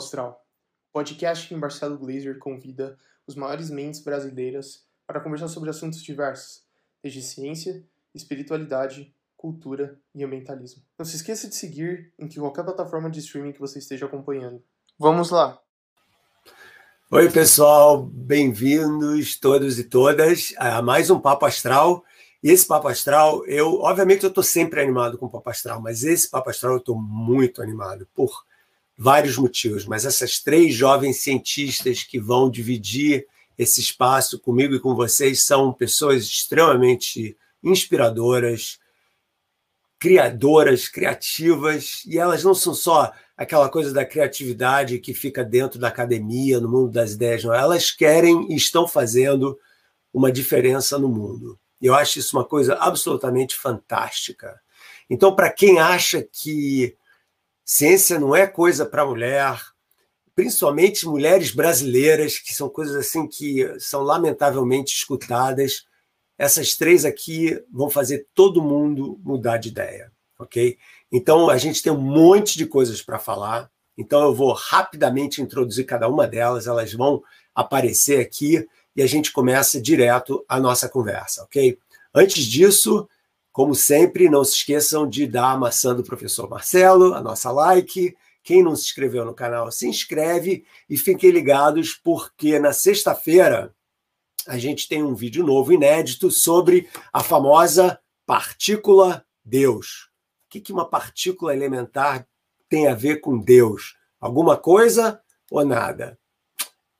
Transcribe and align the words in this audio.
Astral, 0.00 0.42
podcast 0.92 1.46
que 1.46 1.54
Marcelo 1.54 1.98
Glazer 1.98 2.38
convida 2.38 2.98
os 3.26 3.34
maiores 3.34 3.68
mentes 3.68 4.02
brasileiras 4.02 4.86
para 5.06 5.20
conversar 5.20 5.48
sobre 5.48 5.68
assuntos 5.68 6.02
diversos, 6.02 6.62
desde 7.02 7.22
ciência, 7.22 7.84
espiritualidade, 8.14 9.14
cultura 9.36 10.00
e 10.14 10.24
ambientalismo. 10.24 10.82
Não 10.98 11.04
se 11.04 11.16
esqueça 11.16 11.48
de 11.48 11.54
seguir 11.54 12.12
em 12.18 12.28
qualquer 12.28 12.64
plataforma 12.64 13.10
de 13.10 13.20
streaming 13.20 13.52
que 13.52 13.60
você 13.60 13.78
esteja 13.78 14.06
acompanhando. 14.06 14.62
Vamos 14.98 15.30
lá! 15.30 15.60
Oi, 17.12 17.30
pessoal, 17.30 18.02
bem-vindos 18.02 19.38
todos 19.38 19.78
e 19.78 19.84
todas 19.84 20.54
a 20.56 20.80
mais 20.80 21.10
um 21.10 21.20
Papo 21.20 21.44
Astral. 21.44 22.04
E 22.42 22.50
esse 22.50 22.66
Papo 22.66 22.88
Astral, 22.88 23.44
eu, 23.46 23.80
obviamente, 23.80 24.24
eu 24.24 24.28
estou 24.28 24.44
sempre 24.44 24.80
animado 24.80 25.18
com 25.18 25.26
o 25.26 25.30
Papo 25.30 25.50
Astral, 25.50 25.80
mas 25.82 26.04
esse 26.04 26.30
Papo 26.30 26.48
Astral 26.48 26.72
eu 26.72 26.78
estou 26.78 26.98
muito 26.98 27.60
animado 27.60 28.08
por 28.14 28.48
vários 29.00 29.38
motivos. 29.38 29.86
Mas 29.86 30.04
essas 30.04 30.40
três 30.40 30.74
jovens 30.74 31.22
cientistas 31.22 32.02
que 32.02 32.20
vão 32.20 32.50
dividir 32.50 33.26
esse 33.56 33.80
espaço 33.80 34.38
comigo 34.38 34.74
e 34.74 34.80
com 34.80 34.94
vocês 34.94 35.46
são 35.46 35.72
pessoas 35.72 36.24
extremamente 36.24 37.34
inspiradoras, 37.64 38.78
criadoras, 39.98 40.86
criativas, 40.86 42.02
e 42.06 42.18
elas 42.18 42.44
não 42.44 42.54
são 42.54 42.74
só 42.74 43.10
aquela 43.36 43.70
coisa 43.70 43.90
da 43.90 44.04
criatividade 44.04 44.98
que 44.98 45.14
fica 45.14 45.42
dentro 45.42 45.78
da 45.78 45.88
academia, 45.88 46.60
no 46.60 46.68
mundo 46.68 46.90
das 46.90 47.12
ideias, 47.12 47.42
não. 47.42 47.54
Elas 47.54 47.90
querem 47.90 48.52
e 48.52 48.56
estão 48.56 48.86
fazendo 48.86 49.58
uma 50.12 50.30
diferença 50.30 50.98
no 50.98 51.08
mundo. 51.08 51.58
Eu 51.80 51.94
acho 51.94 52.18
isso 52.18 52.36
uma 52.36 52.44
coisa 52.44 52.74
absolutamente 52.74 53.56
fantástica. 53.56 54.60
Então, 55.08 55.34
para 55.34 55.50
quem 55.50 55.78
acha 55.78 56.22
que 56.22 56.94
ciência 57.72 58.18
não 58.18 58.34
é 58.34 58.48
coisa 58.48 58.84
para 58.84 59.06
mulher, 59.06 59.62
principalmente 60.34 61.06
mulheres 61.06 61.52
brasileiras, 61.52 62.36
que 62.36 62.52
são 62.52 62.68
coisas 62.68 62.96
assim 62.96 63.28
que 63.28 63.78
são 63.78 64.02
lamentavelmente 64.02 64.92
escutadas, 64.92 65.86
essas 66.36 66.74
três 66.74 67.04
aqui 67.04 67.62
vão 67.72 67.88
fazer 67.88 68.26
todo 68.34 68.60
mundo 68.60 69.20
mudar 69.22 69.58
de 69.58 69.68
ideia, 69.68 70.10
ok? 70.36 70.76
Então 71.12 71.48
a 71.48 71.56
gente 71.58 71.80
tem 71.80 71.92
um 71.92 72.00
monte 72.00 72.58
de 72.58 72.66
coisas 72.66 73.02
para 73.02 73.20
falar. 73.20 73.70
Então 73.96 74.20
eu 74.22 74.34
vou 74.34 74.52
rapidamente 74.52 75.40
introduzir 75.40 75.86
cada 75.86 76.08
uma 76.08 76.26
delas, 76.26 76.66
elas 76.66 76.92
vão 76.92 77.22
aparecer 77.54 78.18
aqui 78.18 78.66
e 78.96 79.00
a 79.02 79.06
gente 79.06 79.30
começa 79.30 79.80
direto 79.80 80.44
a 80.48 80.58
nossa 80.58 80.88
conversa, 80.88 81.44
ok? 81.44 81.78
Antes 82.12 82.44
disso, 82.46 83.08
como 83.60 83.74
sempre, 83.74 84.30
não 84.30 84.42
se 84.42 84.54
esqueçam 84.54 85.06
de 85.06 85.26
dar 85.26 85.50
a 85.50 85.58
maçã 85.58 85.94
do 85.94 86.02
professor 86.02 86.48
Marcelo, 86.48 87.12
a 87.12 87.20
nossa 87.20 87.52
like. 87.52 88.16
Quem 88.42 88.62
não 88.62 88.74
se 88.74 88.84
inscreveu 88.84 89.22
no 89.22 89.34
canal, 89.34 89.70
se 89.70 89.86
inscreve 89.86 90.64
e 90.88 90.96
fiquem 90.96 91.28
ligados, 91.28 91.92
porque 91.92 92.58
na 92.58 92.72
sexta-feira 92.72 93.74
a 94.46 94.56
gente 94.56 94.88
tem 94.88 95.02
um 95.02 95.14
vídeo 95.14 95.44
novo, 95.44 95.74
inédito, 95.74 96.30
sobre 96.30 96.88
a 97.12 97.22
famosa 97.22 98.00
partícula 98.24 99.26
Deus. 99.44 100.08
O 100.46 100.58
que 100.58 100.72
uma 100.72 100.88
partícula 100.88 101.54
elementar 101.54 102.26
tem 102.66 102.88
a 102.88 102.94
ver 102.94 103.16
com 103.16 103.38
Deus? 103.38 103.94
Alguma 104.18 104.56
coisa 104.56 105.20
ou 105.50 105.66
nada? 105.66 106.18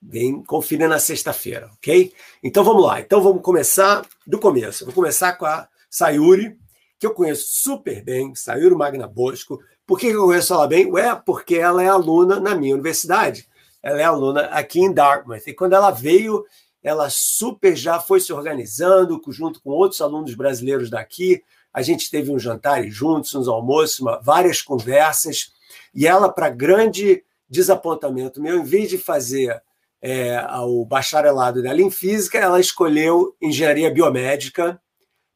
Vem 0.03 0.45
conferir 0.45 0.87
na 0.87 0.99
sexta-feira, 0.99 1.71
ok? 1.79 2.13
Então 2.43 2.63
vamos 2.63 2.85
lá. 2.85 3.01
Então 3.01 3.23
vamos 3.23 3.41
começar 3.41 4.07
do 4.27 4.39
começo. 4.39 4.85
Vou 4.85 4.93
começar 4.93 5.33
com 5.39 5.47
a 5.47 5.67
Sayuri, 5.91 6.57
que 6.99 7.07
eu 7.07 7.13
conheço 7.13 7.47
super 7.49 8.03
bem, 8.03 8.35
Sayuri 8.35 8.75
Magna 8.75 9.07
Bosco. 9.07 9.59
Por 9.87 9.99
que 9.99 10.07
eu 10.07 10.27
conheço 10.27 10.55
ela 10.55 10.67
bem? 10.67 10.87
Ué, 10.87 11.15
porque 11.27 11.57
ela 11.57 11.83
é 11.83 11.89
aluna 11.89 12.39
na 12.39 12.55
minha 12.55 12.75
universidade. 12.75 13.49
Ela 13.83 14.01
é 14.01 14.05
aluna 14.05 14.43
aqui 14.47 14.81
em 14.81 14.93
Dartmouth. 14.93 15.43
E 15.47 15.55
quando 15.55 15.73
ela 15.73 15.91
veio 15.91 16.45
ela 16.83 17.11
super 17.11 17.77
já 17.77 18.01
foi 18.01 18.21
se 18.21 18.33
organizando 18.33 19.21
junto 19.29 19.61
com 19.61 19.71
outros 19.71 20.01
alunos 20.01 20.35
brasileiros 20.35 20.89
daqui. 20.89 21.43
A 21.73 21.83
gente 21.83 22.11
teve 22.11 22.31
um 22.31 22.39
jantar 22.39 22.83
juntos, 22.89 23.35
uns 23.35 23.49
almoços, 23.49 24.01
uma, 24.01 24.19
várias 24.21 24.63
conversas. 24.63 25.53
E 25.95 26.07
ela, 26.07 26.29
para 26.29 26.49
grande 26.49 27.23
desapontamento 27.49 28.41
meu, 28.41 28.59
em 28.59 28.65
vez 28.65 28.89
de 28.89 28.99
fazer 28.99 29.63
é, 30.01 30.43
o 30.63 30.85
bacharelado 30.85 31.63
dela 31.63 31.81
em 31.81 31.91
física, 31.91 32.39
ela 32.39 32.59
escolheu 32.59 33.37
engenharia 33.41 33.91
biomédica, 33.91 34.81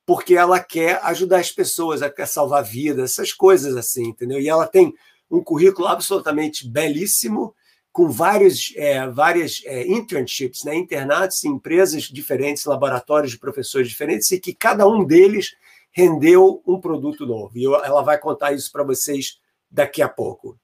porque 0.06 0.34
ela 0.34 0.60
quer 0.60 1.00
ajudar 1.04 1.38
as 1.38 1.50
pessoas, 1.50 2.02
ela 2.02 2.10
quer 2.10 2.26
salvar 2.26 2.62
vidas, 2.62 3.12
essas 3.12 3.32
coisas 3.32 3.76
assim, 3.76 4.08
entendeu? 4.08 4.40
E 4.40 4.48
ela 4.48 4.66
tem 4.66 4.94
um 5.30 5.42
currículo 5.42 5.88
absolutamente 5.88 6.68
belíssimo 6.68 7.54
com 7.90 8.10
vários, 8.10 8.72
é, 8.76 9.08
várias 9.08 9.62
é, 9.64 9.86
internships, 9.86 10.64
né, 10.64 10.74
internatos 10.74 11.44
em 11.44 11.50
empresas 11.50 12.02
diferentes, 12.02 12.64
laboratórios 12.64 13.30
de 13.32 13.38
professores 13.38 13.88
diferentes, 13.88 14.30
e 14.32 14.40
que 14.40 14.52
cada 14.52 14.86
um 14.86 15.04
deles 15.04 15.54
rendeu 15.92 16.60
um 16.66 16.80
produto 16.80 17.24
novo. 17.24 17.56
E 17.56 17.62
eu, 17.62 17.76
ela 17.76 18.02
vai 18.02 18.18
contar 18.18 18.52
isso 18.52 18.70
para 18.72 18.82
vocês 18.82 19.38
daqui 19.70 20.02
a 20.02 20.08
pouco. 20.08 20.58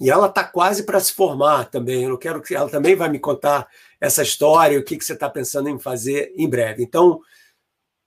E 0.00 0.10
ela 0.10 0.26
está 0.26 0.42
quase 0.42 0.82
para 0.82 0.98
se 0.98 1.12
formar 1.12 1.66
também. 1.66 2.02
Eu 2.02 2.18
quero 2.18 2.42
que 2.42 2.54
ela 2.56 2.68
também 2.68 2.96
vai 2.96 3.08
me 3.08 3.20
contar 3.20 3.68
essa 4.00 4.24
história, 4.24 4.78
o 4.78 4.84
que, 4.84 4.96
que 4.96 5.04
você 5.04 5.12
está 5.12 5.30
pensando 5.30 5.68
em 5.68 5.78
fazer 5.78 6.32
em 6.36 6.48
breve. 6.48 6.82
Então, 6.82 7.20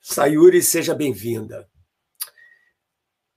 Sayuri, 0.01 0.61
seja 0.61 0.93
bem-vinda. 0.93 1.67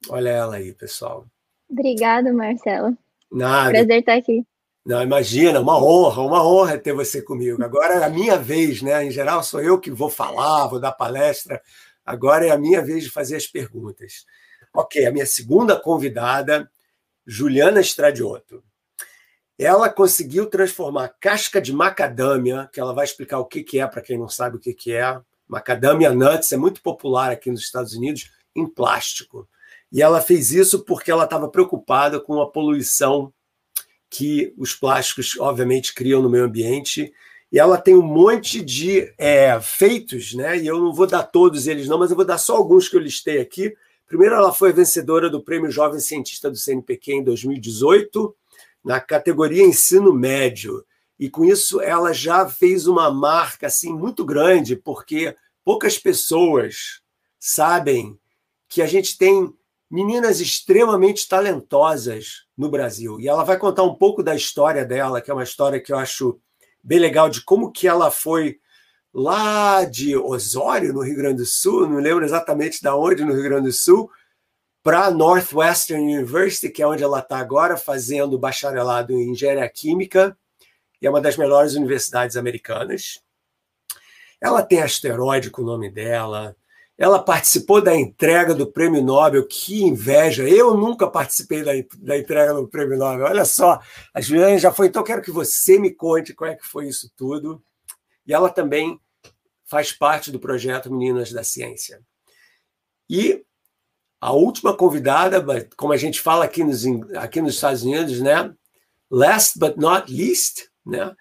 Olha 0.09 0.31
ela 0.31 0.56
aí, 0.56 0.72
pessoal. 0.72 1.26
Obrigada, 1.69 2.32
Marcela. 2.32 2.97
Nada. 3.31 3.71
Prazer 3.71 4.00
estar 4.00 4.15
aqui. 4.15 4.44
Não, 4.84 5.03
imagina, 5.03 5.60
uma 5.60 5.82
honra, 5.82 6.22
uma 6.22 6.44
honra 6.47 6.78
ter 6.78 6.93
você 6.93 7.21
comigo. 7.21 7.62
Agora 7.62 7.94
é 7.94 8.04
a 8.04 8.09
minha 8.09 8.38
vez, 8.38 8.81
né? 8.82 9.04
Em 9.04 9.10
geral, 9.10 9.43
sou 9.43 9.60
eu 9.60 9.78
que 9.78 9.91
vou 9.91 10.09
falar, 10.09 10.66
vou 10.69 10.81
dar 10.81 10.93
palestra. 10.93 11.60
Agora 12.04 12.47
é 12.47 12.50
a 12.50 12.59
minha 12.59 12.82
vez 12.82 13.04
de 13.04 13.10
fazer 13.10 13.37
as 13.37 13.47
perguntas. 13.47 14.25
Ok, 14.75 15.04
a 15.04 15.12
minha 15.12 15.27
segunda 15.27 15.78
convidada, 15.78 16.71
Juliana 17.27 17.81
Stradiotto. 17.81 18.65
Ela 19.59 19.91
conseguiu 19.91 20.47
transformar 20.47 21.15
casca 21.21 21.60
de 21.60 21.72
macadâmia, 21.72 22.69
que 22.72 22.81
ela 22.81 22.94
vai 22.94 23.04
explicar 23.04 23.38
o 23.38 23.44
que 23.44 23.78
é 23.78 23.87
para 23.87 24.00
quem 24.00 24.16
não 24.16 24.28
sabe 24.28 24.56
o 24.56 24.60
que 24.60 24.92
é. 24.92 25.21
Macadâmia 25.50 26.15
nuts 26.15 26.53
é 26.53 26.56
muito 26.56 26.81
popular 26.81 27.33
aqui 27.33 27.50
nos 27.50 27.62
Estados 27.62 27.93
Unidos, 27.93 28.31
em 28.55 28.66
plástico. 28.66 29.49
E 29.93 30.00
ela 30.00 30.21
fez 30.21 30.53
isso 30.53 30.84
porque 30.84 31.11
ela 31.11 31.25
estava 31.25 31.49
preocupada 31.49 32.21
com 32.21 32.41
a 32.41 32.49
poluição 32.49 33.33
que 34.09 34.55
os 34.56 34.75
plásticos, 34.75 35.37
obviamente, 35.39 35.93
criam 35.93 36.22
no 36.22 36.31
meio 36.31 36.44
ambiente. 36.44 37.12
E 37.50 37.59
ela 37.59 37.78
tem 37.78 37.97
um 37.97 38.03
monte 38.03 38.62
de 38.62 39.12
é, 39.19 39.60
feitos, 39.60 40.34
né? 40.34 40.56
E 40.56 40.69
eu 40.69 40.78
não 40.78 40.93
vou 40.93 41.06
dar 41.06 41.25
todos 41.25 41.66
eles, 41.66 41.89
não, 41.89 41.99
mas 41.99 42.10
eu 42.10 42.16
vou 42.16 42.25
dar 42.25 42.39
só 42.39 42.56
alguns 42.56 42.89
que 42.89 42.97
eu 42.97 43.00
listei 43.00 43.41
aqui. 43.41 43.75
Primeiro, 44.06 44.37
ela 44.37 44.53
foi 44.53 44.72
vencedora 44.72 45.28
do 45.28 45.43
Prêmio 45.43 45.71
Jovem 45.71 45.99
Cientista 45.99 46.49
do 46.49 46.56
CNPq 46.56 47.12
em 47.12 47.25
2018, 47.25 48.34
na 48.84 49.00
categoria 49.00 49.65
Ensino 49.65 50.12
Médio. 50.12 50.84
E 51.21 51.29
com 51.29 51.45
isso, 51.45 51.83
ela 51.83 52.15
já 52.15 52.49
fez 52.49 52.87
uma 52.87 53.11
marca 53.11 53.67
assim 53.67 53.93
muito 53.93 54.25
grande, 54.25 54.75
porque 54.75 55.37
poucas 55.63 55.99
pessoas 55.99 57.03
sabem 57.39 58.19
que 58.67 58.81
a 58.81 58.87
gente 58.87 59.19
tem 59.19 59.53
meninas 59.91 60.41
extremamente 60.41 61.28
talentosas 61.28 62.47
no 62.57 62.71
Brasil. 62.71 63.21
E 63.21 63.28
ela 63.28 63.45
vai 63.45 63.59
contar 63.59 63.83
um 63.83 63.95
pouco 63.95 64.22
da 64.22 64.34
história 64.34 64.83
dela, 64.83 65.21
que 65.21 65.31
é 65.31 65.34
uma 65.34 65.43
história 65.43 65.78
que 65.78 65.93
eu 65.93 65.99
acho 65.99 66.41
bem 66.83 66.99
legal 66.99 67.28
de 67.28 67.45
como 67.45 67.71
que 67.71 67.87
ela 67.87 68.11
foi 68.11 68.59
lá 69.13 69.84
de 69.84 70.16
Osório, 70.16 70.95
no 70.95 71.03
Rio 71.03 71.16
Grande 71.16 71.43
do 71.43 71.47
Sul, 71.47 71.87
não 71.87 71.99
lembro 71.99 72.25
exatamente 72.25 72.83
da 72.83 72.97
onde 72.97 73.27
no 73.27 73.34
Rio 73.34 73.43
Grande 73.43 73.66
do 73.66 73.73
Sul, 73.73 74.11
para 74.83 75.11
Northwestern 75.11 76.03
University, 76.03 76.71
que 76.71 76.83
é 76.83 76.87
onde 76.87 77.03
ela 77.03 77.19
está 77.19 77.37
agora, 77.37 77.77
fazendo 77.77 78.39
bacharelado 78.39 79.13
em 79.13 79.33
engenharia 79.33 79.69
química, 79.69 80.34
e 81.01 81.07
é 81.07 81.11
uma 81.11 81.21
das 81.21 81.37
melhores 81.37 81.75
universidades 81.75 82.37
americanas. 82.37 83.23
Ela 84.41 84.63
tem 84.63 84.83
asteroide 84.83 85.51
com 85.51 85.63
o 85.63 85.67
nome 85.67 85.91
dela, 85.91 86.57
ela 87.01 87.19
participou 87.19 87.81
da 87.81 87.97
entrega 87.97 88.55
do 88.55 88.71
Prêmio 88.71 89.03
Nobel, 89.03 89.47
que 89.47 89.83
inveja! 89.83 90.47
Eu 90.47 90.77
nunca 90.77 91.09
participei 91.09 91.63
da, 91.63 91.73
da 91.99 92.19
entrega 92.19 92.53
do 92.53 92.69
Prêmio 92.69 92.99
Nobel. 92.99 93.25
Olha 93.25 93.47
só, 93.47 93.81
a 94.13 94.21
Juliana 94.21 94.59
já 94.59 94.71
foi, 94.71 94.89
então 94.89 95.03
quero 95.03 95.23
que 95.23 95.31
você 95.31 95.79
me 95.79 95.91
conte 95.91 96.35
como 96.35 96.51
é 96.51 96.57
que 96.57 96.67
foi 96.67 96.89
isso 96.89 97.11
tudo. 97.17 97.63
E 98.27 98.35
ela 98.35 98.51
também 98.51 99.01
faz 99.65 99.93
parte 99.93 100.31
do 100.31 100.39
projeto 100.39 100.93
Meninas 100.93 101.33
da 101.33 101.43
Ciência. 101.43 102.03
E 103.09 103.47
a 104.21 104.33
última 104.33 104.77
convidada, 104.77 105.43
como 105.79 105.95
a 105.95 105.97
gente 105.97 106.21
fala 106.21 106.45
aqui 106.45 106.63
nos, 106.63 106.85
aqui 107.17 107.41
nos 107.41 107.55
Estados 107.55 107.83
Unidos, 107.83 108.21
né? 108.21 108.55
Last 109.11 109.59
but 109.59 109.79
not 109.79 110.13
least, 110.13 110.70
né? 110.91 111.15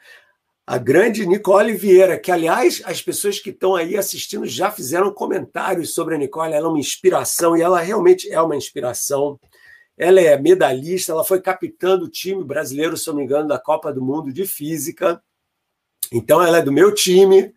a 0.69 0.77
grande 0.77 1.25
Nicole 1.25 1.73
Vieira, 1.73 2.15
que, 2.15 2.31
aliás, 2.31 2.79
as 2.85 3.01
pessoas 3.01 3.39
que 3.39 3.49
estão 3.49 3.75
aí 3.75 3.97
assistindo 3.97 4.45
já 4.45 4.69
fizeram 4.69 5.11
comentários 5.11 5.95
sobre 5.95 6.13
a 6.13 6.17
Nicole. 6.19 6.53
Ela 6.53 6.67
é 6.67 6.69
uma 6.69 6.77
inspiração 6.77 7.57
e 7.57 7.61
ela 7.63 7.79
realmente 7.79 8.31
é 8.31 8.39
uma 8.39 8.55
inspiração. 8.55 9.39
ela 9.97 10.21
é 10.21 10.39
medalhista, 10.39 11.11
ela 11.11 11.23
foi 11.23 11.41
capitã 11.41 11.97
do 11.97 12.07
time 12.07 12.43
brasileiro, 12.43 12.95
se 12.95 13.07
não 13.07 13.15
me 13.15 13.23
engano, 13.23 13.47
da 13.47 13.57
Copa 13.57 13.91
do 13.91 13.99
Mundo 13.99 14.31
de 14.31 14.45
Física. 14.45 15.19
Então, 16.13 16.39
ela 16.39 16.59
é 16.59 16.61
do 16.61 16.71
meu 16.71 16.93
time, 16.93 17.51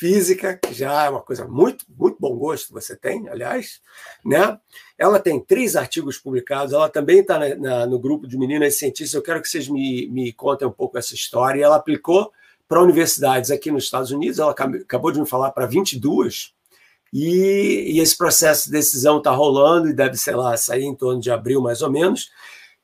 física, 0.00 0.56
que 0.56 0.72
já 0.72 1.04
é 1.04 1.10
uma 1.10 1.20
coisa 1.20 1.46
muito, 1.46 1.84
muito 1.94 2.16
bom 2.18 2.34
gosto 2.34 2.72
você 2.72 2.96
tem, 2.96 3.28
aliás, 3.28 3.82
né? 4.24 4.58
Ela 4.96 5.20
tem 5.20 5.38
três 5.38 5.76
artigos 5.76 6.16
publicados, 6.16 6.72
ela 6.72 6.88
também 6.88 7.20
está 7.20 7.38
no 7.86 7.98
grupo 7.98 8.26
de 8.26 8.38
meninas 8.38 8.76
cientistas. 8.76 9.12
Eu 9.12 9.22
quero 9.22 9.42
que 9.42 9.48
vocês 9.48 9.68
me, 9.68 10.08
me 10.08 10.32
contem 10.32 10.66
um 10.66 10.72
pouco 10.72 10.96
essa 10.96 11.14
história. 11.14 11.62
Ela 11.62 11.76
aplicou 11.76 12.32
para 12.66 12.82
universidades 12.82 13.50
aqui 13.50 13.70
nos 13.70 13.84
Estados 13.84 14.10
Unidos, 14.10 14.38
ela 14.38 14.52
acabou 14.52 15.12
de 15.12 15.20
me 15.20 15.26
falar 15.26 15.50
para 15.50 15.66
22 15.66 16.54
e, 17.12 17.92
e 17.94 18.00
esse 18.00 18.16
processo 18.16 18.66
de 18.66 18.72
decisão 18.72 19.18
está 19.18 19.32
rolando 19.32 19.88
e 19.88 19.92
deve, 19.92 20.16
sei 20.16 20.34
lá, 20.34 20.56
sair 20.56 20.84
em 20.84 20.94
torno 20.94 21.20
de 21.20 21.30
abril, 21.30 21.60
mais 21.60 21.82
ou 21.82 21.90
menos. 21.90 22.30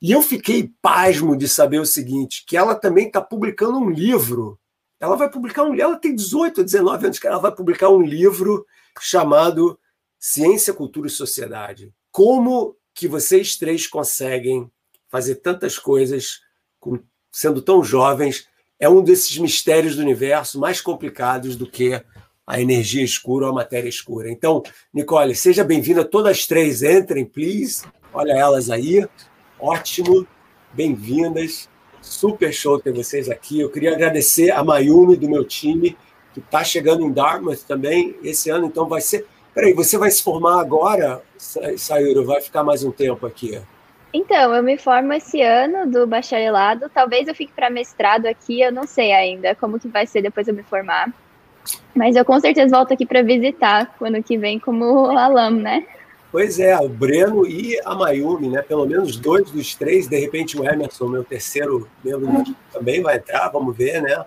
E 0.03 0.13
eu 0.13 0.21
fiquei 0.21 0.71
pasmo 0.83 1.35
de 1.35 1.49
saber 1.49 1.81
o 1.81 1.87
seguinte: 1.87 2.45
que 2.47 2.59
ela 2.59 2.75
também 2.75 3.07
está 3.07 3.23
publicando 3.23 3.79
um 3.79 3.89
livro. 3.89 4.59
Ela 4.99 5.17
vai 5.17 5.31
publicar 5.31 5.63
um 5.65 5.75
ela 5.75 5.97
tem 5.97 6.15
18 6.15 6.59
ou 6.59 6.65
19 6.65 7.07
anos, 7.07 7.19
que 7.19 7.27
ela 7.27 7.39
vai 7.39 7.55
publicar 7.55 7.91
um 7.91 8.01
livro 8.01 8.67
chamado 9.01 9.79
Ciência, 10.19 10.73
Cultura 10.73 11.07
e 11.07 11.11
Sociedade. 11.11 11.93
Como 12.11 12.77
que 12.95 13.07
vocês 13.07 13.57
três 13.57 13.87
conseguem 13.87 14.71
fazer 15.09 15.37
tantas 15.37 15.79
coisas 15.79 16.41
com, 16.81 16.99
sendo 17.31 17.61
tão 17.61 17.85
jovens? 17.85 18.49
É 18.79 18.89
um 18.89 19.03
desses 19.03 19.37
mistérios 19.39 19.97
do 19.97 20.03
universo 20.03 20.59
mais 20.59 20.81
complicados 20.81 21.57
do 21.57 21.71
que 21.71 22.03
a 22.47 22.61
energia 22.61 23.05
escura 23.05 23.47
ou 23.47 23.53
a 23.53 23.55
matéria 23.55 23.89
escura. 23.89 24.31
Então, 24.31 24.63
Nicole, 24.93 25.35
seja 25.35 25.65
bem-vinda. 25.65 26.05
Todas 26.05 26.39
as 26.39 26.47
três 26.47 26.83
entrem, 26.83 27.25
please. 27.25 27.85
Olha 28.13 28.33
elas 28.33 28.71
aí. 28.71 29.07
Ótimo. 29.59 30.27
Bem-vindas. 30.73 31.69
Super 32.07 32.53
show 32.53 32.79
ter 32.79 32.93
vocês 32.93 33.29
aqui. 33.29 33.61
Eu 33.61 33.69
queria 33.69 33.93
agradecer 33.93 34.53
a 34.53 34.63
Mayumi 34.63 35.17
do 35.17 35.29
meu 35.29 35.45
time, 35.45 35.97
que 36.33 36.39
está 36.39 36.63
chegando 36.63 37.03
em 37.03 37.13
Dartmouth 37.13 37.65
também 37.67 38.15
esse 38.23 38.49
ano. 38.49 38.67
Então, 38.67 38.89
vai 38.89 39.01
ser. 39.01 39.27
Peraí, 39.53 39.73
você 39.73 39.99
vai 39.99 40.11
se 40.11 40.23
formar 40.23 40.61
agora, 40.61 41.21
Sayuri? 41.37 42.25
Vai 42.25 42.41
ficar 42.41 42.63
mais 42.63 42.85
um 42.85 42.93
tempo 42.93 43.27
aqui? 43.27 43.61
Então, 44.13 44.55
eu 44.55 44.63
me 44.63 44.79
formo 44.79 45.13
esse 45.13 45.43
ano 45.43 45.91
do 45.91 46.07
bacharelado. 46.07 46.89
Talvez 46.95 47.27
eu 47.27 47.35
fique 47.35 47.53
para 47.53 47.69
mestrado 47.69 48.27
aqui, 48.27 48.61
eu 48.61 48.71
não 48.71 48.87
sei 48.87 49.13
ainda 49.13 49.55
como 49.55 49.81
que 49.81 49.89
vai 49.89 50.07
ser 50.07 50.23
depois 50.23 50.47
eu 50.47 50.55
me 50.55 50.63
formar. 50.63 51.13
Mas 51.95 52.15
eu 52.15 52.25
com 52.25 52.39
certeza 52.39 52.77
volto 52.77 52.95
aqui 52.95 53.05
para 53.05 53.23
visitar 53.23 53.95
ano 54.01 54.23
que 54.23 54.39
vem 54.39 54.59
como 54.61 55.07
alam, 55.07 55.51
né? 55.51 55.87
Pois 56.37 56.59
é, 56.59 56.79
o 56.79 56.87
Breno 56.87 57.47
e 57.47 57.81
a 57.83 57.95
Mayumi, 57.95 58.51
né? 58.51 58.61
Pelo 58.61 58.85
menos 58.85 59.17
dois 59.17 59.51
dos 59.51 59.75
três, 59.75 60.07
de 60.07 60.19
repente 60.19 60.61
o 60.61 60.69
Emerson, 60.69 61.09
meu 61.09 61.25
terceiro 61.25 61.89
membro 62.05 62.27
uhum. 62.27 62.55
também 62.71 63.01
vai 63.01 63.17
entrar, 63.17 63.49
vamos 63.49 63.75
ver, 63.75 64.03
né? 64.03 64.23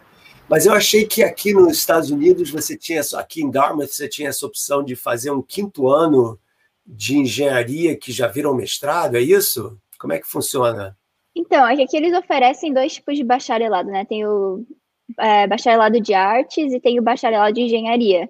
Mas 0.49 0.65
eu 0.65 0.73
achei 0.73 1.05
que 1.05 1.21
aqui 1.21 1.53
nos 1.53 1.77
Estados 1.77 2.09
Unidos 2.09 2.49
você 2.49 2.75
tinha, 2.75 2.99
aqui 3.15 3.43
em 3.43 3.51
Dartmouth, 3.51 3.89
você 3.89 4.09
tinha 4.09 4.29
essa 4.29 4.43
opção 4.43 4.83
de 4.83 4.95
fazer 4.95 5.29
um 5.29 5.43
quinto 5.43 5.87
ano 5.87 6.39
de 6.83 7.15
engenharia 7.15 7.95
que 7.95 8.11
já 8.11 8.25
viram 8.25 8.55
mestrado, 8.55 9.15
é 9.15 9.21
isso? 9.21 9.77
Como 9.99 10.11
é 10.11 10.17
que 10.17 10.25
funciona? 10.25 10.97
Então, 11.35 11.67
é 11.67 11.75
que 11.75 11.83
aqui 11.83 11.95
eles 11.95 12.17
oferecem 12.17 12.73
dois 12.73 12.95
tipos 12.95 13.17
de 13.17 13.23
bacharelado, 13.23 13.87
né? 13.91 14.03
Tem 14.03 14.25
o 14.25 14.65
é, 15.19 15.45
bacharelado 15.45 16.01
de 16.01 16.15
artes 16.15 16.73
e 16.73 16.79
tem 16.79 16.97
o 16.99 17.03
bacharelado 17.03 17.53
de 17.53 17.61
engenharia. 17.61 18.27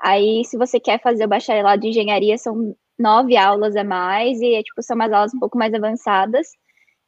Aí, 0.00 0.44
se 0.44 0.56
você 0.56 0.80
quer 0.80 1.00
fazer 1.00 1.26
o 1.26 1.28
bacharelado 1.28 1.80
de 1.80 1.90
engenharia, 1.90 2.36
são 2.36 2.74
nove 3.00 3.36
aulas 3.36 3.74
a 3.74 3.82
mais 3.82 4.40
e 4.40 4.62
tipo, 4.62 4.82
são 4.82 4.94
umas 4.94 5.12
aulas 5.12 5.34
um 5.34 5.38
pouco 5.38 5.58
mais 5.58 5.72
avançadas. 5.72 6.48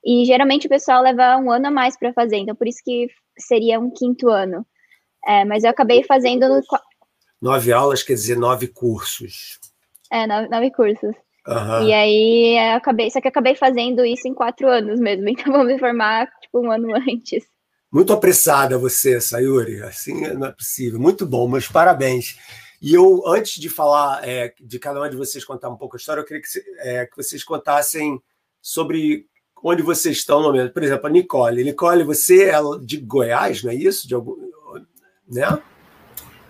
E 0.05 0.25
geralmente 0.25 0.67
o 0.67 0.71
pessoal 0.71 1.03
leva 1.03 1.37
um 1.37 1.51
ano 1.51 1.69
a 1.69 1.71
mais 1.71 1.97
para 1.97 2.13
fazer, 2.13 2.39
então 2.39 2.57
por 2.57 2.67
isso 2.67 2.81
que 2.85 3.07
seria 3.39 3.79
um 3.79 3.91
quinto 3.91 4.29
ano. 4.29 4.67
É, 5.25 5.45
mas 5.45 5.63
eu 5.63 5.71
acabei 5.71 6.03
fazendo. 6.03 6.49
No... 6.49 6.61
Nove 7.41 7.73
aulas 7.73 8.03
quer 8.03 8.15
dizer 8.15 8.37
nove 8.37 8.67
cursos. 8.67 9.61
É, 10.11 10.27
nove, 10.27 10.49
nove 10.49 10.71
cursos. 10.73 11.15
Uhum. 11.47 11.89
E 11.89 11.93
aí 11.93 12.57
eu 12.57 12.77
acabei, 12.77 13.11
só 13.11 13.21
que 13.21 13.27
eu 13.27 13.31
acabei 13.31 13.55
fazendo 13.55 14.05
isso 14.05 14.27
em 14.27 14.35
quatro 14.35 14.69
anos 14.69 14.99
mesmo, 15.01 15.27
então 15.31 15.53
vou 15.53 15.65
me 15.65 15.79
formar 15.79 16.27
tipo 16.41 16.61
um 16.61 16.71
ano 16.71 16.95
antes. 16.95 17.45
Muito 17.93 18.13
apressada 18.13 18.79
você, 18.79 19.21
Sayuri. 19.21 19.83
Assim 19.83 20.33
não 20.35 20.47
é 20.47 20.53
possível. 20.53 20.99
Muito 20.99 21.27
bom, 21.27 21.47
meus 21.47 21.69
parabéns. 21.69 22.39
E 22.83 22.93
eu, 22.93 23.23
antes 23.27 23.61
de 23.61 23.69
falar 23.69 24.29
é, 24.29 24.53
de 24.61 24.79
cada 24.79 24.99
uma 24.99 25.09
de 25.09 25.17
vocês 25.17 25.45
contar 25.45 25.71
um 25.71 25.77
pouco 25.77 25.97
a 25.97 25.99
história, 25.99 26.21
eu 26.21 26.25
queria 26.25 26.43
que, 26.43 26.49
é, 26.79 27.07
que 27.07 27.17
vocês 27.17 27.45
contassem 27.45 28.21
sobre 28.61 29.27
onde 29.63 29.83
vocês 29.83 30.17
estão 30.17 30.41
no 30.41 30.49
momento. 30.49 30.73
Por 30.73 30.83
exemplo, 30.83 31.07
a 31.07 31.11
Nicole. 31.11 31.63
Nicole, 31.63 32.03
você 32.03 32.51
é 32.51 32.59
de 32.83 32.97
Goiás, 32.99 33.63
não 33.63 33.71
é 33.71 33.75
isso? 33.75 34.09
De 34.09 34.15
algum, 34.15 34.37
né? 35.31 35.63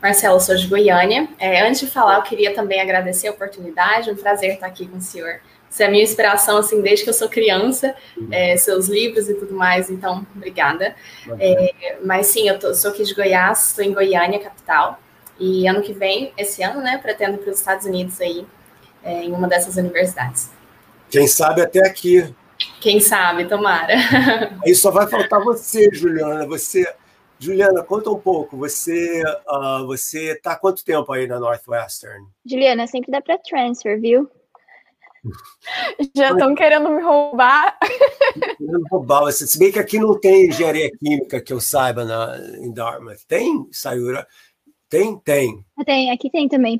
Marcelo, 0.01 0.41
sou 0.41 0.57
de 0.57 0.67
Goiânia. 0.67 1.29
É, 1.39 1.69
antes 1.69 1.81
de 1.81 1.87
falar, 1.87 2.17
eu 2.17 2.23
queria 2.23 2.55
também 2.55 2.81
agradecer 2.81 3.29
a 3.29 3.33
oportunidade, 3.33 4.11
um 4.11 4.17
prazer 4.17 4.55
estar 4.55 4.67
aqui 4.67 4.89
com 4.89 4.97
o 4.97 5.03
senhor 5.03 5.41
você 5.73 5.85
é 5.85 5.87
a 5.87 5.91
minha 5.91 6.05
inspiração, 6.05 6.59
assim, 6.59 6.83
desde 6.83 7.03
que 7.03 7.09
eu 7.09 7.15
sou 7.15 7.31
criança, 7.31 7.95
uhum. 8.15 8.29
é, 8.31 8.57
seus 8.59 8.89
livros 8.89 9.31
e 9.31 9.35
tudo 9.35 9.55
mais, 9.55 9.89
então, 9.89 10.27
obrigada. 10.37 10.95
É, 11.41 11.97
mas 12.05 12.27
sim, 12.27 12.47
eu 12.47 12.59
tô, 12.59 12.75
sou 12.75 12.91
aqui 12.91 13.03
de 13.03 13.15
Goiás, 13.15 13.69
estou 13.69 13.83
em 13.83 13.95
Goiânia, 13.95 14.39
capital, 14.39 15.01
e 15.43 15.67
ano 15.67 15.83
que 15.83 15.93
vem, 15.93 16.33
esse 16.39 16.63
ano, 16.63 16.81
né, 16.81 16.99
pretendo 16.99 17.37
para 17.37 17.51
os 17.51 17.59
Estados 17.59 17.85
Unidos 17.85 18.21
aí, 18.21 18.47
é, 19.03 19.25
em 19.25 19.33
uma 19.33 19.49
dessas 19.49 19.77
universidades. 19.77 20.49
Quem 21.11 21.27
sabe 21.27 21.61
até 21.61 21.85
aqui. 21.85 22.33
Quem 22.81 23.01
sabe, 23.01 23.47
tomara. 23.47 23.95
Aí 24.65 24.73
só 24.73 24.93
vai 24.93 25.09
faltar 25.09 25.43
você, 25.43 25.91
Juliana, 25.93 26.47
você... 26.47 26.87
Juliana, 27.41 27.83
conta 27.83 28.09
um 28.09 28.21
pouco. 28.21 28.57
Você 28.57 29.21
uh, 29.51 29.85
você 29.85 30.37
tá 30.37 30.53
há 30.53 30.57
quanto 30.57 30.85
tempo 30.85 31.13
aí 31.13 31.27
na 31.27 31.41
Northwestern? 31.41 32.25
Juliana, 32.47 32.87
sempre 32.87 33.11
dá 33.11 33.21
para 33.21 33.37
transfer, 33.37 34.01
viu? 34.01 34.31
Já 36.17 36.31
estão 36.31 36.55
querendo 36.55 36.89
me 36.89 37.03
roubar. 37.03 37.77
Querendo 38.57 38.85
roubar 38.89 39.23
você. 39.23 39.45
Se 39.45 39.59
bem 39.59 39.73
que 39.73 39.79
aqui 39.81 39.99
não 39.99 40.19
tem 40.21 40.47
engenharia 40.47 40.89
química 40.97 41.41
que 41.41 41.53
eu 41.53 41.61
saiba 41.61 42.05
na, 42.05 42.39
em 42.59 42.73
Dartmouth. 42.73 43.25
Tem, 43.27 43.67
Sayura? 43.73 44.25
Tem? 44.93 45.19
Tem. 45.21 45.65
Tem, 45.87 46.11
aqui 46.11 46.31
tem 46.31 46.47
também. 46.47 46.79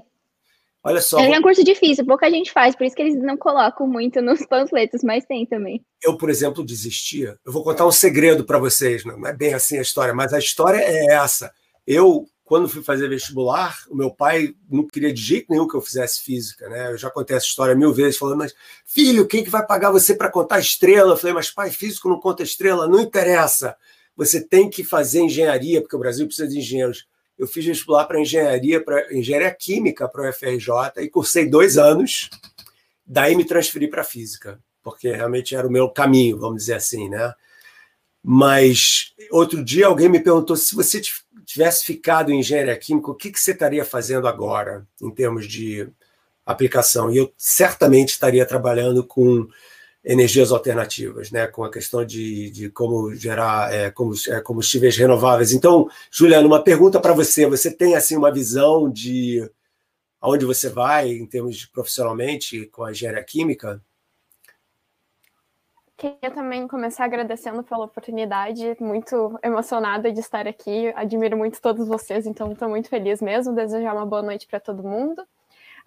Olha 0.85 1.01
só. 1.01 1.19
É 1.19 1.39
um 1.39 1.43
curso 1.43 1.65
difícil, 1.65 2.05
pouca 2.05 2.29
gente 2.29 2.53
faz, 2.53 2.77
por 2.77 2.85
isso 2.85 2.95
que 2.95 3.01
eles 3.01 3.15
não 3.23 3.39
colocam 3.39 3.87
muito 3.87 4.21
nos 4.21 4.45
panfletos, 4.47 5.03
mas 5.03 5.25
tem 5.25 5.47
também. 5.47 5.83
Eu, 6.03 6.19
por 6.19 6.29
exemplo, 6.29 6.63
desistia. 6.63 7.39
Eu 7.43 7.51
vou 7.51 7.65
contar 7.65 7.87
um 7.87 7.91
segredo 7.93 8.45
para 8.45 8.59
vocês, 8.59 9.03
não 9.03 9.27
é 9.27 9.33
bem 9.33 9.55
assim 9.55 9.79
a 9.79 9.83
história, 9.83 10.13
mas 10.13 10.35
a 10.35 10.39
história 10.39 10.77
é 10.77 11.15
essa. 11.15 11.51
Eu 11.87 12.27
quando 12.45 12.69
fui 12.69 12.83
fazer 12.83 13.09
vestibular, 13.09 13.79
o 13.89 13.97
meu 13.97 14.11
pai 14.11 14.55
não 14.69 14.87
queria 14.87 15.11
de 15.11 15.23
jeito 15.23 15.47
nenhum 15.49 15.67
que 15.67 15.75
eu 15.75 15.81
fizesse 15.81 16.21
física, 16.21 16.69
né? 16.69 16.93
Eu 16.93 16.99
já 16.99 17.09
contei 17.09 17.35
essa 17.35 17.47
história 17.47 17.75
mil 17.75 17.95
vezes, 17.95 18.19
falando, 18.19 18.37
mas 18.37 18.55
filho, 18.85 19.27
quem 19.27 19.43
que 19.43 19.49
vai 19.49 19.65
pagar 19.65 19.91
você 19.91 20.15
para 20.15 20.31
contar 20.31 20.59
estrela? 20.59 21.13
Eu 21.13 21.17
falei, 21.17 21.33
mas 21.33 21.51
pai, 21.51 21.71
físico 21.71 22.11
não 22.11 22.21
conta 22.21 22.43
estrela, 22.43 22.87
não 22.87 23.01
interessa. 23.01 23.75
Você 24.15 24.47
tem 24.47 24.69
que 24.69 24.85
fazer 24.85 25.23
engenharia, 25.23 25.81
porque 25.81 25.97
o 25.97 25.99
Brasil 25.99 26.27
precisa 26.27 26.47
de 26.47 26.59
engenheiros. 26.59 27.07
Eu 27.43 27.49
fiz 27.49 27.65
vestibular 27.65 28.05
para 28.05 28.21
engenharia, 28.21 28.81
para 28.81 29.13
engenharia 29.13 29.51
química 29.51 30.09
para 30.09 30.23
o 30.23 30.31
UFRJ 30.31 31.03
e 31.03 31.09
cursei 31.09 31.45
dois 31.45 31.77
anos. 31.77 32.31
Daí 33.05 33.35
me 33.35 33.45
transferi 33.45 33.89
para 33.89 34.05
física, 34.05 34.61
porque 34.81 35.11
realmente 35.11 35.57
era 35.57 35.67
o 35.67 35.71
meu 35.71 35.91
caminho, 35.91 36.39
vamos 36.39 36.59
dizer 36.59 36.75
assim, 36.75 37.09
né? 37.09 37.35
Mas 38.23 39.13
outro 39.33 39.65
dia 39.65 39.89
alguém 39.89 40.09
me 40.09 40.21
perguntou 40.21 40.55
se 40.55 40.73
você 40.73 41.03
tivesse 41.45 41.85
ficado 41.85 42.31
em 42.31 42.39
engenharia 42.39 42.77
química, 42.77 43.11
o 43.11 43.15
que, 43.17 43.33
que 43.33 43.41
você 43.41 43.51
estaria 43.51 43.85
fazendo 43.85 44.29
agora, 44.29 44.87
em 45.03 45.11
termos 45.11 45.49
de 45.49 45.89
aplicação? 46.47 47.11
E 47.11 47.17
eu 47.17 47.35
certamente 47.37 48.11
estaria 48.11 48.47
trabalhando 48.47 49.03
com 49.03 49.49
energias 50.05 50.51
alternativas, 50.51 51.31
né, 51.31 51.47
com 51.47 51.63
a 51.63 51.71
questão 51.71 52.05
de, 52.05 52.51
de 52.51 52.71
como 52.71 53.15
gerar 53.15 53.73
é, 53.73 53.87
é 54.29 54.41
combustíveis 54.41 54.97
renováveis. 54.97 55.53
Então, 55.53 55.89
Juliana, 56.11 56.47
uma 56.47 56.63
pergunta 56.63 57.01
para 57.01 57.13
você: 57.13 57.47
você 57.47 57.71
tem 57.71 57.95
assim 57.95 58.17
uma 58.17 58.33
visão 58.33 58.91
de 58.91 59.49
aonde 60.21 60.45
você 60.45 60.69
vai 60.69 61.11
em 61.11 61.27
termos 61.27 61.57
de 61.57 61.69
profissionalmente 61.69 62.67
com 62.67 62.85
a 62.85 62.91
engenharia 62.91 63.23
química? 63.25 63.81
Queria 65.97 66.33
também 66.35 66.67
começar 66.67 67.05
agradecendo 67.05 67.63
pela 67.63 67.85
oportunidade, 67.85 68.77
muito 68.81 69.39
emocionada 69.41 70.11
de 70.11 70.19
estar 70.19 70.49
aqui. 70.49 70.93
Admiro 70.97 71.37
muito 71.37 71.61
todos 71.61 71.87
vocês, 71.87 72.27
então 72.27 72.51
estou 72.51 72.69
muito 72.69 72.89
feliz 72.89 73.23
mesmo. 73.23 73.55
Desejar 73.55 73.95
uma 73.95 74.05
boa 74.05 74.23
noite 74.23 74.49
para 74.49 74.59
todo 74.59 74.83
mundo. 74.83 75.25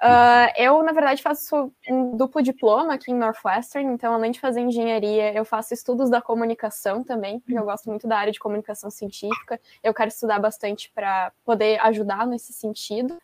Uh, 0.01 0.51
eu, 0.57 0.83
na 0.83 0.91
verdade, 0.91 1.21
faço 1.21 1.71
um 1.89 2.17
duplo 2.17 2.41
diploma 2.41 2.93
aqui 2.93 3.11
em 3.11 3.15
Northwestern, 3.15 3.93
então, 3.93 4.13
além 4.13 4.31
de 4.31 4.39
fazer 4.39 4.61
engenharia, 4.61 5.33
eu 5.33 5.45
faço 5.45 5.73
estudos 5.73 6.09
da 6.09 6.21
comunicação 6.21 7.03
também, 7.03 7.39
porque 7.39 7.57
eu 7.57 7.63
gosto 7.63 7.89
muito 7.89 8.07
da 8.07 8.17
área 8.17 8.31
de 8.31 8.39
comunicação 8.39 8.89
científica. 8.89 9.59
Eu 9.83 9.93
quero 9.93 10.09
estudar 10.09 10.39
bastante 10.39 10.91
para 10.93 11.31
poder 11.45 11.79
ajudar 11.81 12.27
nesse 12.27 12.51
sentido. 12.53 13.17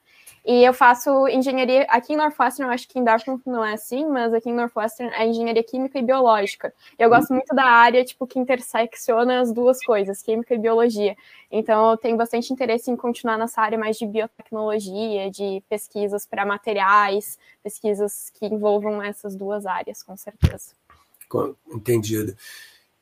E 0.45 0.63
eu 0.63 0.73
faço 0.73 1.27
engenharia 1.27 1.83
aqui 1.83 2.13
em 2.13 2.17
Northwestern, 2.17 2.67
eu 2.67 2.73
acho 2.73 2.87
que 2.87 2.97
em 2.97 3.03
Dartmouth 3.03 3.41
não 3.45 3.63
é 3.63 3.73
assim, 3.73 4.05
mas 4.07 4.33
aqui 4.33 4.49
em 4.49 4.53
Northwestern 4.53 5.13
é 5.13 5.27
engenharia 5.27 5.63
química 5.63 5.99
e 5.99 6.01
biológica. 6.01 6.73
Eu 6.97 7.09
gosto 7.09 7.31
muito 7.31 7.53
da 7.53 7.65
área 7.65 8.03
tipo 8.03 8.25
que 8.25 8.39
intersecciona 8.39 9.41
as 9.41 9.53
duas 9.53 9.83
coisas, 9.83 10.21
química 10.23 10.55
e 10.55 10.57
biologia. 10.57 11.15
Então 11.51 11.91
eu 11.91 11.97
tenho 11.97 12.17
bastante 12.17 12.51
interesse 12.51 12.89
em 12.89 12.95
continuar 12.95 13.37
nessa 13.37 13.61
área 13.61 13.77
mais 13.77 13.97
de 13.97 14.07
biotecnologia, 14.07 15.29
de 15.29 15.61
pesquisas 15.69 16.25
para 16.25 16.43
materiais, 16.43 17.37
pesquisas 17.61 18.31
que 18.33 18.47
envolvam 18.47 19.01
essas 19.01 19.35
duas 19.35 19.67
áreas, 19.67 20.01
com 20.01 20.17
certeza. 20.17 20.73
Entendido. 21.71 22.35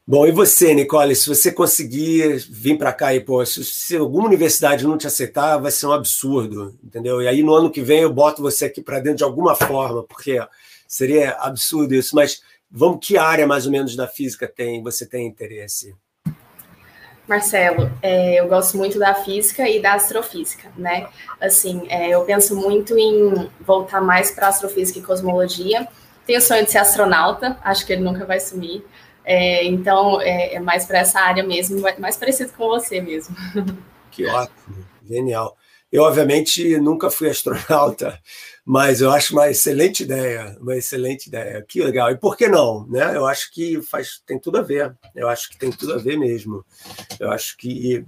Bom, 0.09 0.25
e 0.25 0.31
você, 0.31 0.73
Nicole, 0.73 1.15
se 1.15 1.29
você 1.29 1.51
conseguir 1.51 2.39
vir 2.49 2.79
para 2.79 2.91
cá 2.91 3.13
e, 3.13 3.19
pô, 3.19 3.45
se, 3.45 3.63
se, 3.63 3.95
alguma 3.95 4.25
universidade 4.25 4.83
não 4.83 4.97
te 4.97 5.05
aceitar, 5.05 5.59
vai 5.59 5.69
ser 5.69 5.85
um 5.85 5.91
absurdo, 5.91 6.75
entendeu? 6.83 7.21
E 7.21 7.27
aí 7.27 7.43
no 7.43 7.53
ano 7.53 7.69
que 7.69 7.79
vem 7.79 7.99
eu 7.99 8.11
boto 8.11 8.41
você 8.41 8.65
aqui 8.65 8.81
para 8.81 8.97
dentro 8.97 9.17
de 9.19 9.23
alguma 9.23 9.53
forma, 9.53 10.01
porque 10.01 10.41
seria 10.87 11.33
absurdo 11.33 11.93
isso, 11.93 12.15
mas 12.15 12.41
vamos, 12.71 13.05
que 13.05 13.19
área 13.19 13.45
mais 13.45 13.67
ou 13.67 13.71
menos 13.71 13.95
da 13.95 14.07
física 14.07 14.47
tem, 14.47 14.81
você 14.81 15.05
tem 15.05 15.27
interesse? 15.27 15.95
Marcelo, 17.27 17.91
é, 18.01 18.39
eu 18.39 18.47
gosto 18.47 18.77
muito 18.77 18.97
da 18.97 19.13
física 19.13 19.69
e 19.69 19.79
da 19.79 19.93
astrofísica, 19.93 20.71
né? 20.75 21.07
Assim, 21.39 21.83
é, 21.87 22.09
eu 22.09 22.21
penso 22.23 22.55
muito 22.55 22.97
em 22.97 23.47
voltar 23.61 24.01
mais 24.01 24.31
para 24.31 24.47
astrofísica 24.47 24.97
e 24.97 25.03
cosmologia. 25.03 25.87
Tenho 26.25 26.39
o 26.39 26.41
sonho 26.41 26.65
de 26.65 26.71
ser 26.71 26.79
astronauta, 26.79 27.59
acho 27.63 27.85
que 27.85 27.93
ele 27.93 28.01
nunca 28.01 28.25
vai 28.25 28.39
sumir. 28.39 28.83
É, 29.31 29.63
então, 29.63 30.19
é, 30.19 30.55
é 30.55 30.59
mais 30.59 30.85
para 30.85 30.97
essa 30.97 31.19
área 31.19 31.43
mesmo, 31.43 31.79
mais 31.99 32.17
parecido 32.17 32.51
com 32.53 32.67
você 32.67 32.99
mesmo. 32.99 33.35
Que 34.11 34.25
ótimo, 34.25 34.83
genial. 35.07 35.55
Eu, 35.91 36.01
obviamente, 36.01 36.79
nunca 36.79 37.11
fui 37.11 37.29
astronauta, 37.29 38.19
mas 38.65 39.01
eu 39.01 39.11
acho 39.11 39.33
uma 39.33 39.47
excelente 39.47 40.01
ideia, 40.01 40.57
uma 40.59 40.75
excelente 40.75 41.27
ideia. 41.27 41.63
Que 41.65 41.83
legal. 41.83 42.09
E 42.09 42.17
por 42.17 42.35
que 42.35 42.47
não? 42.47 42.87
Né? 42.87 43.15
Eu 43.15 43.27
acho 43.27 43.53
que 43.53 43.79
faz, 43.83 44.19
tem 44.25 44.39
tudo 44.39 44.57
a 44.57 44.61
ver. 44.63 44.97
Eu 45.15 45.29
acho 45.29 45.47
que 45.47 45.59
tem 45.59 45.69
tudo 45.69 45.93
a 45.93 45.97
ver 45.99 46.17
mesmo. 46.17 46.65
Eu 47.19 47.31
acho 47.31 47.55
que 47.55 48.03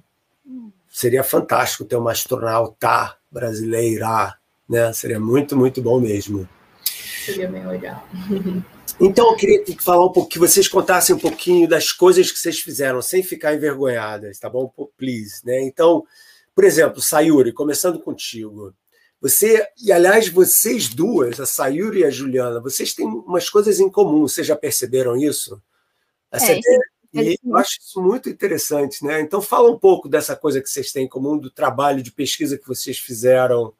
seria 0.90 1.24
fantástico 1.24 1.86
ter 1.86 1.98
uma 1.98 2.12
astronauta 2.12 3.16
brasileira, 3.32 4.36
né? 4.68 4.92
Seria 4.92 5.20
muito, 5.20 5.56
muito 5.56 5.84
bom 5.84 6.00
mesmo. 6.00 6.50
Seria 6.84 7.48
bem 7.48 7.66
legal. 7.68 8.04
Então 9.02 9.32
eu 9.32 9.36
queria 9.36 9.64
falar 9.80 10.06
um 10.06 10.12
pouco, 10.12 10.30
que 10.30 10.38
vocês 10.38 10.68
contassem 10.68 11.16
um 11.16 11.20
pouquinho 11.20 11.68
das 11.68 11.92
coisas 11.92 12.32
que 12.32 12.38
vocês 12.38 12.60
fizeram, 12.60 13.02
sem 13.02 13.24
ficar 13.24 13.56
envergonhadas, 13.56 14.38
tá 14.38 14.48
bom? 14.48 14.72
Please, 14.96 15.42
né? 15.44 15.60
Então, 15.64 16.06
por 16.54 16.64
exemplo, 16.64 17.02
Sayuri, 17.02 17.52
começando 17.52 18.00
contigo. 18.00 18.76
Você, 19.20 19.68
e 19.84 19.92
aliás, 19.92 20.28
vocês 20.30 20.88
duas, 20.90 21.40
a 21.40 21.46
Sayuri 21.48 22.02
e 22.02 22.06
a 22.06 22.12
Juliana, 22.12 22.60
vocês 22.60 22.94
têm 22.94 23.06
umas 23.06 23.50
coisas 23.50 23.80
em 23.80 23.90
comum, 23.90 24.22
vocês 24.22 24.46
já 24.46 24.56
perceberam 24.56 25.18
isso? 25.18 25.62
É, 26.32 26.60
e 27.14 27.38
eu 27.44 27.58
acho 27.58 27.78
isso 27.80 28.02
muito 28.02 28.30
interessante, 28.30 29.04
né? 29.04 29.20
Então 29.20 29.42
fala 29.42 29.70
um 29.70 29.78
pouco 29.78 30.08
dessa 30.08 30.36
coisa 30.36 30.62
que 30.62 30.70
vocês 30.70 30.92
têm 30.92 31.06
em 31.06 31.10
comum, 31.10 31.38
do 31.38 31.50
trabalho 31.50 32.02
de 32.02 32.12
pesquisa 32.12 32.58
que 32.58 32.68
vocês 32.68 32.98
fizeram, 32.98 33.74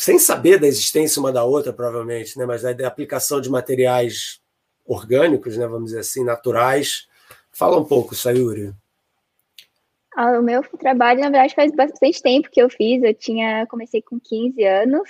sem 0.00 0.18
saber 0.18 0.58
da 0.58 0.66
existência 0.66 1.20
uma 1.20 1.30
da 1.30 1.44
outra, 1.44 1.74
provavelmente, 1.74 2.38
né? 2.38 2.46
mas 2.46 2.62
da 2.62 2.88
aplicação 2.88 3.38
de 3.38 3.50
materiais 3.50 4.40
orgânicos, 4.86 5.58
né? 5.58 5.66
vamos 5.66 5.90
dizer 5.90 6.00
assim, 6.00 6.24
naturais. 6.24 7.06
Fala 7.52 7.78
um 7.78 7.84
pouco, 7.84 8.14
Sayuri. 8.14 8.72
Ah, 10.16 10.38
o 10.38 10.42
meu 10.42 10.62
trabalho, 10.78 11.20
na 11.20 11.28
verdade, 11.28 11.54
faz 11.54 11.70
bastante 11.72 12.22
tempo 12.22 12.48
que 12.50 12.62
eu 12.62 12.70
fiz. 12.70 13.02
Eu 13.02 13.12
tinha 13.12 13.66
comecei 13.66 14.00
com 14.00 14.18
15 14.18 14.64
anos, 14.64 15.06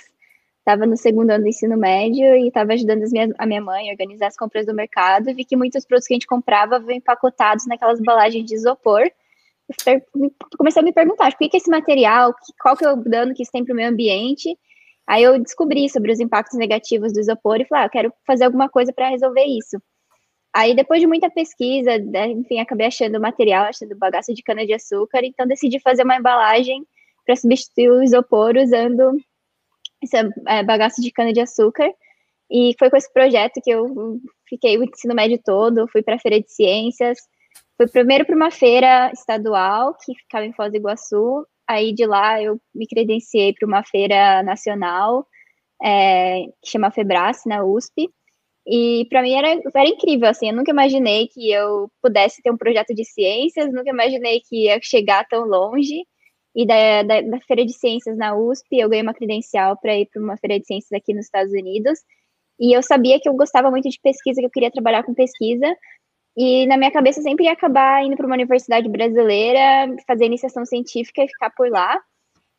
estava 0.59 0.85
no 0.85 0.97
segundo 0.97 1.29
ano 1.29 1.45
do 1.45 1.49
ensino 1.49 1.77
médio 1.77 2.35
e 2.35 2.49
estava 2.49 2.73
ajudando 2.73 3.09
minhas, 3.09 3.31
a 3.37 3.45
minha 3.45 3.61
mãe 3.61 3.87
a 3.87 3.93
organizar 3.93 4.27
as 4.27 4.35
compras 4.35 4.65
do 4.65 4.73
mercado. 4.73 5.33
Vi 5.33 5.45
que 5.45 5.55
muitos 5.55 5.85
produtos 5.85 6.05
que 6.05 6.15
a 6.15 6.17
gente 6.17 6.27
comprava 6.27 6.79
vinham 6.79 6.97
empacotados 6.97 7.65
naquelas 7.65 7.97
embalagens 7.97 8.45
de 8.45 8.55
isopor. 8.55 9.09
Comecei 10.57 10.81
a 10.81 10.83
me 10.83 10.91
perguntar, 10.91 11.31
por 11.31 11.37
que, 11.37 11.47
que 11.47 11.55
esse 11.55 11.69
material, 11.69 12.35
qual 12.61 12.75
que 12.75 12.83
é 12.83 12.91
o 12.91 12.97
dano 12.97 13.33
que 13.33 13.43
isso 13.43 13.53
tem 13.53 13.63
para 13.63 13.71
o 13.71 13.75
meio 13.77 13.87
ambiente? 13.87 14.53
Aí 15.07 15.23
eu 15.23 15.39
descobri 15.39 15.89
sobre 15.89 16.11
os 16.11 16.19
impactos 16.19 16.57
negativos 16.57 17.11
do 17.13 17.19
isopor 17.19 17.59
e 17.59 17.65
falei, 17.65 17.83
ah, 17.83 17.87
eu 17.87 17.91
quero 17.91 18.13
fazer 18.25 18.45
alguma 18.45 18.69
coisa 18.69 18.93
para 18.93 19.09
resolver 19.09 19.43
isso. 19.45 19.81
Aí, 20.53 20.75
depois 20.75 20.99
de 20.99 21.07
muita 21.07 21.29
pesquisa, 21.29 21.97
né, 21.97 22.27
enfim, 22.27 22.59
acabei 22.59 22.87
achando 22.87 23.19
material, 23.21 23.65
achando 23.65 23.95
bagaço 23.97 24.33
de 24.33 24.43
cana-de-açúcar, 24.43 25.21
então 25.23 25.47
decidi 25.47 25.79
fazer 25.79 26.03
uma 26.03 26.17
embalagem 26.17 26.85
para 27.25 27.35
substituir 27.35 27.89
o 27.89 28.03
isopor 28.03 28.57
usando 28.57 29.17
esse 30.01 30.17
é, 30.47 30.63
bagaço 30.63 31.01
de 31.01 31.11
cana-de-açúcar. 31.11 31.93
E 32.49 32.75
foi 32.77 32.89
com 32.89 32.97
esse 32.97 33.11
projeto 33.13 33.61
que 33.63 33.69
eu 33.71 34.19
fiquei 34.45 34.77
o 34.77 34.83
ensino 34.83 35.15
médio 35.15 35.39
todo, 35.43 35.87
fui 35.87 36.03
para 36.03 36.15
a 36.15 36.19
Feira 36.19 36.41
de 36.41 36.51
Ciências, 36.51 37.17
fui 37.77 37.87
primeiro 37.87 38.25
para 38.25 38.35
uma 38.35 38.51
feira 38.51 39.09
estadual, 39.13 39.95
que 40.03 40.13
ficava 40.15 40.45
em 40.45 40.51
Foz 40.51 40.69
do 40.69 40.77
Iguaçu, 40.77 41.47
Aí 41.71 41.93
de 41.93 42.05
lá 42.05 42.41
eu 42.41 42.59
me 42.73 42.87
credenciei 42.87 43.53
para 43.53 43.67
uma 43.67 43.83
feira 43.83 44.43
nacional 44.43 45.25
é, 45.81 46.43
que 46.61 46.69
chama 46.69 46.91
Febrace, 46.91 47.47
na 47.47 47.63
USP. 47.63 48.09
E 48.67 49.07
para 49.09 49.21
mim 49.23 49.33
era, 49.33 49.49
era 49.49 49.89
incrível, 49.89 50.29
assim, 50.29 50.49
eu 50.49 50.55
nunca 50.55 50.71
imaginei 50.71 51.27
que 51.27 51.51
eu 51.51 51.89
pudesse 52.01 52.41
ter 52.43 52.51
um 52.51 52.57
projeto 52.57 52.93
de 52.93 53.03
ciências, 53.05 53.71
nunca 53.73 53.89
imaginei 53.89 54.39
que 54.41 54.65
ia 54.65 54.79
chegar 54.81 55.27
tão 55.27 55.45
longe. 55.45 56.05
E 56.55 56.65
da, 56.65 57.03
da, 57.03 57.21
da 57.21 57.39
feira 57.41 57.65
de 57.65 57.73
ciências 57.73 58.17
na 58.17 58.35
USP, 58.35 58.65
eu 58.73 58.89
ganhei 58.89 59.03
uma 59.03 59.13
credencial 59.13 59.77
para 59.79 59.97
ir 59.97 60.07
para 60.11 60.21
uma 60.21 60.37
feira 60.37 60.59
de 60.59 60.65
ciências 60.65 60.91
aqui 60.91 61.13
nos 61.13 61.25
Estados 61.25 61.53
Unidos. 61.53 61.99
E 62.59 62.75
eu 62.75 62.83
sabia 62.83 63.19
que 63.19 63.27
eu 63.27 63.33
gostava 63.33 63.71
muito 63.71 63.89
de 63.89 63.99
pesquisa, 64.01 64.41
que 64.41 64.45
eu 64.47 64.51
queria 64.51 64.69
trabalhar 64.69 65.03
com 65.03 65.13
pesquisa, 65.13 65.65
e 66.35 66.65
na 66.65 66.77
minha 66.77 66.91
cabeça 66.91 67.21
sempre 67.21 67.45
ia 67.45 67.51
acabar 67.51 68.03
indo 68.03 68.15
para 68.15 68.25
uma 68.25 68.35
universidade 68.35 68.87
brasileira, 68.87 69.93
fazer 70.07 70.25
iniciação 70.25 70.65
científica 70.65 71.23
e 71.23 71.27
ficar 71.27 71.49
por 71.51 71.69
lá. 71.69 71.99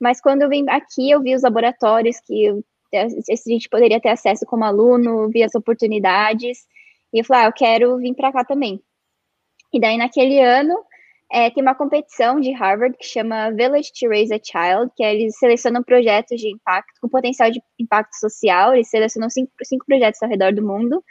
Mas 0.01 0.21
quando 0.21 0.43
eu 0.43 0.49
vim 0.49 0.65
aqui, 0.69 1.11
eu 1.11 1.23
vi 1.23 1.35
os 1.35 1.43
laboratórios 1.43 2.21
que 2.21 2.45
eu, 2.45 2.63
a 2.95 3.09
gente 3.49 3.69
poderia 3.71 4.01
ter 4.01 4.11
acesso 4.11 4.45
como 4.45 4.65
aluno, 4.65 5.31
vi 5.31 5.43
as 5.43 5.55
oportunidades. 5.55 6.67
E 7.13 7.21
eu 7.21 7.25
falei, 7.25 7.45
ah, 7.45 7.49
eu 7.49 7.53
quero 7.53 7.97
vir 7.99 8.15
para 8.15 8.33
cá 8.33 8.45
também. 8.45 8.83
E 9.73 9.81
daí, 9.81 9.97
naquele 9.97 10.41
ano, 10.41 10.75
é, 11.31 11.49
tem 11.49 11.63
uma 11.63 11.75
competição 11.75 12.39
de 12.39 12.53
Harvard 12.53 12.97
que 12.99 13.07
chama 13.07 13.51
Village 13.53 13.91
to 13.99 14.09
Raise 14.09 14.35
a 14.35 14.39
Child, 14.39 14.93
que 14.95 15.03
é, 15.03 15.15
eles 15.15 15.39
selecionam 15.39 15.83
projetos 15.83 16.39
de 16.39 16.51
impacto, 16.51 17.01
com 17.01 17.09
potencial 17.09 17.51
de 17.51 17.63
impacto 17.79 18.15
social. 18.19 18.75
Eles 18.75 18.91
selecionam 18.91 19.31
cinco, 19.31 19.51
cinco 19.63 19.87
projetos 19.87 20.23
ao 20.23 20.29
redor 20.29 20.53
do 20.53 20.63
mundo 20.63 21.03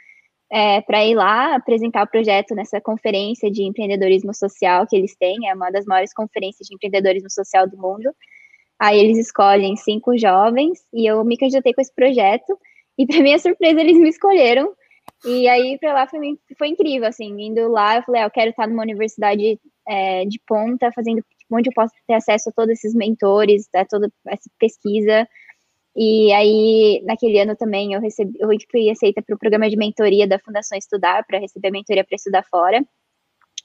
é, 0.52 0.82
para 0.82 1.02
ir 1.02 1.14
lá 1.14 1.56
apresentar 1.56 2.04
o 2.04 2.06
projeto 2.06 2.54
nessa 2.54 2.78
conferência 2.78 3.50
de 3.50 3.62
empreendedorismo 3.62 4.34
social 4.34 4.86
que 4.86 4.94
eles 4.94 5.16
têm, 5.16 5.48
é 5.48 5.54
uma 5.54 5.70
das 5.70 5.86
maiores 5.86 6.12
conferências 6.12 6.68
de 6.68 6.74
empreendedorismo 6.74 7.30
social 7.30 7.66
do 7.66 7.78
mundo. 7.78 8.14
Aí 8.78 9.00
eles 9.00 9.16
escolhem 9.16 9.74
cinco 9.76 10.16
jovens 10.18 10.84
e 10.92 11.10
eu 11.10 11.24
me 11.24 11.38
candidatei 11.38 11.72
com 11.72 11.80
esse 11.80 11.94
projeto 11.94 12.58
e 12.98 13.06
para 13.08 13.22
minha 13.22 13.38
surpresa 13.38 13.80
eles 13.80 13.96
me 13.96 14.10
escolheram. 14.10 14.74
E 15.24 15.48
aí 15.48 15.78
para 15.80 15.94
lá 15.94 16.06
foi, 16.06 16.20
foi 16.58 16.68
incrível, 16.68 17.08
assim, 17.08 17.34
indo 17.40 17.68
lá 17.68 17.96
eu 17.96 18.02
falei, 18.02 18.20
ah, 18.20 18.26
eu 18.26 18.30
quero 18.30 18.50
estar 18.50 18.68
numa 18.68 18.82
universidade 18.82 19.58
é, 19.88 20.26
de 20.26 20.38
ponta, 20.46 20.92
fazendo 20.92 21.24
onde 21.50 21.70
eu 21.70 21.74
posso 21.74 21.94
ter 22.06 22.14
acesso 22.14 22.50
a 22.50 22.52
todos 22.52 22.72
esses 22.72 22.94
mentores, 22.94 23.66
a 23.74 23.86
toda 23.86 24.12
essa 24.26 24.50
pesquisa, 24.58 25.26
e 25.94 26.32
aí, 26.32 27.02
naquele 27.04 27.38
ano 27.38 27.54
também, 27.54 27.92
eu 27.92 28.00
recebi, 28.00 28.32
eu 28.40 28.48
fui 28.70 28.90
aceita 28.90 29.22
para 29.22 29.34
o 29.34 29.38
programa 29.38 29.68
de 29.68 29.76
mentoria 29.76 30.26
da 30.26 30.38
Fundação 30.38 30.76
Estudar, 30.78 31.24
para 31.26 31.38
receber 31.38 31.70
mentoria 31.70 32.04
para 32.04 32.16
estudar 32.16 32.42
fora. 32.44 32.82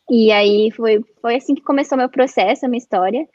E 0.09 0.31
aí 0.31 0.71
foi, 0.71 1.01
foi 1.21 1.35
assim 1.35 1.55
que 1.55 1.61
começou 1.61 1.97
meu 1.97 2.09
processo, 2.09 2.65
a 2.65 2.69
minha 2.69 2.79
história. 2.79 3.25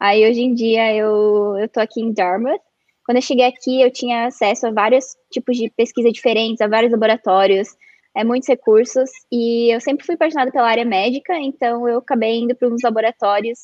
Aí 0.00 0.28
hoje 0.28 0.40
em 0.42 0.54
dia 0.54 0.94
eu, 0.94 1.56
eu 1.58 1.82
aqui 1.82 2.00
em 2.00 2.12
Dartmouth. 2.12 2.60
Quando 3.04 3.18
eu 3.18 3.22
cheguei 3.22 3.44
aqui, 3.46 3.80
eu 3.80 3.90
tinha 3.92 4.26
acesso 4.26 4.66
a 4.66 4.72
vários 4.72 5.04
tipos 5.30 5.56
de 5.56 5.70
pesquisa 5.70 6.10
diferentes, 6.10 6.60
a 6.60 6.68
vários 6.68 6.92
laboratórios, 6.92 7.68
é, 8.16 8.24
muitos 8.24 8.48
recursos, 8.48 9.10
e 9.30 9.74
eu 9.74 9.80
sempre 9.80 10.04
fui 10.06 10.14
apaixonada 10.14 10.52
pela 10.52 10.68
área 10.68 10.84
médica, 10.84 11.34
então 11.38 11.88
eu 11.88 11.98
acabei 11.98 12.40
indo 12.40 12.54
para 12.54 12.68
uns 12.68 12.82
laboratórios 12.82 13.60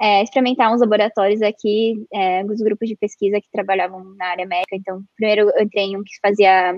é, 0.00 0.22
experimentar 0.22 0.72
uns 0.72 0.80
laboratórios 0.80 1.40
aqui, 1.42 1.94
é, 2.12 2.44
os 2.44 2.60
grupos 2.60 2.88
de 2.88 2.96
pesquisa 2.96 3.40
que 3.40 3.50
trabalhavam 3.50 4.02
na 4.16 4.26
área 4.26 4.46
médica. 4.46 4.76
Então, 4.76 5.02
primeiro 5.16 5.50
eu 5.54 5.62
entrei 5.62 5.84
em 5.84 5.96
um 5.96 6.02
que 6.02 6.18
fazia 6.20 6.76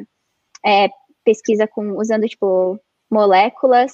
é, 0.64 0.88
pesquisa 1.24 1.66
com 1.66 1.98
usando 1.98 2.28
tipo 2.28 2.78
moléculas 3.10 3.92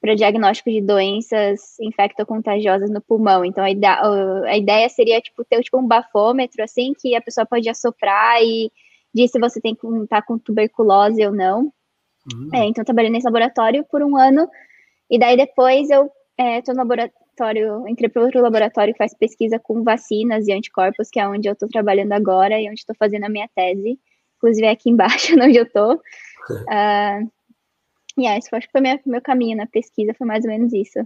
para 0.00 0.16
diagnóstico 0.16 0.70
de 0.70 0.80
doenças 0.80 1.78
infectocontagiosas 1.80 2.90
no 2.90 3.00
pulmão. 3.00 3.44
Então, 3.44 3.62
a 3.62 3.70
ideia, 3.70 4.00
a 4.46 4.56
ideia 4.56 4.88
seria 4.88 5.20
tipo 5.20 5.44
ter 5.44 5.62
tipo 5.62 5.78
um 5.78 5.86
bafômetro 5.86 6.62
assim 6.64 6.92
que 6.98 7.14
a 7.14 7.20
pessoa 7.20 7.46
pode 7.46 7.68
assoprar 7.68 8.42
e 8.42 8.70
dizer 9.14 9.28
se 9.28 9.38
você 9.38 9.60
tem 9.60 9.76
tá 10.08 10.20
com 10.22 10.38
tuberculose 10.38 11.24
ou 11.24 11.32
não. 11.32 11.72
Uhum. 12.32 12.50
É, 12.52 12.64
então, 12.64 12.84
trabalhei 12.84 13.10
nesse 13.10 13.26
laboratório 13.26 13.84
por 13.84 14.02
um 14.02 14.16
ano 14.16 14.48
e 15.08 15.18
daí 15.18 15.36
depois 15.36 15.88
eu 15.90 16.10
estou 16.36 16.72
é, 16.72 16.74
no 16.74 16.78
laboratório 16.78 17.21
laboratório, 17.32 17.88
entrei 17.88 18.08
para 18.08 18.22
outro 18.22 18.40
laboratório 18.40 18.92
que 18.92 18.98
faz 18.98 19.14
pesquisa 19.14 19.58
com 19.58 19.82
vacinas 19.82 20.46
e 20.46 20.52
anticorpos, 20.52 21.08
que 21.10 21.18
é 21.18 21.26
onde 21.26 21.48
eu 21.48 21.52
estou 21.52 21.68
trabalhando 21.68 22.12
agora 22.12 22.60
e 22.60 22.68
onde 22.68 22.80
estou 22.80 22.94
fazendo 22.96 23.24
a 23.24 23.28
minha 23.28 23.48
tese. 23.54 23.98
Inclusive 24.36 24.66
é 24.66 24.70
aqui 24.70 24.90
embaixo, 24.90 25.34
onde 25.40 25.56
eu 25.56 25.64
estou. 25.64 26.00
Uh, 26.42 27.30
e 28.18 28.22
yeah, 28.22 28.36
esse 28.36 28.50
foi, 28.50 28.58
acho 28.58 28.66
que 28.66 28.72
foi 28.72 28.80
meu, 28.80 28.98
meu 29.06 29.22
caminho 29.22 29.56
na 29.56 29.64
pesquisa, 29.64 30.12
foi 30.12 30.26
mais 30.26 30.44
ou 30.44 30.50
menos 30.50 30.72
isso. 30.72 30.98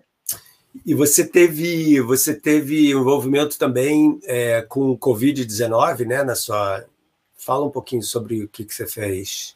E 0.84 0.94
você 0.94 1.28
teve, 1.28 2.00
você 2.00 2.34
teve 2.34 2.90
envolvimento 2.90 3.58
também 3.58 4.18
é, 4.24 4.62
com 4.62 4.92
o 4.92 4.98
Covid-19, 4.98 6.06
né? 6.06 6.24
Na 6.24 6.34
sua. 6.34 6.86
Fala 7.36 7.66
um 7.66 7.70
pouquinho 7.70 8.02
sobre 8.02 8.44
o 8.44 8.48
que, 8.48 8.64
que 8.64 8.74
você 8.74 8.86
fez. 8.86 9.54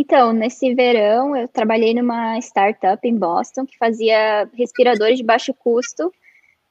Então, 0.00 0.32
nesse 0.32 0.72
verão, 0.76 1.34
eu 1.34 1.48
trabalhei 1.48 1.92
numa 1.92 2.38
startup 2.38 3.00
em 3.02 3.16
Boston 3.16 3.66
que 3.66 3.76
fazia 3.76 4.48
respiradores 4.54 5.18
de 5.18 5.24
baixo 5.24 5.52
custo 5.52 6.14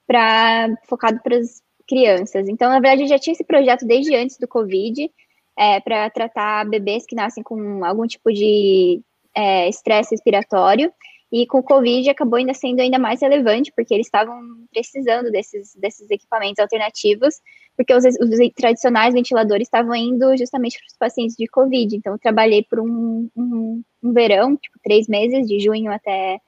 para 0.08 0.70
focado 0.88 1.20
para 1.22 1.36
as 1.36 1.62
crianças. 1.86 2.48
Então, 2.48 2.70
na 2.70 2.80
verdade, 2.80 3.02
eu 3.02 3.08
já 3.10 3.20
tinha 3.20 3.34
esse 3.34 3.44
projeto 3.44 3.86
desde 3.86 4.16
antes 4.16 4.38
do 4.38 4.48
Covid, 4.48 5.12
é, 5.58 5.82
para 5.82 6.10
tratar 6.10 6.70
bebês 6.70 7.06
que 7.06 7.18
nascem 7.18 7.44
com 7.44 7.84
algum 7.84 8.08
tipo 8.08 8.32
de 8.32 9.02
é, 9.36 9.68
estresse 9.68 10.12
respiratório. 10.12 10.90
E 11.32 11.46
com 11.46 11.60
o 11.60 11.64
Covid 11.64 12.10
acabou 12.10 12.38
ainda 12.38 12.54
sendo 12.54 12.80
ainda 12.80 12.98
mais 12.98 13.22
relevante, 13.22 13.72
porque 13.76 13.94
eles 13.94 14.08
estavam 14.08 14.40
precisando 14.72 15.30
desses, 15.30 15.76
desses 15.76 16.10
equipamentos 16.10 16.60
alternativos, 16.60 17.36
porque 17.76 17.94
os, 17.94 18.06
os 18.06 18.54
tradicionais 18.56 19.14
ventiladores 19.14 19.68
estavam 19.68 19.94
indo 19.94 20.38
justamente 20.38 20.80
para 20.80 20.88
os 20.88 20.98
pacientes 20.98 21.36
de 21.36 21.46
Covid. 21.48 21.96
Então, 21.96 22.14
eu 22.14 22.20
trabalhei 22.20 22.64
por 22.64 22.80
um, 22.80 23.30
um, 23.36 23.84
um, 24.02 24.14
verão, 24.14 24.56
tipo, 24.56 24.80
três 24.82 25.08
meses, 25.08 25.46
de 25.46 25.60
junho 25.60 25.92
até 25.92 26.40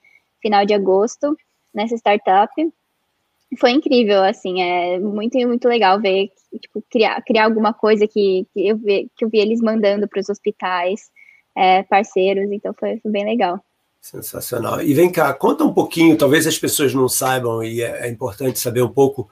final 0.41 0.65
de 0.65 0.73
agosto, 0.73 1.35
nessa 1.73 1.95
startup. 1.95 2.53
Foi 3.57 3.71
incrível, 3.71 4.23
assim, 4.23 4.61
é 4.61 4.97
muito, 4.97 5.37
muito 5.45 5.67
legal 5.67 5.99
ver, 5.99 6.31
tipo, 6.61 6.81
criar, 6.89 7.21
criar 7.23 7.45
alguma 7.45 7.73
coisa 7.73 8.07
que, 8.07 8.47
que, 8.53 8.67
eu, 8.67 8.77
vi, 8.77 9.09
que 9.17 9.25
eu 9.25 9.29
vi 9.29 9.39
eles 9.39 9.59
mandando 9.59 10.07
para 10.07 10.21
os 10.21 10.29
hospitais, 10.29 11.11
é, 11.57 11.83
parceiros, 11.83 12.49
então 12.51 12.73
foi, 12.73 12.97
foi 12.99 13.11
bem 13.11 13.25
legal. 13.25 13.59
Sensacional. 14.01 14.81
E 14.81 14.93
vem 14.93 15.11
cá, 15.11 15.33
conta 15.33 15.63
um 15.63 15.73
pouquinho, 15.73 16.17
talvez 16.17 16.47
as 16.47 16.57
pessoas 16.57 16.93
não 16.93 17.09
saibam, 17.09 17.63
e 17.63 17.81
é, 17.81 18.07
é 18.07 18.09
importante 18.09 18.57
saber 18.57 18.81
um 18.81 18.91
pouco 18.91 19.29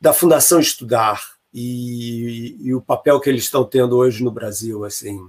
da 0.00 0.12
Fundação 0.12 0.60
Estudar 0.60 1.20
e, 1.52 2.56
e, 2.60 2.74
o 2.74 2.82
papel 2.82 3.18
que 3.20 3.30
eles 3.30 3.44
estão 3.44 3.64
tendo 3.64 3.96
hoje 3.96 4.22
no 4.22 4.30
Brasil. 4.30 4.84
Assim, 4.84 5.26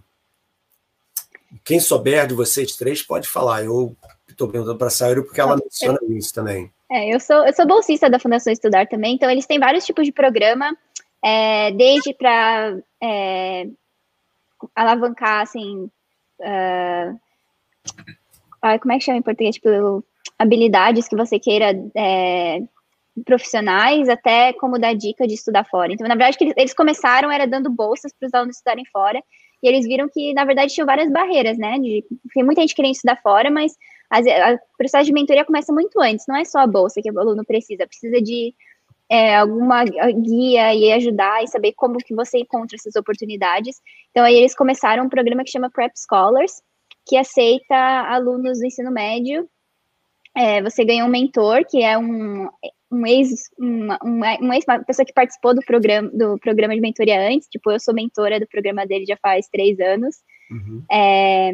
quem 1.64 1.80
souber 1.80 2.28
de 2.28 2.34
vocês 2.34 2.76
três 2.76 3.02
pode 3.02 3.28
falar. 3.28 3.64
Eu 3.64 3.96
estou 4.28 4.50
perguntando 4.50 4.78
para 4.78 4.88
a 4.88 4.92
Sairo 4.92 5.24
porque 5.24 5.40
ela 5.40 5.56
menciona 5.56 6.00
isso 6.10 6.34
também. 6.34 6.72
É, 6.92 7.14
eu 7.14 7.20
sou, 7.20 7.46
eu 7.46 7.54
sou 7.54 7.66
bolsista 7.66 8.10
da 8.10 8.20
Fundação 8.20 8.52
Estudar 8.52 8.88
também, 8.88 9.16
então 9.16 9.30
eles 9.30 9.46
têm 9.46 9.60
vários 9.60 9.86
tipos 9.86 10.06
de 10.06 10.12
programa, 10.12 10.76
é, 11.24 11.72
desde 11.72 12.14
para 12.14 12.78
é, 13.02 13.68
alavancar 14.76 15.42
assim. 15.42 15.90
Uh, 16.40 17.20
como 18.80 18.94
é 18.94 18.98
que 18.98 19.04
chama 19.06 19.18
em 19.18 19.22
português? 19.22 19.56
Tipo, 19.56 20.04
habilidades 20.38 21.08
que 21.08 21.16
você 21.16 21.40
queira 21.40 21.74
é, 21.96 22.62
profissionais, 23.24 24.10
até 24.10 24.54
como 24.54 24.80
dar 24.80 24.94
dica 24.94 25.28
de 25.28 25.34
estudar 25.36 25.64
fora. 25.66 25.94
Então, 25.94 26.08
na 26.08 26.16
verdade, 26.16 26.38
que 26.38 26.54
eles 26.58 26.74
começaram 26.74 27.32
era 27.32 27.48
dando 27.48 27.70
bolsas 27.70 28.12
para 28.18 28.28
os 28.28 28.34
alunos 28.34 28.58
estudarem 28.58 28.86
fora, 28.92 29.22
e 29.64 29.68
eles 29.68 29.86
viram 29.86 30.10
que, 30.10 30.34
na 30.34 30.44
verdade, 30.44 30.74
tinham 30.74 30.86
várias 30.86 31.10
barreiras, 31.12 31.58
né? 31.58 31.80
De, 31.80 32.04
tem 32.34 32.44
muita 32.44 32.62
gente 32.62 32.76
querendo 32.76 32.94
estudar 32.94 33.20
fora, 33.22 33.50
mas 33.50 33.74
as, 34.10 34.28
a 34.28 34.60
processo 34.78 35.06
de 35.06 35.14
mentoria 35.14 35.46
começa 35.46 35.72
muito 35.72 36.00
antes, 36.00 36.26
não 36.28 36.36
é 36.36 36.44
só 36.44 36.60
a 36.60 36.68
bolsa 36.68 37.02
que 37.02 37.12
o 37.12 37.20
aluno 37.20 37.44
precisa, 37.46 37.88
precisa 37.88 38.22
de 38.22 38.54
é, 39.10 39.36
alguma 39.36 39.84
guia 39.86 40.74
e 40.74 40.92
ajudar 40.92 41.44
e 41.44 41.48
saber 41.48 41.74
como 41.74 41.98
que 41.98 42.14
você 42.14 42.40
encontra 42.40 42.76
essas 42.76 42.96
oportunidades. 42.96 43.80
Então, 44.12 44.24
aí 44.24 44.36
eles 44.36 44.56
começaram 44.56 45.06
um 45.06 45.10
programa 45.10 45.44
que 45.44 45.52
chama 45.52 45.70
Prep 45.70 45.94
Scholars, 45.96 46.62
que 47.06 47.18
aceita 47.18 47.76
alunos 47.76 48.60
do 48.60 48.66
ensino 48.66 48.92
médio. 48.92 49.48
É, 50.36 50.62
você 50.62 50.84
ganha 50.84 51.06
um 51.06 51.10
mentor, 51.10 51.64
que 51.70 51.82
é 51.82 51.98
um, 51.98 52.50
um 52.92 53.06
ex, 53.06 53.50
uma, 53.58 53.98
um 54.04 54.54
ex, 54.54 54.66
uma 54.68 54.84
pessoa 54.84 55.06
que 55.06 55.14
participou 55.14 55.54
do 55.54 55.62
programa, 55.62 56.10
do 56.10 56.38
programa 56.40 56.76
de 56.76 56.82
mentoria 56.82 57.30
antes, 57.30 57.48
tipo, 57.48 57.72
eu 57.72 57.80
sou 57.80 57.94
mentora 57.94 58.40
do 58.40 58.48
programa 58.48 58.86
dele 58.86 59.06
já 59.06 59.18
faz 59.18 59.48
três 59.48 59.80
anos. 59.80 60.18
Uhum. 60.52 60.84
É, 60.92 61.54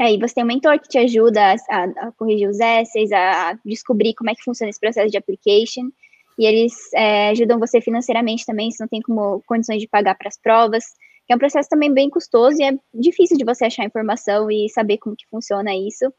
aí 0.00 0.18
você 0.18 0.34
tem 0.34 0.44
um 0.44 0.48
mentor 0.48 0.80
que 0.80 0.88
te 0.88 0.98
ajuda 0.98 1.54
a, 1.70 1.84
a, 1.84 2.12
corrigir 2.12 2.48
os 2.48 2.58
essays, 2.58 3.12
a 3.12 3.56
descobrir 3.64 4.14
como 4.14 4.30
é 4.30 4.34
que 4.34 4.42
funciona 4.42 4.70
esse 4.70 4.80
processo 4.80 5.10
de 5.10 5.18
application, 5.18 5.90
e 6.38 6.46
eles 6.46 6.72
é, 6.94 7.30
ajudam 7.30 7.58
você 7.58 7.80
financeiramente 7.80 8.46
também, 8.46 8.70
se 8.70 8.80
não 8.80 8.88
tem 8.88 9.00
como 9.00 9.42
condições 9.46 9.80
de 9.80 9.88
pagar 9.88 10.16
para 10.16 10.28
as 10.28 10.38
provas 10.40 10.84
é 11.32 11.36
um 11.36 11.38
processo 11.38 11.68
também 11.68 11.92
bem 11.92 12.08
custoso 12.10 12.60
e 12.60 12.64
é 12.64 12.72
difícil 12.94 13.36
de 13.36 13.44
você 13.44 13.66
achar 13.66 13.84
informação 13.84 14.50
e 14.50 14.68
saber 14.68 14.98
como 14.98 15.16
que 15.16 15.26
funciona 15.28 15.74
isso. 15.74 16.12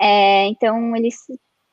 É, 0.00 0.46
então, 0.46 0.96
eles 0.96 1.16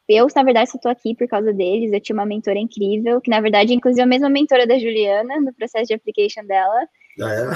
eu, 0.08 0.28
na 0.36 0.44
verdade, 0.44 0.70
só 0.70 0.78
estou 0.78 0.92
aqui 0.92 1.16
por 1.16 1.28
causa 1.28 1.52
deles. 1.52 1.92
Eu 1.92 2.00
tinha 2.00 2.16
uma 2.16 2.26
mentora 2.26 2.60
incrível, 2.60 3.20
que 3.20 3.30
na 3.30 3.42
verdade, 3.42 3.74
inclusive, 3.74 4.02
é 4.02 4.04
a 4.04 4.08
mesma 4.08 4.30
mentora 4.30 4.68
da 4.68 4.78
Juliana 4.78 5.42
no 5.42 5.54
processo 5.54 5.88
de 5.88 5.96
application 5.96 6.46
dela. 6.46 6.88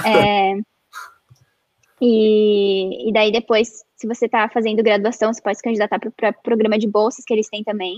É? 0.04 0.52
é 0.52 0.60
e, 2.00 3.08
e 3.08 3.12
daí, 3.12 3.30
depois, 3.30 3.84
se 3.94 4.06
você 4.06 4.24
está 4.24 4.48
fazendo 4.48 4.82
graduação, 4.82 5.32
você 5.32 5.40
pode 5.40 5.58
se 5.58 5.62
candidatar 5.62 5.98
para 5.98 6.08
o 6.08 6.12
pro 6.12 6.34
programa 6.42 6.78
de 6.78 6.88
bolsas 6.88 7.24
que 7.24 7.32
eles 7.32 7.48
têm 7.48 7.62
também. 7.62 7.96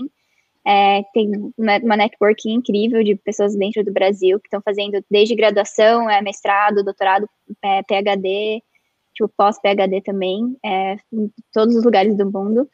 É, 0.65 1.03
tem 1.13 1.29
uma 1.57 1.97
network 1.97 2.49
incrível 2.49 3.03
de 3.03 3.15
pessoas 3.15 3.55
dentro 3.55 3.83
do 3.83 3.91
Brasil 3.91 4.39
que 4.39 4.47
estão 4.47 4.61
fazendo 4.61 5.03
desde 5.11 5.35
graduação, 5.35 6.09
é, 6.09 6.21
mestrado, 6.21 6.83
doutorado, 6.83 7.27
é, 7.61 7.83
PhD, 7.83 8.63
tipo 9.13 9.29
pós-PhD 9.35 10.01
também, 10.01 10.57
é, 10.63 10.95
em 11.11 11.31
todos 11.51 11.75
os 11.75 11.83
lugares 11.83 12.15
do 12.15 12.29
mundo. 12.31 12.69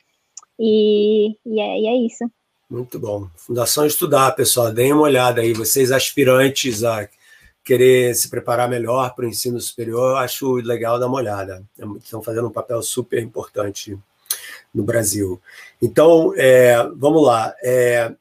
E, 0.59 1.35
e, 1.45 1.59
é, 1.59 1.79
e 1.79 1.87
é 1.87 1.95
isso. 2.05 2.29
Muito 2.69 2.99
bom. 2.99 3.27
Fundação 3.35 3.85
Estudar, 3.85 4.31
pessoal, 4.33 4.71
deem 4.71 4.93
uma 4.93 5.01
olhada 5.01 5.41
aí. 5.41 5.53
Vocês 5.53 5.91
aspirantes 5.91 6.83
a 6.83 7.09
querer 7.63 8.15
se 8.15 8.29
preparar 8.29 8.69
melhor 8.69 9.15
para 9.15 9.25
o 9.25 9.27
ensino 9.27 9.59
superior, 9.59 10.17
acho 10.17 10.55
legal 10.55 10.99
dar 10.99 11.07
uma 11.07 11.17
olhada. 11.17 11.63
Estão 11.97 12.21
fazendo 12.21 12.47
um 12.47 12.51
papel 12.51 12.81
super 12.81 13.21
importante 13.21 13.97
no 14.73 14.83
Brasil. 14.83 15.41
Então, 15.81 16.33
é, 16.35 16.75
vamos 16.95 17.25
lá. 17.25 17.53
É, 17.63 18.13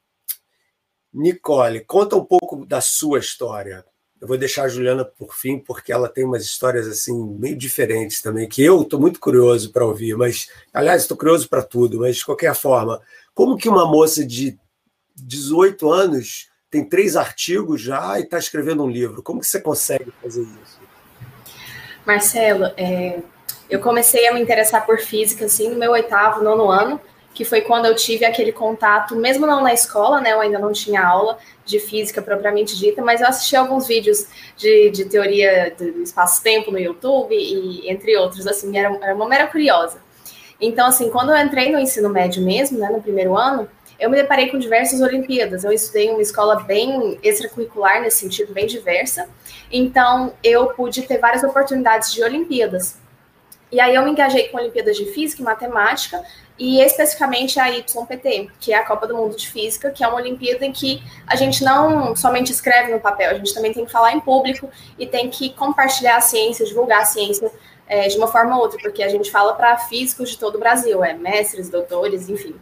Nicole, 1.12 1.80
conta 1.80 2.16
um 2.16 2.24
pouco 2.24 2.64
da 2.66 2.80
sua 2.80 3.18
história. 3.18 3.84
Eu 4.20 4.26
vou 4.26 4.36
deixar 4.36 4.64
a 4.64 4.68
Juliana 4.68 5.04
por 5.04 5.34
fim, 5.34 5.58
porque 5.58 5.92
ela 5.92 6.08
tem 6.08 6.24
umas 6.24 6.42
histórias 6.42 6.88
assim 6.88 7.14
meio 7.38 7.56
diferentes 7.56 8.20
também, 8.20 8.48
que 8.48 8.62
eu 8.62 8.82
estou 8.82 8.98
muito 8.98 9.20
curioso 9.20 9.70
para 9.72 9.86
ouvir, 9.86 10.16
mas, 10.16 10.48
aliás, 10.74 11.02
estou 11.02 11.16
curioso 11.16 11.48
para 11.48 11.62
tudo, 11.62 12.00
mas 12.00 12.16
de 12.16 12.24
qualquer 12.24 12.54
forma, 12.54 13.00
como 13.32 13.56
que 13.56 13.68
uma 13.68 13.86
moça 13.86 14.26
de 14.26 14.58
18 15.14 15.90
anos 15.90 16.48
tem 16.68 16.84
três 16.84 17.14
artigos 17.14 17.80
já 17.80 18.18
e 18.18 18.24
está 18.24 18.38
escrevendo 18.38 18.82
um 18.82 18.90
livro? 18.90 19.22
Como 19.22 19.40
que 19.40 19.46
você 19.46 19.60
consegue 19.60 20.12
fazer 20.20 20.42
isso? 20.42 20.80
Marcelo, 22.04 22.64
é, 22.76 23.22
eu 23.68 23.80
comecei 23.80 24.26
a 24.28 24.34
me 24.34 24.40
interessar 24.40 24.84
por 24.86 24.98
física, 24.98 25.44
assim, 25.44 25.68
no 25.68 25.76
meu 25.76 25.92
oitavo, 25.92 26.42
nono 26.42 26.70
ano, 26.70 27.00
que 27.34 27.44
foi 27.44 27.60
quando 27.60 27.86
eu 27.86 27.94
tive 27.94 28.24
aquele 28.24 28.50
contato, 28.50 29.14
mesmo 29.14 29.46
não 29.46 29.62
na 29.62 29.72
escola, 29.72 30.20
né? 30.20 30.32
Eu 30.32 30.40
ainda 30.40 30.58
não 30.58 30.72
tinha 30.72 31.00
aula 31.00 31.38
de 31.64 31.78
física 31.78 32.20
propriamente 32.20 32.76
dita, 32.76 33.00
mas 33.00 33.20
eu 33.20 33.28
assisti 33.28 33.54
alguns 33.54 33.86
vídeos 33.86 34.26
de, 34.56 34.90
de 34.90 35.04
teoria 35.04 35.72
do 35.78 36.02
espaço-tempo 36.02 36.72
no 36.72 36.78
YouTube 36.78 37.32
e 37.32 37.88
entre 37.88 38.16
outros, 38.16 38.46
assim, 38.46 38.76
era, 38.76 38.92
era 39.02 39.14
uma 39.14 39.28
mera 39.28 39.46
curiosa. 39.46 39.98
Então, 40.60 40.88
assim, 40.88 41.10
quando 41.10 41.30
eu 41.30 41.36
entrei 41.36 41.70
no 41.70 41.78
ensino 41.78 42.08
médio 42.08 42.42
mesmo, 42.42 42.78
né, 42.78 42.88
no 42.90 43.00
primeiro 43.00 43.36
ano, 43.36 43.68
eu 43.98 44.10
me 44.10 44.16
deparei 44.16 44.48
com 44.48 44.58
diversas 44.58 45.00
Olimpíadas. 45.00 45.62
Eu 45.62 45.72
estudei 45.72 46.06
em 46.06 46.10
uma 46.10 46.22
escola 46.22 46.60
bem 46.60 47.18
extracurricular, 47.22 48.00
nesse 48.00 48.18
sentido, 48.18 48.52
bem 48.52 48.66
diversa. 48.66 49.28
Então, 49.70 50.32
eu 50.42 50.68
pude 50.68 51.02
ter 51.02 51.18
várias 51.18 51.42
oportunidades 51.42 52.12
de 52.12 52.22
Olimpíadas. 52.22 52.96
E 53.70 53.80
aí 53.80 53.94
eu 53.94 54.02
me 54.02 54.10
engajei 54.10 54.48
com 54.48 54.56
Olimpíadas 54.56 54.96
de 54.96 55.06
Física 55.06 55.42
e 55.42 55.44
Matemática, 55.44 56.22
e 56.58 56.80
especificamente 56.80 57.60
a 57.60 57.66
YPT, 57.68 58.50
que 58.58 58.72
é 58.72 58.78
a 58.78 58.84
Copa 58.84 59.06
do 59.06 59.16
Mundo 59.16 59.36
de 59.36 59.48
Física, 59.48 59.90
que 59.90 60.02
é 60.02 60.08
uma 60.08 60.16
Olimpíada 60.16 60.64
em 60.64 60.72
que 60.72 61.02
a 61.26 61.36
gente 61.36 61.62
não 61.62 62.16
somente 62.16 62.50
escreve 62.50 62.92
no 62.92 62.98
papel, 62.98 63.30
a 63.30 63.34
gente 63.34 63.54
também 63.54 63.72
tem 63.72 63.84
que 63.84 63.92
falar 63.92 64.12
em 64.12 64.20
público 64.20 64.68
e 64.98 65.06
tem 65.06 65.30
que 65.30 65.50
compartilhar 65.50 66.16
a 66.16 66.20
ciência, 66.20 66.66
divulgar 66.66 67.02
a 67.02 67.04
ciência 67.04 67.52
é, 67.86 68.08
de 68.08 68.16
uma 68.16 68.26
forma 68.26 68.56
ou 68.56 68.62
outra, 68.62 68.78
porque 68.82 69.02
a 69.02 69.08
gente 69.08 69.30
fala 69.30 69.54
para 69.54 69.78
físicos 69.78 70.30
de 70.30 70.38
todo 70.38 70.56
o 70.56 70.58
Brasil, 70.58 71.04
é 71.04 71.14
mestres, 71.14 71.70
doutores, 71.70 72.28
enfim. 72.28 72.56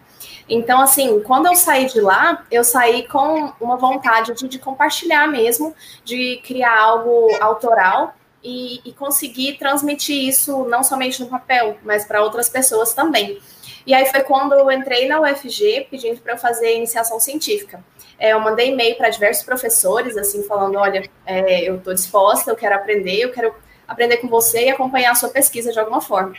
Então, 0.48 0.80
assim, 0.80 1.20
quando 1.20 1.46
eu 1.46 1.56
saí 1.56 1.86
de 1.86 2.00
lá, 2.00 2.44
eu 2.50 2.62
saí 2.62 3.08
com 3.08 3.52
uma 3.60 3.76
vontade 3.76 4.34
de, 4.34 4.46
de 4.46 4.58
compartilhar 4.58 5.26
mesmo, 5.26 5.74
de 6.04 6.40
criar 6.44 6.78
algo 6.78 7.28
autoral 7.40 8.14
e, 8.46 8.80
e 8.84 8.92
conseguir 8.92 9.58
transmitir 9.58 10.28
isso 10.28 10.64
não 10.66 10.84
somente 10.84 11.20
no 11.20 11.26
papel, 11.26 11.76
mas 11.82 12.04
para 12.04 12.22
outras 12.22 12.48
pessoas 12.48 12.94
também. 12.94 13.40
E 13.84 13.92
aí 13.92 14.06
foi 14.06 14.20
quando 14.20 14.54
eu 14.54 14.70
entrei 14.70 15.08
na 15.08 15.20
UFG 15.20 15.88
pedindo 15.90 16.20
para 16.20 16.34
eu 16.34 16.38
fazer 16.38 16.76
iniciação 16.76 17.18
científica. 17.18 17.84
É, 18.16 18.32
eu 18.32 18.40
mandei 18.40 18.70
e-mail 18.72 18.96
para 18.96 19.08
diversos 19.08 19.44
professores, 19.44 20.16
assim, 20.16 20.44
falando: 20.44 20.78
olha, 20.78 21.02
é, 21.26 21.68
eu 21.68 21.76
estou 21.76 21.92
disposta, 21.92 22.50
eu 22.50 22.56
quero 22.56 22.76
aprender, 22.76 23.18
eu 23.18 23.32
quero 23.32 23.52
aprender 23.86 24.18
com 24.18 24.28
você 24.28 24.66
e 24.66 24.70
acompanhar 24.70 25.10
a 25.10 25.14
sua 25.16 25.28
pesquisa 25.28 25.72
de 25.72 25.78
alguma 25.80 26.00
forma. 26.00 26.36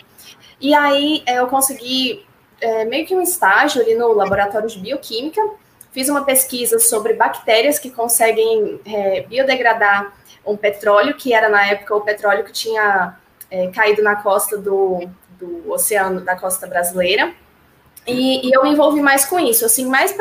E 0.61 0.73
aí 0.73 1.23
é, 1.25 1.39
eu 1.39 1.47
consegui 1.47 2.25
é, 2.61 2.85
meio 2.85 3.05
que 3.05 3.15
um 3.15 3.21
estágio 3.21 3.81
ali 3.81 3.95
no 3.95 4.13
laboratório 4.13 4.69
de 4.69 4.79
bioquímica, 4.79 5.41
fiz 5.91 6.07
uma 6.07 6.23
pesquisa 6.23 6.79
sobre 6.79 7.13
bactérias 7.13 7.77
que 7.79 7.89
conseguem 7.89 8.79
é, 8.85 9.21
biodegradar 9.21 10.13
um 10.47 10.57
petróleo, 10.57 11.15
que 11.15 11.33
era 11.33 11.49
na 11.49 11.65
época 11.67 11.95
o 11.95 12.01
petróleo 12.01 12.43
que 12.43 12.51
tinha 12.51 13.17
é, 13.51 13.67
caído 13.67 14.01
na 14.01 14.15
costa 14.15 14.57
do, 14.57 15.07
do 15.39 15.71
oceano, 15.71 16.21
da 16.21 16.35
costa 16.35 16.65
brasileira. 16.67 17.33
E, 18.05 18.47
e, 18.47 18.53
eu 18.53 18.63
me 18.63 18.69
envolvi 18.69 19.01
mais 19.01 19.25
com 19.25 19.37
isso, 19.37 19.65
assim, 19.65 19.85
mais 19.85 20.13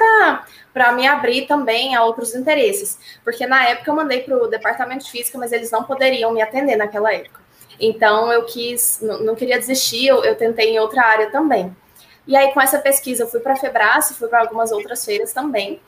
para 0.73 0.93
me 0.93 1.07
abrir 1.07 1.47
também 1.47 1.95
a 1.95 2.05
outros 2.05 2.35
interesses. 2.35 2.99
Porque 3.23 3.47
na 3.47 3.65
época 3.69 3.91
eu 3.91 3.95
mandei 3.95 4.21
para 4.23 4.37
o 4.37 4.49
departamento 4.49 5.05
de 5.05 5.11
física, 5.11 5.39
mas 5.39 5.53
eles 5.53 5.71
não 5.71 5.85
poderiam 5.85 6.33
me 6.33 6.43
atender 6.43 6.77
naquela 6.77 7.13
época. 7.13 7.41
Então 7.79 8.33
eu 8.33 8.45
quis, 8.45 8.99
não, 9.01 9.21
não 9.21 9.35
queria 9.35 9.59
desistir, 9.59 10.07
eu, 10.07 10.25
eu, 10.25 10.35
tentei 10.35 10.71
em 10.71 10.81
outra 10.81 11.03
área 11.03 11.31
também. 11.31 11.75
E 12.27 12.37
aí, 12.37 12.53
com 12.53 12.61
essa 12.61 12.79
pesquisa, 12.79 13.23
eu 13.23 13.29
fui 13.29 13.39
para 13.39 13.53
a 13.53 13.57
Febrace, 13.57 14.15
fui 14.15 14.27
para 14.27 14.41
algumas 14.41 14.73
outras 14.73 15.05
feiras 15.05 15.33
também. 15.33 15.81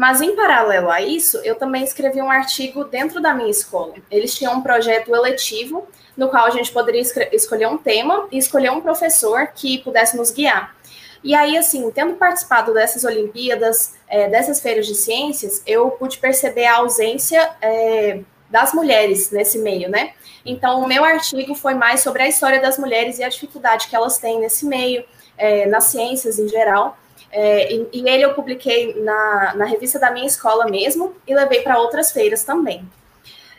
Mas, 0.00 0.22
em 0.22 0.34
paralelo 0.34 0.90
a 0.90 1.02
isso, 1.02 1.36
eu 1.44 1.56
também 1.56 1.84
escrevi 1.84 2.22
um 2.22 2.30
artigo 2.30 2.84
dentro 2.84 3.20
da 3.20 3.34
minha 3.34 3.50
escola. 3.50 3.92
Eles 4.10 4.34
tinham 4.34 4.54
um 4.54 4.62
projeto 4.62 5.14
eletivo, 5.14 5.86
no 6.16 6.30
qual 6.30 6.46
a 6.46 6.50
gente 6.50 6.72
poderia 6.72 7.02
escolher 7.30 7.66
um 7.66 7.76
tema 7.76 8.26
e 8.32 8.38
escolher 8.38 8.70
um 8.70 8.80
professor 8.80 9.48
que 9.48 9.76
pudesse 9.82 10.16
nos 10.16 10.30
guiar. 10.30 10.74
E 11.22 11.34
aí, 11.34 11.54
assim, 11.54 11.90
tendo 11.90 12.14
participado 12.14 12.72
dessas 12.72 13.04
Olimpíadas, 13.04 13.92
é, 14.08 14.26
dessas 14.26 14.58
feiras 14.58 14.86
de 14.86 14.94
ciências, 14.94 15.62
eu 15.66 15.90
pude 15.90 16.16
perceber 16.16 16.64
a 16.64 16.76
ausência 16.76 17.50
é, 17.60 18.20
das 18.48 18.72
mulheres 18.72 19.30
nesse 19.30 19.58
meio, 19.58 19.90
né? 19.90 20.14
Então, 20.46 20.80
o 20.80 20.88
meu 20.88 21.04
artigo 21.04 21.54
foi 21.54 21.74
mais 21.74 22.00
sobre 22.00 22.22
a 22.22 22.26
história 22.26 22.58
das 22.58 22.78
mulheres 22.78 23.18
e 23.18 23.22
a 23.22 23.28
dificuldade 23.28 23.86
que 23.86 23.94
elas 23.94 24.16
têm 24.16 24.40
nesse 24.40 24.64
meio, 24.64 25.04
é, 25.36 25.66
nas 25.66 25.84
ciências 25.84 26.38
em 26.38 26.48
geral. 26.48 26.96
É, 27.32 27.72
e, 27.72 27.88
e, 27.92 28.08
ele 28.08 28.24
eu 28.24 28.34
publiquei 28.34 29.00
na, 29.02 29.54
na 29.54 29.64
revista 29.64 29.98
da 29.98 30.10
minha 30.10 30.26
escola 30.26 30.66
mesmo 30.66 31.14
e 31.26 31.34
levei 31.34 31.62
para 31.62 31.78
outras 31.78 32.10
feiras 32.10 32.42
também. 32.42 32.88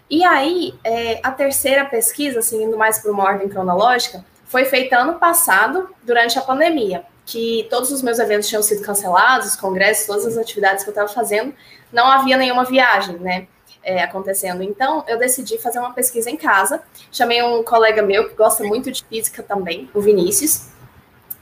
E 0.10 0.26
aí, 0.26 0.74
é, 0.84 1.22
a 1.24 1.32
terceira 1.32 1.86
pesquisa, 1.86 2.40
assim, 2.40 2.64
indo 2.64 2.78
mais 2.78 3.00
para 3.00 3.12
uma 3.12 3.24
ordem 3.24 3.48
cronológica, 3.48 4.26
foi 4.44 4.66
feita 4.66 4.98
ano 4.98 5.14
passado, 5.14 5.90
durante 6.04 6.38
a 6.38 6.42
pandemia, 6.42 7.06
que 7.26 7.66
todos 7.70 7.92
os 7.92 8.02
meus 8.02 8.20
eventos 8.20 8.50
tinham 8.50 8.62
sido 8.62 8.84
cancelados, 8.84 9.48
os 9.48 9.56
congressos, 9.56 10.06
todas 10.06 10.26
as 10.26 10.38
atividades 10.38 10.84
que 10.84 10.90
eu 10.90 10.92
estava 10.92 11.08
fazendo, 11.08 11.54
não 11.94 12.08
havia 12.08 12.36
nenhuma 12.36 12.66
viagem, 12.66 13.18
né? 13.20 13.48
É, 13.84 14.04
acontecendo. 14.04 14.62
Então, 14.62 15.04
eu 15.08 15.18
decidi 15.18 15.58
fazer 15.58 15.80
uma 15.80 15.94
pesquisa 15.94 16.30
em 16.30 16.38
casa. 16.38 16.84
Chamei 17.12 17.42
um 17.42 17.64
colega 17.64 18.04
meu 18.04 18.30
que 18.30 18.36
gosta 18.36 18.64
muito 18.64 18.92
de 18.92 19.04
física 19.06 19.42
também, 19.42 19.90
o 19.92 20.02
Vinícius, 20.02 20.68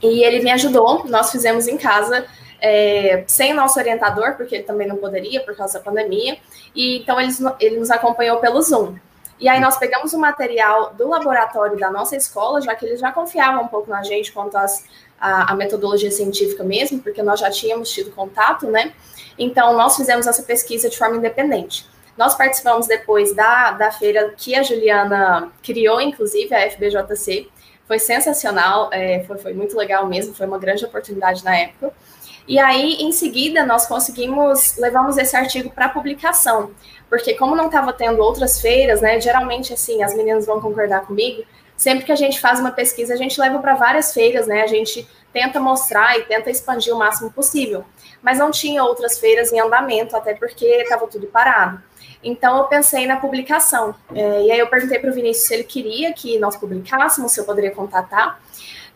e 0.02 0.24
ele 0.24 0.42
me 0.42 0.50
ajudou. 0.50 1.04
Nós 1.06 1.30
fizemos 1.30 1.68
em 1.68 1.76
casa, 1.76 2.26
é, 2.60 3.24
sem 3.26 3.52
nosso 3.52 3.78
orientador, 3.78 4.36
porque 4.36 4.56
ele 4.56 4.64
também 4.64 4.86
não 4.86 4.96
poderia 4.96 5.40
por 5.42 5.56
causa 5.56 5.78
da 5.78 5.84
pandemia. 5.84 6.38
E 6.74 6.98
então 6.98 7.20
ele, 7.20 7.32
ele 7.58 7.78
nos 7.78 7.90
acompanhou 7.90 8.38
pelo 8.38 8.60
Zoom. 8.62 8.96
E 9.38 9.48
aí 9.48 9.58
nós 9.58 9.78
pegamos 9.78 10.12
o 10.12 10.18
material 10.18 10.92
do 10.94 11.08
laboratório 11.08 11.78
da 11.78 11.90
nossa 11.90 12.14
escola, 12.14 12.60
já 12.60 12.74
que 12.74 12.84
eles 12.84 13.00
já 13.00 13.10
confiavam 13.10 13.64
um 13.64 13.68
pouco 13.68 13.88
na 13.88 14.02
gente 14.02 14.30
quanto 14.32 14.56
às, 14.56 14.84
a 15.18 15.54
metodologia 15.54 16.10
científica 16.10 16.62
mesmo, 16.62 17.00
porque 17.00 17.22
nós 17.22 17.40
já 17.40 17.50
tínhamos 17.50 17.90
tido 17.90 18.10
contato, 18.10 18.66
né? 18.66 18.92
Então 19.38 19.74
nós 19.76 19.96
fizemos 19.96 20.26
essa 20.26 20.42
pesquisa 20.42 20.90
de 20.90 20.98
forma 20.98 21.16
independente. 21.16 21.86
Nós 22.16 22.34
participamos 22.34 22.86
depois 22.86 23.34
da, 23.34 23.72
da 23.72 23.90
feira 23.90 24.34
que 24.36 24.54
a 24.54 24.62
Juliana 24.62 25.50
criou, 25.62 26.00
inclusive, 26.00 26.54
a 26.54 26.70
FBJC, 26.70 27.48
foi 27.90 27.98
sensacional, 27.98 28.88
é, 28.92 29.24
foi, 29.24 29.36
foi 29.36 29.52
muito 29.52 29.76
legal 29.76 30.06
mesmo, 30.06 30.32
foi 30.32 30.46
uma 30.46 30.60
grande 30.60 30.84
oportunidade 30.84 31.44
na 31.44 31.58
época. 31.58 31.92
E 32.46 32.56
aí, 32.56 32.98
em 33.00 33.10
seguida, 33.10 33.66
nós 33.66 33.84
conseguimos, 33.84 34.76
levamos 34.76 35.18
esse 35.18 35.36
artigo 35.36 35.70
para 35.70 35.88
publicação, 35.88 36.70
porque 37.08 37.34
como 37.34 37.56
não 37.56 37.66
estava 37.66 37.92
tendo 37.92 38.22
outras 38.22 38.60
feiras, 38.60 39.00
né, 39.00 39.20
geralmente, 39.20 39.72
assim, 39.72 40.04
as 40.04 40.14
meninas 40.14 40.46
vão 40.46 40.60
concordar 40.60 41.00
comigo, 41.00 41.42
sempre 41.76 42.04
que 42.04 42.12
a 42.12 42.16
gente 42.16 42.40
faz 42.40 42.60
uma 42.60 42.70
pesquisa, 42.70 43.12
a 43.12 43.16
gente 43.16 43.40
leva 43.40 43.58
para 43.58 43.74
várias 43.74 44.14
feiras, 44.14 44.46
né, 44.46 44.62
a 44.62 44.68
gente 44.68 45.04
tenta 45.32 45.58
mostrar 45.58 46.16
e 46.16 46.22
tenta 46.22 46.48
expandir 46.48 46.94
o 46.94 46.98
máximo 46.98 47.32
possível, 47.32 47.84
mas 48.22 48.38
não 48.38 48.52
tinha 48.52 48.84
outras 48.84 49.18
feiras 49.18 49.52
em 49.52 49.58
andamento, 49.58 50.16
até 50.16 50.32
porque 50.32 50.64
estava 50.64 51.08
tudo 51.08 51.26
parado. 51.26 51.82
Então 52.22 52.58
eu 52.58 52.64
pensei 52.64 53.06
na 53.06 53.16
publicação. 53.16 53.94
É, 54.14 54.42
e 54.42 54.52
aí 54.52 54.58
eu 54.58 54.68
perguntei 54.68 54.98
para 54.98 55.10
o 55.10 55.14
Vinícius 55.14 55.46
se 55.46 55.54
ele 55.54 55.64
queria 55.64 56.12
que 56.12 56.38
nós 56.38 56.56
publicássemos, 56.56 57.32
se 57.32 57.40
eu 57.40 57.44
poderia 57.44 57.70
contatar. 57.70 58.40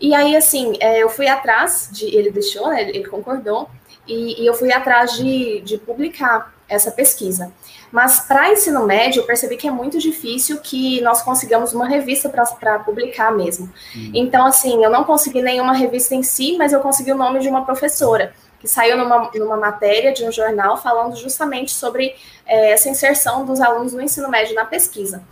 E 0.00 0.14
aí, 0.14 0.36
assim, 0.36 0.74
é, 0.80 1.02
eu 1.02 1.08
fui 1.08 1.28
atrás 1.28 1.88
de. 1.90 2.06
Ele 2.06 2.30
deixou, 2.30 2.68
né, 2.68 2.82
ele 2.82 3.06
concordou, 3.06 3.68
e, 4.06 4.42
e 4.42 4.46
eu 4.46 4.54
fui 4.54 4.72
atrás 4.72 5.16
de, 5.16 5.60
de 5.60 5.78
publicar 5.78 6.52
essa 6.68 6.90
pesquisa. 6.90 7.52
Mas 7.92 8.20
para 8.20 8.50
ensino 8.50 8.84
médio, 8.84 9.20
eu 9.20 9.26
percebi 9.26 9.56
que 9.56 9.68
é 9.68 9.70
muito 9.70 9.98
difícil 9.98 10.58
que 10.60 11.00
nós 11.02 11.22
consigamos 11.22 11.72
uma 11.72 11.86
revista 11.86 12.28
para 12.28 12.78
publicar 12.80 13.30
mesmo. 13.30 13.72
Hum. 13.96 14.10
Então, 14.12 14.44
assim, 14.44 14.82
eu 14.82 14.90
não 14.90 15.04
consegui 15.04 15.40
nenhuma 15.40 15.72
revista 15.72 16.14
em 16.14 16.22
si, 16.22 16.56
mas 16.58 16.72
eu 16.72 16.80
consegui 16.80 17.12
o 17.12 17.16
nome 17.16 17.38
de 17.38 17.48
uma 17.48 17.64
professora 17.64 18.34
que 18.64 18.70
saiu 18.70 18.96
numa, 18.96 19.30
numa 19.34 19.56
matéria 19.58 20.10
de 20.10 20.24
um 20.24 20.32
jornal 20.32 20.78
falando 20.78 21.14
justamente 21.16 21.70
sobre 21.70 22.16
é, 22.46 22.72
essa 22.72 22.88
inserção 22.88 23.44
dos 23.44 23.60
alunos 23.60 23.92
no 23.92 24.00
ensino 24.00 24.28
médio 24.28 24.54
na 24.54 24.64
pesquisa. 24.64 25.22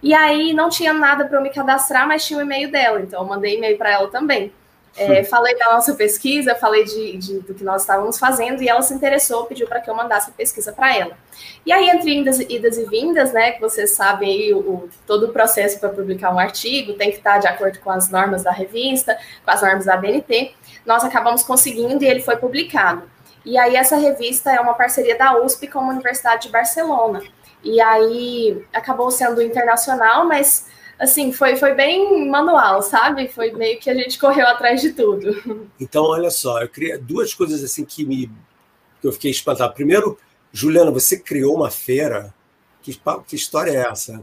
E 0.00 0.14
aí 0.14 0.52
não 0.52 0.68
tinha 0.68 0.92
nada 0.92 1.24
para 1.24 1.38
eu 1.38 1.42
me 1.42 1.50
cadastrar, 1.50 2.06
mas 2.06 2.24
tinha 2.24 2.38
o 2.38 2.42
um 2.42 2.44
e-mail 2.44 2.70
dela, 2.70 3.00
então 3.00 3.22
eu 3.22 3.26
mandei 3.26 3.56
e-mail 3.56 3.76
para 3.76 3.90
ela 3.90 4.08
também. 4.08 4.52
É, 4.96 5.22
falei 5.24 5.54
da 5.58 5.74
nossa 5.74 5.94
pesquisa, 5.94 6.54
falei 6.54 6.84
de, 6.84 7.18
de, 7.18 7.40
do 7.40 7.52
que 7.52 7.62
nós 7.62 7.82
estávamos 7.82 8.18
fazendo 8.18 8.62
e 8.62 8.68
ela 8.68 8.80
se 8.80 8.94
interessou, 8.94 9.44
pediu 9.44 9.66
para 9.66 9.78
que 9.78 9.90
eu 9.90 9.94
mandasse 9.94 10.30
a 10.30 10.32
pesquisa 10.32 10.72
para 10.72 10.96
ela. 10.96 11.18
E 11.66 11.72
aí, 11.72 11.90
entre 11.90 12.18
idas, 12.18 12.40
idas, 12.40 12.78
e 12.78 12.84
vindas, 12.86 13.30
né, 13.30 13.50
que 13.50 13.60
vocês 13.60 13.90
sabem 13.90 14.30
aí, 14.30 14.54
o, 14.54 14.58
o 14.58 14.88
todo 15.06 15.26
o 15.26 15.32
processo 15.32 15.78
para 15.78 15.90
publicar 15.90 16.32
um 16.32 16.38
artigo 16.38 16.94
tem 16.94 17.10
que 17.10 17.18
estar 17.18 17.38
de 17.38 17.46
acordo 17.46 17.78
com 17.80 17.90
as 17.90 18.08
normas 18.08 18.42
da 18.42 18.50
revista, 18.50 19.18
com 19.44 19.50
as 19.50 19.60
normas 19.60 19.84
da 19.84 19.98
BNT, 19.98 20.54
nós 20.86 21.04
acabamos 21.04 21.42
conseguindo 21.42 22.02
e 22.04 22.06
ele 22.06 22.22
foi 22.22 22.36
publicado. 22.36 23.02
E 23.44 23.56
aí, 23.58 23.76
essa 23.76 23.96
revista 23.96 24.50
é 24.50 24.60
uma 24.60 24.74
parceria 24.74 25.16
da 25.16 25.40
USP 25.40 25.68
com 25.68 25.80
a 25.80 25.88
Universidade 25.88 26.42
de 26.42 26.48
Barcelona. 26.48 27.22
E 27.62 27.80
aí, 27.80 28.64
acabou 28.72 29.10
sendo 29.10 29.42
internacional, 29.42 30.26
mas 30.26 30.66
assim, 30.98 31.32
foi, 31.32 31.56
foi 31.56 31.74
bem 31.74 32.28
manual, 32.28 32.82
sabe? 32.82 33.28
Foi 33.28 33.52
meio 33.52 33.78
que 33.78 33.90
a 33.90 33.94
gente 33.94 34.18
correu 34.18 34.46
atrás 34.46 34.80
de 34.80 34.92
tudo. 34.92 35.68
Então, 35.78 36.04
olha 36.04 36.30
só, 36.30 36.60
eu 36.62 36.68
queria 36.68 36.98
duas 36.98 37.34
coisas 37.34 37.62
assim 37.62 37.84
que 37.84 38.04
me 38.04 38.30
que 39.00 39.06
eu 39.06 39.12
fiquei 39.12 39.30
espantado. 39.30 39.74
Primeiro, 39.74 40.18
Juliana, 40.52 40.90
você 40.90 41.18
criou 41.18 41.54
uma 41.54 41.70
feira. 41.70 42.34
Que, 42.82 42.98
que 43.26 43.36
história 43.36 43.72
é 43.72 43.90
essa? 43.90 44.22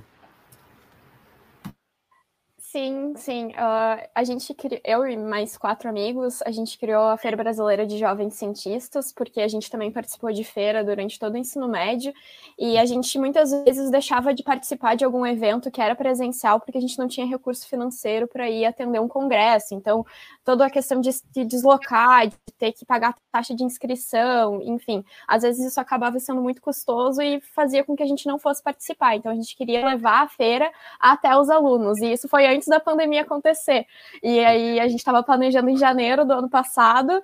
Sim, 2.73 3.13
sim. 3.15 3.49
Uh, 3.49 4.09
a 4.15 4.23
gente, 4.23 4.55
eu 4.83 5.05
e 5.05 5.15
mais 5.15 5.55
quatro 5.55 5.87
amigos, 5.87 6.41
a 6.41 6.49
gente 6.49 6.75
criou 6.79 7.03
a 7.03 7.15
Feira 7.17 7.37
Brasileira 7.37 7.85
de 7.85 7.99
Jovens 7.99 8.33
Cientistas, 8.33 9.11
porque 9.13 9.41
a 9.41 9.47
gente 9.47 9.69
também 9.69 9.91
participou 9.91 10.31
de 10.33 10.43
feira 10.43 10.83
durante 10.83 11.19
todo 11.19 11.35
o 11.35 11.37
ensino 11.37 11.67
médio, 11.67 12.11
e 12.57 12.77
a 12.77 12.85
gente 12.85 13.17
muitas 13.17 13.51
vezes 13.51 13.89
deixava 13.89 14.33
de 14.33 14.43
participar 14.43 14.95
de 14.95 15.03
algum 15.03 15.25
evento 15.25 15.71
que 15.71 15.81
era 15.81 15.95
presencial, 15.95 16.59
porque 16.59 16.77
a 16.77 16.81
gente 16.81 16.97
não 16.97 17.07
tinha 17.07 17.25
recurso 17.25 17.67
financeiro 17.67 18.27
para 18.27 18.49
ir 18.49 18.65
atender 18.65 18.99
um 18.99 19.07
congresso. 19.07 19.73
Então, 19.73 20.05
toda 20.43 20.65
a 20.65 20.69
questão 20.69 21.01
de 21.01 21.11
se 21.11 21.45
deslocar, 21.45 22.27
de 22.27 22.35
ter 22.57 22.71
que 22.71 22.85
pagar 22.85 23.15
taxa 23.31 23.55
de 23.55 23.63
inscrição, 23.63 24.61
enfim, 24.61 25.03
às 25.27 25.43
vezes 25.43 25.65
isso 25.65 25.79
acabava 25.79 26.19
sendo 26.19 26.41
muito 26.41 26.61
custoso 26.61 27.21
e 27.21 27.41
fazia 27.41 27.83
com 27.83 27.95
que 27.95 28.03
a 28.03 28.07
gente 28.07 28.27
não 28.27 28.37
fosse 28.37 28.61
participar. 28.61 29.15
Então, 29.15 29.31
a 29.31 29.35
gente 29.35 29.55
queria 29.55 29.85
levar 29.85 30.23
a 30.23 30.27
feira 30.27 30.71
até 30.99 31.35
os 31.35 31.49
alunos, 31.49 31.99
e 31.99 32.11
isso 32.11 32.27
foi 32.27 32.45
antes 32.45 32.67
da 32.67 32.79
pandemia 32.79 33.21
acontecer. 33.21 33.85
E 34.21 34.39
aí 34.43 34.79
a 34.79 34.87
gente 34.87 34.99
estava 34.99 35.23
planejando 35.23 35.69
em 35.69 35.77
janeiro 35.77 36.25
do 36.25 36.33
ano 36.33 36.49
passado, 36.49 37.21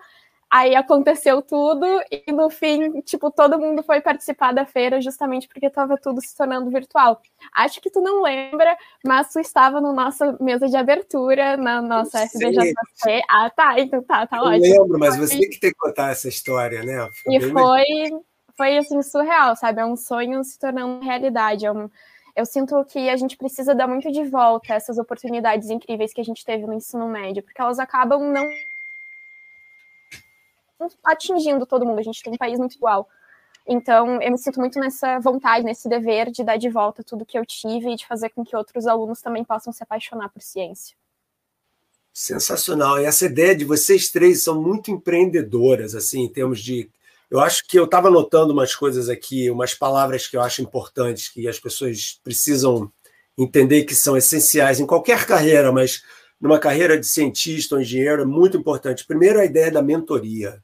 aí 0.49 0.75
aconteceu 0.75 1.41
tudo 1.41 1.85
e 2.12 2.31
no 2.31 2.49
fim, 2.49 3.01
tipo, 3.01 3.29
todo 3.29 3.59
mundo 3.59 3.83
foi 3.83 4.01
participar 4.01 4.51
da 4.51 4.65
feira 4.65 4.99
justamente 4.99 5.47
porque 5.47 5.67
estava 5.67 5.95
tudo 5.97 6.19
se 6.21 6.35
tornando 6.35 6.71
virtual. 6.71 7.21
Acho 7.53 7.79
que 7.79 7.91
tu 7.91 8.01
não 8.01 8.23
lembra, 8.23 8.75
mas 9.05 9.31
tu 9.31 9.39
estava 9.39 9.79
na 9.79 9.93
nossa 9.93 10.35
mesa 10.41 10.67
de 10.67 10.75
abertura, 10.75 11.55
na 11.55 11.81
nossa 11.81 12.27
FBJC. 12.27 13.21
Ah, 13.29 13.49
tá, 13.49 13.79
então 13.79 14.01
tá, 14.01 14.25
tá 14.25 14.38
Eu 14.38 14.43
ótimo. 14.43 14.63
lembro, 14.63 14.99
mas 14.99 15.17
você 15.17 15.38
que 15.38 15.59
tem 15.59 15.71
que 15.71 15.77
contar 15.77 16.12
essa 16.12 16.27
história, 16.27 16.83
né? 16.83 17.07
e 17.27 17.39
foi, 17.41 17.85
foi, 18.57 18.77
assim, 18.77 19.01
surreal, 19.03 19.55
sabe? 19.55 19.81
É 19.81 19.85
um 19.85 19.95
sonho 19.95 20.43
se 20.43 20.57
tornando 20.57 21.03
realidade, 21.03 21.65
é 21.65 21.71
um 21.71 21.89
eu 22.35 22.45
sinto 22.45 22.85
que 22.85 23.09
a 23.09 23.17
gente 23.17 23.35
precisa 23.35 23.75
dar 23.75 23.85
muito 23.85 24.09
de 24.09 24.23
volta 24.23 24.73
essas 24.73 24.97
oportunidades 24.97 25.69
incríveis 25.69 26.13
que 26.13 26.21
a 26.21 26.23
gente 26.23 26.45
teve 26.45 26.65
no 26.65 26.73
ensino 26.73 27.05
médio, 27.05 27.43
porque 27.43 27.62
elas 27.62 27.79
acabam 27.79 28.31
não 28.31 28.47
atingindo 31.04 31.65
todo 31.65 31.86
mundo. 31.86 32.00
A 32.00 32.04
gente 32.04 32.22
tem 32.22 32.34
um 32.34 32.38
país 32.38 32.58
muito 32.58 32.76
igual. 32.76 33.08
Então, 33.68 34.22
eu 34.22 34.32
me 34.32 34.38
sinto 34.38 34.60
muito 34.60 34.80
nessa 34.80 35.20
vontade, 35.20 35.63
nesse 35.63 35.88
dever 35.88 36.32
de 36.32 36.44
dar 36.44 36.58
de 36.58 36.70
volta 36.70 37.04
tudo 37.04 37.26
que 37.26 37.38
eu 37.38 37.46
tive 37.46 37.92
e 37.92 37.96
de 37.96 38.08
fazer 38.08 38.30
com 38.30 38.44
que 38.44 38.56
outros 38.56 38.88
alunos 38.88 39.22
também 39.22 39.44
possam 39.44 39.72
se 39.72 39.84
apaixonar 39.84 40.30
por 40.30 40.42
ciência. 40.42 40.96
Sensacional. 42.12 43.00
E 43.00 43.06
essa 43.06 43.26
ideia 43.26 43.56
de 43.56 43.63
vocês 43.65 44.10
três 44.10 44.42
são 44.44 44.62
muito 44.62 44.89
empreendedoras, 44.89 45.94
assim, 45.94 46.24
em 46.24 46.32
termos 46.32 46.62
de. 46.62 46.89
Eu 47.30 47.39
acho 47.39 47.63
que 47.68 47.78
eu 47.78 47.86
estava 47.86 48.08
anotando 48.08 48.54
umas 48.54 48.76
coisas 48.76 49.08
aqui, 49.08 49.52
umas 49.52 49.76
palavras 49.76 50.28
que 50.28 50.36
eu 50.36 50.42
acho 50.42 50.63
importantes, 50.63 51.30
que 51.30 51.48
as 51.48 51.60
pessoas 51.60 52.20
precisam 52.24 52.92
entender 53.38 53.84
que 53.84 53.94
são 53.94 54.18
essenciais 54.18 54.80
em 54.80 54.88
qualquer 54.88 55.26
carreira, 55.28 55.72
mas 55.72 56.02
numa 56.42 56.58
carreira 56.58 57.00
de 57.00 57.06
cientista 57.06 57.76
ou 57.76 57.82
engenheiro 57.82 58.24
é 58.24 58.26
muito 58.26 58.58
importante. 58.58 59.06
Primeiro, 59.06 59.39
a 59.39 59.46
ideia 59.46 59.72
da 59.72 59.82
mentoria, 59.82 60.60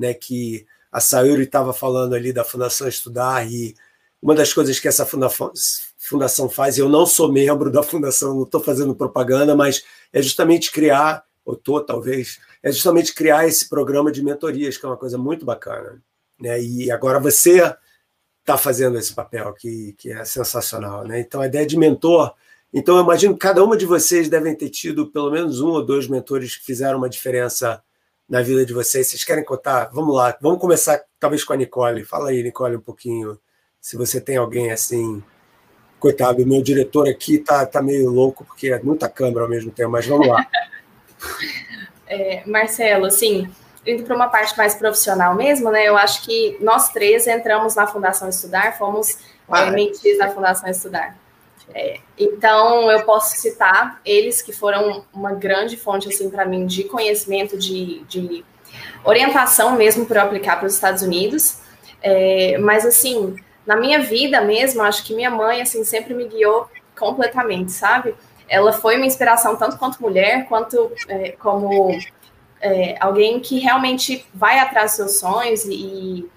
né, 0.00 0.14
que 0.14 0.66
a 0.90 0.98
Sayuri 0.98 1.42
estava 1.42 1.74
falando 1.74 2.14
ali 2.14 2.32
da 2.32 2.42
Fundação 2.42 2.88
Estudar, 2.88 3.46
e 3.46 3.74
uma 4.20 4.34
das 4.34 4.52
coisas 4.52 4.80
que 4.80 4.88
essa 4.88 5.06
fundação 5.06 6.48
faz, 6.48 6.78
eu 6.78 6.88
não 6.88 7.04
sou 7.04 7.30
membro 7.30 7.70
da 7.70 7.82
fundação, 7.82 8.34
não 8.34 8.44
estou 8.44 8.62
fazendo 8.62 8.94
propaganda, 8.94 9.54
mas 9.54 9.84
é 10.10 10.22
justamente 10.22 10.72
criar, 10.72 11.22
ou 11.44 11.54
estou 11.54 11.84
talvez, 11.84 12.40
é 12.62 12.72
justamente 12.72 13.14
criar 13.14 13.46
esse 13.46 13.68
programa 13.68 14.10
de 14.10 14.24
mentorias, 14.24 14.78
que 14.78 14.84
é 14.84 14.88
uma 14.88 14.96
coisa 14.96 15.18
muito 15.18 15.44
bacana. 15.44 16.02
Né? 16.40 16.60
E 16.62 16.90
agora 16.90 17.20
você 17.20 17.74
está 18.40 18.56
fazendo 18.56 18.98
esse 18.98 19.14
papel, 19.14 19.52
que, 19.52 19.94
que 19.98 20.10
é 20.10 20.24
sensacional. 20.24 21.04
Né? 21.06 21.20
Então, 21.20 21.40
a 21.40 21.46
ideia 21.46 21.66
de 21.66 21.76
mentor. 21.76 22.34
Então, 22.72 22.96
eu 22.96 23.04
imagino 23.04 23.34
que 23.34 23.40
cada 23.40 23.62
uma 23.62 23.76
de 23.76 23.84
vocês 23.84 24.28
devem 24.28 24.54
ter 24.54 24.70
tido 24.70 25.06
pelo 25.06 25.30
menos 25.30 25.60
um 25.60 25.68
ou 25.68 25.84
dois 25.84 26.06
mentores 26.06 26.56
que 26.56 26.64
fizeram 26.64 26.98
uma 26.98 27.08
diferença 27.08 27.82
na 28.30 28.40
vida 28.40 28.64
de 28.64 28.72
vocês. 28.72 29.08
Vocês 29.08 29.24
querem 29.24 29.44
contar? 29.44 29.90
Vamos 29.92 30.14
lá, 30.14 30.36
vamos 30.40 30.60
começar 30.60 31.02
talvez 31.18 31.42
com 31.42 31.52
a 31.52 31.56
Nicole. 31.56 32.04
Fala 32.04 32.30
aí, 32.30 32.42
Nicole, 32.44 32.76
um 32.76 32.80
pouquinho. 32.80 33.36
Se 33.80 33.96
você 33.96 34.20
tem 34.20 34.36
alguém 34.36 34.70
assim. 34.70 35.22
Coitado, 35.98 36.46
meu 36.46 36.62
diretor 36.62 37.06
aqui 37.06 37.36
tá, 37.36 37.66
tá 37.66 37.82
meio 37.82 38.08
louco, 38.08 38.42
porque 38.42 38.68
é 38.68 38.80
muita 38.82 39.06
câmera 39.06 39.42
ao 39.42 39.50
mesmo 39.50 39.70
tempo, 39.70 39.90
mas 39.90 40.06
vamos 40.06 40.28
lá. 40.28 40.46
É, 42.12 42.42
Marcelo, 42.44 43.06
assim, 43.06 43.48
indo 43.86 44.02
para 44.02 44.16
uma 44.16 44.26
parte 44.26 44.58
mais 44.58 44.74
profissional 44.74 45.32
mesmo, 45.36 45.70
né? 45.70 45.86
Eu 45.86 45.96
acho 45.96 46.24
que 46.24 46.58
nós 46.60 46.88
três 46.88 47.24
entramos 47.28 47.76
na 47.76 47.86
Fundação 47.86 48.28
Estudar, 48.28 48.76
fomos 48.76 49.16
ah, 49.48 49.66
é, 49.66 49.70
mentis 49.70 50.18
da 50.18 50.28
Fundação 50.28 50.68
Estudar. 50.68 51.16
É, 51.74 52.00
então, 52.18 52.90
eu 52.90 53.04
posso 53.04 53.36
citar 53.36 54.00
eles 54.04 54.42
que 54.42 54.52
foram 54.52 55.04
uma 55.12 55.32
grande 55.32 55.76
fonte, 55.76 56.08
assim, 56.08 56.28
para 56.30 56.44
mim, 56.44 56.66
de 56.66 56.84
conhecimento, 56.84 57.56
de, 57.56 58.00
de 58.04 58.44
orientação 59.04 59.76
mesmo 59.76 60.06
para 60.06 60.20
eu 60.20 60.26
aplicar 60.26 60.56
para 60.56 60.66
os 60.66 60.74
Estados 60.74 61.02
Unidos. 61.02 61.58
É, 62.02 62.58
mas, 62.58 62.84
assim, 62.84 63.36
na 63.66 63.76
minha 63.76 64.00
vida 64.00 64.40
mesmo, 64.40 64.82
acho 64.82 65.04
que 65.04 65.14
minha 65.14 65.30
mãe, 65.30 65.62
assim, 65.62 65.84
sempre 65.84 66.14
me 66.14 66.26
guiou 66.26 66.68
completamente, 66.98 67.72
sabe? 67.72 68.14
Ela 68.48 68.72
foi 68.72 68.96
uma 68.96 69.06
inspiração 69.06 69.56
tanto 69.56 69.78
quanto 69.78 70.02
mulher, 70.02 70.46
quanto 70.48 70.90
é, 71.08 71.32
como 71.32 71.96
é, 72.60 72.96
alguém 73.00 73.40
que 73.40 73.58
realmente 73.58 74.26
vai 74.34 74.58
atrás 74.58 74.90
dos 74.90 74.96
seus 74.96 75.20
sonhos 75.20 75.64
e 75.64 75.72
e 75.72 76.28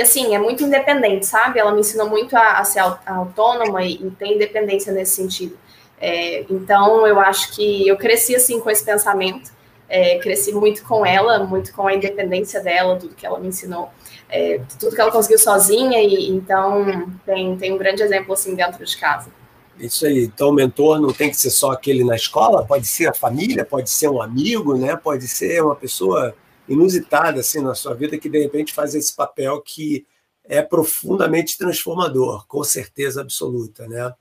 assim, 0.00 0.34
é 0.34 0.38
muito 0.38 0.62
independente, 0.62 1.26
sabe? 1.26 1.58
Ela 1.58 1.72
me 1.72 1.80
ensinou 1.80 2.08
muito 2.08 2.36
a, 2.36 2.58
a 2.58 2.64
ser 2.64 2.80
autônoma 3.06 3.82
e, 3.82 3.94
e 3.94 4.10
ter 4.10 4.26
independência 4.26 4.92
nesse 4.92 5.16
sentido. 5.16 5.56
É, 6.00 6.44
então, 6.50 7.06
eu 7.06 7.18
acho 7.18 7.52
que 7.54 7.88
eu 7.88 7.96
cresci 7.96 8.36
assim 8.36 8.60
com 8.60 8.70
esse 8.70 8.84
pensamento, 8.84 9.50
é, 9.88 10.18
cresci 10.18 10.52
muito 10.52 10.84
com 10.84 11.04
ela, 11.04 11.44
muito 11.44 11.72
com 11.72 11.86
a 11.86 11.94
independência 11.94 12.60
dela, 12.60 12.96
tudo 12.96 13.14
que 13.14 13.26
ela 13.26 13.38
me 13.38 13.48
ensinou, 13.48 13.88
é, 14.28 14.60
tudo 14.78 14.94
que 14.94 15.00
ela 15.00 15.10
conseguiu 15.10 15.38
sozinha, 15.38 16.00
e 16.02 16.28
então 16.28 17.10
tem, 17.24 17.56
tem 17.56 17.72
um 17.72 17.78
grande 17.78 18.02
exemplo 18.02 18.34
assim 18.34 18.54
dentro 18.54 18.84
de 18.84 18.96
casa. 18.96 19.30
Isso 19.78 20.06
aí. 20.06 20.24
Então, 20.24 20.50
o 20.50 20.52
mentor 20.52 21.00
não 21.00 21.12
tem 21.12 21.30
que 21.30 21.36
ser 21.36 21.50
só 21.50 21.70
aquele 21.70 22.04
na 22.04 22.16
escola, 22.16 22.64
pode 22.64 22.86
ser 22.86 23.06
a 23.06 23.14
família, 23.14 23.64
pode 23.64 23.90
ser 23.90 24.08
um 24.08 24.20
amigo, 24.20 24.76
né? 24.76 24.96
Pode 24.96 25.26
ser 25.28 25.62
uma 25.62 25.74
pessoa 25.74 26.34
inusitada 26.68 27.40
assim 27.40 27.60
na 27.60 27.74
sua 27.74 27.94
vida 27.94 28.18
que 28.18 28.28
de 28.28 28.38
repente 28.38 28.72
faz 28.72 28.94
esse 28.94 29.14
papel 29.14 29.60
que 29.62 30.06
é 30.44 30.62
profundamente 30.62 31.58
transformador, 31.58 32.46
com 32.46 32.64
certeza 32.64 33.20
absoluta, 33.20 33.86
né? 33.86 34.12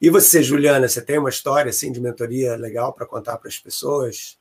E 0.00 0.10
você, 0.10 0.42
Juliana, 0.42 0.88
você 0.88 1.00
tem 1.00 1.18
uma 1.18 1.30
história 1.30 1.70
assim 1.70 1.92
de 1.92 2.00
mentoria 2.00 2.56
legal 2.56 2.92
para 2.92 3.06
contar 3.06 3.38
para 3.38 3.48
as 3.48 3.58
pessoas? 3.58 4.35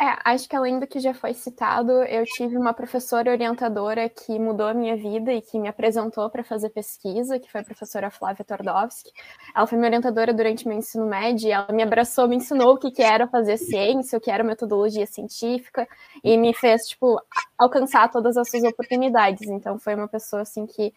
É, 0.00 0.16
acho 0.24 0.48
que 0.48 0.54
além 0.54 0.78
do 0.78 0.86
que 0.86 1.00
já 1.00 1.12
foi 1.12 1.34
citado, 1.34 1.90
eu 2.04 2.22
tive 2.24 2.56
uma 2.56 2.72
professora 2.72 3.32
orientadora 3.32 4.08
que 4.08 4.38
mudou 4.38 4.68
a 4.68 4.72
minha 4.72 4.96
vida 4.96 5.32
e 5.32 5.42
que 5.42 5.58
me 5.58 5.68
apresentou 5.68 6.30
para 6.30 6.44
fazer 6.44 6.70
pesquisa, 6.70 7.36
que 7.36 7.50
foi 7.50 7.62
a 7.62 7.64
professora 7.64 8.08
Flávia 8.08 8.44
Tordowski. 8.44 9.10
Ela 9.56 9.66
foi 9.66 9.76
minha 9.76 9.88
orientadora 9.88 10.32
durante 10.32 10.68
meu 10.68 10.78
ensino 10.78 11.04
médio, 11.04 11.50
ela 11.50 11.66
me 11.72 11.82
abraçou, 11.82 12.28
me 12.28 12.36
ensinou 12.36 12.74
o 12.74 12.78
que, 12.78 12.92
que 12.92 13.02
era 13.02 13.26
fazer 13.26 13.56
ciência, 13.56 14.16
o 14.16 14.20
que 14.20 14.30
era 14.30 14.44
metodologia 14.44 15.04
científica, 15.04 15.88
e 16.22 16.36
me 16.36 16.54
fez, 16.54 16.82
tipo, 16.82 17.20
alcançar 17.58 18.08
todas 18.08 18.36
as 18.36 18.48
suas 18.48 18.62
oportunidades. 18.62 19.48
Então, 19.50 19.80
foi 19.80 19.96
uma 19.96 20.06
pessoa, 20.06 20.42
assim, 20.42 20.64
que 20.64 20.92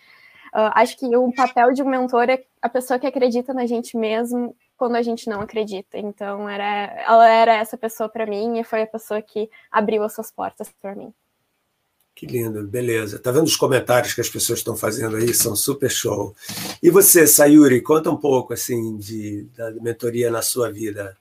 Uh, 0.53 0.67
acho 0.75 0.97
que 0.97 1.05
o 1.15 1.31
papel 1.33 1.71
de 1.71 1.81
um 1.81 1.89
mentor 1.89 2.29
é 2.29 2.43
a 2.61 2.67
pessoa 2.67 2.99
que 2.99 3.07
acredita 3.07 3.53
na 3.53 3.65
gente 3.65 3.95
mesmo 3.95 4.53
quando 4.81 4.95
a 4.95 5.03
gente 5.03 5.29
não 5.29 5.41
acredita. 5.41 5.99
Então, 5.99 6.49
era, 6.49 7.03
ela 7.05 7.29
era 7.29 7.53
essa 7.53 7.77
pessoa 7.77 8.09
para 8.09 8.25
mim 8.25 8.59
e 8.59 8.63
foi 8.63 8.81
a 8.81 8.87
pessoa 8.87 9.21
que 9.21 9.47
abriu 9.71 10.01
as 10.01 10.15
suas 10.15 10.31
portas 10.31 10.73
para 10.81 10.95
mim. 10.95 11.13
Que 12.15 12.25
lindo, 12.25 12.67
beleza. 12.67 13.19
Tá 13.19 13.31
vendo 13.31 13.45
os 13.45 13.55
comentários 13.55 14.15
que 14.15 14.21
as 14.21 14.27
pessoas 14.27 14.57
estão 14.57 14.75
fazendo 14.75 15.17
aí? 15.17 15.35
São 15.35 15.55
super 15.55 15.91
show. 15.91 16.35
E 16.81 16.89
você, 16.89 17.27
Sayuri, 17.27 17.79
conta 17.83 18.09
um 18.09 18.17
pouco 18.17 18.53
assim 18.53 18.97
de, 18.97 19.43
da 19.55 19.69
mentoria 19.69 20.31
na 20.31 20.41
sua 20.41 20.71
vida. 20.71 21.15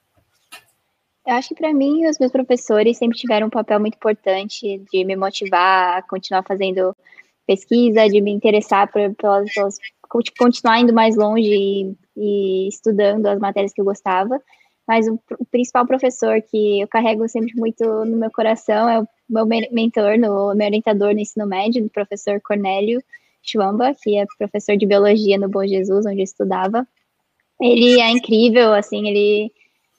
Eu 1.23 1.35
acho 1.35 1.49
que 1.49 1.55
para 1.55 1.71
mim 1.71 2.07
os 2.09 2.17
meus 2.17 2.31
professores 2.31 2.97
sempre 2.97 3.15
tiveram 3.15 3.45
um 3.45 3.51
papel 3.51 3.79
muito 3.79 3.93
importante 3.93 4.83
de 4.91 5.05
me 5.05 5.15
motivar 5.15 5.99
a 5.99 6.01
continuar 6.01 6.41
fazendo 6.41 6.97
pesquisa, 7.45 8.09
de 8.09 8.21
me 8.21 8.31
interessar 8.31 8.91
por, 8.91 9.13
pelas, 9.13 9.53
pelas 9.53 9.77
continuar 10.35 10.79
indo 10.79 10.91
mais 10.91 11.15
longe 11.15 11.47
e, 11.47 11.95
e, 12.15 12.67
estudando 12.67 13.27
as 13.27 13.39
matérias 13.39 13.73
que 13.73 13.81
eu 13.81 13.85
gostava. 13.85 14.41
Mas 14.87 15.07
o, 15.07 15.19
o, 15.39 15.45
principal 15.45 15.85
professor 15.85 16.41
que 16.41 16.81
eu 16.81 16.87
carrego 16.87 17.27
sempre 17.27 17.53
muito 17.55 17.83
no 18.05 18.17
meu 18.17 18.31
coração 18.31 18.89
é 18.89 18.99
o 18.99 19.07
meu 19.29 19.45
mentor, 19.45 20.17
no, 20.17 20.53
meu 20.53 20.65
orientador 20.67 21.13
no 21.13 21.19
ensino 21.19 21.45
médio, 21.45 21.85
o 21.85 21.89
professor 21.89 22.41
Cornélio 22.41 23.01
Schwamba, 23.43 23.95
que 24.01 24.17
é 24.17 24.25
professor 24.37 24.75
de 24.75 24.85
biologia 24.85 25.37
no 25.37 25.49
Bom 25.49 25.65
Jesus, 25.65 26.05
onde 26.05 26.19
eu 26.19 26.23
estudava. 26.23 26.87
Ele 27.61 28.01
é 28.01 28.09
incrível, 28.09 28.73
assim, 28.73 29.07
ele 29.07 29.51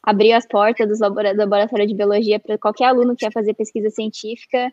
abriu 0.03 0.37
as 0.37 0.47
portas 0.47 0.89
do 0.89 1.01
laboratório 1.01 1.87
de 1.87 1.95
biologia 1.95 2.41
para 2.41 2.59
qualquer 2.59 2.87
aluno 2.87 3.15
que 3.15 3.25
quer 3.25 3.33
fazer 3.33 3.55
pesquisa 3.55 3.89
científica 3.89 4.73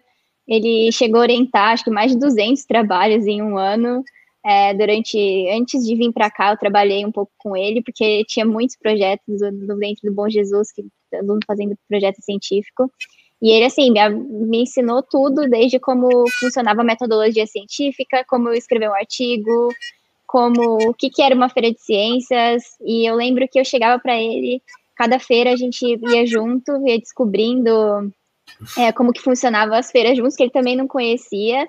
ele 0.49 0.91
chegou 0.91 1.19
a 1.19 1.23
orientar, 1.23 1.73
acho 1.73 1.84
que 1.84 1.91
mais 1.91 2.12
de 2.12 2.17
200 2.17 2.65
trabalhos 2.65 3.28
em 3.28 3.39
um 3.39 3.56
ano. 3.56 4.04
É, 4.45 4.73
durante, 4.73 5.17
antes 5.49 5.86
de 5.86 5.95
vir 5.95 6.13
para 6.13 6.32
cá, 6.32 6.52
eu 6.52 6.58
trabalhei 6.58 7.06
um 7.06 7.12
pouco 7.12 7.32
com 7.38 7.58
ele, 7.58 7.82
porque 7.84 8.23
tinha 8.25 8.45
muitos 8.45 8.78
projetos 8.78 9.39
dentro 9.39 9.67
do 10.04 10.13
Bom 10.13 10.30
Jesus, 10.30 10.71
que 10.71 10.86
aluno 11.13 11.39
fazendo 11.45 11.78
projeto 11.88 12.21
científico. 12.21 12.91
E 13.41 13.52
ele, 13.52 13.65
assim, 13.65 13.91
me, 13.91 14.10
me, 14.10 14.62
ensinou 14.63 15.02
tudo, 15.02 15.49
desde 15.49 15.80
como 15.80 16.10
funcionava 16.39 16.82
a 16.82 16.86
metodologia 16.86 17.47
científica, 17.47 18.23
como 18.28 18.52
escrever 18.52 18.89
um 18.89 18.95
artigo, 18.95 19.69
como 20.28 20.89
o 20.89 20.93
que, 20.93 21.10
que 21.10 21.21
era 21.21 21.34
uma 21.34 21.49
feira 21.49 21.71
de 21.71 21.82
ciências. 21.82 22.63
E 22.82 23.10
eu 23.10 23.15
lembro 23.15 23.47
que 23.49 23.60
eu 23.60 23.65
chegava 23.65 24.02
para 24.02 24.19
ele, 24.19 24.62
cada 24.95 25.19
feira 25.19 25.52
a 25.52 25.56
gente 25.56 25.84
ia 25.86 26.25
junto, 26.25 26.86
ia 26.86 26.99
descobrindo 26.99 27.71
é, 28.78 28.91
como 28.91 29.13
que 29.13 29.21
funcionava 29.21 29.78
as 29.78 29.89
feiras 29.89 30.17
juntos, 30.17 30.36
que 30.36 30.43
ele 30.43 30.52
também 30.52 30.75
não 30.75 30.88
conhecia. 30.88 31.67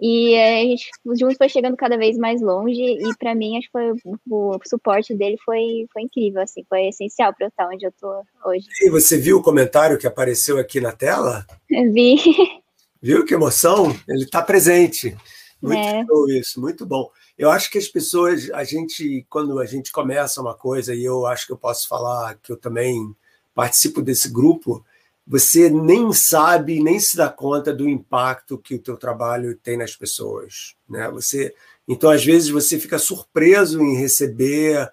E 0.00 0.34
a 0.34 0.62
gente 0.62 0.90
juntos 1.18 1.36
foi 1.36 1.48
chegando 1.48 1.76
cada 1.76 1.98
vez 1.98 2.16
mais 2.16 2.40
longe. 2.40 2.80
E 2.80 3.16
para 3.18 3.34
mim, 3.34 3.58
acho 3.58 3.66
que 3.66 3.72
foi, 3.72 3.92
o, 4.30 4.58
suporte 4.66 5.14
dele 5.14 5.36
foi, 5.44 5.86
foi 5.92 6.02
incrível, 6.02 6.40
assim, 6.40 6.64
foi 6.68 6.88
essencial 6.88 7.34
para 7.34 7.46
eu 7.46 7.48
estar 7.50 7.68
onde 7.68 7.84
eu 7.84 7.90
estou 7.90 8.22
hoje. 8.46 8.66
E 8.80 8.88
você 8.88 9.18
viu 9.18 9.38
o 9.38 9.42
comentário 9.42 9.98
que 9.98 10.06
apareceu 10.06 10.58
aqui 10.58 10.80
na 10.80 10.92
tela? 10.92 11.46
Vi. 11.68 12.16
Viu 13.02 13.24
que 13.24 13.32
emoção? 13.32 13.96
Ele 14.06 14.24
está 14.24 14.42
presente. 14.42 15.16
Muito 15.62 15.78
é. 15.78 16.04
bom 16.04 16.26
isso, 16.28 16.60
muito 16.60 16.84
bom. 16.84 17.10
Eu 17.36 17.50
acho 17.50 17.70
que 17.70 17.78
as 17.78 17.88
pessoas, 17.88 18.50
a 18.50 18.62
gente, 18.62 19.24
quando 19.30 19.58
a 19.58 19.64
gente 19.64 19.90
começa 19.90 20.40
uma 20.40 20.54
coisa, 20.54 20.94
e 20.94 21.02
eu 21.02 21.26
acho 21.26 21.46
que 21.46 21.52
eu 21.52 21.56
posso 21.56 21.88
falar 21.88 22.34
que 22.42 22.52
eu 22.52 22.58
também 22.58 23.14
participo 23.54 24.02
desse 24.02 24.30
grupo, 24.30 24.84
você 25.30 25.70
nem 25.70 26.12
sabe, 26.12 26.82
nem 26.82 26.98
se 26.98 27.16
dá 27.16 27.28
conta 27.28 27.72
do 27.72 27.88
impacto 27.88 28.58
que 28.58 28.74
o 28.74 28.80
teu 28.80 28.96
trabalho 28.96 29.56
tem 29.56 29.76
nas 29.76 29.94
pessoas, 29.94 30.74
né? 30.88 31.08
Você, 31.12 31.54
então 31.86 32.10
às 32.10 32.24
vezes 32.24 32.48
você 32.48 32.80
fica 32.80 32.98
surpreso 32.98 33.80
em 33.80 33.96
receber 33.96 34.90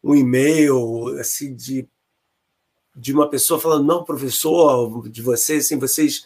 um 0.00 0.14
e-mail 0.14 1.18
assim 1.18 1.56
de 1.56 1.88
de 2.94 3.12
uma 3.12 3.28
pessoa 3.28 3.58
falando 3.58 3.84
não 3.84 4.04
professor 4.04 5.08
de 5.08 5.22
vocês 5.22 5.64
assim 5.64 5.76
vocês 5.76 6.24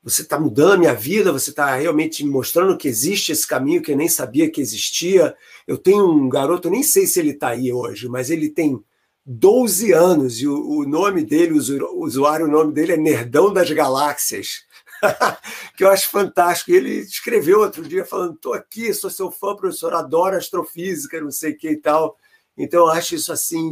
você 0.00 0.22
está 0.22 0.38
mudando 0.38 0.74
a 0.74 0.78
minha 0.78 0.94
vida, 0.94 1.32
você 1.32 1.50
está 1.50 1.74
realmente 1.74 2.24
mostrando 2.24 2.78
que 2.78 2.86
existe 2.86 3.32
esse 3.32 3.44
caminho 3.44 3.82
que 3.82 3.90
eu 3.90 3.96
nem 3.96 4.08
sabia 4.08 4.48
que 4.48 4.60
existia. 4.60 5.34
Eu 5.66 5.76
tenho 5.76 6.08
um 6.08 6.28
garoto, 6.28 6.68
eu 6.68 6.72
nem 6.72 6.84
sei 6.84 7.08
se 7.08 7.18
ele 7.18 7.30
está 7.30 7.48
aí 7.48 7.72
hoje, 7.72 8.08
mas 8.08 8.30
ele 8.30 8.48
tem 8.48 8.80
12 9.26 9.92
anos 9.92 10.40
e 10.40 10.46
o, 10.46 10.54
o 10.54 10.88
nome 10.88 11.24
dele, 11.24 11.52
o 11.52 12.04
usuário, 12.04 12.46
o 12.46 12.50
nome 12.50 12.72
dele 12.72 12.92
é 12.92 12.96
Nerdão 12.96 13.52
das 13.52 13.70
Galáxias. 13.72 14.64
que 15.76 15.84
eu 15.84 15.90
acho 15.90 16.08
fantástico. 16.10 16.70
E 16.70 16.76
ele 16.76 16.94
escreveu 17.00 17.60
outro 17.60 17.82
dia 17.82 18.04
falando: 18.04 18.34
estou 18.34 18.54
aqui, 18.54 18.92
sou 18.94 19.10
seu 19.10 19.30
fã, 19.30 19.54
professor, 19.54 19.94
adoro 19.94 20.36
astrofísica, 20.36 21.20
não 21.20 21.30
sei 21.30 21.52
o 21.52 21.58
que 21.58 21.70
e 21.70 21.76
tal. 21.76 22.16
Então, 22.56 22.80
eu 22.80 22.90
acho 22.90 23.14
isso 23.14 23.32
assim. 23.32 23.70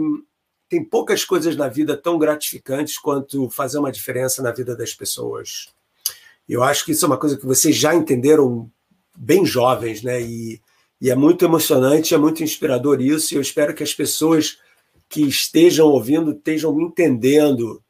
Tem 0.68 0.82
poucas 0.82 1.24
coisas 1.24 1.56
na 1.56 1.68
vida 1.68 1.96
tão 1.96 2.18
gratificantes 2.18 2.98
quanto 2.98 3.48
fazer 3.48 3.78
uma 3.78 3.92
diferença 3.92 4.42
na 4.42 4.50
vida 4.50 4.76
das 4.76 4.92
pessoas. 4.92 5.68
Eu 6.48 6.62
acho 6.62 6.84
que 6.84 6.92
isso 6.92 7.04
é 7.04 7.08
uma 7.08 7.18
coisa 7.18 7.36
que 7.36 7.46
vocês 7.46 7.76
já 7.76 7.94
entenderam 7.94 8.70
bem 9.16 9.46
jovens, 9.46 10.02
né? 10.02 10.20
E, 10.20 10.60
e 11.00 11.10
é 11.10 11.14
muito 11.14 11.44
emocionante, 11.44 12.14
é 12.14 12.18
muito 12.18 12.42
inspirador 12.42 13.00
isso. 13.00 13.32
E 13.32 13.36
eu 13.36 13.42
espero 13.42 13.74
que 13.74 13.82
as 13.82 13.94
pessoas 13.94 14.58
que 15.08 15.22
estejam 15.22 15.86
ouvindo 15.88 16.32
estejam 16.32 16.80
entendendo 16.80 17.82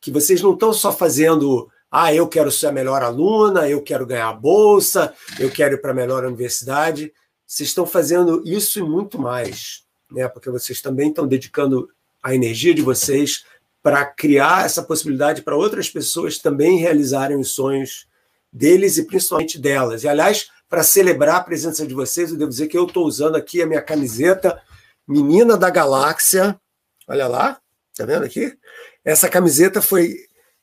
que 0.00 0.10
vocês 0.10 0.40
não 0.40 0.54
estão 0.54 0.72
só 0.72 0.92
fazendo, 0.92 1.68
ah, 1.90 2.14
eu 2.14 2.28
quero 2.28 2.50
ser 2.50 2.68
a 2.68 2.72
melhor 2.72 3.02
aluna, 3.02 3.68
eu 3.68 3.82
quero 3.82 4.06
ganhar 4.06 4.28
a 4.28 4.32
bolsa, 4.32 5.12
eu 5.38 5.50
quero 5.50 5.74
ir 5.74 5.80
para 5.80 5.90
a 5.90 5.94
melhor 5.94 6.24
universidade. 6.24 7.12
Vocês 7.46 7.70
estão 7.70 7.86
fazendo 7.86 8.42
isso 8.44 8.78
e 8.78 8.82
muito 8.82 9.18
mais, 9.18 9.84
né? 10.10 10.28
Porque 10.28 10.50
vocês 10.50 10.80
também 10.80 11.08
estão 11.08 11.26
dedicando 11.26 11.88
a 12.22 12.34
energia 12.34 12.74
de 12.74 12.82
vocês 12.82 13.44
para 13.82 14.04
criar 14.04 14.66
essa 14.66 14.82
possibilidade 14.82 15.42
para 15.42 15.56
outras 15.56 15.88
pessoas 15.88 16.38
também 16.38 16.78
realizarem 16.78 17.38
os 17.38 17.50
sonhos 17.50 18.06
deles 18.52 18.98
e 18.98 19.04
principalmente 19.04 19.58
delas. 19.58 20.04
E, 20.04 20.08
aliás, 20.08 20.50
para 20.68 20.82
celebrar 20.82 21.36
a 21.36 21.44
presença 21.44 21.86
de 21.86 21.94
vocês, 21.94 22.30
eu 22.30 22.36
devo 22.36 22.50
dizer 22.50 22.66
que 22.66 22.76
eu 22.76 22.86
estou 22.86 23.06
usando 23.06 23.36
aqui 23.36 23.62
a 23.62 23.66
minha 23.66 23.80
camiseta 23.80 24.60
Menina 25.08 25.56
da 25.56 25.70
Galáxia. 25.70 26.60
Olha 27.08 27.26
lá, 27.26 27.58
tá 27.96 28.04
vendo 28.04 28.24
aqui? 28.24 28.56
Essa 29.02 29.28
camiseta 29.28 29.80
foi 29.80 30.14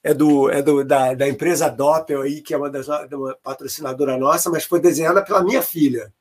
é 0.04 0.14
do, 0.14 0.52
é 0.52 0.62
do 0.62 0.84
da, 0.84 1.16
da 1.16 1.28
empresa 1.28 1.68
Doppel 1.68 2.22
aí, 2.22 2.40
que 2.42 2.54
é 2.54 2.58
uma 2.58 2.70
das 2.70 2.88
uma 2.88 3.36
patrocinadora 3.42 4.16
nossa, 4.20 4.52
mas 4.52 4.64
foi 4.64 4.80
desenhada 4.80 5.24
pela 5.24 5.44
minha 5.44 5.64
filha. 5.64 6.14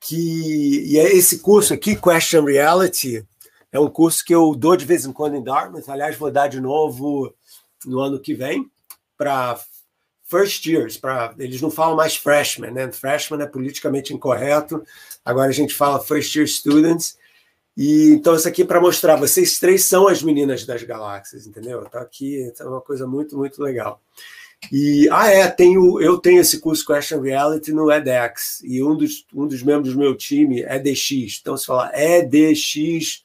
Que 0.00 0.86
e 0.86 0.98
é 0.98 1.14
esse 1.14 1.40
curso 1.40 1.74
aqui, 1.74 1.94
Question 1.94 2.44
Reality, 2.44 3.26
é 3.70 3.78
um 3.78 3.90
curso 3.90 4.24
que 4.24 4.34
eu 4.34 4.54
dou 4.56 4.74
de 4.74 4.86
vez 4.86 5.04
em 5.04 5.12
quando 5.12 5.36
em 5.36 5.44
Dartmouth. 5.44 5.84
Aliás, 5.86 6.16
vou 6.16 6.30
dar 6.30 6.48
de 6.48 6.60
novo 6.60 7.34
no 7.84 8.00
ano 8.00 8.18
que 8.18 8.32
vem 8.32 8.66
para 9.18 9.60
first 10.24 10.64
years. 10.64 10.96
Para 10.96 11.34
eles 11.38 11.60
não 11.60 11.70
falam 11.70 11.94
mais 11.94 12.16
freshman, 12.16 12.70
né? 12.70 12.90
Freshman 12.90 13.42
é 13.42 13.46
politicamente 13.46 14.14
incorreto. 14.14 14.82
Agora 15.24 15.48
a 15.48 15.52
gente 15.52 15.74
fala 15.74 16.00
first 16.00 16.34
year 16.34 16.46
students. 16.46 17.18
E 17.76 18.10
então 18.12 18.34
isso 18.34 18.48
aqui 18.48 18.62
é 18.62 18.66
para 18.66 18.80
mostrar, 18.80 19.16
vocês 19.16 19.58
três 19.58 19.84
são 19.84 20.08
as 20.08 20.22
meninas 20.22 20.66
das 20.66 20.82
galáxias, 20.82 21.46
entendeu? 21.46 21.82
Tá 21.84 22.00
aqui, 22.00 22.52
é 22.58 22.64
uma 22.64 22.80
coisa 22.80 23.06
muito 23.06 23.36
muito 23.36 23.62
legal. 23.62 24.00
E 24.70 25.08
ah 25.10 25.28
é, 25.28 25.48
tenho 25.48 26.00
eu 26.00 26.18
tenho 26.18 26.40
esse 26.40 26.60
curso 26.60 26.84
Question 26.84 27.20
Reality 27.20 27.72
no 27.72 27.90
edX 27.90 28.60
e 28.62 28.82
um 28.82 28.96
dos 28.96 29.24
um 29.34 29.46
dos 29.46 29.62
membros 29.62 29.94
do 29.94 29.98
meu 29.98 30.14
time 30.14 30.62
é 30.62 30.78
DX. 30.78 31.38
Então 31.40 31.56
se 31.56 31.64
falar 31.64 31.92
EDX 31.94 33.24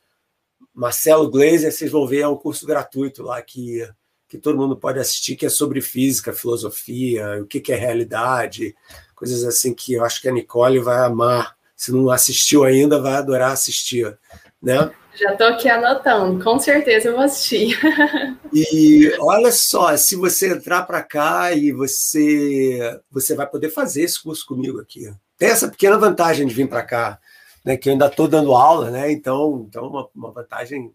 Marcelo 0.75 1.29
Glazer, 1.31 1.71
vocês 1.71 1.89
vão 1.89 2.05
ver, 2.05 2.19
é 2.19 2.27
um 2.27 2.35
curso 2.35 2.67
gratuito 2.67 3.23
lá 3.23 3.41
que, 3.41 3.87
que 4.27 4.37
todo 4.37 4.57
mundo 4.57 4.75
pode 4.75 4.99
assistir, 4.99 5.37
que 5.37 5.45
é 5.45 5.49
sobre 5.49 5.79
física, 5.79 6.33
filosofia, 6.33 7.41
o 7.41 7.47
que, 7.47 7.61
que 7.61 7.71
é 7.71 7.77
realidade, 7.77 8.75
coisas 9.15 9.45
assim 9.45 9.73
que 9.73 9.93
eu 9.93 10.03
acho 10.03 10.21
que 10.21 10.27
a 10.27 10.33
Nicole 10.33 10.79
vai 10.79 10.97
amar. 10.97 11.54
Se 11.75 11.91
não 11.91 12.09
assistiu 12.09 12.63
ainda, 12.63 13.01
vai 13.01 13.15
adorar 13.15 13.51
assistir, 13.51 14.17
né? 14.61 14.91
Já 15.13 15.31
estou 15.31 15.47
aqui 15.47 15.69
anotando, 15.69 16.43
com 16.43 16.59
certeza 16.59 17.07
eu 17.07 17.13
vou 17.13 17.23
assistir. 17.23 17.77
e 18.51 19.11
olha 19.19 19.51
só, 19.51 19.95
se 19.95 20.15
você 20.15 20.53
entrar 20.53 20.83
para 20.83 21.01
cá 21.01 21.53
e 21.53 21.71
você 21.71 22.99
você 23.09 23.33
vai 23.33 23.47
poder 23.47 23.69
fazer 23.69 24.03
esse 24.03 24.21
curso 24.21 24.45
comigo 24.45 24.79
aqui. 24.79 25.09
Tem 25.37 25.49
essa 25.49 25.69
pequena 25.69 25.97
vantagem 25.97 26.45
de 26.45 26.53
vir 26.53 26.67
para 26.67 26.83
cá 26.83 27.19
né, 27.65 27.75
que 27.75 27.89
eu 27.89 27.93
ainda 27.93 28.05
estou 28.05 28.27
dando 28.27 28.53
aula, 28.53 28.91
né? 28.91 29.11
Então, 29.11 29.65
então 29.67 29.87
uma, 29.87 30.07
uma 30.13 30.31
vantagem 30.31 30.93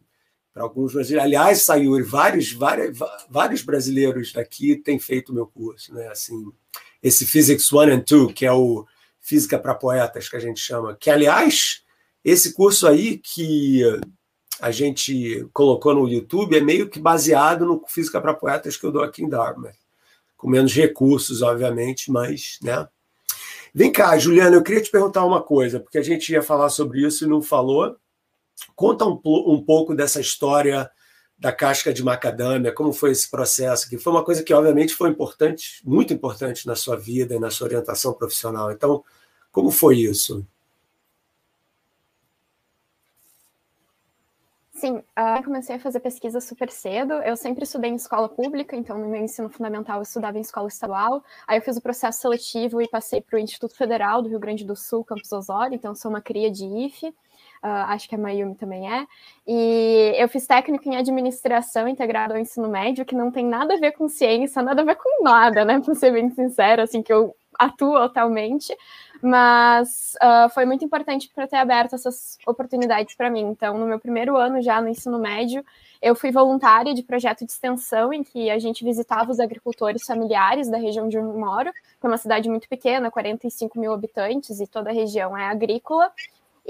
para 0.54 0.62
alguns 0.62 0.92
brasileiros. 0.92 1.26
Aliás, 1.26 1.62
saiu 1.62 2.02
vários, 2.06 2.52
vários, 2.52 2.96
vários 3.28 3.62
brasileiros 3.62 4.32
daqui 4.32 4.76
têm 4.76 4.98
feito 4.98 5.30
o 5.30 5.34
meu 5.34 5.48
curso, 5.48 5.92
né? 5.92 6.06
Assim, 6.08 6.36
esse 7.02 7.26
Physics 7.26 7.72
One 7.72 7.92
and 7.92 8.02
Two, 8.02 8.32
que 8.32 8.46
é 8.46 8.52
o 8.52 8.86
Física 9.20 9.58
para 9.58 9.74
Poetas, 9.74 10.28
que 10.28 10.36
a 10.36 10.40
gente 10.40 10.60
chama, 10.60 10.96
que, 10.98 11.10
aliás, 11.10 11.82
esse 12.24 12.54
curso 12.54 12.86
aí 12.86 13.18
que 13.18 13.82
a 14.60 14.70
gente 14.70 15.48
colocou 15.52 15.94
no 15.94 16.08
YouTube 16.08 16.56
é 16.56 16.60
meio 16.60 16.88
que 16.88 16.98
baseado 16.98 17.64
no 17.64 17.82
Física 17.86 18.20
para 18.20 18.34
Poetas 18.34 18.76
que 18.76 18.84
eu 18.84 18.92
dou 18.92 19.02
aqui 19.02 19.22
em 19.22 19.28
Dartmouth, 19.28 19.72
com 20.36 20.48
menos 20.48 20.74
recursos, 20.74 21.42
obviamente, 21.42 22.10
mas, 22.10 22.58
né? 22.62 22.86
Vem 23.72 23.92
cá, 23.92 24.18
Juliana, 24.18 24.56
eu 24.56 24.62
queria 24.62 24.82
te 24.82 24.90
perguntar 24.90 25.24
uma 25.24 25.42
coisa, 25.42 25.78
porque 25.78 25.98
a 25.98 26.02
gente 26.02 26.32
ia 26.32 26.42
falar 26.42 26.68
sobre 26.70 27.06
isso 27.06 27.24
e 27.24 27.28
não 27.28 27.40
falou. 27.40 27.96
Conta 28.74 29.06
um, 29.06 29.20
um 29.24 29.62
pouco 29.64 29.94
dessa 29.94 30.20
história 30.20 30.90
da 31.40 31.50
casca 31.50 31.92
de 31.92 32.04
macadâmia, 32.04 32.70
como 32.70 32.92
foi 32.92 33.12
esse 33.12 33.28
processo, 33.30 33.88
que 33.88 33.96
foi 33.96 34.12
uma 34.12 34.22
coisa 34.22 34.42
que 34.42 34.52
obviamente 34.52 34.94
foi 34.94 35.08
importante, 35.08 35.80
muito 35.82 36.12
importante 36.12 36.66
na 36.66 36.76
sua 36.76 36.96
vida 36.96 37.34
e 37.34 37.40
na 37.40 37.50
sua 37.50 37.66
orientação 37.66 38.12
profissional. 38.12 38.70
Então, 38.70 39.02
como 39.50 39.70
foi 39.70 39.96
isso? 39.96 40.46
Sim, 44.74 44.96
uh, 44.96 45.36
eu 45.38 45.42
comecei 45.42 45.76
a 45.76 45.78
fazer 45.78 46.00
pesquisa 46.00 46.40
super 46.40 46.70
cedo. 46.70 47.14
Eu 47.14 47.36
sempre 47.36 47.64
estudei 47.64 47.90
em 47.90 47.96
escola 47.96 48.28
pública, 48.28 48.76
então 48.76 48.98
no 48.98 49.08
meu 49.08 49.22
ensino 49.22 49.48
fundamental 49.48 49.96
eu 49.96 50.02
estudava 50.02 50.36
em 50.36 50.42
escola 50.42 50.68
estadual. 50.68 51.24
Aí 51.46 51.58
eu 51.58 51.62
fiz 51.62 51.76
o 51.78 51.82
processo 51.82 52.20
seletivo 52.20 52.82
e 52.82 52.88
passei 52.88 53.22
para 53.22 53.36
o 53.36 53.38
Instituto 53.38 53.74
Federal 53.74 54.22
do 54.22 54.28
Rio 54.28 54.38
Grande 54.38 54.64
do 54.64 54.76
Sul, 54.76 55.04
Campus 55.04 55.32
Osório, 55.32 55.74
então 55.74 55.94
sou 55.94 56.10
uma 56.10 56.20
cria 56.20 56.50
de 56.50 56.66
IFE. 56.66 57.14
Uh, 57.62 57.88
acho 57.88 58.08
que 58.08 58.14
a 58.14 58.18
Mayumi 58.18 58.54
também 58.54 58.90
é. 58.90 59.06
E 59.46 60.14
eu 60.16 60.28
fiz 60.28 60.46
técnico 60.46 60.88
em 60.88 60.96
administração 60.96 61.86
integrado 61.86 62.32
ao 62.32 62.40
ensino 62.40 62.68
médio, 62.68 63.04
que 63.04 63.14
não 63.14 63.30
tem 63.30 63.44
nada 63.44 63.74
a 63.74 63.78
ver 63.78 63.92
com 63.92 64.08
ciência, 64.08 64.62
nada 64.62 64.80
a 64.80 64.84
ver 64.84 64.96
com 64.96 65.22
nada, 65.22 65.64
né? 65.64 65.78
Para 65.78 65.94
ser 65.94 66.10
bem 66.12 66.30
sincero, 66.30 66.82
assim, 66.82 67.02
que 67.02 67.12
eu 67.12 67.34
atuo 67.58 67.96
atualmente 67.96 68.74
mas 69.22 70.16
uh, 70.22 70.48
foi 70.50 70.64
muito 70.64 70.84
importante 70.84 71.30
para 71.34 71.46
ter 71.46 71.56
aberto 71.56 71.94
essas 71.94 72.38
oportunidades 72.46 73.14
para 73.14 73.30
mim. 73.30 73.42
Então, 73.42 73.76
no 73.76 73.86
meu 73.86 73.98
primeiro 73.98 74.36
ano 74.36 74.62
já 74.62 74.80
no 74.80 74.88
ensino 74.88 75.18
médio, 75.18 75.64
eu 76.00 76.14
fui 76.14 76.30
voluntária 76.30 76.94
de 76.94 77.02
projeto 77.02 77.44
de 77.44 77.52
extensão 77.52 78.12
em 78.12 78.24
que 78.24 78.50
a 78.50 78.58
gente 78.58 78.82
visitava 78.82 79.30
os 79.30 79.38
agricultores 79.38 80.04
familiares 80.04 80.70
da 80.70 80.78
região 80.78 81.06
onde 81.06 81.18
eu 81.18 81.24
moro, 81.24 81.70
que 81.72 82.06
é 82.06 82.08
uma 82.08 82.16
cidade 82.16 82.48
muito 82.48 82.68
pequena, 82.68 83.10
45 83.10 83.78
mil 83.78 83.92
habitantes, 83.92 84.60
e 84.60 84.66
toda 84.66 84.90
a 84.90 84.92
região 84.92 85.36
é 85.36 85.46
agrícola. 85.46 86.10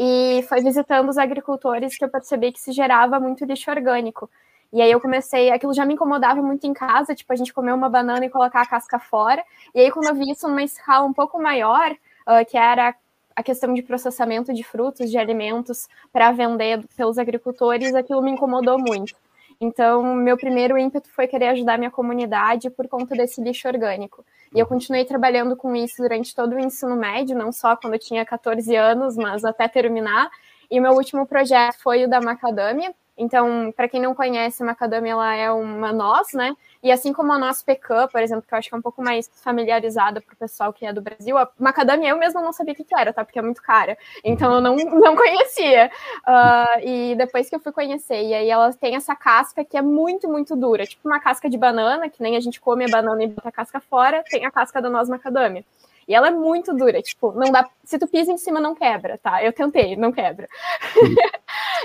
E 0.03 0.43
foi 0.49 0.63
visitando 0.63 1.11
os 1.11 1.19
agricultores 1.19 1.99
que 1.99 2.03
eu 2.03 2.09
percebi 2.09 2.51
que 2.53 2.59
se 2.59 2.73
gerava 2.73 3.21
muito 3.21 3.45
lixo 3.45 3.71
orgânico. 3.71 4.31
E 4.73 4.81
aí 4.81 4.91
eu 4.91 4.99
comecei, 4.99 5.51
aquilo 5.51 5.75
já 5.75 5.85
me 5.85 5.93
incomodava 5.93 6.41
muito 6.41 6.67
em 6.67 6.73
casa, 6.73 7.15
tipo, 7.15 7.31
a 7.31 7.37
gente 7.37 7.53
comer 7.53 7.75
uma 7.75 7.91
banana 7.91 8.25
e 8.25 8.31
colocar 8.31 8.63
a 8.63 8.67
casca 8.67 8.99
fora. 8.99 9.45
E 9.75 9.81
aí, 9.81 9.91
quando 9.91 10.07
eu 10.07 10.15
vi 10.15 10.31
isso 10.31 10.49
numa 10.49 10.63
escala 10.63 11.05
um 11.05 11.13
pouco 11.13 11.39
maior, 11.39 11.91
uh, 11.93 12.47
que 12.49 12.57
era 12.57 12.95
a 13.37 13.43
questão 13.43 13.75
de 13.75 13.83
processamento 13.83 14.55
de 14.55 14.65
frutos, 14.65 15.11
de 15.11 15.19
alimentos 15.19 15.87
para 16.11 16.33
vender 16.33 16.83
pelos 16.97 17.19
agricultores, 17.19 17.95
aquilo 17.95 18.23
me 18.23 18.31
incomodou 18.31 18.79
muito. 18.79 19.15
Então, 19.61 20.15
meu 20.15 20.39
primeiro 20.39 20.79
ímpeto 20.79 21.11
foi 21.11 21.27
querer 21.27 21.49
ajudar 21.49 21.77
minha 21.77 21.91
comunidade 21.91 22.71
por 22.71 22.89
conta 22.89 23.15
desse 23.15 23.43
lixo 23.43 23.69
orgânico. 23.69 24.25
E 24.55 24.59
eu 24.59 24.67
continuei 24.67 25.05
trabalhando 25.05 25.57
com 25.57 25.75
isso 25.77 26.03
durante 26.03 26.35
todo 26.35 26.55
o 26.55 26.59
ensino 26.59 26.97
médio, 26.97 27.37
não 27.37 27.53
só 27.53 27.77
quando 27.77 27.95
eu 27.95 28.01
tinha 28.01 28.25
14 28.25 28.75
anos, 28.75 29.17
mas 29.17 29.45
até 29.45 29.69
terminar. 29.69 30.31
E 30.71 30.81
meu 30.81 30.93
último 30.93 31.27
projeto 31.27 31.79
foi 31.81 32.05
o 32.05 32.09
da 32.09 32.21
macadâmia, 32.21 32.95
então, 33.21 33.71
para 33.77 33.87
quem 33.87 34.01
não 34.01 34.15
conhece, 34.15 34.63
a 34.63 34.67
macadâmia 34.67 35.13
ela 35.13 35.35
é 35.35 35.51
uma 35.53 35.93
noz, 35.93 36.33
né? 36.33 36.57
E 36.83 36.91
assim 36.91 37.13
como 37.13 37.33
a 37.33 37.39
noz 37.39 37.63
pecan, 37.63 38.09
por 38.09 38.23
exemplo, 38.23 38.45
que 38.47 38.55
eu 38.55 38.59
acho 38.59 38.69
que 38.69 38.75
é 38.75 38.79
um 38.79 38.83
pouco 38.83 39.03
mais 39.03 39.31
familiarizada 39.35 40.21
para 40.21 40.33
o 40.33 40.37
pessoal 40.37 40.73
que 40.73 40.87
é 40.87 40.93
do 40.93 41.03
Brasil, 41.03 41.37
a 41.37 41.49
macadâmia 41.59 42.09
eu 42.09 42.19
mesma 42.19 42.41
não 42.41 42.53
sabia 42.53 42.73
o 42.73 42.77
que, 42.77 42.85
que 42.85 42.99
era, 42.99 43.13
tá? 43.13 43.25
Porque 43.25 43.39
é 43.39 43.43
muito 43.43 43.63
cara. 43.63 43.99
Então 44.25 44.55
eu 44.55 44.61
não, 44.61 44.77
não 44.77 45.15
conhecia. 45.15 45.91
Uh, 46.27 46.81
e 46.83 47.15
depois 47.17 47.49
que 47.49 47.55
eu 47.55 47.61
fui 47.61 47.73
conhecer, 47.73 48.23
e 48.23 48.35
aí 48.35 48.49
ela 48.49 48.73
tem 48.73 48.97
essa 48.97 49.15
casca 49.15 49.65
que 49.65 49.77
é 49.77 49.83
muito, 49.83 50.29
muito 50.29 50.57
dura, 50.57 50.87
tipo 50.87 51.07
uma 51.07 51.21
casca 51.21 51.51
de 51.51 51.59
banana, 51.59 52.09
que 52.09 52.23
nem 52.23 52.37
a 52.37 52.41
gente 52.41 52.61
come 52.61 52.85
a 52.85 52.89
banana 52.89 53.23
e 53.23 53.27
bota 53.27 53.49
a 53.49 53.53
casca 53.53 53.81
fora, 53.81 54.25
tem 54.31 54.47
a 54.47 54.51
casca 54.51 54.81
da 54.81 54.89
noz 54.89 55.09
macadâmia. 55.09 55.65
E 56.07 56.15
ela 56.15 56.29
é 56.29 56.31
muito 56.31 56.75
dura, 56.75 57.01
tipo, 57.03 57.33
não 57.33 57.51
dá. 57.53 57.69
Se 57.85 57.99
tu 57.99 58.07
pisa 58.07 58.33
em 58.33 58.39
cima, 58.39 58.61
não 58.61 58.75
quebra, 58.75 59.19
tá? 59.19 59.43
Eu 59.45 59.53
tentei, 59.53 59.97
não 59.97 60.13
quebra. 60.13 60.49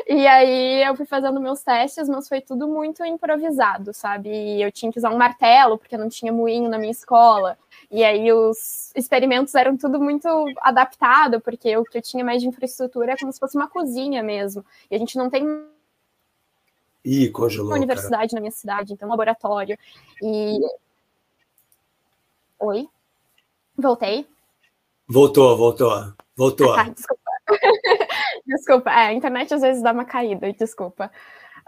E 0.08 0.28
aí 0.28 0.84
eu 0.84 0.96
fui 0.96 1.06
fazendo 1.06 1.40
meus 1.40 1.64
testes, 1.64 2.08
mas 2.08 2.28
foi 2.28 2.40
tudo 2.42 2.68
muito 2.68 3.04
improvisado, 3.04 3.94
sabe? 3.94 4.30
E 4.30 4.62
eu 4.62 4.72
tinha 4.72 4.92
que 4.92 5.00
usar 5.00 5.10
um 5.10 5.18
martelo, 5.18 5.78
porque 5.78 5.98
não 5.98 6.10
tinha 6.10 6.32
moinho 6.32 6.70
na 6.70 6.78
minha 6.78 6.92
escola. 6.92 7.58
E 7.90 8.04
aí 8.04 8.32
os 8.32 8.92
experimentos 8.96 9.56
eram 9.56 9.78
tudo 9.78 10.00
muito 10.00 10.28
adaptado, 10.62 11.40
porque 11.42 11.76
o 11.78 11.84
que 11.84 11.98
eu 11.98 12.02
tinha 12.02 12.24
mais 12.24 12.42
de 12.42 12.48
infraestrutura 12.48 13.14
é 13.14 13.18
como 13.18 13.32
se 13.32 13.40
fosse 13.40 13.58
uma 13.58 13.68
cozinha 13.68 14.22
mesmo. 14.22 14.64
E 14.92 14.96
a 14.96 15.00
gente 15.00 15.18
não 15.18 15.30
tem 15.30 15.44
Ih, 17.04 17.30
congelou. 17.30 17.68
Uma 17.68 17.78
universidade 17.78 18.32
cara. 18.32 18.36
na 18.36 18.42
minha 18.42 18.52
cidade, 18.52 18.94
então 18.94 19.08
um 19.08 19.12
laboratório. 19.12 19.78
E. 20.22 20.60
Oi? 22.60 22.90
Voltei? 23.78 24.28
Voltou, 25.08 25.56
voltou. 25.58 26.14
Voltou. 26.36 26.74
Ah, 26.74 26.90
desculpa. 26.90 27.22
desculpa, 28.46 28.90
é, 28.90 29.08
a 29.08 29.14
internet 29.14 29.54
às 29.54 29.62
vezes 29.62 29.84
dá 29.84 29.92
uma 29.92 30.06
caída, 30.06 30.52
desculpa. 30.54 31.12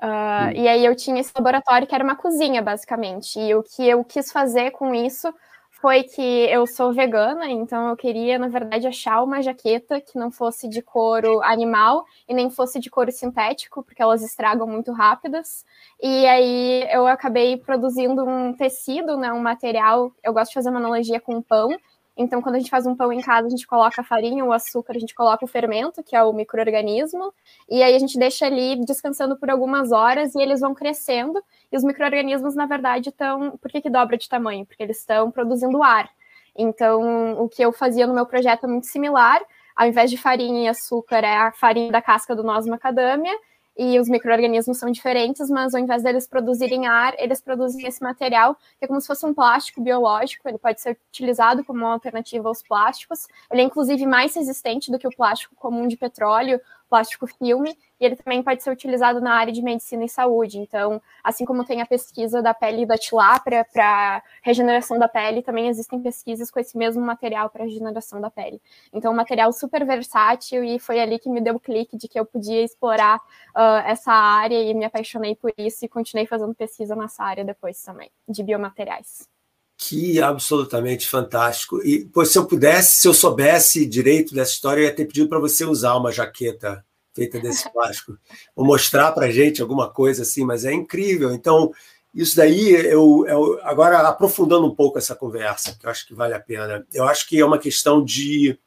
Uh, 0.02 0.54
e 0.56 0.68
aí 0.68 0.86
eu 0.86 0.96
tinha 0.96 1.20
esse 1.20 1.32
laboratório 1.36 1.88
que 1.88 1.96
era 1.96 2.04
uma 2.04 2.16
cozinha, 2.16 2.62
basicamente. 2.62 3.40
E 3.40 3.54
o 3.56 3.64
que 3.64 3.88
eu 3.88 4.04
quis 4.04 4.32
fazer 4.32 4.72
com 4.72 4.94
isso 4.94 5.34
foi 5.82 6.04
que 6.04 6.22
eu 6.22 6.66
sou 6.66 6.92
vegana, 6.92 7.48
então 7.50 7.90
eu 7.90 7.96
queria, 7.96 8.40
na 8.40 8.48
verdade, 8.48 8.88
achar 8.88 9.22
uma 9.22 9.44
jaqueta 9.44 10.02
que 10.02 10.18
não 10.18 10.32
fosse 10.32 10.68
de 10.68 10.82
couro 10.82 11.40
animal 11.44 12.04
e 12.28 12.34
nem 12.34 12.50
fosse 12.50 12.80
de 12.80 12.90
couro 12.90 13.12
sintético, 13.12 13.84
porque 13.84 14.02
elas 14.02 14.24
estragam 14.24 14.66
muito 14.66 14.92
rápidas. 14.92 15.64
E 16.02 16.26
aí 16.26 16.88
eu 16.92 17.06
acabei 17.06 17.58
produzindo 17.58 18.24
um 18.26 18.54
tecido, 18.54 19.18
né, 19.18 19.32
um 19.32 19.40
material. 19.40 20.12
Eu 20.24 20.34
gosto 20.34 20.50
de 20.50 20.56
fazer 20.56 20.70
uma 20.70 20.80
analogia 20.80 21.20
com 21.20 21.42
pão, 21.44 21.70
então, 22.18 22.42
quando 22.42 22.56
a 22.56 22.58
gente 22.58 22.72
faz 22.72 22.88
um 22.88 22.96
pão 22.96 23.14
em 23.14 23.22
casa, 23.22 23.48
a 23.48 23.50
gente 23.50 23.68
coloca 23.68 24.02
a 24.02 24.04
farinha, 24.04 24.44
o 24.44 24.52
açúcar, 24.52 24.94
a 24.96 25.00
gente 25.00 25.14
coloca 25.14 25.46
o 25.46 25.48
fermento, 25.48 26.04
que 26.04 26.16
é 26.16 26.24
o 26.24 26.34
microorganismo, 26.34 27.32
e 27.70 27.84
aí 27.84 27.96
a 27.96 28.00
gente 28.00 28.18
deixa 28.18 28.48
ali 28.48 28.76
descansando 28.84 29.38
por 29.38 29.52
algumas 29.52 29.92
horas 29.92 30.34
e 30.34 30.42
eles 30.42 30.60
vão 30.60 30.74
crescendo. 30.74 31.40
E 31.72 31.78
os 31.78 31.84
microorganismos, 31.84 32.56
na 32.56 32.66
verdade, 32.66 33.10
estão. 33.10 33.58
Por 33.58 33.70
que, 33.70 33.82
que 33.82 33.90
dobra 33.90 34.18
de 34.18 34.28
tamanho? 34.28 34.66
Porque 34.66 34.82
eles 34.82 35.00
estão 35.00 35.30
produzindo 35.30 35.84
ar. 35.84 36.10
Então, 36.58 37.40
o 37.40 37.48
que 37.48 37.62
eu 37.64 37.72
fazia 37.72 38.08
no 38.08 38.16
meu 38.16 38.26
projeto 38.26 38.66
é 38.66 38.68
muito 38.68 38.88
similar. 38.88 39.40
Ao 39.76 39.88
invés 39.88 40.10
de 40.10 40.18
farinha 40.18 40.66
e 40.66 40.68
açúcar, 40.68 41.24
é 41.24 41.38
a 41.38 41.52
farinha 41.52 41.92
da 41.92 42.02
casca 42.02 42.36
do 42.36 42.44
noz 42.44 42.66
macadâmia 42.66 43.38
e 43.78 44.00
os 44.00 44.10
micro-organismos 44.10 44.78
são 44.78 44.90
diferentes, 44.90 45.50
mas 45.50 45.76
ao 45.76 45.82
invés 45.82 46.02
deles 46.02 46.28
produzirem 46.28 46.88
ar, 46.88 47.14
eles 47.18 47.40
produzem 47.40 47.86
esse 47.86 48.02
material, 48.02 48.56
que 48.56 48.86
é 48.86 48.88
como 48.88 49.00
se 49.00 49.08
fosse 49.08 49.26
um 49.26 49.34
plástico 49.34 49.82
biológico, 49.82 50.48
ele 50.50 50.58
pode 50.58 50.82
ser 50.82 50.98
utilizado 51.10 51.64
como 51.64 51.86
alternativa 51.86 52.48
aos 52.48 52.64
plásticos, 52.64 53.28
ele 53.52 53.62
é 53.62 53.64
inclusive 53.64 54.06
mais 54.06 54.36
resistente 54.36 54.92
do 54.92 54.98
que 54.98 55.08
o 55.08 55.16
plástico 55.16 55.56
comum 55.56 55.88
de 55.88 55.96
petróleo, 55.96 56.60
plástico 56.90 57.28
filme, 57.28 57.78
e 58.00 58.06
ele 58.06 58.16
também 58.16 58.44
pode 58.44 58.64
ser 58.64 58.72
utilizado 58.72 59.20
na 59.20 59.34
área 59.34 59.52
de 59.52 59.62
medicina 59.62 60.06
e 60.06 60.10
saúde. 60.10 60.60
Então, 60.60 61.02
assim 61.24 61.46
como 61.46 61.66
tem 61.66 61.82
a 61.82 61.86
pesquisa 61.86 62.42
da 62.42 62.54
pele 62.54 62.86
da 62.86 62.98
tilápia 62.98 63.66
para 63.72 64.24
regeneração 64.42 64.98
da 65.00 65.08
pele, 65.08 65.42
também 65.42 65.68
existem 65.68 66.02
pesquisas 66.02 66.52
com 66.52 66.60
esse 66.60 66.78
mesmo 66.78 67.04
material 67.04 67.50
para 67.50 67.64
regeneração 67.64 68.22
da 68.22 68.30
pele. 68.30 68.62
Então, 68.94 69.12
um 69.12 69.16
material 69.16 69.52
super 69.52 69.86
versátil 69.86 70.64
e 70.64 70.80
foi 70.80 71.00
ali 71.00 71.20
que 71.20 71.30
me 71.30 71.42
deu 71.42 71.56
o 71.56 71.60
clique 71.60 71.98
de 71.98 72.08
que 72.08 72.20
eu 72.20 72.26
podia 72.26 72.64
explorar 72.64 73.18
uh, 73.18 73.84
essa 73.86 74.12
área 74.12 74.62
e 74.62 74.74
me 74.74 74.86
apaixonei 74.86 75.36
por 75.36 75.54
isso 75.58 75.86
e 75.86 75.90
continuei 75.90 76.26
fazendo 76.26 76.54
pesquisa 76.54 76.96
nessa 76.96 77.24
área 77.24 77.44
depois 77.44 77.82
também, 77.82 78.10
de 78.28 78.44
biomateriais. 78.44 79.37
Que 79.78 80.20
absolutamente 80.20 81.08
fantástico. 81.08 81.80
E 81.84 82.06
pois, 82.12 82.30
se 82.30 82.38
eu 82.38 82.46
pudesse, 82.46 82.98
se 82.98 83.08
eu 83.08 83.14
soubesse 83.14 83.86
direito 83.86 84.34
dessa 84.34 84.52
história, 84.52 84.82
eu 84.82 84.86
ia 84.86 84.96
ter 84.96 85.06
pedido 85.06 85.30
para 85.30 85.40
você 85.40 85.66
usar 85.66 85.96
uma 85.96 86.12
jaqueta 86.12 86.84
feita 87.14 87.40
desse 87.40 87.68
plástico, 87.74 88.18
ou 88.56 88.66
mostrar 88.66 89.12
para 89.12 89.28
a 89.28 89.32
gente 89.32 89.62
alguma 89.62 89.90
coisa 89.90 90.24
assim, 90.24 90.44
mas 90.44 90.66
é 90.66 90.74
incrível. 90.74 91.32
Então, 91.32 91.72
isso 92.14 92.36
daí, 92.36 92.72
eu, 92.72 93.26
eu, 93.28 93.60
agora 93.64 94.00
aprofundando 94.00 94.66
um 94.66 94.74
pouco 94.74 94.98
essa 94.98 95.16
conversa, 95.16 95.78
que 95.80 95.86
eu 95.86 95.90
acho 95.90 96.08
que 96.08 96.14
vale 96.14 96.34
a 96.34 96.40
pena, 96.40 96.86
eu 96.94 97.06
acho 97.06 97.28
que 97.28 97.40
é 97.40 97.46
uma 97.46 97.60
questão 97.60 98.04
de 98.04 98.58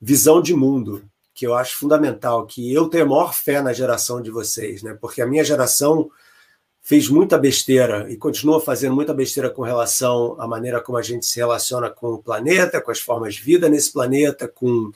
visão 0.00 0.40
de 0.40 0.54
mundo, 0.54 1.02
que 1.34 1.46
eu 1.46 1.54
acho 1.54 1.76
fundamental, 1.76 2.46
que 2.46 2.72
eu 2.72 2.88
tenho 2.88 3.04
a 3.04 3.08
maior 3.08 3.34
fé 3.34 3.60
na 3.60 3.72
geração 3.72 4.22
de 4.22 4.30
vocês, 4.30 4.82
né? 4.82 4.96
porque 5.00 5.20
a 5.20 5.26
minha 5.26 5.44
geração 5.44 6.10
fez 6.88 7.06
muita 7.06 7.36
besteira 7.36 8.10
e 8.10 8.16
continua 8.16 8.62
fazendo 8.62 8.94
muita 8.94 9.12
besteira 9.12 9.50
com 9.50 9.60
relação 9.60 10.40
à 10.40 10.46
maneira 10.46 10.80
como 10.80 10.96
a 10.96 11.02
gente 11.02 11.26
se 11.26 11.36
relaciona 11.36 11.90
com 11.90 12.14
o 12.14 12.22
planeta, 12.22 12.80
com 12.80 12.90
as 12.90 12.98
formas 12.98 13.34
de 13.34 13.42
vida 13.42 13.68
nesse 13.68 13.92
planeta, 13.92 14.48
com 14.48 14.90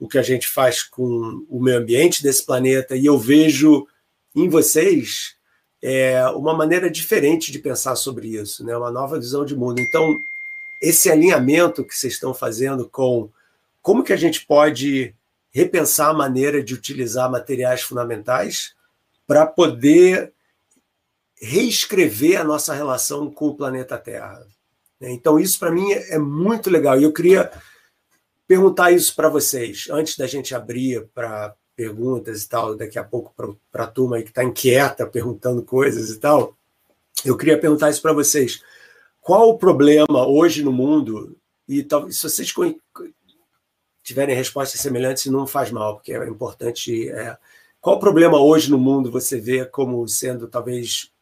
o 0.00 0.08
que 0.08 0.18
a 0.18 0.22
gente 0.22 0.48
faz 0.48 0.82
com 0.82 1.46
o 1.48 1.62
meio 1.62 1.78
ambiente 1.78 2.24
desse 2.24 2.44
planeta. 2.44 2.96
E 2.96 3.06
eu 3.06 3.16
vejo 3.16 3.86
em 4.34 4.48
vocês 4.48 5.36
é, 5.80 6.26
uma 6.30 6.52
maneira 6.54 6.90
diferente 6.90 7.52
de 7.52 7.60
pensar 7.60 7.94
sobre 7.94 8.26
isso, 8.26 8.66
né? 8.66 8.76
uma 8.76 8.90
nova 8.90 9.16
visão 9.16 9.44
de 9.44 9.54
mundo. 9.54 9.80
Então, 9.80 10.18
esse 10.82 11.08
alinhamento 11.08 11.84
que 11.84 11.96
vocês 11.96 12.14
estão 12.14 12.34
fazendo 12.34 12.88
com 12.88 13.30
como 13.80 14.02
que 14.02 14.12
a 14.12 14.16
gente 14.16 14.44
pode 14.44 15.14
repensar 15.52 16.08
a 16.08 16.14
maneira 16.14 16.60
de 16.60 16.74
utilizar 16.74 17.30
materiais 17.30 17.82
fundamentais 17.82 18.74
para 19.24 19.46
poder 19.46 20.32
reescrever 21.40 22.40
a 22.40 22.44
nossa 22.44 22.74
relação 22.74 23.30
com 23.30 23.48
o 23.48 23.54
planeta 23.54 23.98
Terra. 23.98 24.46
Né? 25.00 25.10
Então, 25.12 25.38
isso 25.38 25.58
para 25.58 25.70
mim 25.70 25.90
é 25.92 26.18
muito 26.18 26.70
legal. 26.70 26.98
E 26.98 27.04
eu 27.04 27.12
queria 27.12 27.50
perguntar 28.46 28.90
isso 28.90 29.14
para 29.14 29.28
vocês, 29.28 29.88
antes 29.90 30.16
da 30.16 30.26
gente 30.26 30.54
abrir 30.54 31.06
para 31.14 31.54
perguntas 31.76 32.42
e 32.42 32.48
tal, 32.48 32.74
daqui 32.74 32.98
a 32.98 33.04
pouco 33.04 33.32
para 33.70 33.84
a 33.84 33.86
turma 33.86 34.16
aí 34.16 34.24
que 34.24 34.30
está 34.30 34.42
inquieta, 34.42 35.06
perguntando 35.06 35.62
coisas 35.62 36.10
e 36.10 36.18
tal. 36.18 36.56
Eu 37.24 37.36
queria 37.36 37.58
perguntar 37.58 37.90
isso 37.90 38.02
para 38.02 38.12
vocês. 38.12 38.62
Qual 39.20 39.50
o 39.50 39.58
problema 39.58 40.26
hoje 40.26 40.64
no 40.64 40.72
mundo? 40.72 41.36
E 41.68 41.82
talvez 41.82 42.16
se 42.16 42.22
vocês 42.22 42.52
tiverem 44.02 44.34
respostas 44.34 44.80
semelhantes, 44.80 45.26
não 45.26 45.46
faz 45.46 45.70
mal, 45.70 45.96
porque 45.96 46.14
é 46.14 46.26
importante. 46.26 47.08
É, 47.10 47.36
qual 47.80 47.96
o 47.96 48.00
problema 48.00 48.40
hoje 48.40 48.70
no 48.70 48.78
mundo 48.78 49.10
você 49.10 49.38
vê 49.38 49.64
como 49.66 50.06
sendo 50.08 50.48
talvez 50.48 51.12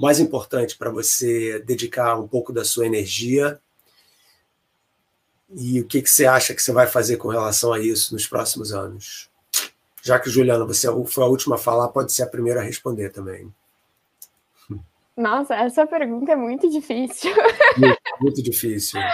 mais 0.00 0.18
importante 0.18 0.78
para 0.78 0.90
você 0.90 1.58
dedicar 1.60 2.18
um 2.18 2.26
pouco 2.26 2.52
da 2.52 2.64
sua 2.64 2.86
energia? 2.86 3.60
E 5.54 5.80
o 5.80 5.86
que, 5.86 6.00
que 6.00 6.08
você 6.08 6.24
acha 6.26 6.54
que 6.54 6.62
você 6.62 6.72
vai 6.72 6.86
fazer 6.86 7.18
com 7.18 7.28
relação 7.28 7.72
a 7.72 7.78
isso 7.78 8.14
nos 8.14 8.26
próximos 8.26 8.72
anos? 8.72 9.28
Já 10.02 10.18
que, 10.18 10.30
Juliana, 10.30 10.64
você 10.64 10.88
foi 11.06 11.24
a 11.24 11.26
última 11.26 11.56
a 11.56 11.58
falar, 11.58 11.88
pode 11.88 12.12
ser 12.12 12.22
a 12.22 12.26
primeira 12.26 12.60
a 12.60 12.62
responder 12.62 13.10
também. 13.10 13.52
Nossa, 15.14 15.54
essa 15.54 15.86
pergunta 15.86 16.32
é 16.32 16.36
muito 16.36 16.70
difícil. 16.70 17.34
Muito, 17.76 18.00
muito 18.20 18.42
difícil. 18.42 19.00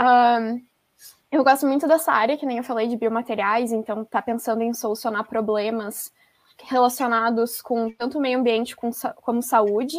Um, 0.00 0.60
eu 1.30 1.44
gosto 1.44 1.66
muito 1.66 1.86
dessa 1.86 2.12
área, 2.12 2.36
que 2.36 2.44
nem 2.44 2.58
eu 2.58 2.64
falei, 2.64 2.88
de 2.88 2.96
biomateriais, 2.96 3.70
então 3.70 4.04
tá 4.04 4.20
pensando 4.20 4.62
em 4.62 4.74
solucionar 4.74 5.28
problemas 5.28 6.10
relacionados 6.62 7.60
com 7.60 7.90
tanto 7.90 8.20
meio 8.20 8.38
ambiente 8.38 8.76
como 8.76 9.42
saúde, 9.42 9.96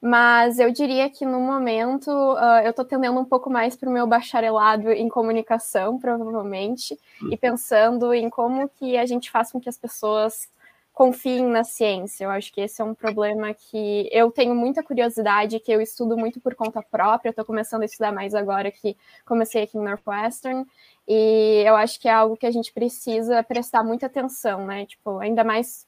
mas 0.00 0.58
eu 0.58 0.70
diria 0.70 1.08
que 1.10 1.24
no 1.24 1.40
momento 1.40 2.10
uh, 2.10 2.60
eu 2.64 2.70
estou 2.70 2.84
tendendo 2.84 3.18
um 3.18 3.24
pouco 3.24 3.50
mais 3.50 3.76
para 3.76 3.88
o 3.88 3.92
meu 3.92 4.06
bacharelado 4.06 4.90
em 4.90 5.08
comunicação, 5.08 5.98
provavelmente, 5.98 6.98
e 7.22 7.24
uhum. 7.24 7.36
pensando 7.36 8.12
em 8.12 8.28
como 8.28 8.68
que 8.68 8.96
a 8.96 9.06
gente 9.06 9.30
faz 9.30 9.50
com 9.50 9.60
que 9.60 9.68
as 9.68 9.78
pessoas 9.78 10.48
confiem 10.96 11.44
na 11.44 11.62
ciência. 11.62 12.24
Eu 12.24 12.30
acho 12.30 12.50
que 12.50 12.60
esse 12.62 12.80
é 12.80 12.84
um 12.84 12.94
problema 12.94 13.52
que 13.52 14.08
eu 14.10 14.30
tenho 14.30 14.54
muita 14.54 14.82
curiosidade, 14.82 15.60
que 15.60 15.70
eu 15.70 15.78
estudo 15.78 16.16
muito 16.16 16.40
por 16.40 16.54
conta 16.54 16.82
própria. 16.82 17.28
Estou 17.28 17.44
começando 17.44 17.82
a 17.82 17.84
estudar 17.84 18.12
mais 18.12 18.34
agora 18.34 18.70
que 18.70 18.96
comecei 19.26 19.64
aqui 19.64 19.76
em 19.76 19.82
Northwestern. 19.82 20.64
E 21.08 21.62
eu 21.64 21.76
acho 21.76 22.00
que 22.00 22.08
é 22.08 22.12
algo 22.12 22.36
que 22.36 22.46
a 22.46 22.50
gente 22.50 22.72
precisa 22.72 23.42
prestar 23.42 23.84
muita 23.84 24.06
atenção, 24.06 24.66
né? 24.66 24.86
Tipo, 24.86 25.18
ainda 25.18 25.44
mais 25.44 25.86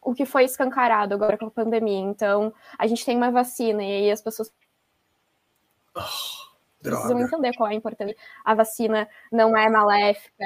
o 0.00 0.14
que 0.14 0.24
foi 0.26 0.44
escancarado 0.44 1.14
agora 1.14 1.38
com 1.38 1.46
a 1.46 1.50
pandemia. 1.50 1.98
Então, 1.98 2.52
a 2.78 2.86
gente 2.86 3.04
tem 3.04 3.16
uma 3.16 3.30
vacina 3.30 3.82
e 3.82 3.90
aí 3.90 4.10
as 4.10 4.20
pessoas 4.20 4.52
oh, 5.96 6.00
precisam 6.80 7.20
entender 7.20 7.54
qual 7.56 7.68
é 7.68 7.72
a 7.72 7.76
importância. 7.76 8.16
A 8.44 8.54
vacina 8.54 9.08
não 9.32 9.56
é 9.56 9.68
maléfica. 9.68 10.44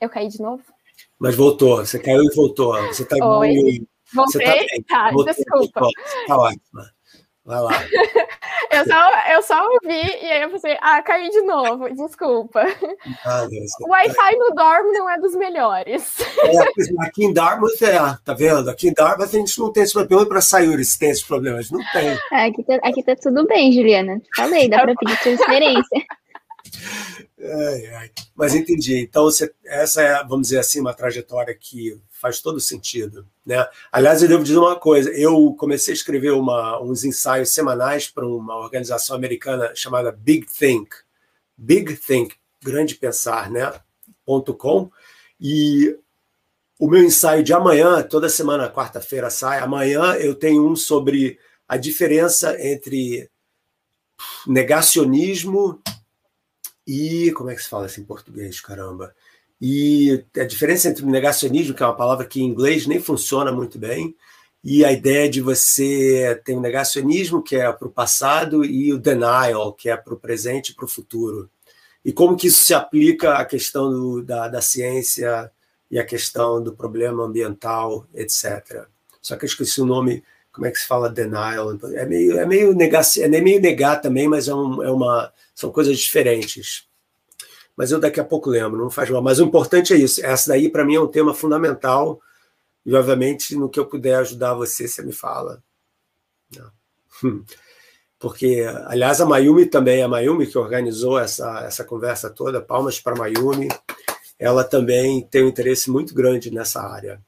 Eu 0.00 0.08
caí 0.08 0.28
de 0.28 0.40
novo? 0.40 0.62
Mas 1.18 1.34
voltou, 1.34 1.78
você 1.78 1.98
caiu 1.98 2.22
e 2.22 2.34
voltou. 2.34 2.74
Você 2.88 3.02
está 3.02 3.16
Oi. 3.16 3.86
Voltei? 4.12 4.42
Você 4.42 4.82
tá, 4.82 5.04
tá 5.04 5.12
Voltei, 5.12 5.34
desculpa. 5.34 5.88
Está 6.20 6.36
ótima. 6.36 6.92
Vai 7.50 7.60
lá. 7.62 7.70
eu, 8.70 8.84
só, 8.86 9.32
eu 9.32 9.42
só 9.42 9.68
ouvi 9.68 10.18
e 10.22 10.30
aí 10.30 10.42
eu 10.42 10.50
pensei, 10.50 10.78
ah, 10.80 11.02
caí 11.02 11.28
de 11.30 11.40
novo, 11.42 11.92
desculpa. 11.92 12.64
Ah, 13.24 13.44
o 13.80 13.90
Wi-Fi 13.90 14.36
no 14.36 14.54
dorm 14.54 14.92
não 14.92 15.10
é 15.10 15.18
dos 15.18 15.34
melhores. 15.34 16.20
É, 16.20 17.04
aqui 17.04 17.24
em 17.24 17.32
Dartmouth 17.32 17.82
é, 17.82 17.98
tá 18.24 18.32
vendo? 18.34 18.70
Aqui 18.70 18.88
em 18.88 18.92
Dartmouth 18.92 19.28
a 19.28 19.38
gente 19.38 19.58
não 19.58 19.72
tem 19.72 19.82
esse 19.82 19.92
problema 19.92 20.24
para 20.26 20.40
Sayuri 20.40 20.84
se 20.84 20.96
tem 20.96 21.10
esses 21.10 21.24
problemas. 21.24 21.72
Não 21.72 21.80
tem. 21.92 22.16
É, 22.32 22.44
aqui, 22.44 22.62
tá, 22.62 22.78
aqui 22.84 23.02
tá 23.02 23.16
tudo 23.16 23.44
bem, 23.48 23.72
Juliana. 23.72 24.22
Falei, 24.36 24.68
dá 24.68 24.82
para 24.82 24.94
pedir 24.94 25.16
sua 25.16 25.32
experiência. 25.32 26.04
Ai, 27.38 27.86
ai. 27.86 28.10
Mas 28.34 28.54
entendi. 28.54 28.98
Então, 28.98 29.24
você, 29.24 29.52
essa 29.64 30.02
é, 30.02 30.24
vamos 30.24 30.48
dizer 30.48 30.58
assim, 30.58 30.80
uma 30.80 30.94
trajetória 30.94 31.54
que 31.54 32.00
faz 32.10 32.40
todo 32.40 32.60
sentido. 32.60 33.26
Né? 33.44 33.66
Aliás, 33.90 34.22
eu 34.22 34.28
devo 34.28 34.44
dizer 34.44 34.58
uma 34.58 34.76
coisa: 34.76 35.10
eu 35.10 35.54
comecei 35.54 35.92
a 35.92 35.96
escrever 35.96 36.32
uma, 36.32 36.80
uns 36.82 37.04
ensaios 37.04 37.52
semanais 37.52 38.08
para 38.08 38.26
uma 38.26 38.56
organização 38.56 39.16
americana 39.16 39.72
chamada 39.74 40.12
Big 40.12 40.46
Think. 40.46 40.90
Big 41.56 41.96
Think, 41.96 42.36
grande 42.62 42.94
pensar, 42.94 43.50
né? 43.50 43.72
.com. 44.58 44.90
E 45.40 45.98
o 46.78 46.88
meu 46.88 47.02
ensaio 47.02 47.42
de 47.42 47.52
amanhã, 47.52 48.02
toda 48.02 48.28
semana, 48.28 48.70
quarta-feira 48.70 49.28
sai. 49.28 49.58
Amanhã 49.58 50.14
eu 50.14 50.34
tenho 50.34 50.66
um 50.66 50.76
sobre 50.76 51.38
a 51.66 51.76
diferença 51.76 52.56
entre 52.64 53.28
negacionismo 54.46 55.80
e 56.90 57.30
como 57.30 57.50
é 57.50 57.54
que 57.54 57.62
se 57.62 57.68
fala 57.68 57.86
assim 57.86 58.00
em 58.00 58.04
português, 58.04 58.60
caramba? 58.60 59.14
E 59.60 60.24
a 60.36 60.42
diferença 60.42 60.88
entre 60.88 61.04
o 61.04 61.08
negacionismo, 61.08 61.72
que 61.72 61.84
é 61.84 61.86
uma 61.86 61.94
palavra 61.94 62.26
que 62.26 62.40
em 62.40 62.46
inglês 62.46 62.84
nem 62.84 63.00
funciona 63.00 63.52
muito 63.52 63.78
bem, 63.78 64.12
e 64.64 64.84
a 64.84 64.90
ideia 64.90 65.30
de 65.30 65.40
você 65.40 66.42
ter 66.44 66.54
o 66.54 66.58
um 66.58 66.60
negacionismo, 66.60 67.44
que 67.44 67.54
é 67.54 67.70
para 67.72 67.86
o 67.86 67.92
passado, 67.92 68.64
e 68.64 68.92
o 68.92 68.98
denial, 68.98 69.72
que 69.72 69.88
é 69.88 69.96
para 69.96 70.12
o 70.12 70.18
presente 70.18 70.70
e 70.70 70.74
para 70.74 70.84
o 70.84 70.88
futuro. 70.88 71.48
E 72.04 72.12
como 72.12 72.36
que 72.36 72.48
isso 72.48 72.64
se 72.64 72.74
aplica 72.74 73.34
à 73.34 73.44
questão 73.44 73.88
do, 73.88 74.20
da, 74.20 74.48
da 74.48 74.60
ciência 74.60 75.48
e 75.88 75.96
à 75.96 76.04
questão 76.04 76.60
do 76.60 76.74
problema 76.74 77.22
ambiental, 77.22 78.04
etc. 78.12 78.84
Só 79.22 79.36
que 79.36 79.44
eu 79.44 79.48
esqueci 79.48 79.80
o 79.80 79.86
nome, 79.86 80.24
como 80.50 80.66
é 80.66 80.72
que 80.72 80.78
se 80.78 80.88
fala 80.88 81.08
denial? 81.08 81.78
É 81.94 82.04
meio, 82.04 82.36
é 82.36 82.44
meio, 82.44 82.74
negar, 82.74 83.04
é 83.16 83.28
meio 83.28 83.60
negar 83.60 84.00
também, 84.00 84.26
mas 84.26 84.48
é, 84.48 84.54
um, 84.54 84.82
é 84.82 84.90
uma, 84.90 85.32
são 85.60 85.70
coisas 85.70 85.98
diferentes 85.98 86.90
mas 87.80 87.90
eu 87.90 87.98
daqui 87.98 88.20
a 88.20 88.24
pouco 88.24 88.50
lembro, 88.50 88.78
não 88.78 88.90
faz 88.90 89.08
mal. 89.08 89.22
Mas 89.22 89.38
o 89.40 89.44
importante 89.44 89.94
é 89.94 89.96
isso. 89.96 90.22
Essa 90.22 90.50
daí, 90.50 90.68
para 90.68 90.84
mim, 90.84 90.96
é 90.96 91.00
um 91.00 91.06
tema 91.06 91.32
fundamental. 91.32 92.20
E, 92.84 92.94
obviamente, 92.94 93.56
no 93.56 93.70
que 93.70 93.80
eu 93.80 93.86
puder 93.86 94.16
ajudar 94.16 94.52
você, 94.52 94.86
você 94.86 95.02
me 95.02 95.12
fala. 95.12 95.62
Hum. 97.24 97.42
Porque, 98.20 98.66
aliás, 98.84 99.18
a 99.22 99.24
Mayumi 99.24 99.64
também, 99.64 100.02
a 100.02 100.08
Mayumi 100.08 100.46
que 100.46 100.58
organizou 100.58 101.18
essa, 101.18 101.60
essa 101.60 101.82
conversa 101.82 102.28
toda, 102.28 102.60
palmas 102.60 103.00
para 103.00 103.14
a 103.14 103.18
Mayumi, 103.18 103.68
ela 104.38 104.62
também 104.62 105.22
tem 105.22 105.42
um 105.42 105.48
interesse 105.48 105.90
muito 105.90 106.12
grande 106.12 106.50
nessa 106.50 106.82
área. 106.82 107.18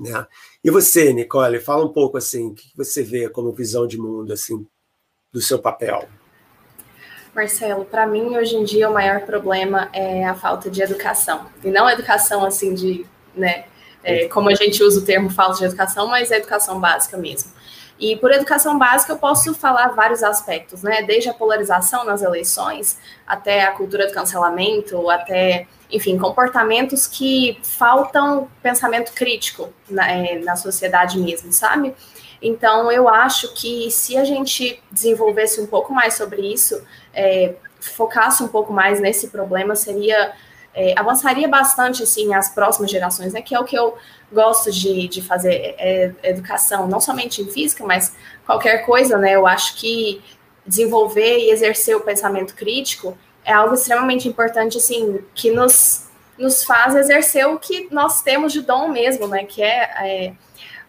Né? 0.00 0.26
E 0.64 0.68
você, 0.68 1.12
Nicole, 1.12 1.60
fala 1.60 1.84
um 1.84 1.92
pouco 1.92 2.18
assim, 2.18 2.48
o 2.48 2.54
que 2.54 2.76
você 2.76 3.04
vê 3.04 3.28
como 3.28 3.52
visão 3.52 3.86
de 3.86 3.96
mundo 3.96 4.32
assim 4.32 4.66
do 5.32 5.40
seu 5.40 5.60
papel? 5.60 6.08
Marcelo, 7.34 7.84
para 7.84 8.06
mim 8.06 8.36
hoje 8.36 8.56
em 8.56 8.64
dia 8.64 8.88
o 8.90 8.92
maior 8.92 9.20
problema 9.20 9.88
é 9.92 10.24
a 10.24 10.34
falta 10.34 10.70
de 10.70 10.82
educação. 10.82 11.46
E 11.62 11.70
não 11.70 11.88
educação 11.88 12.44
assim 12.44 12.74
de, 12.74 13.06
né, 13.34 13.64
é, 14.02 14.28
como 14.28 14.48
a 14.48 14.54
gente 14.54 14.82
usa 14.82 15.00
o 15.00 15.04
termo 15.04 15.30
falta 15.30 15.58
de 15.58 15.64
educação, 15.64 16.08
mas 16.08 16.30
é 16.30 16.36
educação 16.36 16.80
básica 16.80 17.16
mesmo. 17.16 17.52
E 18.00 18.16
por 18.16 18.32
educação 18.32 18.78
básica 18.78 19.12
eu 19.12 19.18
posso 19.18 19.54
falar 19.54 19.88
vários 19.88 20.22
aspectos, 20.22 20.82
né? 20.82 21.02
Desde 21.02 21.28
a 21.28 21.34
polarização 21.34 22.02
nas 22.02 22.22
eleições, 22.22 22.98
até 23.26 23.64
a 23.64 23.72
cultura 23.72 24.06
do 24.06 24.12
cancelamento, 24.14 25.10
até, 25.10 25.66
enfim, 25.92 26.16
comportamentos 26.16 27.06
que 27.06 27.58
faltam 27.62 28.48
pensamento 28.62 29.12
crítico 29.12 29.68
na, 29.88 30.10
é, 30.10 30.38
na 30.38 30.56
sociedade 30.56 31.18
mesmo, 31.18 31.52
sabe? 31.52 31.94
Então, 32.42 32.90
eu 32.90 33.08
acho 33.08 33.52
que 33.54 33.90
se 33.90 34.16
a 34.16 34.24
gente 34.24 34.82
desenvolvesse 34.90 35.60
um 35.60 35.66
pouco 35.66 35.92
mais 35.92 36.14
sobre 36.14 36.52
isso, 36.52 36.82
é, 37.12 37.54
focasse 37.80 38.42
um 38.42 38.48
pouco 38.48 38.72
mais 38.72 39.00
nesse 39.00 39.28
problema, 39.28 39.76
seria 39.76 40.32
é, 40.74 40.94
avançaria 40.96 41.48
bastante 41.48 42.02
assim 42.02 42.32
as 42.34 42.48
próximas 42.48 42.90
gerações, 42.90 43.32
né? 43.32 43.42
Que 43.42 43.54
é 43.54 43.60
o 43.60 43.64
que 43.64 43.76
eu 43.76 43.96
gosto 44.32 44.70
de, 44.70 45.08
de 45.08 45.20
fazer, 45.20 45.54
é, 45.78 46.14
é, 46.22 46.30
educação, 46.30 46.86
não 46.86 47.00
somente 47.00 47.42
em 47.42 47.50
física, 47.50 47.84
mas 47.84 48.14
qualquer 48.46 48.86
coisa, 48.86 49.18
né? 49.18 49.34
Eu 49.34 49.46
acho 49.46 49.76
que 49.76 50.22
desenvolver 50.64 51.38
e 51.38 51.50
exercer 51.50 51.96
o 51.96 52.00
pensamento 52.00 52.54
crítico 52.54 53.16
é 53.44 53.52
algo 53.52 53.74
extremamente 53.74 54.28
importante, 54.28 54.76
assim, 54.76 55.20
que 55.34 55.50
nos, 55.50 56.08
nos 56.38 56.62
faz 56.62 56.94
exercer 56.94 57.46
o 57.46 57.58
que 57.58 57.88
nós 57.90 58.22
temos 58.22 58.52
de 58.52 58.60
dom 58.60 58.88
mesmo, 58.88 59.26
né? 59.26 59.44
Que 59.44 59.62
é, 59.62 59.90
é 60.06 60.32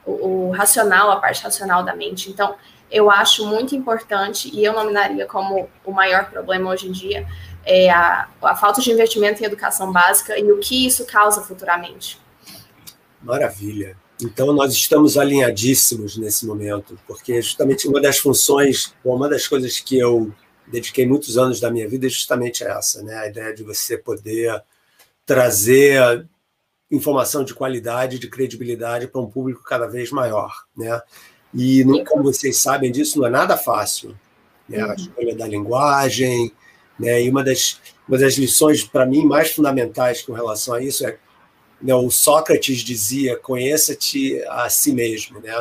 o, 0.06 0.48
o 0.48 0.52
racional, 0.52 1.12
a 1.12 1.18
parte 1.18 1.44
racional 1.44 1.84
da 1.84 1.96
mente. 1.96 2.30
Então, 2.30 2.56
eu 2.90 3.10
acho 3.10 3.46
muito 3.46 3.76
importante, 3.76 4.50
e 4.54 4.64
eu 4.64 4.74
nominaria 4.74 5.26
como 5.26 5.70
o 5.86 5.92
maior 5.92 6.30
problema 6.30 6.72
hoje 6.72 6.88
em 6.88 6.92
dia, 6.92 7.26
é 7.64 7.90
a, 7.90 8.28
a 8.42 8.56
falta 8.56 8.82
de 8.82 8.92
investimento 8.92 9.42
em 9.42 9.46
educação 9.46 9.92
básica 9.92 10.38
e 10.38 10.52
o 10.52 10.60
que 10.60 10.86
isso 10.86 11.06
causa 11.06 11.42
futuramente. 11.42 12.20
Maravilha. 13.22 13.96
Então, 14.22 14.54
nós 14.54 14.74
estamos 14.74 15.18
alinhadíssimos 15.18 16.18
nesse 16.18 16.46
momento, 16.46 17.00
porque 17.08 17.42
justamente 17.42 17.88
uma 17.88 18.02
das 18.02 18.20
funções, 18.20 18.94
uma 19.04 19.28
das 19.30 19.48
coisas 19.48 19.80
que 19.80 19.98
eu 19.98 20.32
dediquei 20.68 21.08
muitos 21.08 21.38
anos 21.38 21.60
da 21.60 21.72
minha 21.72 21.88
vida 21.88 22.06
é 22.06 22.10
justamente 22.10 22.64
essa, 22.64 23.02
né? 23.02 23.18
A 23.18 23.28
ideia 23.28 23.54
de 23.54 23.64
você 23.64 23.98
poder 23.98 24.62
trazer 25.26 26.28
informação 26.92 27.44
de 27.44 27.54
qualidade, 27.54 28.20
de 28.20 28.30
credibilidade 28.30 29.08
para 29.08 29.22
um 29.22 29.30
público 29.30 29.64
cada 29.64 29.88
vez 29.88 30.12
maior, 30.12 30.54
né? 30.76 31.02
E 31.54 31.84
não, 31.84 32.04
como 32.04 32.24
vocês 32.24 32.58
sabem 32.58 32.92
disso, 32.92 33.20
não 33.20 33.28
é 33.28 33.30
nada 33.30 33.58
fácil, 33.58 34.18
né? 34.68 34.82
A 34.82 34.88
uhum. 34.88 34.94
escolha 34.94 35.36
da 35.36 35.48
linguagem, 35.48 36.52
né? 37.00 37.24
E 37.24 37.30
uma 37.30 37.44
das 37.44 37.80
uma 38.08 38.18
das 38.18 38.34
lições 38.34 38.84
para 38.84 39.06
mim 39.06 39.24
mais 39.24 39.52
fundamentais 39.52 40.22
com 40.22 40.34
relação 40.34 40.74
a 40.74 40.84
isso 40.84 41.08
é 41.08 41.18
né, 41.82 41.96
o 41.96 42.12
Sócrates 42.12 42.80
dizia 42.80 43.38
conheça-te 43.38 44.44
a 44.50 44.70
si 44.70 44.92
mesmo, 44.92 45.40
né? 45.40 45.52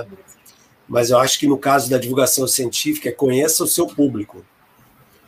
Mas 0.89 1.11
eu 1.11 1.19
acho 1.19 1.39
que 1.39 1.47
no 1.47 1.57
caso 1.57 1.89
da 1.89 1.99
divulgação 1.99 2.47
científica 2.47 3.09
é 3.09 3.13
conheça 3.13 3.63
o 3.63 3.69
seu 3.69 3.87
público, 3.87 4.45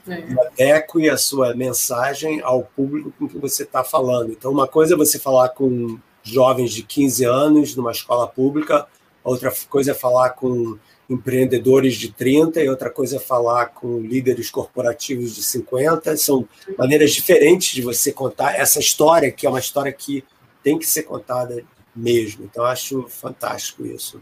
é. 0.09 0.25
adeque 0.47 1.09
a 1.09 1.17
sua 1.17 1.55
mensagem 1.55 2.41
ao 2.43 2.63
público 2.63 3.13
com 3.19 3.29
que 3.29 3.39
você 3.39 3.63
está 3.63 3.85
falando. 3.85 4.31
Então, 4.33 4.51
uma 4.51 4.67
coisa 4.67 4.95
é 4.95 4.97
você 4.97 5.19
falar 5.19 5.51
com 5.51 5.99
jovens 6.23 6.73
de 6.73 6.83
15 6.83 7.25
anos 7.25 7.77
numa 7.77 7.91
escola 7.91 8.27
pública, 8.27 8.87
outra 9.25 9.53
coisa 9.69 9.93
é 9.93 9.95
falar 9.95 10.31
com 10.31 10.79
empreendedores 11.09 11.97
de 11.97 12.13
30 12.13 12.63
e 12.63 12.69
outra 12.69 12.91
coisa 12.91 13.17
é 13.17 13.21
falar 13.21 13.67
com 13.67 14.01
líderes 14.01 14.51
corporativos 14.51 15.35
de 15.35 15.43
50. 15.43 16.17
São 16.17 16.49
maneiras 16.79 17.13
diferentes 17.13 17.75
de 17.75 17.83
você 17.83 18.13
contar 18.13 18.55
essa 18.55 18.79
história, 18.81 19.31
que 19.31 19.47
é 19.47 19.49
uma 19.49 19.59
história 19.59 19.93
que 19.93 20.25
tem 20.63 20.79
que 20.79 20.87
ser 20.87 21.03
contada 21.03 21.63
mesmo. 21.95 22.45
Então, 22.45 22.65
acho 22.65 23.07
fantástico 23.09 23.85
isso. 23.85 24.21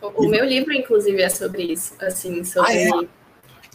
O, 0.00 0.24
e... 0.24 0.28
meu 0.28 0.44
livro, 0.44 0.72
inclusive, 0.72 1.20
é 1.20 1.28
sobre 1.28 1.62
isso, 1.64 1.94
assim, 2.00 2.44
sobre... 2.44 2.70
Ah, 2.70 2.74
é? 2.74 3.08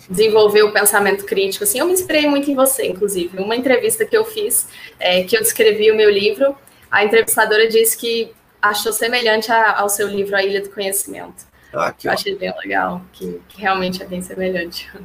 Desenvolver 0.10 0.64
o 0.64 0.72
pensamento 0.72 1.24
crítico. 1.26 1.64
Assim, 1.64 1.80
eu 1.80 1.86
me 1.86 1.94
inspirei 1.94 2.28
muito 2.28 2.50
em 2.50 2.56
você, 2.56 2.88
inclusive. 2.88 3.38
Uma 3.38 3.56
entrevista 3.56 4.06
que 4.06 4.18
eu 4.18 4.26
fiz, 4.26 4.68
é, 5.00 5.24
que 5.24 5.38
eu 5.38 5.42
descrevi 5.42 5.92
o 5.92 5.96
meu 5.96 6.10
livro, 6.10 6.56
a 6.90 7.04
entrevistadora 7.04 7.68
disse 7.70 7.96
que 7.98 8.32
achou 8.62 8.92
semelhante 8.92 9.52
a, 9.52 9.80
ao 9.80 9.90
seu 9.90 10.08
livro 10.08 10.36
A 10.36 10.44
Ilha 10.44 10.62
do 10.62 10.70
Conhecimento. 10.70 11.48
Ah, 11.72 11.94
eu 12.04 12.12
achei 12.12 12.36
bem 12.36 12.52
legal, 12.58 13.06
que, 13.14 13.40
que, 13.48 13.62
realmente 13.62 14.02
é 14.02 14.06
bem 14.06 14.22
semelhante. 14.22 14.90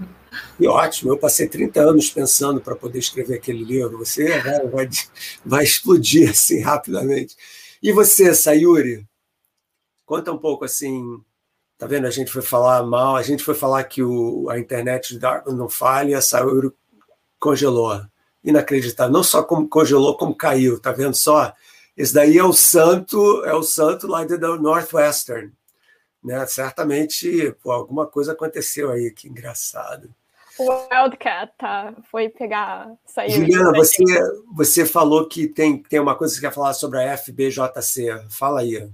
Que 0.59 0.67
ótimo, 0.67 1.13
eu 1.13 1.17
passei 1.17 1.49
30 1.49 1.81
anos 1.81 2.11
pensando 2.11 2.61
para 2.61 2.75
poder 2.75 2.99
escrever 2.99 3.37
aquele 3.37 3.63
livro. 3.63 3.99
Você 3.99 4.41
vai, 4.41 4.67
vai, 4.67 4.89
vai 5.47 5.63
explodir 5.63 6.31
assim 6.31 6.61
rapidamente. 6.61 7.37
E 7.81 7.93
você, 7.93 8.35
Sayuri? 8.35 9.07
Conta 10.05 10.33
um 10.33 10.39
pouco 10.39 10.65
assim 10.65 11.23
Tá 11.85 11.89
vendo? 11.89 12.07
A 12.07 12.11
gente 12.11 12.33
foi 12.33 12.41
falar 12.41 12.83
mal, 12.83 13.15
a 13.15 13.21
gente 13.21 13.45
foi 13.45 13.55
falar 13.55 13.85
que 13.85 14.03
o, 14.03 14.49
a 14.49 14.59
internet 14.59 15.13
de 15.13 15.19
Dartmouth 15.19 15.55
não 15.55 15.69
falha, 15.69 16.19
saiu 16.23 16.75
congelou. 17.39 18.01
Inacreditável. 18.43 19.13
Não 19.13 19.23
só 19.23 19.43
como 19.43 19.69
congelou, 19.69 20.17
como 20.17 20.35
caiu. 20.35 20.81
Tá 20.81 20.93
vendo 20.93 21.13
só? 21.13 21.53
Esse 21.95 22.15
daí 22.15 22.39
é 22.39 22.43
o 22.43 22.55
santo, 22.55 23.45
é 23.45 23.53
o 23.53 23.63
santo 23.63 24.07
lá 24.07 24.25
de 24.25 24.39
Northwestern. 24.39 25.53
Né? 26.25 26.47
Certamente 26.47 27.55
pô, 27.63 27.71
alguma 27.71 28.07
coisa 28.07 28.33
aconteceu 28.33 28.91
aí, 28.91 29.11
que 29.11 29.29
engraçado. 29.29 30.09
O 30.59 30.89
Wildcat 30.91 31.53
tá, 31.59 31.95
foi 32.11 32.31
pegar, 32.31 32.93
saiu. 33.05 33.31
Juliana, 33.31 33.73
você, 33.73 34.03
você 34.55 34.87
falou 34.87 35.29
que 35.29 35.47
tem, 35.49 35.83
tem 35.83 36.01
uma 36.01 36.17
coisa 36.17 36.33
que 36.33 36.41
você 36.41 36.47
quer 36.47 36.55
falar 36.55 36.73
sobre 36.73 37.05
a 37.05 37.15
FBJC. 37.19 38.25
Fala 38.31 38.61
aí. 38.61 38.91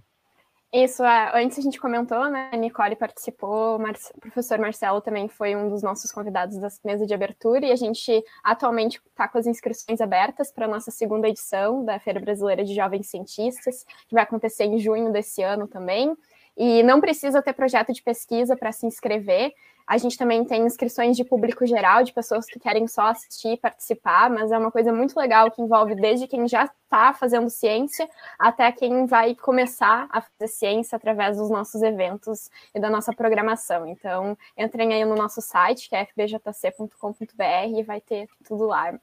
Isso, 0.73 1.03
antes 1.35 1.59
a 1.59 1.63
gente 1.63 1.81
comentou, 1.81 2.31
né? 2.31 2.49
A 2.53 2.57
Nicole 2.57 2.95
participou, 2.95 3.77
o 3.77 4.21
professor 4.21 4.57
Marcelo 4.57 5.01
também 5.01 5.29
foi 5.29 5.57
um 5.57 5.69
dos 5.69 5.83
nossos 5.83 6.13
convidados 6.13 6.57
da 6.59 6.69
mesa 6.85 7.05
de 7.05 7.13
abertura, 7.13 7.67
e 7.67 7.73
a 7.73 7.77
gente 7.77 8.23
atualmente 8.45 9.01
está 9.05 9.27
com 9.27 9.37
as 9.37 9.49
inscrições 9.49 10.01
abertas 10.01 10.53
para 10.53 10.67
a 10.67 10.69
nossa 10.69 10.93
segunda 10.93 11.29
edição 11.29 11.85
da 11.85 11.99
Feira 11.99 12.21
Brasileira 12.21 12.65
de 12.65 12.73
Jovens 12.73 13.09
Cientistas, 13.09 13.85
que 14.07 14.15
vai 14.15 14.23
acontecer 14.23 14.63
em 14.63 14.79
junho 14.79 15.11
desse 15.11 15.43
ano 15.43 15.67
também. 15.67 16.17
E 16.57 16.83
não 16.83 17.01
precisa 17.01 17.43
ter 17.43 17.53
projeto 17.53 17.93
de 17.93 18.03
pesquisa 18.03 18.57
para 18.57 18.73
se 18.73 18.87
inscrever. 18.87 19.53
A 19.87 19.99
gente 19.99 20.17
também 20.17 20.45
tem 20.45 20.65
inscrições 20.65 21.17
de 21.17 21.25
público 21.25 21.67
geral, 21.67 22.05
de 22.05 22.13
pessoas 22.13 22.47
que 22.47 22.61
querem 22.61 22.87
só 22.87 23.09
assistir 23.09 23.55
e 23.55 23.57
participar, 23.57 24.31
mas 24.31 24.53
é 24.53 24.59
uma 24.59 24.71
coisa 24.71 24.93
muito 24.93 25.19
legal 25.19 25.51
que 25.51 25.61
envolve 25.61 25.97
desde 25.97 26.29
quem 26.29 26.47
já 26.47 26.65
está 26.65 27.13
fazendo 27.13 27.51
ciência 27.51 28.09
até 28.39 28.71
quem 28.71 29.05
vai 29.07 29.35
começar 29.35 30.07
a 30.11 30.21
fazer 30.21 30.47
ciência 30.47 30.95
através 30.95 31.39
dos 31.39 31.51
nossos 31.51 31.83
eventos 31.83 32.49
e 32.73 32.79
da 32.79 32.89
nossa 32.89 33.13
programação. 33.13 33.85
Então, 33.85 34.39
entrem 34.57 34.95
aí 34.95 35.05
no 35.05 35.17
nosso 35.17 35.41
site, 35.41 35.89
que 35.89 35.97
é 35.97 36.05
fbjc.com.br, 36.05 37.77
e 37.77 37.83
vai 37.83 38.01
ter 38.01 38.29
tudo 38.45 38.67
lá. 38.67 38.95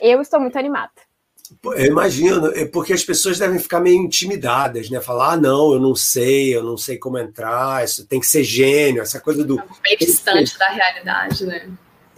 Eu 0.00 0.20
estou 0.20 0.38
muito 0.38 0.56
animada. 0.56 0.92
Eu 1.64 1.86
imagino, 1.86 2.46
é 2.54 2.64
porque 2.64 2.92
as 2.92 3.04
pessoas 3.04 3.38
devem 3.38 3.58
ficar 3.58 3.80
meio 3.80 4.02
intimidadas, 4.02 4.90
né? 4.90 5.00
Falar, 5.00 5.32
ah, 5.32 5.36
não, 5.36 5.72
eu 5.72 5.80
não 5.80 5.94
sei, 5.94 6.54
eu 6.54 6.62
não 6.62 6.76
sei 6.76 6.98
como 6.98 7.18
entrar, 7.18 7.84
isso 7.84 8.06
tem 8.06 8.20
que 8.20 8.26
ser 8.26 8.44
gênio, 8.44 9.02
essa 9.02 9.20
coisa 9.20 9.44
do. 9.44 9.56
Bem 9.82 9.96
distante 9.98 10.58
da 10.58 10.68
realidade, 10.68 11.44
né? 11.46 11.68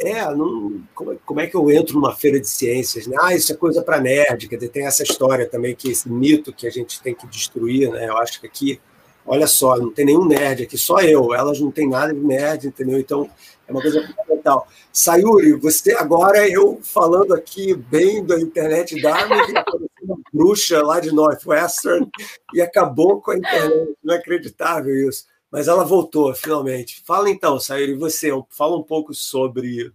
É, 0.00 0.24
não, 0.32 0.80
como, 0.94 1.18
como, 1.26 1.40
é 1.40 1.46
que 1.48 1.56
eu 1.56 1.70
entro 1.72 1.94
numa 1.94 2.14
feira 2.14 2.38
de 2.38 2.48
ciências? 2.48 3.06
Né? 3.08 3.16
Ah, 3.20 3.34
isso 3.34 3.52
é 3.52 3.56
coisa 3.56 3.82
para 3.82 4.00
nerd, 4.00 4.48
quer 4.48 4.54
dizer, 4.54 4.68
tem 4.68 4.86
essa 4.86 5.02
história 5.02 5.48
também, 5.48 5.74
que 5.74 5.90
esse 5.90 6.08
mito 6.08 6.52
que 6.52 6.68
a 6.68 6.70
gente 6.70 7.02
tem 7.02 7.14
que 7.14 7.26
destruir, 7.26 7.90
né? 7.90 8.08
Eu 8.08 8.16
acho 8.16 8.40
que 8.40 8.46
aqui, 8.46 8.80
olha 9.28 9.46
só, 9.46 9.76
não 9.76 9.92
tem 9.92 10.06
nenhum 10.06 10.26
nerd 10.26 10.62
aqui, 10.62 10.78
só 10.78 11.00
eu, 11.00 11.34
elas 11.34 11.60
não 11.60 11.70
tem 11.70 11.88
nada 11.88 12.12
de 12.12 12.20
nerd, 12.20 12.66
entendeu? 12.66 12.98
Então, 12.98 13.30
é 13.66 13.70
uma 13.70 13.82
coisa 13.82 14.00
fundamental. 14.06 14.66
Sayuri, 14.90 15.52
você 15.52 15.92
agora 15.92 16.48
eu 16.48 16.80
falando 16.82 17.34
aqui 17.34 17.74
bem 17.74 18.24
da 18.24 18.40
internet 18.40 19.00
da 19.00 19.14
uma 20.02 20.16
bruxa 20.32 20.82
lá 20.82 20.98
de 20.98 21.12
Northwestern 21.12 22.08
e 22.54 22.62
acabou 22.62 23.20
com 23.20 23.32
a 23.32 23.36
internet. 23.36 23.94
Inacreditável 24.02 25.08
isso. 25.08 25.26
Mas 25.50 25.68
ela 25.68 25.84
voltou 25.84 26.34
finalmente. 26.34 27.02
Fala 27.04 27.30
então, 27.30 27.60
Sayuri, 27.60 27.94
você 27.94 28.30
fala 28.50 28.76
um 28.76 28.82
pouco 28.82 29.12
sobre 29.12 29.92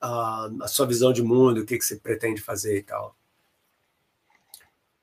a, 0.00 0.50
a 0.62 0.68
sua 0.68 0.86
visão 0.86 1.12
de 1.12 1.22
mundo, 1.22 1.60
o 1.60 1.64
que, 1.64 1.78
que 1.78 1.84
você 1.84 1.96
pretende 1.96 2.40
fazer 2.40 2.78
e 2.78 2.82
tal. 2.82 3.14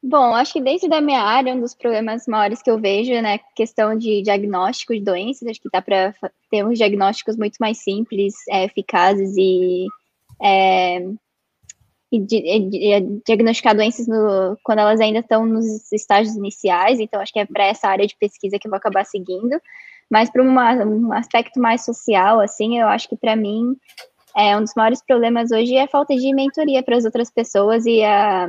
Bom, 0.10 0.34
acho 0.34 0.53
que 0.53 0.62
dentro 0.62 0.88
da 0.88 1.01
minha 1.01 1.22
área, 1.22 1.53
um 1.53 1.60
dos 1.60 1.74
problemas 1.74 2.26
maiores 2.28 2.62
que 2.62 2.72
eu 2.72 2.80
vejo, 2.80 3.12
né, 3.22 3.41
questão 3.53 3.97
de 3.97 4.22
diagnóstico 4.22 4.93
de 4.93 5.01
doenças, 5.01 5.45
acho 5.45 5.62
que 5.62 5.68
dá 5.70 5.82
para 5.82 6.16
ter 6.49 6.66
uns 6.66 6.78
diagnósticos 6.78 7.36
muito 7.36 7.58
mais 7.60 7.80
simples, 7.84 8.34
é, 8.49 8.64
eficazes 8.64 9.36
e, 9.36 9.86
é, 10.41 10.99
e, 12.10 12.20
e, 12.20 13.22
diagnosticar 13.26 13.76
doenças 13.76 14.08
no, 14.08 14.58
quando 14.64 14.80
elas 14.80 15.01
ainda 15.01 15.20
estão 15.20 15.45
nos 15.45 15.91
estágios 15.91 16.38
iniciais, 16.38 17.01
então 17.01 17.20
acho 17.20 17.34
que 17.34 17.39
é 17.39 17.45
para 17.45 17.66
essa 17.66 17.89
área 17.89 18.08
de 18.08 18.16
pesquisa 18.16 18.58
que 18.58 18.66
eu 18.66 18.72
vou 18.72 18.78
acabar 18.78 19.05
seguindo. 19.05 19.60
Mas 20.10 20.30
para 20.30 20.41
um 20.41 21.12
aspecto 21.12 21.60
mais 21.60 21.84
social, 21.84 22.39
assim, 22.39 22.80
eu 22.80 22.88
acho 22.88 23.10
que 23.10 23.18
para 23.18 23.36
mim 23.36 23.76
é, 24.38 24.56
um 24.56 24.62
dos 24.62 24.74
maiores 24.76 25.02
problemas 25.04 25.52
hoje 25.52 25.74
é 25.76 25.84
a 25.84 25.88
falta 25.88 26.16
de 26.16 26.32
mentoria 26.32 26.84
para 26.84 26.96
as 26.96 27.06
outras 27.06 27.32
pessoas 27.32 27.88
e 27.88 28.04
a, 28.04 28.48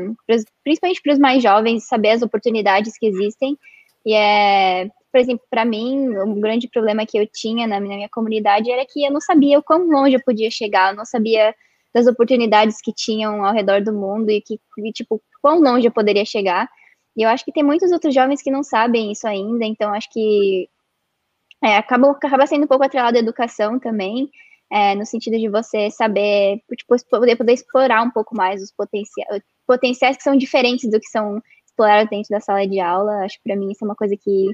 principalmente 0.63 1.01
para 1.01 1.15
os 1.15 1.19
mais 1.19 1.43
jovens 1.43 1.87
saber 1.87 2.11
as 2.11 2.21
oportunidades 2.21 2.99
que 2.99 3.07
existem. 3.07 3.57
E 4.05 4.13
é, 4.13 4.91
por 5.11 5.19
exemplo, 5.19 5.47
para 5.51 5.65
mim, 5.65 6.11
um 6.19 6.39
grande 6.43 6.69
problema 6.69 7.07
que 7.07 7.19
eu 7.19 7.27
tinha 7.27 7.67
na 7.67 7.81
minha, 7.81 7.93
na 7.93 7.97
minha 7.97 8.09
comunidade 8.11 8.71
era 8.71 8.85
que 8.87 9.03
eu 9.03 9.11
não 9.11 9.21
sabia 9.21 9.59
o 9.59 9.63
quão 9.63 9.89
longe 9.89 10.15
eu 10.15 10.23
podia 10.23 10.51
chegar, 10.51 10.93
eu 10.93 10.97
não 10.97 11.07
sabia 11.07 11.55
das 11.95 12.07
oportunidades 12.07 12.83
que 12.83 12.93
tinham 12.93 13.43
ao 13.43 13.55
redor 13.55 13.83
do 13.83 13.93
mundo 13.93 14.31
e 14.31 14.43
que, 14.43 14.61
e, 14.79 14.93
tipo, 14.93 15.23
quão 15.41 15.59
longe 15.59 15.87
eu 15.87 15.93
poderia 15.93 16.25
chegar. 16.27 16.69
E 17.17 17.23
eu 17.23 17.31
acho 17.31 17.47
que 17.47 17.53
tem 17.53 17.63
muitos 17.63 17.91
outros 17.93 18.15
jovens 18.15 18.43
que 18.43 18.51
não 18.51 18.63
sabem 18.63 19.11
isso 19.11 19.27
ainda, 19.27 19.65
então 19.65 19.95
acho 19.95 20.13
que 20.13 20.69
é, 21.65 21.79
acaba, 21.79 22.11
acaba 22.11 22.47
sendo 22.47 22.65
um 22.65 22.69
pouco 22.69 22.85
atrelado 22.85 23.17
à 23.17 23.21
educação 23.21 23.79
também 23.79 24.31
é, 24.71 24.95
no 24.95 25.07
sentido 25.07 25.39
de 25.39 25.49
você 25.49 25.91
saber, 25.91 26.63
tipo, 26.77 26.95
poder, 27.11 27.37
poder 27.37 27.53
explorar 27.53 28.03
um 28.03 28.11
pouco 28.11 28.37
mais 28.37 28.63
os 28.63 28.71
potenciais, 28.71 29.43
potenciais 29.67 30.17
que 30.17 30.23
são 30.23 30.37
diferentes 30.37 30.91
do 30.91 31.01
que 31.01 31.09
são 31.09 31.43
explorados 31.67 32.11
dentro 32.11 32.29
da 32.31 32.41
sala 32.41 32.67
de 32.67 32.81
aula. 32.81 33.25
Acho 33.25 33.37
que 33.37 33.45
para 33.45 33.57
mim 33.57 33.71
isso 33.71 33.85
é 33.85 33.89
uma 33.89 33.97
coisa 33.97 34.17
que, 34.17 34.47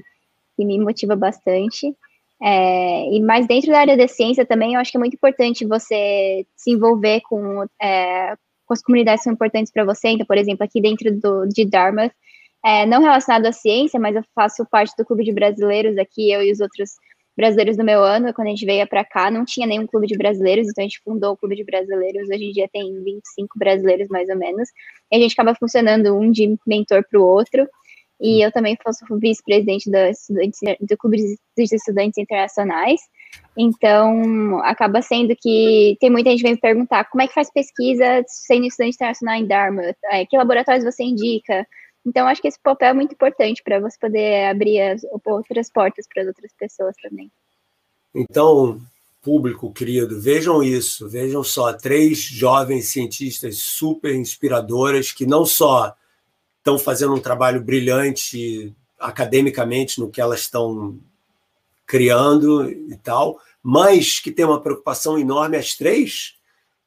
que 0.55 0.65
me 0.65 0.79
motiva 0.79 1.15
bastante. 1.15 1.95
É, 2.41 3.09
e 3.13 3.19
mais 3.21 3.47
dentro 3.47 3.71
da 3.71 3.79
área 3.79 3.97
da 3.97 4.07
ciência 4.07 4.45
também, 4.45 4.73
eu 4.73 4.79
acho 4.79 4.91
que 4.91 4.97
é 4.97 4.99
muito 4.99 5.15
importante 5.15 5.65
você 5.65 6.45
se 6.55 6.71
envolver 6.71 7.21
com, 7.21 7.65
é, 7.81 8.35
com 8.65 8.73
as 8.73 8.81
comunidades 8.81 9.21
que 9.21 9.25
são 9.25 9.33
importantes 9.33 9.71
para 9.71 9.85
você. 9.85 10.09
Então, 10.09 10.25
por 10.25 10.37
exemplo, 10.37 10.63
aqui 10.63 10.81
dentro 10.81 11.13
do, 11.19 11.45
de 11.47 11.65
Dartmouth, 11.65 12.11
é, 12.63 12.85
não 12.85 13.01
relacionado 13.01 13.45
à 13.45 13.51
ciência, 13.51 13.99
mas 13.99 14.15
eu 14.15 14.23
faço 14.33 14.65
parte 14.65 14.93
do 14.97 15.05
clube 15.05 15.23
de 15.23 15.31
brasileiros 15.31 15.97
aqui, 15.97 16.31
eu 16.31 16.41
e 16.41 16.51
os 16.51 16.59
outros 16.59 16.91
brasileiros 17.35 17.75
do 17.75 17.83
meu 17.83 18.03
ano, 18.03 18.33
quando 18.33 18.47
a 18.47 18.49
gente 18.51 18.65
veio 18.65 18.87
para 18.87 19.03
cá, 19.03 19.29
não 19.29 19.43
tinha 19.43 19.67
nenhum 19.67 19.85
clube 19.85 20.07
de 20.07 20.17
brasileiros, 20.17 20.67
então 20.67 20.83
a 20.83 20.87
gente 20.87 21.01
fundou 21.03 21.33
o 21.33 21.37
clube 21.37 21.55
de 21.55 21.63
brasileiros. 21.63 22.29
Hoje 22.29 22.45
em 22.45 22.51
dia 22.51 22.69
tem 22.71 23.03
25 23.03 23.59
brasileiros, 23.59 24.07
mais 24.09 24.29
ou 24.29 24.37
menos. 24.37 24.69
E 25.11 25.17
a 25.17 25.19
gente 25.19 25.33
acaba 25.33 25.55
funcionando 25.55 26.15
um 26.17 26.31
de 26.31 26.57
mentor 26.65 27.03
para 27.09 27.19
o 27.19 27.25
outro. 27.25 27.67
E 28.19 28.45
eu 28.45 28.51
também 28.51 28.77
faço 28.81 29.05
vice-presidente 29.19 29.91
do, 29.91 29.97
do 30.79 30.97
Clube 30.97 31.17
dos 31.57 31.71
Estudantes 31.71 32.17
Internacionais. 32.17 33.01
Então, 33.57 34.59
acaba 34.63 35.01
sendo 35.01 35.35
que 35.35 35.97
tem 35.99 36.09
muita 36.09 36.29
gente 36.29 36.41
vem 36.41 36.53
me 36.53 36.59
perguntar 36.59 37.05
como 37.05 37.21
é 37.21 37.27
que 37.27 37.33
faz 37.33 37.51
pesquisa 37.51 38.23
sendo 38.27 38.65
estudante 38.65 38.95
internacional 38.95 39.35
em 39.35 39.45
Dartmouth? 39.45 39.95
É, 40.05 40.25
que 40.25 40.37
laboratórios 40.37 40.85
você 40.85 41.03
indica? 41.03 41.67
Então, 42.05 42.27
acho 42.27 42.41
que 42.41 42.47
esse 42.47 42.59
papel 42.59 42.89
é 42.89 42.93
muito 42.93 43.13
importante 43.13 43.63
para 43.63 43.79
você 43.79 43.97
poder 43.99 44.45
abrir 44.45 44.79
as 44.79 45.01
outras 45.25 45.71
portas 45.71 46.05
para 46.07 46.23
outras 46.23 46.51
pessoas 46.53 46.95
também. 47.01 47.31
Então, 48.13 48.79
público 49.21 49.73
querido, 49.73 50.21
vejam 50.21 50.61
isso, 50.61 51.09
vejam 51.09 51.43
só, 51.43 51.73
três 51.73 52.19
jovens 52.19 52.89
cientistas 52.89 53.57
super 53.57 54.13
inspiradoras 54.13 55.11
que 55.11 55.25
não 55.25 55.45
só 55.45 55.95
estão 56.59 56.77
fazendo 56.77 57.15
um 57.15 57.19
trabalho 57.19 57.59
brilhante 57.59 58.71
academicamente 58.99 59.99
no 59.99 60.09
que 60.09 60.21
elas 60.21 60.41
estão 60.41 60.99
criando 61.87 62.69
e 62.69 62.95
tal, 62.97 63.39
mas 63.61 64.19
que 64.19 64.31
tem 64.31 64.45
uma 64.45 64.61
preocupação 64.61 65.17
enorme, 65.17 65.57
as 65.57 65.73
três, 65.73 66.35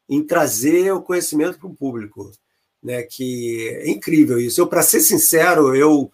em 0.09 0.23
trazer 0.23 0.93
o 0.93 1.03
conhecimento 1.03 1.59
para 1.59 1.69
o 1.69 1.75
público 1.75 2.31
né? 2.83 3.03
Que 3.03 3.68
é 3.83 3.91
incrível 3.91 4.39
isso. 4.39 4.61
Eu, 4.61 4.66
para 4.66 4.83
ser 4.83 5.01
sincero, 5.01 5.74
eu 5.74 6.11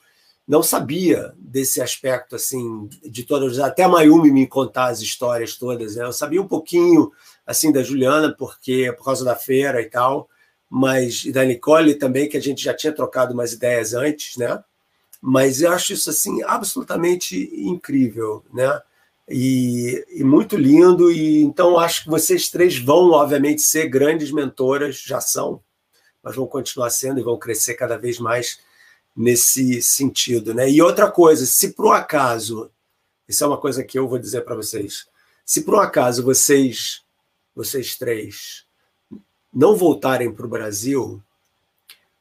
não 0.47 0.63
sabia 0.63 1.33
desse 1.39 1.81
aspecto 1.81 2.37
assim 2.37 2.89
de 3.03 3.25
todas, 3.25 3.59
até 3.59 3.83
a 3.83 3.89
Mayumi 3.89 4.31
me 4.31 4.47
contar 4.47 4.87
as 4.87 5.01
histórias 5.01 5.57
todas. 5.57 5.97
Né? 5.97 6.05
Eu 6.05 6.13
sabia 6.13 6.41
um 6.41 6.49
pouquinho 6.49 7.11
assim 7.47 7.73
da 7.73 7.83
Juliana 7.83 8.35
porque 8.37 8.93
por 8.97 9.05
causa 9.05 9.25
da 9.25 9.35
feira 9.35 9.81
e 9.81 9.87
tal, 9.87 10.29
mas 10.69 11.25
e 11.25 11.33
da 11.33 11.45
Nicole 11.45 11.95
também 11.95 12.29
que 12.29 12.37
a 12.37 12.41
gente 12.41 12.63
já 12.63 12.75
tinha 12.75 12.93
trocado 12.93 13.33
umas 13.33 13.53
ideias 13.53 13.95
antes, 13.95 14.37
né? 14.37 14.63
Mas 15.21 15.63
eu 15.63 15.73
acho 15.73 15.95
isso 15.95 16.11
assim 16.11 16.43
absolutamente 16.43 17.51
incrível, 17.55 18.45
né? 18.53 18.81
E, 19.29 20.05
e, 20.11 20.23
muito 20.23 20.57
lindo. 20.57 21.11
E 21.11 21.43
então 21.43 21.79
acho 21.79 22.05
que 22.05 22.11
vocês 22.11 22.51
três 22.51 22.79
vão, 22.79 23.11
obviamente, 23.13 23.63
ser 23.63 23.89
grandes 23.89 24.31
mentoras, 24.31 24.97
já 25.01 25.21
são, 25.21 25.61
mas 26.25 26.35
vão 26.35 26.47
continuar 26.47 26.89
sendo 26.89 27.21
e 27.21 27.23
vão 27.23 27.39
crescer 27.39 27.75
cada 27.75 27.99
vez 27.99 28.19
mais 28.19 28.59
nesse 29.15 29.83
sentido. 29.83 30.55
Né? 30.55 30.71
E 30.71 30.81
outra 30.81 31.11
coisa, 31.11 31.45
se 31.45 31.73
por 31.73 31.87
um 31.87 31.93
acaso, 31.93 32.71
isso 33.29 33.45
é 33.45 33.47
uma 33.47 33.59
coisa 33.59 33.85
que 33.85 33.99
eu 33.99 34.09
vou 34.09 34.19
dizer 34.19 34.41
para 34.41 34.57
vocês, 34.57 35.07
se 35.45 35.61
por 35.61 35.75
um 35.75 35.81
acaso 35.81 36.25
vocês, 36.25 37.03
vocês 37.55 37.97
três, 37.97 38.65
não 39.53 39.77
voltarem 39.77 40.33
para 40.33 40.47
o 40.47 40.49
Brasil, 40.49 41.23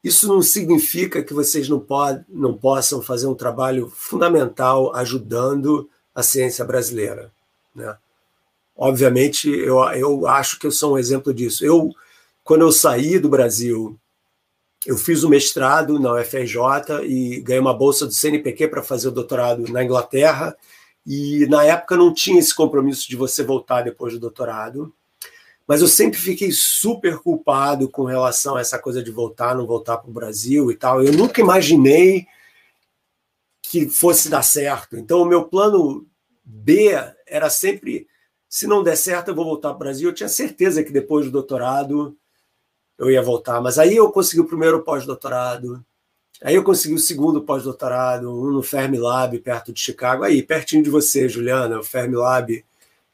isso 0.04 0.28
não 0.28 0.42
significa 0.42 1.22
que 1.22 1.32
vocês 1.32 1.66
não, 1.66 1.80
pod, 1.80 2.22
não 2.28 2.52
possam 2.52 3.00
fazer 3.00 3.26
um 3.26 3.34
trabalho 3.34 3.88
fundamental 3.88 4.94
ajudando 4.94 5.88
a 6.14 6.22
ciência 6.22 6.62
brasileira. 6.62 7.32
Né? 7.74 7.96
Obviamente, 8.76 9.48
eu, 9.48 9.82
eu 9.94 10.26
acho 10.26 10.58
que 10.58 10.66
eu 10.66 10.70
sou 10.70 10.94
um 10.94 10.98
exemplo 10.98 11.32
disso. 11.32 11.64
Eu 11.64 11.90
quando 12.44 12.60
eu 12.60 12.70
saí 12.70 13.18
do 13.18 13.28
Brasil, 13.30 13.98
eu 14.84 14.98
fiz 14.98 15.24
o 15.24 15.30
mestrado 15.30 15.98
na 15.98 16.12
UFRJ 16.12 17.02
e 17.04 17.40
ganhei 17.40 17.60
uma 17.60 17.72
bolsa 17.72 18.06
do 18.06 18.12
CNPq 18.12 18.68
para 18.68 18.82
fazer 18.82 19.08
o 19.08 19.12
doutorado 19.12 19.66
na 19.72 19.82
Inglaterra. 19.82 20.54
E 21.06 21.46
na 21.46 21.64
época 21.64 21.96
não 21.96 22.12
tinha 22.12 22.38
esse 22.38 22.54
compromisso 22.54 23.08
de 23.08 23.16
você 23.16 23.42
voltar 23.42 23.82
depois 23.82 24.12
do 24.12 24.20
doutorado. 24.20 24.94
Mas 25.66 25.80
eu 25.80 25.88
sempre 25.88 26.18
fiquei 26.18 26.52
super 26.52 27.18
culpado 27.18 27.88
com 27.88 28.04
relação 28.04 28.56
a 28.56 28.60
essa 28.60 28.78
coisa 28.78 29.02
de 29.02 29.10
voltar, 29.10 29.54
não 29.54 29.66
voltar 29.66 29.96
para 29.96 30.10
o 30.10 30.14
Brasil 30.14 30.70
e 30.70 30.76
tal. 30.76 31.02
Eu 31.02 31.14
nunca 31.14 31.40
imaginei 31.40 32.26
que 33.62 33.88
fosse 33.88 34.28
dar 34.28 34.42
certo. 34.42 34.98
Então, 34.98 35.22
o 35.22 35.26
meu 35.26 35.44
plano 35.44 36.06
B 36.44 36.90
era 37.26 37.48
sempre: 37.48 38.06
se 38.46 38.66
não 38.66 38.82
der 38.82 38.96
certo, 38.96 39.28
eu 39.28 39.34
vou 39.34 39.46
voltar 39.46 39.70
para 39.70 39.76
o 39.76 39.78
Brasil. 39.78 40.10
Eu 40.10 40.14
tinha 40.14 40.28
certeza 40.28 40.84
que 40.84 40.92
depois 40.92 41.24
do 41.24 41.32
doutorado 41.32 42.14
eu 42.98 43.10
ia 43.10 43.22
voltar. 43.22 43.60
Mas 43.60 43.78
aí 43.78 43.96
eu 43.96 44.10
consegui 44.10 44.40
o 44.40 44.46
primeiro 44.46 44.82
pós-doutorado, 44.82 45.84
Aí 46.42 46.56
eu 46.56 46.62
consegui 46.62 46.94
o 46.94 46.98
segundo 46.98 47.42
pós-doutorado, 47.42 48.30
um 48.30 48.50
no 48.50 48.62
Fermilab, 48.62 49.38
perto 49.38 49.72
de 49.72 49.80
Chicago, 49.80 50.24
aí, 50.24 50.42
pertinho 50.42 50.82
de 50.82 50.90
você, 50.90 51.26
Juliana, 51.26 51.78
o 51.78 51.82
Fermilab, 51.82 52.62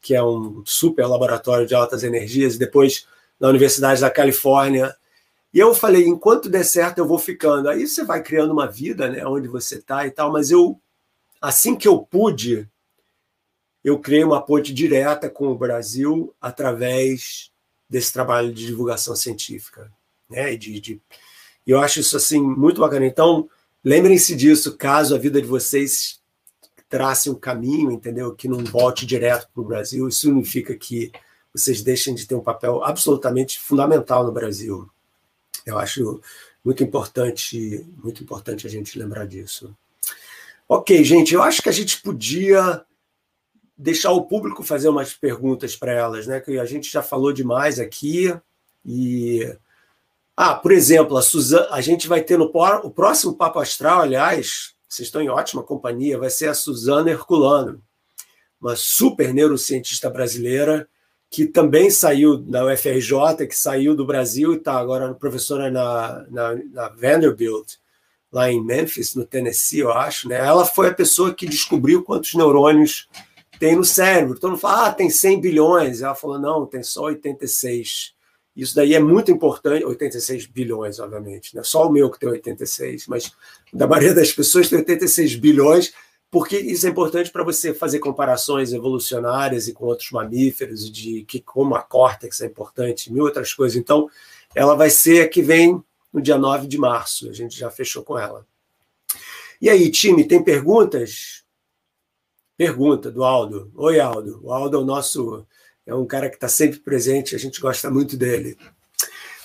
que 0.00 0.16
é 0.16 0.22
um 0.22 0.64
super 0.66 1.06
laboratório 1.06 1.64
de 1.64 1.72
altas 1.72 2.02
energias, 2.02 2.56
e 2.56 2.58
depois 2.58 3.06
na 3.38 3.48
Universidade 3.48 4.00
da 4.00 4.10
Califórnia. 4.10 4.96
E 5.54 5.60
eu 5.60 5.74
falei, 5.74 6.06
enquanto 6.06 6.48
der 6.48 6.64
certo, 6.64 6.98
eu 6.98 7.06
vou 7.06 7.18
ficando. 7.18 7.68
Aí 7.68 7.86
você 7.86 8.04
vai 8.04 8.22
criando 8.22 8.52
uma 8.52 8.66
vida, 8.66 9.08
né, 9.08 9.24
onde 9.24 9.46
você 9.46 9.76
está 9.76 10.06
e 10.06 10.10
tal, 10.10 10.32
mas 10.32 10.50
eu, 10.50 10.80
assim 11.40 11.76
que 11.76 11.86
eu 11.86 11.98
pude, 11.98 12.68
eu 13.84 13.98
criei 13.98 14.24
uma 14.24 14.42
ponte 14.42 14.74
direta 14.74 15.30
com 15.30 15.46
o 15.46 15.58
Brasil 15.58 16.34
através 16.40 17.49
desse 17.90 18.12
trabalho 18.12 18.54
de 18.54 18.66
divulgação 18.66 19.16
científica, 19.16 19.92
né, 20.28 20.54
e 20.54 20.56
de, 20.56 20.80
de 20.80 21.00
eu 21.66 21.80
acho 21.80 22.00
isso 22.00 22.16
assim 22.16 22.40
muito 22.40 22.80
bacana. 22.80 23.04
Então, 23.04 23.48
lembrem-se 23.84 24.34
disso, 24.34 24.76
caso 24.76 25.14
a 25.14 25.18
vida 25.18 25.42
de 25.42 25.46
vocês 25.46 26.20
trace 26.88 27.30
um 27.30 27.34
caminho, 27.34 27.92
entendeu? 27.92 28.34
Que 28.34 28.48
não 28.48 28.64
volte 28.64 29.06
direto 29.06 29.48
para 29.54 29.62
o 29.62 29.66
Brasil. 29.66 30.08
Isso 30.08 30.22
significa 30.22 30.74
que 30.74 31.12
vocês 31.54 31.82
deixem 31.82 32.14
de 32.14 32.26
ter 32.26 32.34
um 32.34 32.42
papel 32.42 32.82
absolutamente 32.82 33.60
fundamental 33.60 34.24
no 34.24 34.32
Brasil. 34.32 34.90
Eu 35.64 35.78
acho 35.78 36.20
muito 36.64 36.82
importante, 36.82 37.86
muito 38.02 38.22
importante 38.22 38.66
a 38.66 38.70
gente 38.70 38.98
lembrar 38.98 39.26
disso. 39.26 39.74
Ok, 40.68 41.02
gente, 41.04 41.34
eu 41.34 41.42
acho 41.42 41.62
que 41.62 41.68
a 41.68 41.72
gente 41.72 42.00
podia 42.00 42.84
deixar 43.80 44.12
o 44.12 44.22
público 44.22 44.62
fazer 44.62 44.88
umas 44.88 45.14
perguntas 45.14 45.74
para 45.74 45.92
elas, 45.92 46.26
né? 46.26 46.40
Que 46.40 46.58
a 46.58 46.64
gente 46.64 46.90
já 46.90 47.02
falou 47.02 47.32
demais 47.32 47.80
aqui 47.80 48.34
e 48.84 49.50
ah, 50.36 50.54
por 50.54 50.72
exemplo, 50.72 51.16
a, 51.16 51.22
Suzana, 51.22 51.68
a 51.70 51.80
gente 51.80 52.08
vai 52.08 52.22
ter 52.22 52.38
no 52.38 52.50
o 52.82 52.90
próximo 52.90 53.36
Papo 53.36 53.58
Astral, 53.58 54.00
aliás, 54.00 54.74
vocês 54.88 55.08
estão 55.08 55.20
em 55.20 55.28
ótima 55.28 55.62
companhia, 55.62 56.18
vai 56.18 56.30
ser 56.30 56.48
a 56.48 56.54
Suzana 56.54 57.10
Herculano, 57.10 57.82
uma 58.60 58.76
super 58.76 59.32
neurocientista 59.32 60.08
brasileira 60.08 60.88
que 61.30 61.46
também 61.46 61.90
saiu 61.90 62.36
da 62.36 62.64
UFRJ, 62.66 63.46
que 63.48 63.56
saiu 63.56 63.94
do 63.94 64.04
Brasil 64.04 64.52
e 64.52 64.56
está 64.56 64.76
agora 64.78 65.14
professora 65.14 65.70
na, 65.70 66.26
na, 66.28 66.54
na, 66.72 66.88
Vanderbilt, 66.88 67.74
lá 68.32 68.50
em 68.50 68.62
Memphis, 68.62 69.14
no 69.14 69.24
Tennessee, 69.24 69.78
eu 69.78 69.92
acho. 69.92 70.28
Né? 70.28 70.36
Ela 70.36 70.64
foi 70.64 70.88
a 70.88 70.94
pessoa 70.94 71.32
que 71.32 71.46
descobriu 71.46 72.02
quantos 72.02 72.34
neurônios 72.34 73.08
tem 73.60 73.76
no 73.76 73.84
cérebro. 73.84 74.40
Todo 74.40 74.52
mundo 74.52 74.60
fala, 74.60 74.86
ah, 74.86 74.92
tem 74.92 75.10
100 75.10 75.38
bilhões. 75.38 76.00
Ela 76.00 76.14
falou, 76.14 76.40
não, 76.40 76.64
tem 76.64 76.82
só 76.82 77.02
86. 77.02 78.14
Isso 78.56 78.74
daí 78.74 78.94
é 78.94 78.98
muito 78.98 79.30
importante, 79.30 79.84
86 79.84 80.46
bilhões, 80.46 80.98
obviamente, 80.98 81.54
não 81.54 81.60
é 81.60 81.64
só 81.64 81.86
o 81.86 81.92
meu 81.92 82.10
que 82.10 82.18
tem 82.18 82.28
86, 82.28 83.06
mas 83.06 83.32
da 83.72 83.86
maioria 83.86 84.12
das 84.12 84.32
pessoas 84.32 84.68
tem 84.68 84.78
86 84.78 85.36
bilhões, 85.36 85.94
porque 86.30 86.58
isso 86.58 86.84
é 86.84 86.90
importante 86.90 87.30
para 87.30 87.44
você 87.44 87.72
fazer 87.72 88.00
comparações 88.00 88.72
evolucionárias 88.72 89.68
e 89.68 89.72
com 89.72 89.84
outros 89.84 90.10
mamíferos, 90.10 90.90
de 90.90 91.24
que 91.24 91.40
como 91.40 91.76
a 91.76 91.82
córtex 91.82 92.40
é 92.40 92.46
importante, 92.46 93.12
mil 93.12 93.24
outras 93.24 93.54
coisas. 93.54 93.76
Então, 93.76 94.10
ela 94.54 94.74
vai 94.74 94.90
ser 94.90 95.22
a 95.22 95.28
que 95.28 95.42
vem 95.42 95.80
no 96.12 96.20
dia 96.20 96.36
9 96.36 96.66
de 96.66 96.76
março, 96.76 97.30
a 97.30 97.32
gente 97.32 97.56
já 97.56 97.70
fechou 97.70 98.02
com 98.02 98.18
ela. 98.18 98.44
E 99.62 99.70
aí, 99.70 99.90
time, 99.90 100.24
tem 100.24 100.42
perguntas? 100.42 101.44
Pergunta 102.60 103.10
do 103.10 103.24
Aldo. 103.24 103.72
Oi, 103.74 103.98
Aldo. 103.98 104.38
O 104.42 104.52
Aldo 104.52 104.76
é 104.76 104.80
o 104.80 104.84
nosso 104.84 105.46
é 105.86 105.94
um 105.94 106.04
cara 106.04 106.28
que 106.28 106.34
está 106.34 106.46
sempre 106.46 106.78
presente, 106.78 107.34
a 107.34 107.38
gente 107.38 107.58
gosta 107.58 107.90
muito 107.90 108.18
dele. 108.18 108.54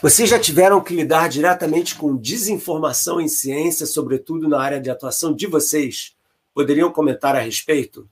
Vocês 0.02 0.30
já 0.30 0.38
tiveram 0.38 0.84
que 0.84 0.94
lidar 0.94 1.30
diretamente 1.30 1.96
com 1.96 2.18
desinformação 2.18 3.22
em 3.22 3.30
ciência, 3.30 3.86
sobretudo 3.86 4.50
na 4.50 4.60
área 4.60 4.82
de 4.82 4.90
atuação 4.90 5.34
de 5.34 5.48
vocês? 5.48 6.14
Poderiam 6.54 6.92
comentar 6.92 7.38
a 7.38 7.40
respeito? 7.40 8.06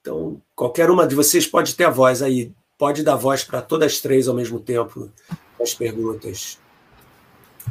Então, 0.00 0.42
qualquer 0.56 0.90
uma 0.90 1.06
de 1.06 1.14
vocês 1.14 1.46
pode 1.46 1.76
ter 1.76 1.84
a 1.84 1.90
voz 1.90 2.20
aí. 2.20 2.52
Pode 2.76 3.04
dar 3.04 3.14
voz 3.14 3.44
para 3.44 3.62
todas 3.62 3.92
as 3.92 4.00
três 4.00 4.26
ao 4.26 4.34
mesmo 4.34 4.58
tempo 4.58 5.08
as 5.62 5.72
perguntas. 5.72 6.58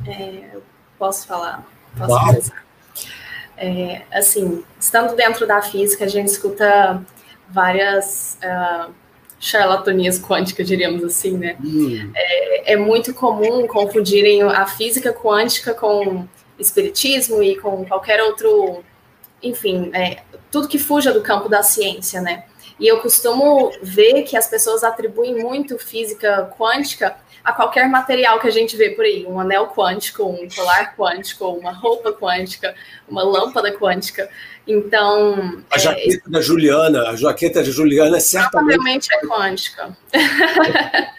É, 0.08 0.58
posso 0.98 1.28
falar? 1.28 1.68
Posso 1.98 2.08
claro. 2.08 2.68
É, 3.58 4.04
assim, 4.12 4.64
estando 4.80 5.16
dentro 5.16 5.48
da 5.48 5.62
física, 5.62 6.06
a 6.06 6.08
gente 6.08 6.28
escuta 6.28 7.04
várias 7.50 8.38
uh, 8.44 8.94
charlatanias 9.40 10.20
quânticas, 10.20 10.68
diríamos 10.68 11.04
assim, 11.04 11.38
né? 11.38 11.58
Hum. 11.64 12.12
É, 12.16 12.74
é, 12.74 12.76
muito 12.76 13.14
comum 13.14 13.68
confundirem 13.68 14.44
a 14.44 14.66
física 14.68 15.14
quântica 15.14 15.74
com 15.74 16.28
espiritismo 16.60 17.42
e 17.42 17.56
com 17.56 17.86
qualquer 17.86 18.22
outro, 18.22 18.84
enfim, 19.42 19.92
é, 19.94 20.22
tudo 20.52 20.68
que 20.68 20.80
fuja 20.80 21.12
do 21.12 21.22
campo 21.22 21.50
da 21.50 21.64
ciência, 21.64 22.22
né? 22.22 22.46
E 22.80 22.88
eu 22.88 23.00
costumo 23.00 23.72
ver 23.82 24.24
que 24.24 24.38
as 24.38 24.48
pessoas 24.48 24.84
atribuem 24.84 25.36
muito 25.36 25.80
física 25.80 26.52
quântica 26.58 27.16
a 27.48 27.54
qualquer 27.54 27.88
material 27.88 28.42
que 28.42 28.48
a 28.48 28.52
gente 28.52 28.76
vê 28.76 28.90
por 28.90 29.06
aí, 29.06 29.26
um 29.26 29.40
anel 29.40 29.68
quântico, 29.68 30.22
um 30.22 30.50
colar 30.54 30.94
quântico, 30.98 31.46
uma 31.46 31.72
roupa 31.72 32.12
quântica, 32.12 32.76
uma 33.08 33.24
lâmpada 33.24 33.72
quântica. 33.72 34.30
Então. 34.68 35.64
A 35.72 35.78
é, 35.78 35.80
jaqueta 35.80 36.28
é, 36.28 36.30
da 36.30 36.42
Juliana, 36.42 37.08
a 37.08 37.16
jaqueta 37.16 37.64
da 37.64 37.72
Juliana 37.72 38.18
é 38.18 38.20
certamente. 38.20 39.08
é 39.14 39.26
quântica. 39.26 39.98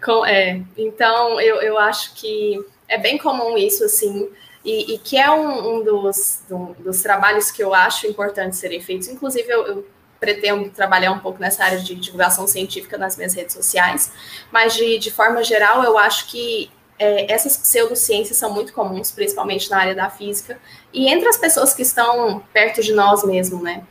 Com, 0.00 0.24
é, 0.24 0.62
então, 0.78 1.40
eu, 1.40 1.56
eu 1.56 1.76
acho 1.76 2.14
que 2.14 2.64
é 2.86 2.96
bem 2.96 3.18
comum 3.18 3.58
isso, 3.58 3.84
assim, 3.84 4.28
e, 4.64 4.94
e 4.94 4.98
que 4.98 5.18
é 5.18 5.28
um, 5.28 5.78
um 5.78 5.84
dos, 5.84 6.44
dos 6.78 7.02
trabalhos 7.02 7.50
que 7.50 7.64
eu 7.64 7.74
acho 7.74 8.06
importante 8.06 8.54
serem 8.54 8.80
feitos. 8.80 9.08
Inclusive, 9.08 9.50
eu, 9.50 9.66
eu 9.66 9.86
pretendo 10.18 10.70
trabalhar 10.70 11.12
um 11.12 11.18
pouco 11.18 11.40
nessa 11.40 11.64
área 11.64 11.78
de 11.78 11.94
divulgação 11.94 12.46
científica 12.46 12.96
nas 12.96 13.16
minhas 13.16 13.34
redes 13.34 13.54
sociais, 13.54 14.12
mas 14.50 14.74
de, 14.74 14.98
de 14.98 15.10
forma 15.10 15.42
geral, 15.44 15.82
eu 15.84 15.98
acho 15.98 16.28
que 16.28 16.70
é, 16.98 17.30
essas 17.32 17.56
pseudociências 17.56 18.36
são 18.38 18.52
muito 18.52 18.72
comuns, 18.72 19.10
principalmente 19.10 19.70
na 19.70 19.78
área 19.78 19.94
da 19.94 20.08
física, 20.08 20.58
e 20.92 21.08
entre 21.08 21.28
as 21.28 21.36
pessoas 21.36 21.74
que 21.74 21.82
estão 21.82 22.42
perto 22.52 22.82
de 22.82 22.92
nós 22.92 23.22
mesmo, 23.24 23.62
né? 23.62 23.82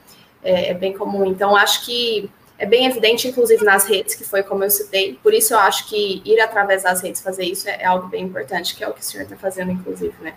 É, 0.43 0.71
é 0.71 0.73
bem 0.73 0.93
comum. 0.93 1.25
Então, 1.25 1.55
acho 1.55 1.85
que 1.85 2.29
é 2.57 2.65
bem 2.65 2.85
evidente, 2.85 3.27
inclusive 3.27 3.63
nas 3.63 3.85
redes, 3.85 4.15
que 4.15 4.23
foi 4.23 4.41
como 4.43 4.63
eu 4.63 4.69
citei. 4.69 5.19
Por 5.21 5.33
isso, 5.33 5.53
eu 5.53 5.59
acho 5.59 5.87
que 5.87 6.21
ir 6.25 6.39
através 6.39 6.83
das 6.83 7.01
redes 7.01 7.21
fazer 7.21 7.43
isso 7.43 7.69
é, 7.69 7.81
é 7.81 7.85
algo 7.85 8.07
bem 8.07 8.23
importante, 8.23 8.75
que 8.75 8.83
é 8.83 8.87
o 8.87 8.93
que 8.93 9.01
o 9.01 9.03
senhor 9.03 9.23
está 9.23 9.35
fazendo, 9.35 9.71
inclusive, 9.71 10.15
né? 10.21 10.33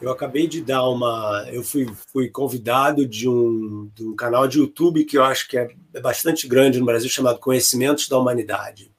Eu 0.00 0.12
acabei 0.12 0.46
de 0.46 0.62
dar 0.62 0.88
uma. 0.88 1.44
Eu 1.50 1.62
fui, 1.62 1.86
fui 2.12 2.28
convidado 2.28 3.04
de 3.04 3.28
um, 3.28 3.90
de 3.92 4.04
um 4.04 4.14
canal 4.14 4.46
de 4.46 4.58
YouTube 4.58 5.04
que 5.04 5.18
eu 5.18 5.24
acho 5.24 5.48
que 5.48 5.58
é, 5.58 5.68
é 5.92 6.00
bastante 6.00 6.46
grande 6.46 6.78
no 6.78 6.86
Brasil, 6.86 7.10
chamado 7.10 7.40
Conhecimentos 7.40 8.08
da 8.08 8.16
Humanidade. 8.16 8.92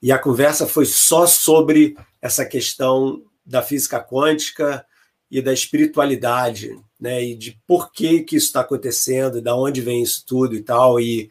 E 0.00 0.10
a 0.10 0.18
conversa 0.18 0.66
foi 0.66 0.86
só 0.86 1.26
sobre 1.26 1.94
essa 2.22 2.44
questão 2.44 3.22
da 3.44 3.60
física 3.60 4.00
quântica 4.00 4.84
e 5.30 5.42
da 5.42 5.52
espiritualidade, 5.52 6.78
né? 6.98 7.22
E 7.22 7.34
de 7.34 7.60
por 7.66 7.92
que, 7.92 8.22
que 8.22 8.36
isso 8.36 8.46
está 8.46 8.60
acontecendo, 8.60 9.42
da 9.42 9.54
onde 9.54 9.82
vem 9.82 10.02
isso 10.02 10.24
tudo 10.26 10.54
e 10.54 10.62
tal. 10.62 10.98
E 10.98 11.30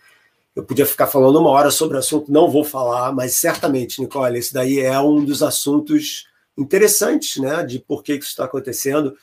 eu 0.55 0.63
podia 0.63 0.85
ficar 0.85 1.07
falando 1.07 1.39
uma 1.39 1.49
hora 1.49 1.71
sobre 1.71 1.95
o 1.97 1.99
assunto, 1.99 2.31
não 2.31 2.47
vou 2.47 2.63
falar, 2.63 3.11
mas 3.11 3.33
certamente, 3.33 3.99
Nicole, 3.99 4.37
esse 4.37 4.53
daí 4.53 4.79
é 4.79 4.99
um 4.99 5.25
dos 5.25 5.41
assuntos 5.41 6.27
interessantes, 6.57 7.37
né, 7.37 7.63
de 7.63 7.79
por 7.79 8.03
que 8.03 8.13
isso 8.13 8.29
está 8.29 8.45
acontecendo. 8.45 9.15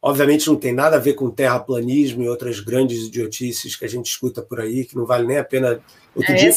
Obviamente 0.00 0.46
não 0.46 0.56
tem 0.56 0.72
nada 0.72 0.96
a 0.96 1.00
ver 1.00 1.14
com 1.14 1.30
terraplanismo 1.30 2.22
e 2.22 2.28
outras 2.28 2.60
grandes 2.60 3.06
idiotices 3.06 3.74
que 3.74 3.84
a 3.84 3.88
gente 3.88 4.06
escuta 4.06 4.42
por 4.42 4.60
aí, 4.60 4.84
que 4.84 4.96
não 4.96 5.06
vale 5.06 5.26
nem 5.26 5.38
a 5.38 5.44
pena. 5.44 5.80
Outro 6.14 6.32
é, 6.32 6.36
dia, 6.36 6.50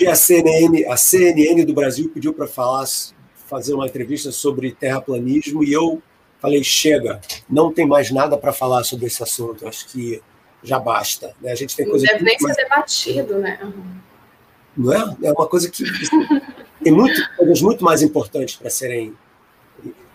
é 0.00 0.10
a 0.10 0.14
CNN, 0.14 0.86
a 0.86 0.96
CNN 0.96 1.64
do 1.64 1.74
Brasil 1.74 2.10
pediu 2.12 2.32
para 2.32 2.46
falar, 2.46 2.86
fazer 3.46 3.74
uma 3.74 3.86
entrevista 3.86 4.30
sobre 4.32 4.72
terraplanismo 4.72 5.62
e 5.64 5.72
eu 5.72 6.02
falei 6.40 6.62
chega, 6.62 7.20
não 7.48 7.72
tem 7.72 7.86
mais 7.86 8.10
nada 8.10 8.36
para 8.36 8.52
falar 8.52 8.84
sobre 8.84 9.06
esse 9.06 9.22
assunto. 9.22 9.66
Acho 9.66 9.88
que 9.88 10.22
já 10.62 10.78
basta. 10.78 11.34
Né? 11.40 11.52
A 11.52 11.54
gente 11.54 11.76
tem 11.76 11.88
coisa. 11.88 12.06
Não 12.06 12.12
deve 12.12 12.24
nem 12.24 12.36
mais... 12.40 12.56
ser 12.56 12.62
debatido, 12.62 13.38
né? 13.38 13.72
Não 14.76 14.92
é? 14.92 15.16
É 15.22 15.32
uma 15.32 15.46
coisa 15.46 15.70
que 15.70 15.84
tem 16.84 16.92
muito, 16.92 17.36
coisas 17.36 17.62
muito 17.62 17.82
mais 17.82 18.02
importantes 18.02 18.56
para 18.56 18.68
serem 18.68 19.16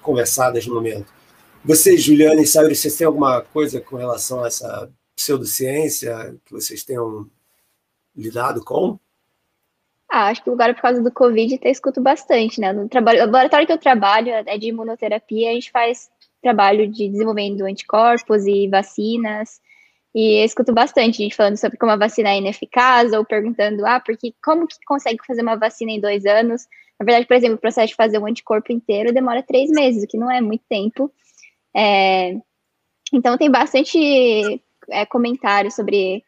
conversadas 0.02 0.68
no 0.68 0.76
momento. 0.76 1.12
Vocês, 1.66 2.02
Juliana 2.02 2.42
e 2.42 2.48
Sauri, 2.48 2.76
vocês 2.76 2.96
têm 2.96 3.08
alguma 3.08 3.42
coisa 3.42 3.82
com 3.82 3.98
relação 3.98 4.44
a 4.44 4.48
essa 4.48 4.90
pseudociência 5.16 6.36
que 6.46 6.52
vocês 6.54 6.84
tenham 6.84 7.28
lidado 8.16 8.64
com? 8.64 8.98
Ah, 10.08 10.28
acho 10.28 10.44
que 10.44 10.50
agora 10.50 10.74
por 10.74 10.82
causa 10.82 11.02
do 11.02 11.12
Covid 11.12 11.56
até 11.56 11.70
escuto 11.70 12.02
bastante, 12.02 12.62
né? 12.62 12.72
No 12.72 12.88
trabalho, 12.88 13.20
laboratório 13.20 13.68
que 13.68 13.74
eu 13.74 13.78
trabalho 13.78 14.30
é 14.30 14.58
de 14.58 14.68
imunoterapia, 14.68 15.50
a 15.50 15.54
gente 15.54 15.72
faz 15.72 16.10
trabalho 16.42 16.88
de 16.88 17.10
desenvolvimento 17.10 17.58
de 17.58 17.64
anticorpos 17.64 18.46
e 18.46 18.68
vacinas. 18.68 19.62
E 20.14 20.42
eu 20.42 20.46
escuto 20.46 20.74
bastante 20.74 21.18
gente 21.18 21.36
falando 21.36 21.58
sobre 21.58 21.78
como 21.78 21.92
a 21.92 21.98
vacina 21.98 22.30
é 22.30 22.38
ineficaz, 22.38 23.14
ou 23.14 23.24
perguntando, 23.24 23.86
ah, 23.86 24.00
porque 24.00 24.34
como 24.44 24.68
que 24.68 24.76
consegue 24.86 25.20
fazer 25.26 25.42
uma 25.42 25.56
vacina 25.56 25.92
em 25.92 26.02
dois 26.02 26.26
anos? 26.26 26.64
Na 27.00 27.06
verdade, 27.06 27.28
por 27.28 27.36
exemplo, 27.36 27.56
o 27.56 27.60
processo 27.60 27.90
de 27.90 27.96
fazer 27.96 28.18
um 28.18 28.26
anticorpo 28.26 28.74
inteiro 28.74 29.14
demora 29.14 29.44
três 29.44 29.70
meses, 29.70 30.04
o 30.04 30.08
que 30.08 30.18
não 30.18 30.30
é 30.32 30.42
muito 30.42 30.64
tempo. 30.68 31.12
É, 31.76 32.36
então, 33.14 33.38
tem 33.38 33.50
bastante 33.50 34.62
é, 34.90 35.06
comentário 35.06 35.72
sobre 35.72 36.24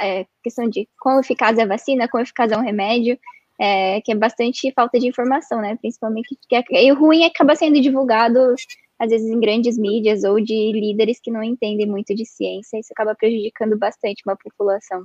é, 0.00 0.26
questão 0.42 0.68
de 0.68 0.88
quão 0.98 1.20
eficaz 1.20 1.58
é 1.58 1.62
a 1.62 1.66
vacina, 1.66 2.08
quão 2.08 2.22
eficaz 2.22 2.50
é 2.50 2.56
um 2.56 2.62
remédio, 2.62 3.18
é, 3.60 4.00
que 4.00 4.12
é 4.12 4.14
bastante 4.14 4.72
falta 4.72 4.98
de 4.98 5.06
informação, 5.06 5.60
né? 5.60 5.76
Principalmente, 5.76 6.36
que 6.48 6.56
é, 6.56 6.84
e 6.84 6.92
o 6.92 6.98
ruim 6.98 7.22
é 7.22 7.26
acaba 7.26 7.54
sendo 7.54 7.80
divulgado, 7.80 8.54
às 8.98 9.10
vezes, 9.10 9.28
em 9.30 9.38
grandes 9.38 9.78
mídias 9.78 10.24
ou 10.24 10.40
de 10.40 10.72
líderes 10.72 11.20
que 11.20 11.30
não 11.30 11.42
entendem 11.42 11.86
muito 11.86 12.14
de 12.14 12.26
ciência, 12.26 12.78
isso 12.78 12.92
acaba 12.92 13.14
prejudicando 13.14 13.78
bastante 13.78 14.22
uma 14.26 14.36
população. 14.36 15.04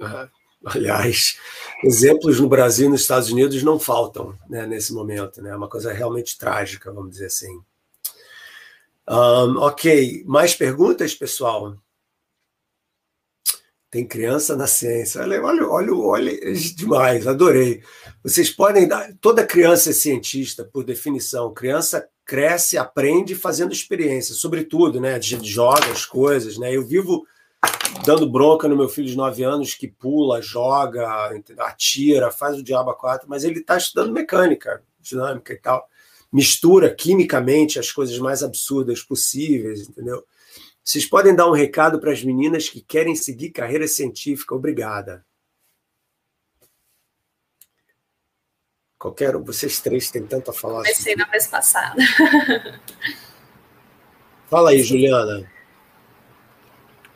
Uhum. 0.00 0.28
Aliás, 0.64 1.38
exemplos 1.82 2.40
no 2.40 2.48
Brasil 2.48 2.86
e 2.86 2.90
nos 2.90 3.02
Estados 3.02 3.30
Unidos 3.30 3.62
não 3.62 3.78
faltam 3.78 4.34
né, 4.48 4.66
nesse 4.66 4.94
momento, 4.94 5.42
né? 5.42 5.50
É 5.50 5.56
uma 5.56 5.68
coisa 5.68 5.92
realmente 5.92 6.38
trágica, 6.38 6.90
vamos 6.90 7.10
dizer 7.10 7.26
assim. 7.26 7.60
Um, 9.06 9.58
ok, 9.58 10.24
mais 10.24 10.54
perguntas, 10.54 11.14
pessoal? 11.14 11.76
Tem 13.94 14.04
criança 14.04 14.56
na 14.56 14.66
ciência. 14.66 15.20
Olha, 15.20 15.40
olha, 15.40 15.68
olha, 15.68 15.94
olha, 15.94 16.32
demais, 16.74 17.28
adorei. 17.28 17.80
Vocês 18.24 18.50
podem 18.50 18.88
dar. 18.88 19.14
Toda 19.20 19.46
criança 19.46 19.90
é 19.90 19.92
cientista, 19.92 20.64
por 20.64 20.82
definição. 20.82 21.54
Criança 21.54 22.04
cresce, 22.24 22.76
aprende 22.76 23.36
fazendo 23.36 23.72
experiência, 23.72 24.34
sobretudo, 24.34 25.00
né? 25.00 25.22
Joga 25.22 25.92
as 25.92 26.04
coisas, 26.04 26.58
né? 26.58 26.74
Eu 26.74 26.84
vivo 26.84 27.24
dando 28.04 28.28
bronca 28.28 28.66
no 28.66 28.76
meu 28.76 28.88
filho 28.88 29.06
de 29.06 29.16
9 29.16 29.44
anos 29.44 29.74
que 29.74 29.86
pula, 29.86 30.42
joga, 30.42 31.30
atira, 31.60 32.32
faz 32.32 32.58
o 32.58 32.64
diabo 32.64 32.90
a 32.90 32.96
quatro, 32.96 33.28
mas 33.28 33.44
ele 33.44 33.60
está 33.60 33.76
estudando 33.76 34.12
mecânica, 34.12 34.82
dinâmica 35.00 35.52
e 35.52 35.58
tal. 35.58 35.88
Mistura 36.32 36.92
quimicamente 36.92 37.78
as 37.78 37.92
coisas 37.92 38.18
mais 38.18 38.42
absurdas 38.42 39.04
possíveis, 39.04 39.88
entendeu? 39.88 40.24
Vocês 40.84 41.06
podem 41.06 41.34
dar 41.34 41.48
um 41.48 41.52
recado 41.52 41.98
para 41.98 42.12
as 42.12 42.22
meninas 42.22 42.68
que 42.68 42.82
querem 42.82 43.16
seguir 43.16 43.50
carreira 43.50 43.88
científica. 43.88 44.54
Obrigada. 44.54 45.24
Qualquer 48.98 49.34
um, 49.34 49.42
vocês 49.42 49.80
três 49.80 50.10
têm 50.10 50.26
tanto 50.26 50.50
a 50.50 50.54
falar. 50.54 50.82
Comecei 50.82 51.14
assim. 51.14 51.22
na 51.22 51.30
vez 51.30 51.46
passada. 51.46 51.96
Fala 54.48 54.70
aí, 54.70 54.82
Juliana. 54.82 55.50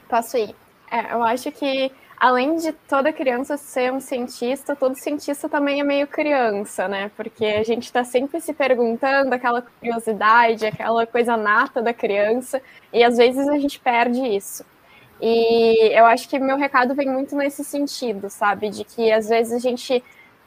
Posso 0.09 0.39
ir? 0.39 0.55
É, 0.91 1.13
eu 1.13 1.23
acho 1.23 1.53
que 1.53 1.93
além 2.19 2.57
de 2.57 2.73
toda 2.73 3.13
criança 3.13 3.57
ser 3.57 3.93
um 3.93 4.01
cientista, 4.01 4.75
todo 4.75 4.97
cientista 4.97 5.49
também 5.49 5.81
é 5.81 5.85
meio 5.85 6.07
criança, 6.07 6.89
né? 6.89 7.11
Porque 7.17 7.45
a 7.47 7.63
gente 7.63 7.85
está 7.85 8.03
sempre 8.03 8.41
se 8.41 8.53
perguntando 8.53 9.33
aquela 9.33 9.63
curiosidade, 9.63 10.67
aquela 10.67 11.07
coisa 11.07 11.37
nata 11.37 11.81
da 11.81 11.95
criança, 11.95 12.61
e 12.93 13.05
às 13.05 13.17
vezes 13.17 13.47
a 13.49 13.59
gente 13.59 13.79
perde 13.79 14.21
isso. 14.21 14.65
E 15.21 15.93
eu 15.97 16.07
acho 16.07 16.29
que 16.29 16.39
meu 16.39 16.57
recado 16.57 16.95
vem 16.95 17.09
muito 17.09 17.37
nesse 17.37 17.65
sentido, 17.65 18.29
sabe? 18.31 18.69
De 18.71 18.85
que 18.85 19.13
às 19.13 19.29
vezes 19.29 19.53
a 19.53 19.59
gente 19.59 20.03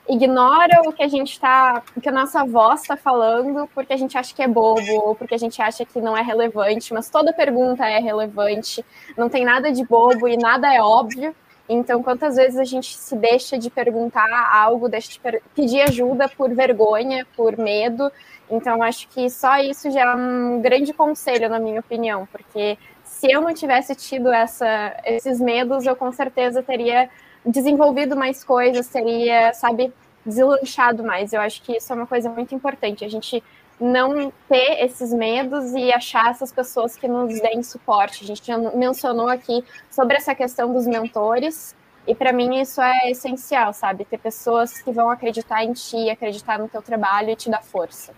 ignora 0.10 0.82
o 0.86 0.92
que 0.92 1.04
a 1.04 1.08
gente 1.08 1.34
está, 1.34 1.82
o 1.96 2.02
que 2.02 2.10
a 2.10 2.12
nossa 2.12 2.44
voz 2.46 2.82
está 2.82 2.98
falando, 2.98 3.68
porque 3.74 3.94
a 3.94 3.98
gente 3.98 4.18
acha 4.18 4.34
que 4.34 4.42
é 4.42 4.48
bobo, 4.48 4.82
ou 5.06 5.16
porque 5.16 5.36
a 5.36 5.38
gente 5.38 5.62
acha 5.62 5.86
que 5.86 6.02
não 6.02 6.18
é 6.18 6.22
relevante, 6.22 6.94
mas 6.94 7.10
toda 7.10 7.32
pergunta 7.32 7.86
é 7.88 8.00
relevante, 8.00 8.84
não 9.18 9.30
tem 9.30 9.46
nada 9.46 9.72
de 9.72 9.86
bobo 9.86 10.28
e 10.28 10.36
nada 10.38 10.74
é 10.74 10.82
óbvio. 10.82 11.36
Então, 11.70 12.04
quantas 12.04 12.36
vezes 12.36 12.58
a 12.58 12.64
gente 12.64 12.98
se 12.98 13.16
deixa 13.16 13.58
de 13.58 13.70
perguntar 13.70 14.28
algo, 14.54 14.90
deixa 14.90 15.12
de 15.12 15.22
pedir 15.56 15.82
ajuda 15.82 16.28
por 16.28 16.54
vergonha, 16.54 17.26
por 17.36 17.58
medo. 17.58 18.12
Então, 18.50 18.84
acho 18.84 19.08
que 19.08 19.30
só 19.30 19.58
isso 19.58 19.90
já 19.90 20.02
é 20.02 20.16
um 20.16 20.62
grande 20.62 20.92
conselho, 20.92 21.50
na 21.50 21.60
minha 21.60 21.80
opinião, 21.80 22.28
porque 22.30 22.78
se 23.04 23.32
eu 23.32 23.40
não 23.42 23.54
tivesse 23.54 23.96
tido 23.96 24.32
essa, 24.32 24.98
esses 25.06 25.40
medos, 25.40 25.86
eu 25.86 25.96
com 25.96 26.12
certeza 26.12 26.62
teria 26.62 27.10
desenvolvido 27.46 28.16
mais 28.16 28.44
coisas, 28.44 28.88
teria, 28.88 29.54
sabe, 29.54 29.94
deslanchado 30.26 31.04
mais. 31.04 31.34
Eu 31.34 31.42
acho 31.42 31.62
que 31.62 31.78
isso 31.78 31.92
é 31.92 31.96
uma 31.96 32.08
coisa 32.08 32.30
muito 32.30 32.54
importante. 32.54 33.06
A 33.06 33.10
gente 33.10 33.44
não 33.82 34.32
ter 34.48 34.86
esses 34.86 35.12
medos 35.12 35.74
e 35.74 35.92
achar 35.92 36.30
essas 36.30 36.52
pessoas 36.52 36.96
que 36.96 37.08
nos 37.08 37.42
deem 37.42 37.64
suporte. 37.64 38.24
A 38.24 38.28
gente 38.28 38.46
já 38.46 38.58
mencionou 38.58 39.28
aqui 39.28 39.64
sobre 39.90 40.16
essa 40.16 40.36
questão 40.36 40.72
dos 40.72 40.86
mentores, 40.86 41.76
e 42.06 42.14
para 42.14 42.32
mim 42.32 42.62
isso 42.62 42.80
é 42.80 43.10
essencial, 43.10 43.74
sabe? 43.74 44.06
Ter 44.06 44.20
pessoas 44.20 44.80
que 44.82 44.92
vão 44.92 45.10
acreditar 45.10 45.64
em 45.64 45.74
ti, 45.74 46.10
acreditar 46.10 46.60
no 46.60 46.70
teu 46.70 46.82
trabalho 46.82 47.32
e 47.32 47.36
te 47.36 47.50
dar 47.50 47.64
força. 47.64 48.14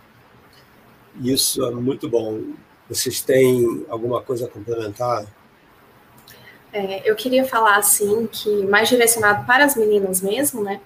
Isso 1.22 1.66
é 1.66 1.72
muito 1.72 2.10
bom. 2.10 2.42
Vocês 2.90 3.22
têm 3.22 3.86
alguma 3.88 4.22
coisa 4.22 4.46
a 4.46 4.50
complementar? 4.50 5.26
É, 6.74 7.10
eu 7.10 7.16
queria 7.16 7.46
falar 7.46 7.78
assim 7.78 8.28
que 8.28 8.66
mais 8.66 8.90
direcionado 8.90 9.46
para 9.46 9.64
as 9.64 9.76
meninas 9.76 10.22
mesmo, 10.22 10.62
né? 10.64 10.82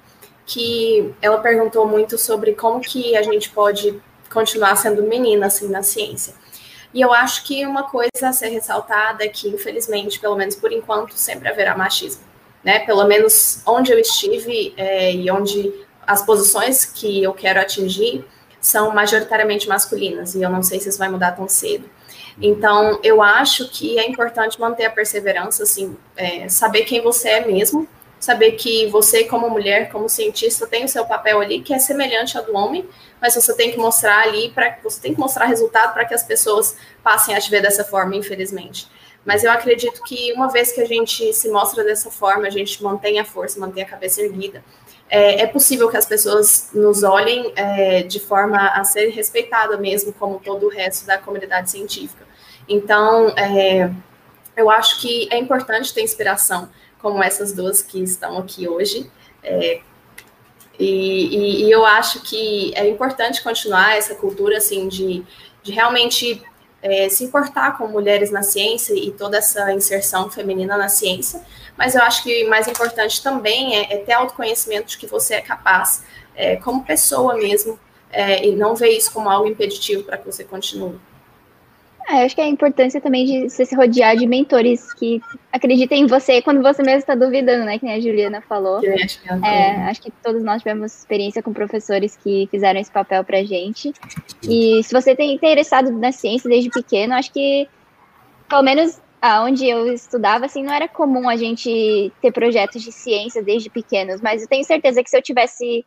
Que 0.45 1.13
ela 1.21 1.39
perguntou 1.39 1.87
muito 1.87 2.17
sobre 2.17 2.53
como 2.53 2.81
que 2.81 3.15
a 3.15 3.21
gente 3.21 3.49
pode 3.49 3.99
continuar 4.31 4.75
sendo 4.75 5.03
menina 5.03 5.47
assim 5.47 5.69
na 5.69 5.83
ciência. 5.83 6.33
E 6.93 7.01
eu 7.01 7.13
acho 7.13 7.43
que 7.43 7.65
uma 7.65 7.83
coisa 7.83 8.29
a 8.29 8.33
ser 8.33 8.49
ressaltada 8.49 9.23
é 9.23 9.27
que, 9.27 9.47
infelizmente, 9.49 10.19
pelo 10.19 10.35
menos 10.35 10.55
por 10.55 10.71
enquanto, 10.71 11.13
sempre 11.13 11.47
haverá 11.47 11.77
machismo. 11.77 12.23
Né? 12.63 12.79
Pelo 12.79 13.05
menos 13.05 13.61
onde 13.65 13.91
eu 13.91 13.99
estive 13.99 14.73
é, 14.77 15.13
e 15.13 15.29
onde 15.29 15.73
as 16.05 16.25
posições 16.25 16.85
que 16.85 17.21
eu 17.21 17.33
quero 17.33 17.59
atingir 17.59 18.25
são 18.59 18.93
majoritariamente 18.93 19.67
masculinas, 19.67 20.33
e 20.33 20.41
eu 20.41 20.49
não 20.49 20.63
sei 20.63 20.79
se 20.79 20.89
isso 20.89 20.97
vai 20.97 21.09
mudar 21.09 21.33
tão 21.33 21.47
cedo. 21.47 21.89
Então, 22.41 22.99
eu 23.03 23.21
acho 23.21 23.69
que 23.69 23.97
é 23.97 24.07
importante 24.07 24.59
manter 24.59 24.85
a 24.85 24.91
perseverança, 24.91 25.63
assim, 25.63 25.97
é, 26.15 26.47
saber 26.49 26.83
quem 26.83 27.01
você 27.01 27.29
é 27.29 27.45
mesmo, 27.45 27.87
saber 28.19 28.53
que 28.53 28.87
você, 28.87 29.23
como 29.23 29.49
mulher, 29.49 29.91
como 29.91 30.09
cientista, 30.09 30.65
tem 30.65 30.85
o 30.85 30.89
seu 30.89 31.05
papel 31.05 31.39
ali, 31.39 31.61
que 31.61 31.73
é 31.73 31.79
semelhante 31.79 32.37
ao 32.37 32.43
do 32.43 32.55
homem, 32.55 32.87
mas 33.21 33.35
você 33.35 33.55
tem 33.55 33.71
que 33.71 33.77
mostrar 33.77 34.23
ali, 34.23 34.49
para 34.49 34.77
você 34.83 34.99
tem 35.01 35.13
que 35.13 35.19
mostrar 35.19 35.45
resultado 35.45 35.93
para 35.93 36.05
que 36.05 36.13
as 36.13 36.23
pessoas 36.23 36.75
passem 37.03 37.35
a 37.35 37.39
te 37.39 37.49
ver 37.49 37.61
dessa 37.61 37.83
forma, 37.83 38.15
infelizmente. 38.15 38.87
Mas 39.25 39.43
eu 39.43 39.51
acredito 39.51 40.01
que 40.03 40.31
uma 40.33 40.49
vez 40.49 40.71
que 40.71 40.79
a 40.81 40.85
gente 40.85 41.33
se 41.33 41.49
mostra 41.49 41.83
dessa 41.83 42.09
forma, 42.09 42.47
a 42.47 42.49
gente 42.49 42.81
mantém 42.81 43.19
a 43.19 43.25
força, 43.25 43.59
mantém 43.59 43.83
a 43.83 43.85
cabeça 43.85 44.21
erguida, 44.21 44.63
é, 45.09 45.41
é 45.41 45.47
possível 45.47 45.89
que 45.89 45.97
as 45.97 46.05
pessoas 46.05 46.69
nos 46.73 47.03
olhem 47.03 47.51
é, 47.55 48.03
de 48.03 48.19
forma 48.19 48.57
a 48.69 48.83
ser 48.83 49.09
respeitada 49.09 49.77
mesmo, 49.77 50.13
como 50.13 50.39
todo 50.39 50.65
o 50.65 50.69
resto 50.69 51.05
da 51.05 51.17
comunidade 51.17 51.71
científica. 51.71 52.25
Então, 52.67 53.29
é, 53.37 53.89
eu 54.55 54.69
acho 54.69 54.99
que 55.01 55.29
é 55.31 55.37
importante 55.37 55.93
ter 55.93 56.01
inspiração, 56.01 56.69
como 57.01 57.23
essas 57.23 57.53
duas 57.53 57.81
que 57.81 58.01
estão 58.01 58.37
aqui 58.37 58.67
hoje. 58.67 59.09
É, 59.43 59.81
e, 60.79 60.85
e, 60.85 61.65
e, 61.65 61.71
eu 61.71 61.85
acho 61.85 62.21
que 62.21 62.71
é 62.75 62.87
importante 62.87 63.41
continuar 63.41 63.97
essa 63.97 64.13
cultura 64.13 64.57
assim 64.57 64.87
de, 64.87 65.23
de 65.63 65.71
realmente 65.71 66.43
é, 66.81 67.09
se 67.09 67.23
importar 67.23 67.77
com 67.77 67.87
mulheres 67.87 68.29
na 68.29 68.43
ciência 68.43 68.93
e 68.93 69.11
toda 69.11 69.37
essa 69.37 69.73
inserção 69.73 70.29
feminina 70.29 70.77
na 70.77 70.87
ciência. 70.87 71.41
Mas 71.75 71.95
eu 71.95 72.01
acho 72.01 72.23
que 72.23 72.43
mais 72.45 72.67
importante 72.67 73.21
também 73.21 73.75
é, 73.75 73.93
é 73.93 73.97
ter 73.97 74.13
autoconhecimento 74.13 74.87
de 74.87 74.97
que 74.97 75.07
você 75.07 75.35
é 75.35 75.41
capaz, 75.41 76.03
é, 76.35 76.55
como 76.57 76.85
pessoa 76.85 77.35
mesmo, 77.35 77.79
é, 78.11 78.45
e 78.45 78.55
não 78.55 78.75
ver 78.75 78.89
isso 78.89 79.11
como 79.11 79.29
algo 79.29 79.47
impeditivo 79.47 80.03
para 80.03 80.17
que 80.17 80.25
você 80.25 80.43
continue. 80.43 80.99
É, 82.09 82.23
acho 82.23 82.35
que 82.35 82.41
é 82.41 82.45
a 82.45 82.49
importância 82.49 83.01
também 83.01 83.25
de 83.25 83.49
você 83.49 83.65
se 83.65 83.75
rodear 83.75 84.15
de 84.15 84.25
mentores 84.25 84.93
que 84.93 85.21
acreditem 85.51 86.03
em 86.03 86.07
você 86.07 86.41
quando 86.41 86.61
você 86.61 86.81
mesmo 86.81 86.99
está 86.99 87.15
duvidando, 87.15 87.65
né? 87.65 87.77
Que 87.77 87.85
nem 87.85 87.95
a 87.95 87.99
Juliana 87.99 88.41
falou. 88.41 88.79
Que 88.79 88.87
acho, 88.87 89.21
que 89.21 89.29
é, 89.29 89.75
acho 89.89 90.01
que 90.01 90.11
todos 90.23 90.41
nós 90.41 90.61
tivemos 90.61 90.97
experiência 90.97 91.43
com 91.43 91.51
professores 91.51 92.15
que 92.15 92.47
fizeram 92.49 92.79
esse 92.79 92.91
papel 92.91 93.25
pra 93.25 93.43
gente. 93.43 93.91
E 94.43 94.81
se 94.83 94.93
você 94.93 95.15
tem 95.15 95.33
interessado 95.33 95.91
na 95.91 96.13
ciência 96.13 96.49
desde 96.49 96.69
pequeno, 96.69 97.13
acho 97.13 97.31
que, 97.33 97.67
pelo 98.47 98.63
menos 98.63 99.01
onde 99.43 99.67
eu 99.67 99.91
estudava, 99.91 100.45
assim, 100.45 100.63
não 100.63 100.73
era 100.73 100.87
comum 100.87 101.27
a 101.27 101.35
gente 101.35 102.11
ter 102.21 102.31
projetos 102.31 102.81
de 102.81 102.91
ciência 102.91 103.43
desde 103.43 103.69
pequenos, 103.69 104.21
mas 104.21 104.41
eu 104.41 104.47
tenho 104.47 104.63
certeza 104.63 105.03
que 105.03 105.09
se 105.09 105.17
eu 105.17 105.21
tivesse 105.21 105.83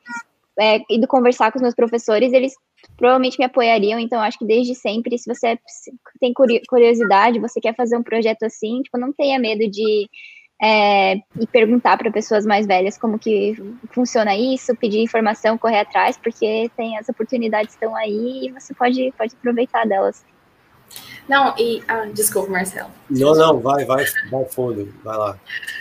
é, 0.59 0.81
ido 0.91 1.07
conversar 1.07 1.51
com 1.51 1.59
os 1.59 1.63
meus 1.63 1.75
professores, 1.75 2.33
eles 2.33 2.55
provavelmente 3.01 3.39
me 3.39 3.47
apoiariam. 3.47 3.99
Então, 3.99 4.21
acho 4.21 4.39
que 4.39 4.45
desde 4.45 4.75
sempre, 4.75 5.17
se 5.17 5.27
você 5.27 5.59
tem 6.21 6.35
curiosidade, 6.69 7.41
você 7.41 7.59
quer 7.59 7.75
fazer 7.75 7.97
um 7.97 8.03
projeto 8.03 8.43
assim, 8.43 8.83
tipo, 8.83 8.99
não 8.99 9.11
tenha 9.11 9.39
medo 9.39 9.69
de 9.69 10.07
é, 10.63 11.15
e 11.15 11.47
perguntar 11.51 11.97
para 11.97 12.13
pessoas 12.13 12.45
mais 12.45 12.67
velhas 12.67 12.99
como 12.99 13.19
que 13.19 13.57
funciona 13.93 14.37
isso, 14.37 14.77
pedir 14.77 15.01
informação, 15.01 15.57
correr 15.57 15.81
atrás, 15.81 16.19
porque 16.19 16.71
tem 16.77 16.99
as 16.99 17.09
oportunidades 17.09 17.73
estão 17.73 17.97
aí 17.97 18.49
e 18.49 18.53
você 18.53 18.75
pode, 18.75 19.11
pode 19.17 19.35
aproveitar 19.35 19.87
delas. 19.87 20.23
Não, 21.29 21.55
e. 21.57 21.83
Ah, 21.87 22.07
desculpa, 22.13 22.51
Marcelo. 22.51 22.91
Não, 23.09 23.35
não, 23.35 23.61
vai, 23.61 23.85
vai, 23.85 24.05
vai 24.31 24.45
fundo, 24.47 24.93
vai 25.05 25.17
lá. 25.17 25.39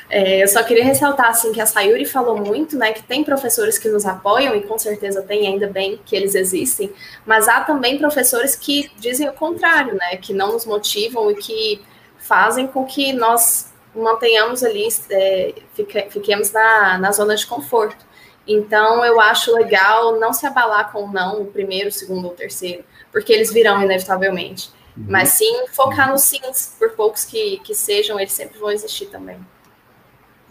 É, 0.10 0.44
eu 0.44 0.48
só 0.48 0.64
queria 0.64 0.84
ressaltar 0.84 1.28
assim 1.28 1.52
que 1.52 1.62
a 1.62 1.66
Sayuri 1.66 2.06
falou 2.06 2.38
muito, 2.38 2.78
né, 2.78 2.94
que 2.94 3.04
tem 3.04 3.24
professores 3.24 3.78
que 3.78 3.90
nos 3.90 4.06
apoiam 4.06 4.56
e 4.56 4.62
com 4.62 4.78
certeza 4.78 5.22
tem, 5.22 5.48
ainda 5.48 5.68
bem 5.68 6.00
que 6.06 6.16
eles 6.16 6.36
existem, 6.36 6.92
mas 7.26 7.48
há 7.48 7.62
também 7.62 7.98
professores 7.98 8.56
que 8.56 8.92
dizem 8.98 9.30
o 9.30 9.34
contrário, 9.34 9.94
né, 9.96 10.18
que 10.18 10.34
não 10.34 10.54
nos 10.54 10.66
motivam 10.66 11.30
e 11.32 11.36
que 11.36 11.82
fazem 12.18 12.68
com 12.68 12.86
que 12.86 13.14
nós 13.14 13.72
mantenhamos 13.96 14.64
ali, 14.64 14.88
é, 15.10 15.54
fique, 15.74 16.10
fiquemos 16.10 16.52
na, 16.52 16.98
na 16.98 17.12
zona 17.12 17.36
de 17.36 17.46
conforto. 17.46 18.06
Então, 18.48 19.06
eu 19.06 19.20
acho 19.20 19.54
legal 19.54 20.20
não 20.20 20.34
se 20.34 20.46
abalar 20.46 20.92
com 20.92 21.08
não, 21.08 21.42
o 21.42 21.46
primeiro, 21.46 21.90
o 21.90 21.92
segundo 21.92 22.26
ou 22.26 22.32
o 22.32 22.36
terceiro, 22.36 22.84
porque 23.12 23.32
eles 23.32 23.54
virão 23.54 23.84
inevitavelmente. 23.84 24.72
Uhum. 24.98 25.06
Mas 25.08 25.30
sim 25.30 25.68
focar 25.72 26.12
nos 26.12 26.24
sims, 26.24 26.76
por 26.78 26.92
poucos 26.92 27.26
que, 27.26 27.60
que 27.60 27.74
sejam, 27.74 28.20
eles 28.20 28.34
sempre 28.34 28.60
vão 28.60 28.72
existir 28.72 29.08
também. 29.08 29.40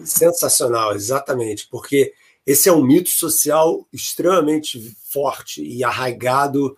Sensacional, 0.05 0.95
exatamente, 0.95 1.67
porque 1.69 2.13
esse 2.47 2.69
é 2.69 2.73
um 2.73 2.83
mito 2.83 3.11
social 3.11 3.87
extremamente 3.93 4.97
forte 5.11 5.63
e 5.63 5.85
arraigado, 5.85 6.77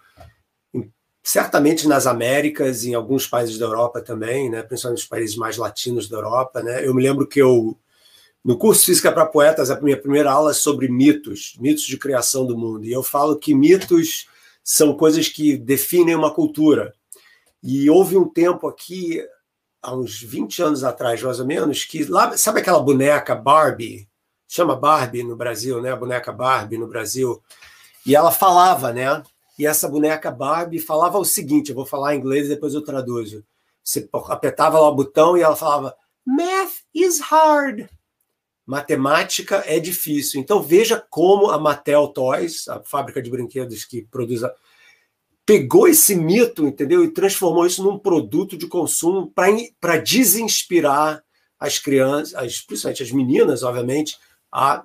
certamente 1.23 1.87
nas 1.87 2.07
Américas, 2.09 2.85
em 2.85 2.95
alguns 2.95 3.27
países 3.27 3.57
da 3.57 3.67
Europa 3.67 4.01
também, 4.01 4.51
né? 4.51 4.63
principalmente 4.63 5.01
nos 5.01 5.09
países 5.09 5.37
mais 5.37 5.57
latinos 5.57 6.09
da 6.09 6.17
Europa. 6.17 6.63
Né? 6.63 6.85
Eu 6.85 6.93
me 6.93 7.03
lembro 7.03 7.27
que 7.27 7.41
eu, 7.41 7.79
no 8.45 8.59
curso 8.59 8.85
Física 8.85 9.13
para 9.13 9.27
Poetas, 9.27 9.71
a 9.71 9.81
minha 9.81 9.97
primeira 9.97 10.33
aula 10.33 10.51
é 10.51 10.55
sobre 10.55 10.89
mitos, 10.89 11.57
mitos 11.61 11.85
de 11.85 11.97
criação 11.97 12.45
do 12.45 12.59
mundo. 12.59 12.85
E 12.85 12.91
eu 12.91 13.03
falo 13.03 13.37
que 13.37 13.55
mitos 13.55 14.27
são 14.65 14.97
coisas 14.97 15.29
que 15.29 15.57
definem 15.57 16.17
uma 16.17 16.35
cultura. 16.35 16.95
E 17.63 17.91
houve 17.91 18.17
um 18.17 18.29
tempo 18.29 18.67
aqui, 18.67 19.23
há 19.83 19.95
uns 19.95 20.21
20 20.21 20.63
anos 20.63 20.85
atrás, 20.85 21.23
mais 21.23 21.41
ou 21.41 21.47
menos, 21.47 21.85
que 21.85 22.05
lá, 22.05 22.37
sabe 22.37 22.61
aquela 22.61 22.81
boneca 22.81 23.35
Barbie? 23.35 24.09
Chama 24.49 24.75
Barbie 24.75 25.23
no 25.23 25.37
Brasil, 25.37 25.81
né? 25.81 25.93
A 25.93 25.97
boneca 25.97 26.33
Barbie 26.33 26.79
no 26.79 26.89
Brasil. 26.89 27.43
E 28.05 28.17
ela 28.17 28.33
falava, 28.33 28.93
né? 28.93 29.23
E 29.59 29.67
essa 29.67 29.89
boneca 29.89 30.31
Barbie 30.31 30.81
falava 30.81 31.19
o 31.19 31.25
seguinte: 31.25 31.69
eu 31.69 31.77
vou 31.77 31.87
falar 31.87 32.15
em 32.15 32.19
inglês 32.19 32.47
e 32.47 32.51
depois 32.51 32.75
eu 32.75 32.83
traduzo. 32.83 33.45
Você 33.85 34.09
apertava 34.29 34.81
lá 34.81 34.89
o 34.89 34.95
botão 34.95 35.37
e 35.37 35.43
ela 35.43 35.55
falava: 35.55 35.95
Math 36.27 36.73
is 36.95 37.21
hard. 37.21 37.89
Matemática 38.67 39.63
é 39.67 39.79
difícil. 39.79 40.41
Então 40.41 40.63
veja 40.63 41.05
como 41.11 41.51
a 41.51 41.59
Mattel 41.59 42.09
Toys, 42.09 42.69
a 42.69 42.81
fábrica 42.81 43.21
de 43.21 43.31
brinquedos 43.31 43.85
que 43.85 44.03
produz 44.03 44.45
a, 44.45 44.55
pegou 45.51 45.89
esse 45.89 46.15
mito, 46.15 46.65
entendeu? 46.65 47.03
E 47.03 47.11
transformou 47.11 47.67
isso 47.67 47.83
num 47.83 47.99
produto 47.99 48.57
de 48.57 48.69
consumo 48.69 49.33
para 49.81 49.97
desinspirar 49.97 51.25
as 51.59 51.77
crianças, 51.77 52.37
as, 52.37 52.61
principalmente 52.61 53.03
as 53.03 53.11
meninas, 53.11 53.65
obviamente, 53.65 54.17
a 54.53 54.85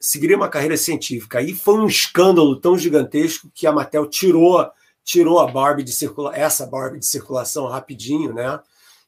seguir 0.00 0.34
uma 0.34 0.48
carreira 0.48 0.76
científica. 0.76 1.38
Aí 1.38 1.54
foi 1.54 1.78
um 1.78 1.86
escândalo 1.86 2.60
tão 2.60 2.76
gigantesco 2.76 3.48
que 3.54 3.64
a 3.64 3.70
Mattel 3.70 4.08
tirou 4.08 4.68
tirou 5.04 5.38
a 5.38 5.46
Barbie 5.46 5.84
de 5.84 5.92
circula 5.92 6.34
essa 6.34 6.66
Barbie 6.66 6.98
de 6.98 7.06
circulação 7.06 7.68
rapidinho, 7.68 8.34
né? 8.34 8.58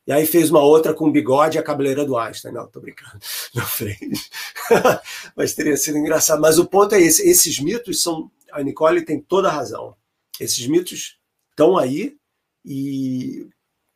E 0.07 0.13
aí 0.13 0.25
fez 0.25 0.49
uma 0.49 0.61
outra 0.61 0.95
com 0.95 1.11
bigode 1.11 1.57
e 1.57 1.61
a 1.61 1.63
cabeleira 1.65 2.05
do 2.05 2.17
Einstein. 2.17 2.53
Não, 2.53 2.69
tô 2.69 2.79
brincando. 2.79 3.19
Não 3.53 3.67
fez. 3.67 4.31
Mas 5.35 5.55
teria 5.55 5.77
sido 5.77 5.99
engraçado. 5.99 6.41
Mas 6.41 6.57
o 6.57 6.67
ponto 6.67 6.95
é 6.95 7.01
esse: 7.01 7.29
esses 7.29 7.59
mitos 7.59 8.01
são. 8.01 8.31
A 8.53 8.63
Nicole 8.63 9.05
tem 9.05 9.21
toda 9.21 9.49
a 9.49 9.53
razão. 9.53 9.97
Esses 10.41 10.67
mitos 10.67 11.19
estão 11.51 11.77
aí 11.77 12.17
e 12.65 13.47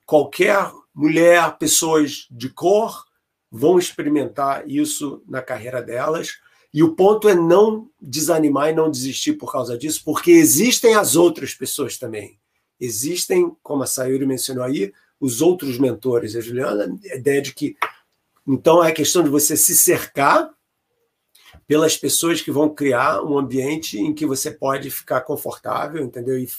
qualquer 0.06 0.70
mulher, 0.94 1.56
pessoas 1.58 2.26
de 2.30 2.48
cor 2.48 3.04
vão 3.50 3.78
experimentar 3.78 4.68
isso 4.68 5.22
na 5.26 5.42
carreira 5.42 5.82
delas. 5.82 6.38
E 6.72 6.82
o 6.82 6.94
ponto 6.94 7.28
é 7.28 7.34
não 7.34 7.90
desanimar 8.00 8.70
e 8.70 8.74
não 8.74 8.90
desistir 8.90 9.34
por 9.34 9.50
causa 9.50 9.76
disso, 9.76 10.02
porque 10.04 10.30
existem 10.30 10.94
as 10.94 11.16
outras 11.16 11.54
pessoas 11.54 11.96
também. 11.96 12.38
Existem, 12.80 13.56
como 13.62 13.82
a 13.82 13.86
Sayuri 13.86 14.26
mencionou 14.26 14.64
aí, 14.64 14.92
os 15.20 15.40
outros 15.40 15.78
mentores. 15.78 16.36
A 16.36 16.40
Juliana, 16.40 16.96
a 17.10 17.16
ideia 17.16 17.42
de 17.42 17.52
que. 17.54 17.76
Então 18.46 18.82
é 18.82 18.92
questão 18.92 19.22
de 19.22 19.28
você 19.28 19.56
se 19.56 19.76
cercar 19.76 20.50
pelas 21.68 21.98
pessoas 21.98 22.40
que 22.40 22.50
vão 22.50 22.74
criar 22.74 23.22
um 23.22 23.38
ambiente 23.38 23.98
em 23.98 24.14
que 24.14 24.24
você 24.24 24.50
pode 24.50 24.90
ficar 24.90 25.20
confortável, 25.20 26.02
entendeu? 26.02 26.38
E, 26.38 26.50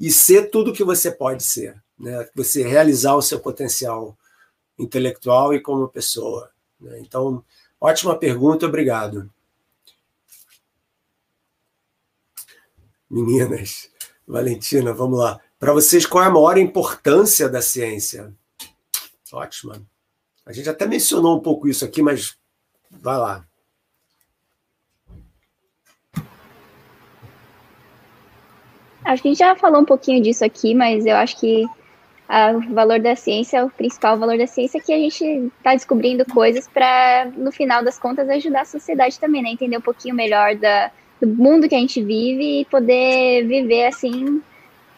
e 0.00 0.10
ser 0.10 0.50
tudo 0.50 0.72
que 0.72 0.82
você 0.82 1.12
pode 1.12 1.44
ser, 1.44 1.80
né? 1.96 2.28
Você 2.34 2.66
realizar 2.66 3.14
o 3.14 3.22
seu 3.22 3.38
potencial 3.38 4.18
intelectual 4.76 5.54
e 5.54 5.60
como 5.60 5.88
pessoa. 5.88 6.50
Né? 6.80 6.98
Então, 6.98 7.44
ótima 7.80 8.18
pergunta, 8.18 8.66
obrigado. 8.66 9.30
Meninas, 13.08 13.88
Valentina, 14.26 14.92
vamos 14.92 15.20
lá. 15.20 15.40
Para 15.58 15.72
vocês, 15.72 16.04
qual 16.04 16.24
é 16.24 16.26
a 16.26 16.30
maior 16.30 16.58
importância 16.58 17.48
da 17.48 17.62
ciência? 17.62 18.34
Ótima. 19.32 19.80
A 20.44 20.52
gente 20.52 20.68
até 20.68 20.84
mencionou 20.84 21.38
um 21.38 21.40
pouco 21.40 21.68
isso 21.68 21.84
aqui, 21.84 22.02
mas 22.02 22.36
vai 22.90 23.16
lá. 23.16 23.47
Acho 29.08 29.22
que 29.22 29.28
a 29.28 29.30
gente 29.30 29.38
já 29.38 29.56
falou 29.56 29.80
um 29.80 29.86
pouquinho 29.86 30.22
disso 30.22 30.44
aqui, 30.44 30.74
mas 30.74 31.06
eu 31.06 31.16
acho 31.16 31.40
que 31.40 31.64
o 32.54 32.74
valor 32.74 33.00
da 33.00 33.16
ciência, 33.16 33.64
o 33.64 33.70
principal 33.70 34.18
valor 34.18 34.36
da 34.36 34.46
ciência 34.46 34.76
é 34.76 34.80
que 34.82 34.92
a 34.92 34.98
gente 34.98 35.24
está 35.56 35.74
descobrindo 35.74 36.26
coisas 36.26 36.68
para, 36.68 37.24
no 37.34 37.50
final 37.50 37.82
das 37.82 37.98
contas, 37.98 38.28
ajudar 38.28 38.60
a 38.60 38.66
sociedade 38.66 39.18
também, 39.18 39.42
né? 39.42 39.48
Entender 39.48 39.78
um 39.78 39.80
pouquinho 39.80 40.14
melhor 40.14 40.54
da, 40.56 40.90
do 41.18 41.26
mundo 41.26 41.66
que 41.70 41.74
a 41.74 41.78
gente 41.78 42.02
vive 42.02 42.60
e 42.60 42.64
poder 42.66 43.46
viver 43.46 43.86
assim 43.86 44.42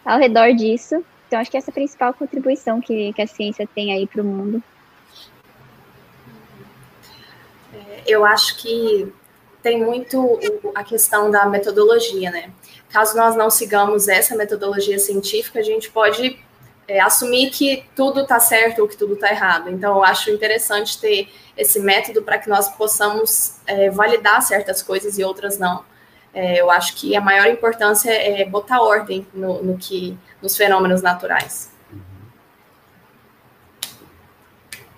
ao 0.05 0.19
redor 0.19 0.55
disso. 0.55 1.05
Então, 1.29 1.39
acho 1.39 1.49
que 1.49 1.57
essa 1.57 1.71
é 1.71 1.73
a 1.73 1.75
principal 1.75 2.13
contribuição 2.13 2.81
que, 2.81 3.13
que 3.13 3.23
a 3.23 3.29
ciência 3.29 3.69
tem 3.73 3.93
aí 3.93 4.09
para 4.09 4.23
o 4.23 4.25
mundo. 4.25 4.61
É, 7.73 8.03
eu 8.09 8.25
acho 8.25 8.57
que 8.57 9.13
tem 9.63 9.81
muito 9.81 10.41
a 10.75 10.83
questão 10.83 11.31
da 11.31 11.47
metodologia, 11.47 12.33
né? 12.33 12.51
Caso 12.93 13.17
nós 13.17 13.37
não 13.37 13.51
sigamos 13.51 14.09
essa 14.09 14.37
metodologia 14.37 14.99
científica, 14.99 15.61
a 15.61 15.63
gente 15.63 15.91
pode 15.91 16.39
é, 16.89 17.01
assumir 17.01 17.51
que 17.51 17.85
tudo 17.95 18.23
está 18.23 18.41
certo 18.41 18.81
ou 18.81 18.89
que 18.89 18.97
tudo 18.97 19.15
está 19.15 19.31
errado. 19.31 19.71
Então, 19.71 19.97
eu 19.97 20.05
acho 20.05 20.31
interessante 20.31 21.01
ter 21.01 21.29
esse 21.57 21.79
método 21.79 22.23
para 22.23 22.37
que 22.39 22.49
nós 22.49 22.69
possamos 22.69 23.61
é, 23.67 23.91
validar 23.91 24.43
certas 24.43 24.83
coisas 24.83 25.19
e 25.19 25.23
outras 25.23 25.57
não. 25.57 25.85
É, 26.35 26.61
eu 26.61 26.71
acho 26.71 26.97
que 26.97 27.15
a 27.15 27.21
maior 27.21 27.47
importância 27.47 28.11
é 28.11 28.45
botar 28.45 28.81
ordem 28.81 29.27
no, 29.33 29.63
no 29.63 29.79
que, 29.79 30.19
nos 30.43 30.57
fenômenos 30.57 31.01
naturais. 31.01 31.71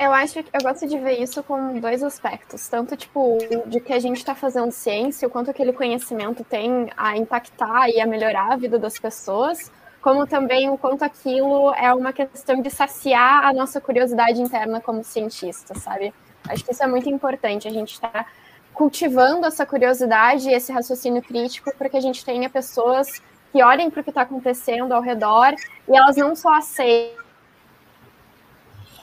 Eu 0.03 0.12
acho 0.12 0.42
que 0.42 0.50
eu 0.53 0.61
gosto 0.61 0.84
de 0.84 0.98
ver 0.98 1.22
isso 1.22 1.44
com 1.44 1.78
dois 1.78 2.03
aspectos, 2.03 2.66
tanto 2.66 2.96
tipo 2.96 3.38
de 3.68 3.78
que 3.78 3.92
a 3.92 4.00
gente 4.00 4.16
está 4.16 4.34
fazendo 4.34 4.72
ciência, 4.72 5.28
o 5.28 5.30
quanto 5.30 5.53
aquele 5.53 5.72
conhecimento 5.72 6.42
tem 6.42 6.90
a 6.96 7.16
impactar 7.16 7.88
e 7.88 8.00
a 8.00 8.07
melhorar 8.07 8.53
a 8.53 8.57
vida 8.57 8.80
das 8.80 8.98
pessoas, 8.98 9.70
como 10.00 10.26
também 10.26 10.68
o 10.68 10.76
quanto 10.76 11.05
aquilo 11.05 11.72
é 11.74 11.94
uma 11.94 12.12
questão 12.12 12.61
de 12.61 12.68
saciar 12.68 13.44
a 13.46 13.53
nossa 13.53 13.80
curiosidade 13.80 14.42
interna 14.42 14.80
como 14.80 15.05
cientista, 15.05 15.78
sabe? 15.78 16.12
Acho 16.48 16.64
que 16.64 16.72
isso 16.72 16.82
é 16.82 16.86
muito 16.88 17.09
importante, 17.09 17.68
a 17.68 17.72
gente 17.72 17.92
está 17.92 18.26
cultivando 18.74 19.46
essa 19.46 19.64
curiosidade 19.64 20.50
e 20.50 20.53
esse 20.53 20.72
raciocínio 20.72 21.22
crítico 21.22 21.72
para 21.76 21.88
que 21.88 21.96
a 21.96 22.00
gente 22.00 22.24
tenha 22.24 22.50
pessoas 22.50 23.22
que 23.53 23.62
olhem 23.62 23.88
para 23.88 24.00
o 24.00 24.05
que 24.05 24.11
está 24.11 24.22
acontecendo 24.22 24.90
ao 24.92 25.00
redor 25.00 25.55
e 25.88 25.96
elas 25.96 26.16
não 26.16 26.34
só 26.34 26.55
aceitem 26.55 27.22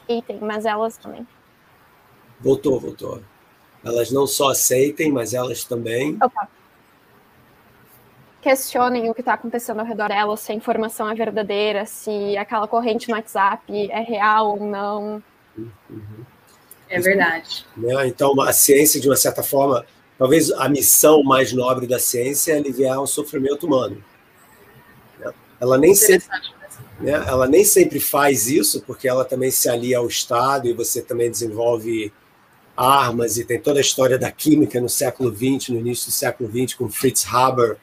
aceitem, 0.10 0.40
mas 0.42 0.66
elas 0.66 0.98
também. 0.98 1.28
Voltou, 2.40 2.80
voltou. 2.80 3.22
Elas 3.84 4.12
não 4.12 4.26
só 4.26 4.50
aceitem, 4.50 5.12
mas 5.12 5.34
elas 5.34 5.64
também. 5.64 6.18
Opa. 6.22 6.48
Questionem 8.42 9.10
o 9.10 9.14
que 9.14 9.22
está 9.22 9.34
acontecendo 9.34 9.82
ao 9.82 9.86
redor 9.86 10.08
delas, 10.08 10.40
se 10.40 10.52
a 10.52 10.56
informação 10.56 11.10
é 11.10 11.14
verdadeira, 11.14 11.86
se 11.86 12.38
aquela 12.38 12.68
corrente 12.68 13.10
no 13.10 13.16
WhatsApp 13.16 13.92
é 13.92 14.00
real 14.00 14.52
ou 14.52 14.66
não. 14.66 15.24
Uhum. 15.58 16.26
É 16.90 17.00
verdade. 17.00 17.66
Né? 17.78 18.08
Então, 18.08 18.40
a 18.42 18.54
ciência, 18.54 19.00
de 19.00 19.10
uma 19.10 19.18
certa 19.18 19.44
forma, 19.44 19.86
talvez 20.18 20.52
a 20.52 20.70
missão 20.70 21.22
mais 21.22 21.52
nobre 21.52 21.86
da 21.86 22.00
ciência 22.00 22.54
é 22.54 22.58
aliviar 22.58 23.00
o 23.00 23.08
sofrimento 23.08 23.68
humano. 23.68 24.04
Ela 25.60 25.78
nem 25.78 25.94
sempre 25.94 26.26
né? 27.00 27.12
Ela 27.12 27.48
nem 27.48 27.64
sempre 27.64 28.00
faz 28.00 28.48
isso, 28.48 28.82
porque 28.82 29.08
ela 29.08 29.24
também 29.24 29.52
se 29.52 29.70
alia 29.70 29.98
ao 30.00 30.08
Estado 30.08 30.68
e 30.68 30.74
você 30.74 31.02
também 31.02 31.30
desenvolve 31.30 32.12
armas 32.76 33.38
e 33.38 33.44
tem 33.44 33.60
toda 33.60 33.80
a 33.80 33.82
história 33.82 34.18
da 34.18 34.32
química 34.32 34.80
no 34.80 34.88
século 34.88 35.36
XX, 35.36 35.70
no 35.70 35.80
início 35.80 36.08
do 36.08 36.14
século 36.14 36.50
XX, 36.50 36.76
com 36.76 36.90
Fritz 36.90 37.26
Haber, 37.28 37.76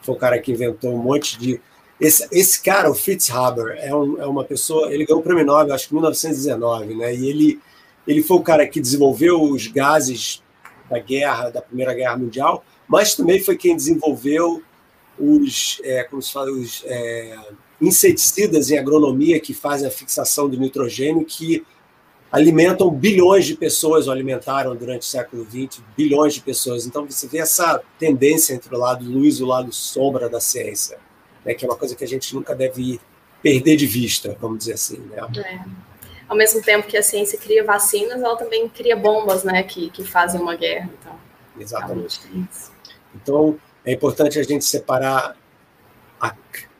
que 0.00 0.06
foi 0.06 0.14
o 0.14 0.18
cara 0.18 0.38
que 0.38 0.52
inventou 0.52 0.94
um 0.94 0.98
monte 0.98 1.38
de. 1.38 1.60
esse, 2.00 2.26
esse 2.30 2.62
cara, 2.62 2.90
o 2.90 2.94
Fritz 2.94 3.30
Haber, 3.30 3.78
é, 3.78 3.94
um, 3.94 4.20
é 4.20 4.26
uma 4.26 4.44
pessoa, 4.44 4.92
ele 4.92 5.06
ganhou 5.06 5.20
o 5.20 5.24
prêmio 5.24 5.44
Nobel, 5.44 5.74
acho 5.74 5.88
que 5.88 5.94
em 5.94 5.96
1919, 5.96 6.94
né? 6.94 7.14
E 7.14 7.28
ele, 7.28 7.60
ele 8.06 8.22
foi 8.22 8.36
o 8.36 8.42
cara 8.42 8.66
que 8.66 8.80
desenvolveu 8.80 9.42
os 9.42 9.66
gases 9.68 10.42
da 10.90 10.98
guerra, 10.98 11.48
da 11.48 11.62
Primeira 11.62 11.94
Guerra 11.94 12.18
Mundial, 12.18 12.62
mas 12.86 13.14
também 13.14 13.42
foi 13.42 13.56
quem 13.56 13.74
desenvolveu 13.74 14.62
os, 15.18 15.80
é, 15.84 16.04
como 16.04 16.20
se 16.20 16.32
fala, 16.32 16.50
os 16.50 16.82
é, 16.86 17.38
inseticidas 17.82 18.70
em 18.70 18.78
agronomia 18.78 19.40
que 19.40 19.52
fazem 19.52 19.88
a 19.88 19.90
fixação 19.90 20.48
do 20.48 20.56
nitrogênio, 20.56 21.24
que 21.24 21.66
alimentam 22.30 22.88
bilhões 22.90 23.44
de 23.44 23.56
pessoas, 23.56 24.06
ou 24.06 24.12
alimentaram 24.12 24.74
durante 24.74 25.02
o 25.02 25.04
século 25.04 25.44
XX 25.44 25.82
bilhões 25.96 26.32
de 26.32 26.40
pessoas. 26.40 26.86
Então 26.86 27.04
você 27.04 27.26
vê 27.26 27.38
essa 27.38 27.82
tendência 27.98 28.54
entre 28.54 28.74
o 28.74 28.78
lado 28.78 29.04
luz 29.04 29.40
e 29.40 29.42
o 29.42 29.46
lado 29.46 29.72
sombra 29.72 30.28
da 30.28 30.40
ciência, 30.40 30.98
né, 31.44 31.52
que 31.52 31.64
é 31.64 31.68
uma 31.68 31.76
coisa 31.76 31.96
que 31.96 32.04
a 32.04 32.08
gente 32.08 32.34
nunca 32.34 32.54
deve 32.54 33.00
perder 33.42 33.76
de 33.76 33.86
vista, 33.86 34.36
vamos 34.40 34.60
dizer 34.60 34.74
assim. 34.74 34.98
Né? 34.98 35.18
É. 35.44 35.64
Ao 36.28 36.36
mesmo 36.36 36.62
tempo 36.62 36.86
que 36.86 36.96
a 36.96 37.02
ciência 37.02 37.36
cria 37.36 37.64
vacinas, 37.64 38.22
ela 38.22 38.36
também 38.36 38.68
cria 38.68 38.96
bombas 38.96 39.42
né, 39.42 39.62
que, 39.64 39.90
que 39.90 40.04
fazem 40.04 40.40
uma 40.40 40.54
guerra. 40.54 40.88
Então, 40.98 41.18
Exatamente. 41.58 42.20
Então, 43.14 43.58
é 43.84 43.92
importante 43.92 44.38
a 44.38 44.42
gente 44.42 44.64
separar 44.64 45.36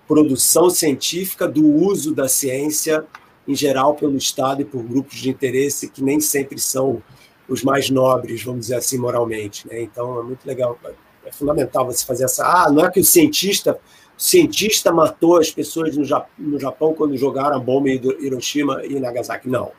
produção 0.07 0.69
científica 0.71 1.47
do 1.49 1.65
uso 1.65 2.15
da 2.15 2.29
ciência 2.29 3.05
em 3.47 3.55
geral 3.55 3.95
pelo 3.95 4.17
Estado 4.17 4.63
e 4.63 4.65
por 4.65 4.83
grupos 4.83 5.19
de 5.19 5.31
interesse 5.31 5.89
que 5.89 6.03
nem 6.03 6.21
sempre 6.21 6.59
são 6.59 7.03
os 7.49 7.63
mais 7.63 7.91
nobres, 7.91 8.43
vamos 8.43 8.63
dizer 8.63 8.77
assim, 8.77 8.99
moralmente. 8.99 9.67
Né? 9.69 9.83
Então 9.83 10.21
é 10.21 10.23
muito 10.23 10.47
legal, 10.47 10.79
é 11.25 11.33
fundamental 11.33 11.87
você 11.87 12.05
fazer 12.05 12.25
essa. 12.25 12.45
Ah, 12.45 12.71
não 12.71 12.85
é 12.85 12.91
que 12.91 13.01
o 13.01 13.05
cientista, 13.05 13.79
o 14.17 14.23
cientista 14.23 14.93
matou 14.93 15.39
as 15.39 15.51
pessoas 15.51 15.97
no 15.97 16.59
Japão, 16.59 16.95
quando 16.95 17.17
jogaram 17.17 17.57
a 17.57 17.61
bomba 17.61 17.91
em 17.91 18.01
Hiroshima 18.21 18.85
e 18.85 18.99
Nagasaki. 18.99 19.49
Não. 19.49 19.73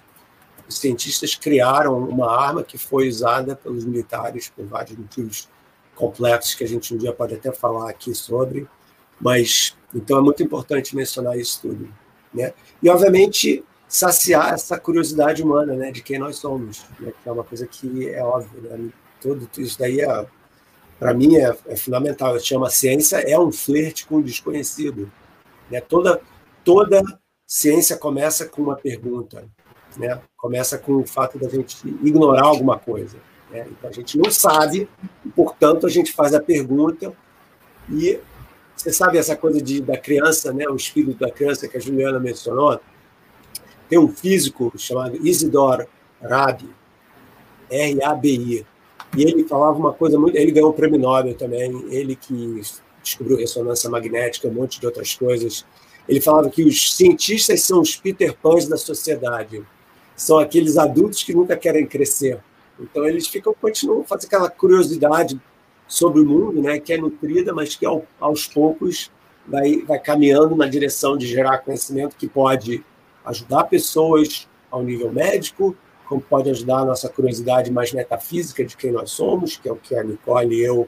Os 0.68 0.78
cientistas 0.78 1.36
criaram 1.36 1.98
uma 1.98 2.32
arma 2.32 2.64
que 2.64 2.78
foi 2.78 3.08
usada 3.08 3.56
pelos 3.56 3.84
militares 3.86 4.50
por 4.50 4.66
vários 4.66 4.98
motivos 4.98 5.50
complexos 5.96 6.56
que 6.56 6.64
a 6.64 6.68
gente 6.68 6.94
um 6.94 6.98
dia 6.98 7.14
pode 7.14 7.36
até 7.36 7.52
falar 7.52 7.90
aqui 7.90 8.16
sobre, 8.16 8.68
mas 9.24 9.76
então 9.96 10.18
é 10.18 10.22
muito 10.22 10.44
importante 10.44 10.96
mencionar 10.96 11.38
isso 11.38 11.62
tudo. 11.62 11.88
Né? 12.34 12.54
E, 12.82 12.90
obviamente, 12.90 13.64
saciar 13.88 14.54
essa 14.54 14.78
curiosidade 14.78 15.44
humana 15.44 15.76
né, 15.76 15.92
de 15.92 16.02
quem 16.02 16.18
nós 16.18 16.38
somos, 16.38 16.84
né, 17.00 17.14
que 17.22 17.30
é 17.30 17.32
uma 17.32 17.44
coisa 17.44 17.68
que 17.68 18.10
é 18.10 18.24
óbvio. 18.24 18.62
Né? 18.62 18.90
Tudo 19.22 19.48
isso 19.58 19.78
daí, 19.80 20.02
é, 20.02 20.26
para 21.00 21.14
mim, 21.14 21.36
é, 21.36 21.56
é, 21.68 21.76
fundamental. 21.76 22.34
Eu 22.34 22.40
chamo 22.40 22.66
a 22.66 22.70
ciência 22.70 23.18
é 23.18 23.40
um 23.40 23.52
flerte 23.52 24.06
com 24.06 24.16
o 24.16 24.24
desconhecido. 24.24 25.12
Né? 25.70 25.80
Toda, 25.80 26.20
toda 26.66 27.02
ciência 27.48 27.96
começa 27.96 28.46
com 28.46 28.64
uma 28.64 28.76
pergunta. 28.76 29.48
Né? 29.96 30.20
Começa 30.36 30.78
com 30.78 30.96
o 30.96 31.06
fato 31.06 31.38
da 31.38 31.48
gente 31.48 31.88
ignorar 32.04 32.46
alguma 32.46 32.80
coisa. 32.80 33.18
Né? 33.52 33.68
Então, 33.70 33.90
a 33.90 33.94
gente 33.94 34.18
não 34.18 34.32
sabe, 34.32 34.90
portanto, 35.36 35.86
a 35.86 35.90
gente 35.90 36.12
faz 36.12 36.34
a 36.34 36.42
pergunta 36.42 37.14
e 37.90 38.20
você 38.84 38.92
sabe 38.92 39.18
essa 39.18 39.34
coisa 39.34 39.62
de, 39.62 39.80
da 39.80 39.98
criança, 39.98 40.52
né, 40.52 40.68
o 40.68 40.76
espírito 40.76 41.18
da 41.18 41.32
criança 41.32 41.70
que 41.70 41.78
a 41.78 41.80
Juliana 41.80 42.20
mencionou? 42.20 42.78
Tem 43.88 43.98
um 43.98 44.10
físico 44.10 44.74
chamado 44.76 45.26
Isidor 45.26 45.88
Rabi, 46.22 46.70
R-A-B-I, 47.72 48.66
e 49.16 49.24
ele 49.24 49.46
falava 49.46 49.78
uma 49.78 49.94
coisa 49.94 50.20
muito. 50.20 50.36
Ele 50.36 50.52
ganhou 50.52 50.72
o 50.72 50.74
prêmio 50.74 51.00
Nobel 51.00 51.34
também, 51.34 51.86
ele 51.92 52.14
que 52.14 52.62
descobriu 53.02 53.38
ressonância 53.38 53.90
magnética, 53.90 54.50
um 54.50 54.54
monte 54.54 54.82
de 54.82 54.86
outras 54.86 55.16
coisas. 55.16 55.66
Ele 56.06 56.20
falava 56.20 56.50
que 56.50 56.62
os 56.62 56.94
cientistas 56.94 57.62
são 57.62 57.80
os 57.80 57.96
Peter 57.96 58.36
Pans 58.36 58.68
da 58.68 58.76
sociedade, 58.76 59.66
são 60.14 60.40
aqueles 60.40 60.78
adultos 60.78 61.24
que 61.24 61.34
nunca 61.34 61.56
querem 61.56 61.88
crescer. 61.88 62.38
Então 62.78 63.06
eles 63.06 63.28
ficam 63.28 63.54
continuam 63.54 64.04
fazendo 64.04 64.28
aquela 64.28 64.50
curiosidade 64.50 65.40
sobre 65.88 66.22
o 66.22 66.26
mundo, 66.26 66.62
né, 66.62 66.80
que 66.80 66.94
é 66.94 66.98
nutrida, 66.98 67.54
mas 67.54 67.76
que 67.76 67.86
ao, 67.86 68.06
aos 68.20 68.48
poucos 68.48 69.12
vai, 69.48 69.82
vai 69.82 70.00
caminhando 70.00 70.56
na 70.56 70.68
direção 70.68 71.18
de 71.18 71.28
gerar 71.28 71.60
conhecimento 71.60 72.16
que 72.16 72.28
pode 72.28 72.84
ajudar 73.26 73.66
pessoas 73.66 74.48
ao 74.72 74.84
nível 74.84 75.12
médico, 75.12 75.76
como 76.08 76.22
pode 76.22 76.50
ajudar 76.50 76.80
a 76.80 76.86
nossa 76.86 77.10
curiosidade 77.10 77.72
mais 77.72 77.92
metafísica 77.94 78.64
de 78.64 78.76
quem 78.76 78.92
nós 78.92 79.12
somos, 79.12 79.58
que 79.58 79.70
é 79.70 79.72
o 79.72 79.76
que 79.76 79.96
a 79.96 80.04
Nicole 80.04 80.56
e 80.56 80.64
eu 80.64 80.88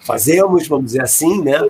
fazemos, 0.00 0.66
vamos 0.66 0.86
dizer 0.86 1.02
assim, 1.02 1.42
né? 1.42 1.68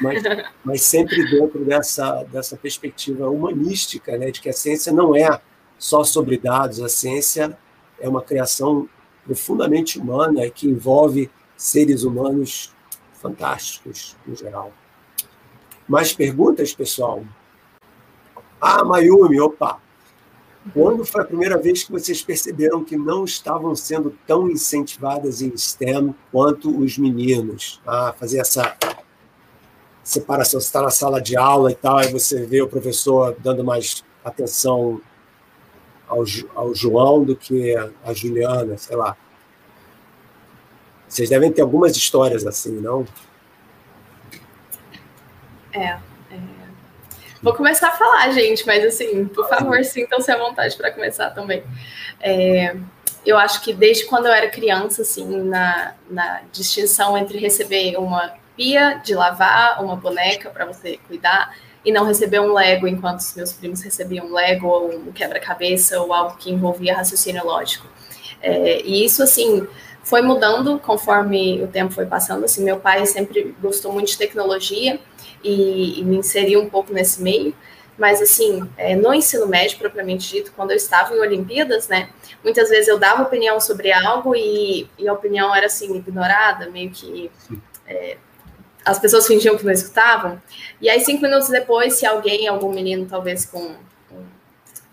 Mas, 0.00 0.22
mas 0.64 0.82
sempre 0.82 1.28
dentro 1.28 1.64
dessa, 1.64 2.22
dessa 2.24 2.56
perspectiva 2.56 3.28
humanística, 3.28 4.16
né, 4.16 4.30
de 4.30 4.40
que 4.40 4.48
a 4.48 4.52
ciência 4.52 4.92
não 4.92 5.14
é 5.14 5.40
só 5.76 6.04
sobre 6.04 6.38
dados, 6.38 6.80
a 6.80 6.88
ciência 6.88 7.58
é 7.98 8.08
uma 8.08 8.22
criação 8.22 8.88
profundamente 9.24 9.98
humana 9.98 10.48
que 10.50 10.68
envolve 10.68 11.30
seres 11.60 12.04
humanos 12.04 12.74
fantásticos, 13.12 14.16
no 14.26 14.34
geral. 14.34 14.72
Mais 15.86 16.10
perguntas, 16.10 16.72
pessoal? 16.72 17.22
Ah, 18.58 18.82
Mayumi, 18.82 19.38
opa! 19.38 19.78
Quando 20.72 21.04
foi 21.04 21.20
a 21.20 21.26
primeira 21.26 21.58
vez 21.58 21.84
que 21.84 21.92
vocês 21.92 22.22
perceberam 22.22 22.82
que 22.82 22.96
não 22.96 23.26
estavam 23.26 23.76
sendo 23.76 24.16
tão 24.26 24.50
incentivadas 24.50 25.42
em 25.42 25.54
STEM 25.54 26.14
quanto 26.32 26.74
os 26.78 26.96
meninos? 26.96 27.78
Ah, 27.86 28.14
fazer 28.18 28.38
essa 28.38 28.74
separação. 30.02 30.58
Você 30.58 30.66
está 30.66 30.80
na 30.80 30.90
sala 30.90 31.20
de 31.20 31.36
aula 31.36 31.70
e 31.70 31.74
tal, 31.74 31.98
aí 31.98 32.10
você 32.10 32.46
vê 32.46 32.62
o 32.62 32.68
professor 32.68 33.36
dando 33.38 33.62
mais 33.62 34.02
atenção 34.24 34.98
ao, 36.08 36.24
ao 36.54 36.74
João 36.74 37.22
do 37.22 37.36
que 37.36 37.76
a 37.76 38.14
Juliana, 38.14 38.78
sei 38.78 38.96
lá. 38.96 39.14
Vocês 41.10 41.28
devem 41.28 41.50
ter 41.50 41.60
algumas 41.60 41.96
histórias 41.96 42.46
assim, 42.46 42.80
não? 42.80 43.04
É, 45.72 45.88
é. 45.88 46.00
Vou 47.42 47.52
começar 47.52 47.88
a 47.88 47.96
falar, 47.96 48.30
gente, 48.30 48.64
mas 48.64 48.84
assim, 48.84 49.24
por 49.26 49.48
favor, 49.48 49.82
sintam-se 49.84 50.30
à 50.30 50.38
vontade 50.38 50.76
para 50.76 50.92
começar 50.92 51.30
também. 51.30 51.64
É, 52.20 52.76
eu 53.26 53.36
acho 53.36 53.60
que 53.60 53.72
desde 53.72 54.04
quando 54.06 54.26
eu 54.26 54.32
era 54.32 54.48
criança, 54.48 55.02
assim, 55.02 55.26
na, 55.42 55.94
na 56.08 56.42
distinção 56.52 57.18
entre 57.18 57.38
receber 57.38 57.96
uma 57.96 58.32
pia 58.56 59.00
de 59.04 59.12
lavar, 59.12 59.82
uma 59.82 59.96
boneca 59.96 60.48
para 60.48 60.64
você 60.64 60.96
cuidar, 61.08 61.56
e 61.84 61.90
não 61.90 62.04
receber 62.04 62.38
um 62.38 62.52
Lego 62.52 62.86
enquanto 62.86 63.18
os 63.18 63.34
meus 63.34 63.52
primos 63.52 63.82
recebiam 63.82 64.26
um 64.26 64.32
Lego 64.32 64.68
ou 64.68 64.94
um 64.94 65.10
quebra-cabeça 65.10 66.00
ou 66.00 66.12
algo 66.12 66.36
que 66.36 66.52
envolvia 66.52 66.94
raciocínio 66.94 67.44
lógico. 67.44 67.88
É, 68.40 68.80
e 68.82 69.04
isso, 69.04 69.22
assim, 69.24 69.66
foi 70.02 70.22
mudando 70.22 70.78
conforme 70.78 71.62
o 71.62 71.68
tempo 71.68 71.92
foi 71.92 72.06
passando. 72.06 72.44
Assim, 72.44 72.64
meu 72.64 72.78
pai 72.78 73.04
sempre 73.06 73.54
gostou 73.60 73.92
muito 73.92 74.08
de 74.08 74.18
tecnologia 74.18 74.98
e, 75.42 76.00
e 76.00 76.04
me 76.04 76.16
inseriu 76.16 76.60
um 76.60 76.68
pouco 76.68 76.92
nesse 76.92 77.22
meio. 77.22 77.54
Mas, 77.98 78.22
assim, 78.22 78.66
é, 78.78 78.96
no 78.96 79.12
ensino 79.12 79.46
médio, 79.46 79.78
propriamente 79.78 80.30
dito, 80.30 80.52
quando 80.56 80.70
eu 80.70 80.76
estava 80.76 81.14
em 81.14 81.20
Olimpíadas, 81.20 81.86
né, 81.86 82.08
muitas 82.42 82.70
vezes 82.70 82.88
eu 82.88 82.98
dava 82.98 83.22
opinião 83.22 83.60
sobre 83.60 83.92
algo 83.92 84.34
e, 84.34 84.88
e 84.98 85.06
a 85.06 85.12
opinião 85.12 85.54
era, 85.54 85.66
assim, 85.66 85.94
ignorada, 85.94 86.70
meio 86.70 86.90
que 86.90 87.30
é, 87.86 88.16
as 88.84 88.98
pessoas 88.98 89.26
fingiam 89.26 89.56
que 89.56 89.66
não 89.66 89.72
escutavam. 89.72 90.40
E 90.80 90.88
aí, 90.88 90.98
cinco 91.00 91.22
minutos 91.22 91.50
depois, 91.50 91.94
se 91.94 92.06
alguém, 92.06 92.48
algum 92.48 92.72
menino, 92.72 93.06
talvez 93.06 93.44
com 93.44 93.74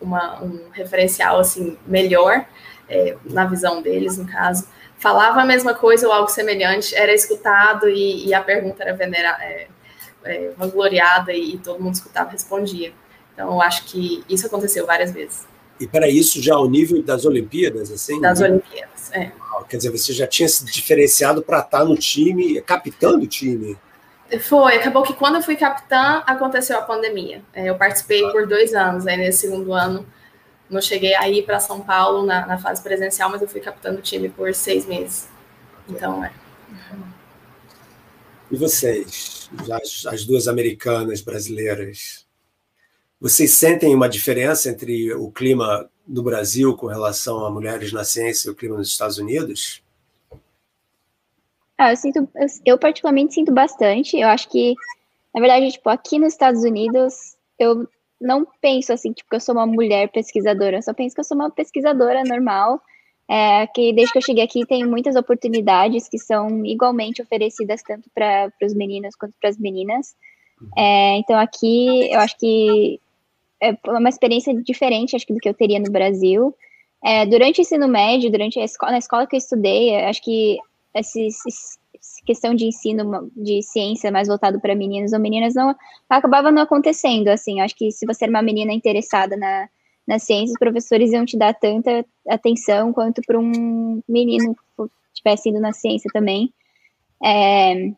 uma, 0.02 0.44
um 0.44 0.70
referencial, 0.72 1.40
assim, 1.40 1.78
melhor, 1.88 2.46
é, 2.90 3.16
na 3.24 3.46
visão 3.46 3.82
deles, 3.82 4.18
no 4.18 4.26
caso, 4.26 4.68
falava 4.98 5.42
a 5.42 5.46
mesma 5.46 5.74
coisa 5.74 6.08
ou 6.08 6.14
algo 6.14 6.30
semelhante, 6.30 6.96
era 6.96 7.14
escutado 7.14 7.88
e, 7.90 8.28
e 8.28 8.34
a 8.34 8.42
pergunta 8.42 8.84
era 8.84 8.94
venera, 8.94 9.38
é, 9.42 9.68
é, 10.24 10.52
vangloriada 10.58 11.34
e, 11.34 11.56
e, 11.56 11.58
todo 11.58 11.82
mundo 11.82 11.96
escutava 11.96 12.30
e 12.30 12.34
respondia. 12.34 12.94
Então, 13.34 13.54
eu 13.54 13.62
acho 13.62 13.86
que 13.86 14.24
isso 14.28 14.48
aconteceu 14.48 14.86
várias 14.86 15.12
vezes. 15.12 15.46
E 15.80 15.88
para 15.88 16.10
isso 16.10 16.42
já 16.42 16.56
ao 16.56 16.68
nível 16.68 17.04
das 17.04 17.24
Olimpíadas, 17.24 17.92
assim? 17.92 18.20
Das 18.20 18.40
né? 18.40 18.50
Olimpíadas, 18.50 19.12
é. 19.14 19.32
Quer 19.70 19.78
dizer, 19.78 19.92
você 19.92 20.14
já 20.14 20.26
tinha 20.26 20.48
se 20.48 20.66
diferenciado 20.66 21.42
para 21.42 21.60
estar 21.60 21.84
no 21.84 21.96
time, 21.96 22.60
capitão 22.62 23.20
do 23.20 23.28
time. 23.28 23.78
Foi, 24.42 24.76
acabou 24.76 25.04
que 25.04 25.14
quando 25.14 25.36
eu 25.36 25.42
fui 25.42 25.56
capitã, 25.56 26.24
aconteceu 26.26 26.78
a 26.78 26.82
pandemia. 26.82 27.42
É, 27.54 27.70
eu 27.70 27.76
participei 27.76 28.26
ah. 28.26 28.32
por 28.32 28.48
dois 28.48 28.74
anos, 28.74 29.06
aí 29.06 29.18
nesse 29.18 29.40
segundo 29.40 29.72
ano 29.72 30.06
não 30.70 30.82
cheguei 30.82 31.16
a 31.16 31.30
ir 31.30 31.46
para 31.46 31.60
São 31.60 31.82
Paulo 31.82 32.26
na, 32.26 32.46
na, 32.46 32.58
fase 32.58 32.82
presencial, 32.82 33.30
mas 33.30 33.42
eu 33.42 33.48
fui 33.48 33.62
captando 33.62 34.00
o 34.00 34.02
time 34.02 34.30
por 34.30 34.54
seis 34.54 34.86
meses. 34.86 35.28
Então, 35.88 36.24
é. 36.24 36.32
E 38.52 38.56
vocês, 38.56 39.50
as, 39.72 40.06
as 40.06 40.26
duas 40.26 40.48
americanas 40.48 41.22
brasileiras, 41.22 42.26
vocês 43.20 43.54
sentem 43.54 43.94
uma 43.96 44.08
diferença 44.08 44.70
entre 44.70 45.14
o 45.14 45.32
clima 45.32 45.90
no 46.08 46.24
Brasil 46.24 46.76
com 46.76 46.88
relação 46.88 47.46
a 47.46 47.52
mulheres 47.52 47.92
na 47.92 48.04
ciência 48.04 48.48
e 48.48 48.52
o 48.52 48.56
clima 48.56 48.78
nos 48.78 48.90
Estados 48.90 49.18
Unidos? 49.18 49.84
Ah, 51.78 51.92
eu 51.92 51.98
sinto, 51.98 52.20
eu, 52.36 52.48
eu 52.66 52.78
particularmente 52.78 53.34
sinto 53.34 53.52
bastante. 53.52 54.18
Eu 54.18 54.28
acho 54.30 54.50
que 54.50 54.76
Na 55.34 55.42
verdade, 55.42 55.72
tipo, 55.72 55.90
aqui 55.90 56.18
nos 56.18 56.34
Estados 56.34 56.64
Unidos, 56.64 57.36
eu 57.60 57.88
não 58.20 58.48
penso 58.62 58.92
assim, 58.94 59.14
tipo, 59.14 59.30
que 59.30 59.36
eu 59.36 59.40
sou 59.40 59.56
uma 59.56 59.66
mulher 59.66 60.10
pesquisadora, 60.10 60.78
eu 60.78 60.82
só 60.82 60.94
penso 60.94 61.14
que 61.16 61.22
eu 61.22 61.26
sou 61.26 61.36
uma 61.36 61.52
pesquisadora 61.52 62.24
normal, 62.24 62.82
é, 63.30 63.68
que 63.68 63.94
desde 63.94 64.14
que 64.14 64.18
eu 64.18 64.24
cheguei 64.24 64.44
aqui 64.44 64.66
tem 64.66 64.86
muitas 64.86 65.16
oportunidades 65.16 66.08
que 66.08 66.18
são 66.18 66.66
igualmente 66.66 67.22
oferecidas 67.22 67.84
tanto 67.84 68.10
para 68.14 68.52
os 68.64 68.74
meninos 68.74 69.16
quanto 69.16 69.34
para 69.40 69.50
as 69.50 69.58
meninas. 69.58 70.16
É, 70.78 71.18
então 71.18 71.38
aqui 71.38 72.12
eu 72.12 72.20
acho 72.20 72.38
que 72.38 73.00
é 73.62 73.78
uma 73.88 74.10
experiência 74.10 74.54
diferente, 74.64 75.16
acho 75.16 75.26
que 75.26 75.34
do 75.34 75.40
que 75.40 75.50
eu 75.50 75.54
teria 75.54 75.80
no 75.80 75.92
Brasil. 75.92 76.56
É, 77.04 77.26
durante 77.26 77.60
o 77.60 77.62
ensino 77.62 77.88
médio, 77.88 78.32
durante 78.32 78.60
a 78.60 78.64
escola, 78.64 78.94
na 78.94 78.98
escola 78.98 79.28
que 79.28 79.36
eu 79.36 79.40
estudei, 79.40 79.96
acho 80.06 80.24
que 80.24 80.58
essa 80.94 81.20
questão 82.26 82.54
de 82.54 82.66
ensino 82.66 83.32
de 83.36 83.62
ciência 83.62 84.12
mais 84.12 84.28
voltado 84.28 84.60
para 84.60 84.76
meninos 84.76 85.14
ou 85.14 85.20
meninas 85.20 85.56
não 85.56 85.76
acabava 86.10 86.52
não 86.52 86.62
acontecendo. 86.62 87.28
Assim, 87.30 87.62
acho 87.62 87.76
que 87.76 87.92
se 87.92 88.06
você 88.06 88.26
era 88.26 88.32
uma 88.32 88.42
menina 88.42 88.74
interessada 88.74 89.36
na, 89.36 89.70
na 90.08 90.20
ciência, 90.20 90.54
os 90.54 90.60
professores 90.60 91.12
iam 91.12 91.26
te 91.26 91.38
dar 91.38 91.54
tanta 91.54 92.06
atenção 92.28 92.94
quanto 92.94 93.22
para 93.26 93.40
um 93.40 94.02
menino 94.08 94.56
que 94.56 94.84
estivesse 95.14 95.50
indo 95.50 95.60
na 95.60 95.74
ciência 95.74 96.10
também. 96.14 96.54
É, 97.24 97.92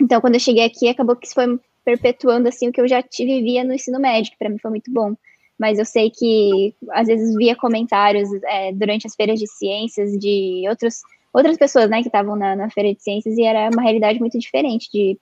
então, 0.00 0.20
quando 0.20 0.34
eu 0.34 0.40
cheguei 0.40 0.64
aqui, 0.64 0.88
acabou 0.88 1.16
que 1.16 1.26
isso 1.26 1.34
foi 1.34 1.58
perpetuando 1.84 2.48
assim 2.48 2.68
o 2.68 2.72
que 2.72 2.80
eu 2.80 2.88
já 2.88 3.02
vivia 3.18 3.64
no 3.64 3.74
ensino 3.74 3.98
médio, 4.00 4.32
que 4.32 4.38
para 4.38 4.48
mim 4.48 4.58
foi 4.58 4.70
muito 4.70 4.90
bom. 4.90 5.14
Mas 5.58 5.78
eu 5.78 5.84
sei 5.84 6.10
que 6.10 6.74
às 6.90 7.06
vezes 7.06 7.36
via 7.36 7.54
comentários 7.54 8.28
é, 8.44 8.72
durante 8.72 9.06
as 9.06 9.14
feiras 9.14 9.38
de 9.38 9.46
ciências 9.46 10.18
de 10.18 10.64
outros, 10.68 11.02
outras 11.32 11.56
pessoas, 11.56 11.88
né, 11.88 12.02
que 12.02 12.08
estavam 12.08 12.36
na, 12.36 12.54
na, 12.54 12.70
feira 12.70 12.94
de 12.94 13.02
ciências 13.02 13.36
e 13.36 13.44
era 13.44 13.70
uma 13.72 13.82
realidade 13.82 14.18
muito 14.20 14.38
diferente 14.38 14.90
de 14.92 15.18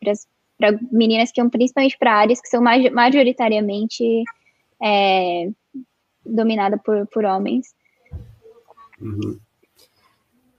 para 0.58 0.78
meninas 0.92 1.32
que 1.32 1.40
iam 1.40 1.48
principalmente 1.48 1.96
para 1.98 2.14
áreas 2.14 2.40
que 2.40 2.48
são 2.48 2.62
majoritariamente 2.62 4.22
é, 4.82 5.48
dominadas 6.24 6.80
por, 6.82 7.06
por 7.06 7.24
homens. 7.24 7.74
Uhum. 9.00 9.40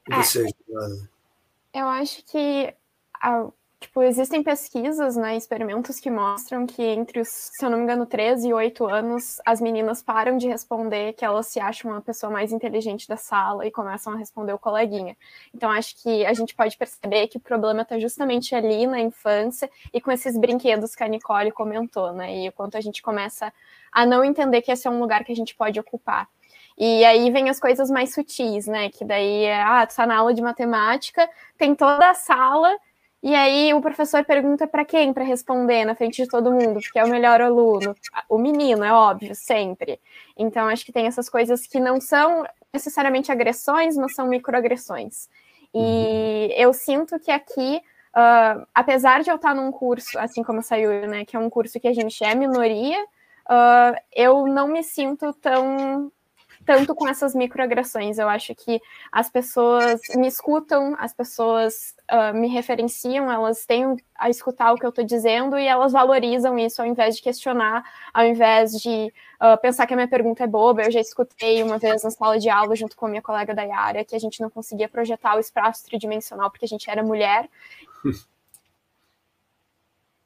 E 0.10 0.16
você, 0.16 0.48
é, 0.48 1.82
eu 1.82 1.88
acho 1.88 2.24
que 2.26 2.74
a, 3.22 3.48
Tipo, 3.82 4.04
existem 4.04 4.44
pesquisas, 4.44 5.16
né, 5.16 5.36
experimentos 5.36 6.00
que 6.00 6.12
mostram 6.12 6.68
que 6.68 6.84
entre 6.84 7.20
os, 7.20 7.28
se 7.28 7.66
eu 7.66 7.70
não 7.70 7.80
me 7.80 7.84
engano, 7.84 8.06
13 8.06 8.50
e 8.50 8.54
8 8.54 8.86
anos, 8.86 9.42
as 9.44 9.60
meninas 9.60 10.04
param 10.04 10.38
de 10.38 10.48
responder 10.48 11.14
que 11.14 11.26
elas 11.26 11.48
se 11.48 11.60
acham 11.60 11.90
uma 11.90 12.00
pessoa 12.00 12.32
mais 12.32 12.54
inteligente 12.54 13.08
da 13.08 13.18
sala 13.18 13.66
e 13.66 13.72
começam 13.72 14.14
a 14.14 14.18
responder 14.18 14.54
o 14.54 14.60
coleguinha. 14.60 15.18
Então, 15.52 15.72
acho 15.72 15.96
que 16.00 16.24
a 16.28 16.34
gente 16.34 16.54
pode 16.54 16.78
perceber 16.78 17.28
que 17.28 17.38
o 17.38 17.40
problema 17.40 17.82
está 17.82 17.98
justamente 17.98 18.54
ali 18.54 18.86
na 18.86 19.02
infância 19.02 19.68
e 19.92 20.00
com 20.00 20.12
esses 20.12 20.38
brinquedos 20.38 20.94
que 20.94 21.04
a 21.04 21.08
Nicole 21.08 21.52
comentou, 21.52 22.14
né, 22.14 22.38
e 22.38 22.50
o 22.50 22.52
quanto 22.52 22.78
a 22.78 22.82
gente 22.82 23.02
começa 23.02 23.52
a 23.92 24.06
não 24.06 24.24
entender 24.24 24.62
que 24.62 24.72
esse 24.72 24.88
é 24.88 24.92
um 24.92 25.00
lugar 25.00 25.24
que 25.24 25.32
a 25.32 25.36
gente 25.36 25.56
pode 25.56 25.80
ocupar. 25.80 26.30
E 26.78 27.04
aí 27.04 27.32
vem 27.32 27.50
as 27.50 27.60
coisas 27.60 27.90
mais 27.90 28.14
sutis, 28.14 28.68
né, 28.68 28.90
que 28.90 29.04
daí 29.04 29.46
é, 29.46 29.60
ah, 29.60 29.88
tu 29.88 29.96
tá 29.96 30.06
na 30.06 30.18
aula 30.18 30.36
de 30.36 30.42
matemática, 30.42 31.28
tem 31.58 31.74
toda 31.74 32.12
a 32.12 32.14
sala 32.14 32.78
e 33.24 33.36
aí 33.36 33.72
o 33.74 33.82
professor 33.82 34.26
pergunta 34.26 34.66
para 34.66 34.84
quem 34.84 35.14
para 35.14 35.24
responder 35.24 35.86
na 35.86 35.94
frente 35.94 36.24
de 36.24 36.28
todo 36.28 36.52
mundo, 36.52 36.80
porque 36.82 36.98
é 36.98 37.04
o 37.04 37.10
melhor 37.10 37.40
aluno. 37.40 37.96
O 38.28 38.38
menino, 38.40 38.84
é 38.84 38.92
óbvio, 38.92 39.36
sempre. 39.36 40.00
Então 40.36 40.68
acho 40.68 40.84
que 40.84 40.92
tem 40.92 41.06
essas 41.06 41.30
coisas 41.30 41.68
que 41.68 41.80
não 41.80 42.02
são 42.02 42.44
necessariamente 42.74 43.32
agressões, 43.32 43.96
mas 43.96 44.16
são 44.16 44.28
microagressões. 44.28 45.30
E 45.74 45.78
uhum. 45.78 46.56
eu 46.58 46.74
sinto 46.74 47.20
que 47.20 47.30
aqui, 47.30 47.82
uh, 48.16 48.66
apesar 48.74 49.22
de 49.22 49.30
eu 49.30 49.36
estar 49.36 49.54
num 49.54 49.72
curso, 49.72 50.18
assim 50.18 50.44
como 50.44 50.64
saiu, 50.64 51.08
né, 51.08 51.24
que 51.24 51.36
é 51.36 51.40
um 51.40 51.50
curso 51.50 51.80
que 51.80 51.88
a 51.88 51.94
gente 51.94 52.24
é 52.24 52.34
minoria, 52.34 53.02
uh, 53.04 53.96
eu 54.16 54.48
não 54.48 54.68
me 54.68 54.84
sinto 54.84 55.32
tão 55.34 56.12
tanto 56.66 56.94
com 56.94 57.08
essas 57.08 57.34
microagressões. 57.34 58.18
Eu 58.18 58.30
acho 58.30 58.54
que 58.56 58.82
as 59.12 59.30
pessoas 59.30 60.00
me 60.16 60.28
escutam, 60.28 60.96
as 61.00 61.14
pessoas 61.14 61.96
uh, 62.12 62.38
me 62.38 62.48
referenciam, 62.48 63.32
elas 63.32 63.66
têm 63.66 63.98
a 64.16 64.30
escutar 64.30 64.72
o 64.72 64.78
que 64.78 64.86
eu 64.86 64.90
estou 64.90 65.04
dizendo 65.04 65.58
e 65.58 65.66
elas 65.66 65.92
valorizam 65.92 66.58
isso 66.58 66.82
ao 66.82 66.88
invés 66.88 67.16
de 67.16 67.22
questionar, 67.22 67.84
ao 68.14 68.26
invés 68.26 68.72
de 68.74 69.12
uh, 69.42 69.60
pensar 69.62 69.88
que 69.88 69.94
a 69.94 69.98
minha 69.98 70.08
pergunta 70.08 70.44
é 70.44 70.48
boba. 70.48 70.84
Eu 70.84 70.92
já 70.92 71.00
escutei 71.00 71.64
uma 71.64 71.78
vez 71.78 72.04
na 72.04 72.12
sala 72.12 72.38
de 72.38 72.50
aula 72.50 72.76
junto 72.76 72.96
com 72.96 73.06
a 73.06 73.10
minha 73.10 73.22
colega 73.22 73.54
da 73.54 73.64
Yara 73.64 74.06
que 74.06 74.16
a 74.16 74.20
gente 74.20 74.42
não 74.42 74.50
conseguia 74.50 74.88
projetar 74.88 75.36
o 75.36 75.40
espaço 75.40 75.86
tridimensional 75.86 76.50
porque 76.52 76.66
a 76.66 76.68
gente 76.70 76.90
era 76.90 77.04
mulher. 77.04 77.50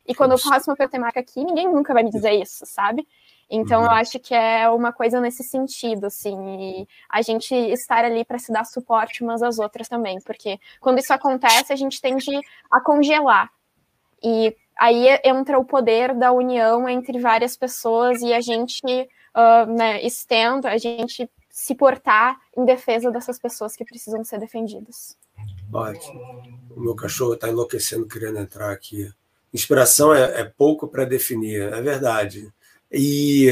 E 0.07 0.13
quando 0.13 0.33
eu 0.33 0.37
faço 0.37 0.69
uma 0.69 0.75
pergunta 0.75 1.19
aqui, 1.19 1.43
ninguém 1.43 1.67
nunca 1.67 1.91
vai 1.91 2.03
me 2.03 2.11
dizer 2.11 2.31
isso, 2.33 2.63
sabe? 2.65 3.07
Então, 3.49 3.81
uhum. 3.81 3.85
eu 3.85 3.91
acho 3.91 4.19
que 4.19 4.33
é 4.33 4.67
uma 4.69 4.91
coisa 4.91 5.21
nesse 5.21 5.43
sentido, 5.43 6.05
assim, 6.05 6.35
e 6.81 6.87
a 7.09 7.21
gente 7.21 7.53
estar 7.53 8.03
ali 8.03 8.25
para 8.25 8.39
se 8.39 8.51
dar 8.51 8.65
suporte 8.65 9.23
umas 9.23 9.43
às 9.43 9.59
outras 9.59 9.87
também, 9.87 10.19
porque 10.21 10.59
quando 10.79 10.99
isso 10.99 11.13
acontece, 11.13 11.71
a 11.71 11.75
gente 11.75 12.01
tende 12.01 12.31
a 12.71 12.81
congelar. 12.81 13.51
E 14.23 14.55
aí 14.77 15.07
entra 15.23 15.59
o 15.59 15.65
poder 15.65 16.15
da 16.15 16.31
união 16.31 16.89
entre 16.89 17.19
várias 17.19 17.55
pessoas 17.55 18.21
e 18.21 18.33
a 18.33 18.41
gente, 18.41 18.83
uh, 18.83 19.71
né, 19.71 20.01
estendo, 20.01 20.67
a 20.67 20.77
gente 20.77 21.29
se 21.49 21.75
portar 21.75 22.37
em 22.57 22.65
defesa 22.65 23.11
dessas 23.11 23.39
pessoas 23.39 23.75
que 23.75 23.85
precisam 23.85 24.23
ser 24.23 24.39
defendidas. 24.39 25.15
Ótimo. 25.71 26.19
O 26.75 26.81
meu 26.81 26.95
cachorro 26.95 27.35
está 27.35 27.47
enlouquecendo 27.47 28.07
querendo 28.07 28.39
entrar 28.39 28.71
aqui. 28.71 29.09
Inspiração 29.53 30.13
é, 30.13 30.41
é 30.41 30.43
pouco 30.43 30.87
para 30.87 31.05
definir, 31.05 31.61
é 31.61 31.81
verdade. 31.81 32.51
E, 32.91 33.49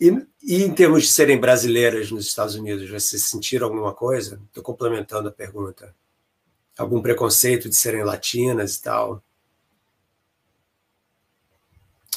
e, 0.00 0.26
e, 0.42 0.64
em 0.64 0.74
termos 0.74 1.02
de 1.02 1.08
serem 1.08 1.38
brasileiras 1.38 2.10
nos 2.10 2.26
Estados 2.26 2.54
Unidos, 2.54 2.88
vocês 2.88 3.24
sentiram 3.24 3.66
alguma 3.66 3.94
coisa? 3.94 4.40
Estou 4.46 4.62
complementando 4.62 5.28
a 5.28 5.32
pergunta. 5.32 5.94
Algum 6.76 7.02
preconceito 7.02 7.68
de 7.68 7.76
serem 7.76 8.04
latinas 8.04 8.76
e 8.76 8.82
tal? 8.82 9.22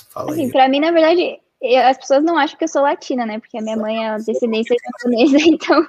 Fala 0.10 0.32
assim, 0.32 0.50
para 0.50 0.68
mim, 0.68 0.80
na 0.80 0.92
verdade, 0.92 1.40
eu, 1.62 1.88
as 1.88 1.98
pessoas 1.98 2.24
não 2.24 2.38
acham 2.38 2.58
que 2.58 2.64
eu 2.64 2.68
sou 2.68 2.82
latina, 2.82 3.26
né? 3.26 3.40
Porque 3.40 3.58
a 3.58 3.62
minha 3.62 3.78
mãe 3.78 4.06
é 4.06 4.18
descendência 4.18 4.76
japonesa, 4.84 5.38
então 5.48 5.86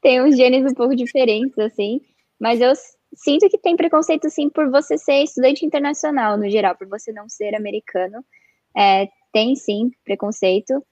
tem 0.00 0.22
uns 0.22 0.36
genes 0.36 0.70
um 0.70 0.74
pouco 0.74 0.96
diferentes, 0.96 1.58
assim. 1.58 2.00
Mas 2.40 2.60
eu 2.60 2.72
sinto 3.14 3.48
que 3.48 3.58
tem 3.58 3.76
preconceito, 3.76 4.30
sim, 4.30 4.48
por 4.48 4.70
você 4.70 4.96
ser 4.96 5.22
estudante 5.24 5.66
internacional, 5.66 6.36
no 6.36 6.48
geral, 6.48 6.76
por 6.76 6.86
você 6.88 7.12
não 7.12 7.28
ser 7.28 7.54
americano. 7.54 8.24
É, 8.76 9.08
tem 9.32 9.54
sim 9.56 9.90
preconceito, 10.04 10.82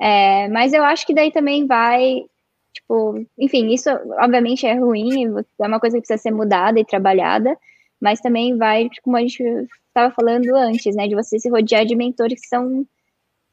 é, 0.00 0.48
mas 0.48 0.72
eu 0.72 0.84
acho 0.84 1.06
que 1.06 1.14
daí 1.14 1.32
também 1.32 1.66
vai, 1.66 2.24
tipo, 2.72 3.24
enfim, 3.38 3.72
isso 3.72 3.88
obviamente 4.20 4.66
é 4.66 4.74
ruim, 4.74 5.26
é 5.60 5.66
uma 5.66 5.80
coisa 5.80 5.96
que 5.96 6.02
precisa 6.06 6.22
ser 6.22 6.30
mudada 6.32 6.78
e 6.80 6.84
trabalhada, 6.84 7.56
mas 8.00 8.20
também 8.20 8.56
vai, 8.56 8.88
como 9.02 9.16
a 9.16 9.20
gente 9.20 9.42
estava 9.88 10.12
falando 10.14 10.54
antes, 10.54 10.94
né, 10.94 11.08
de 11.08 11.14
você 11.14 11.38
se 11.38 11.48
rodear 11.48 11.84
de 11.86 11.96
mentores 11.96 12.40
que 12.40 12.48
são 12.48 12.86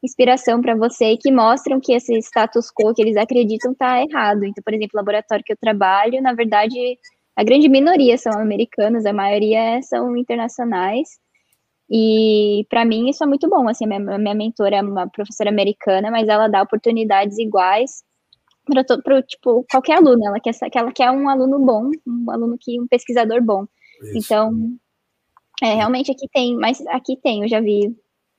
inspiração 0.02 0.60
para 0.60 0.74
você 0.74 1.12
e 1.12 1.18
que 1.18 1.32
mostram 1.32 1.80
que 1.80 1.94
esse 1.94 2.14
status 2.18 2.70
quo 2.70 2.94
que 2.94 3.00
eles 3.02 3.16
acreditam 3.16 3.72
está 3.72 4.02
errado. 4.02 4.44
Então, 4.44 4.62
por 4.62 4.74
exemplo, 4.74 4.90
o 4.94 4.98
laboratório 4.98 5.44
que 5.44 5.52
eu 5.52 5.56
trabalho, 5.56 6.20
na 6.20 6.34
verdade, 6.34 6.76
a 7.34 7.42
grande 7.42 7.68
minoria 7.68 8.18
são 8.18 8.32
americanos, 8.34 9.06
a 9.06 9.12
maioria 9.12 9.80
são 9.82 10.16
internacionais. 10.16 11.18
E 11.90 12.66
para 12.68 12.84
mim 12.84 13.10
isso 13.10 13.22
é 13.22 13.26
muito 13.26 13.48
bom. 13.48 13.68
Assim, 13.68 13.86
minha, 13.86 14.00
minha 14.00 14.34
mentora 14.34 14.76
é 14.76 14.82
uma 14.82 15.08
professora 15.08 15.50
americana, 15.50 16.10
mas 16.10 16.28
ela 16.28 16.48
dá 16.48 16.62
oportunidades 16.62 17.38
iguais 17.38 18.02
para 18.64 19.22
tipo 19.22 19.64
qualquer 19.70 19.98
aluno. 19.98 20.26
Ela 20.26 20.40
quer 20.40 20.52
que 20.70 20.78
ela 20.78 20.92
quer 20.92 21.10
um 21.10 21.28
aluno 21.28 21.58
bom, 21.58 21.90
um 22.06 22.30
aluno 22.30 22.56
que 22.58 22.80
um 22.80 22.86
pesquisador 22.86 23.42
bom. 23.42 23.66
Isso. 24.02 24.18
Então, 24.18 24.76
é, 25.62 25.74
realmente 25.74 26.10
aqui 26.10 26.26
tem, 26.32 26.56
mas 26.56 26.84
aqui 26.88 27.16
tem, 27.16 27.42
eu 27.42 27.48
já 27.48 27.60
vi, 27.60 27.94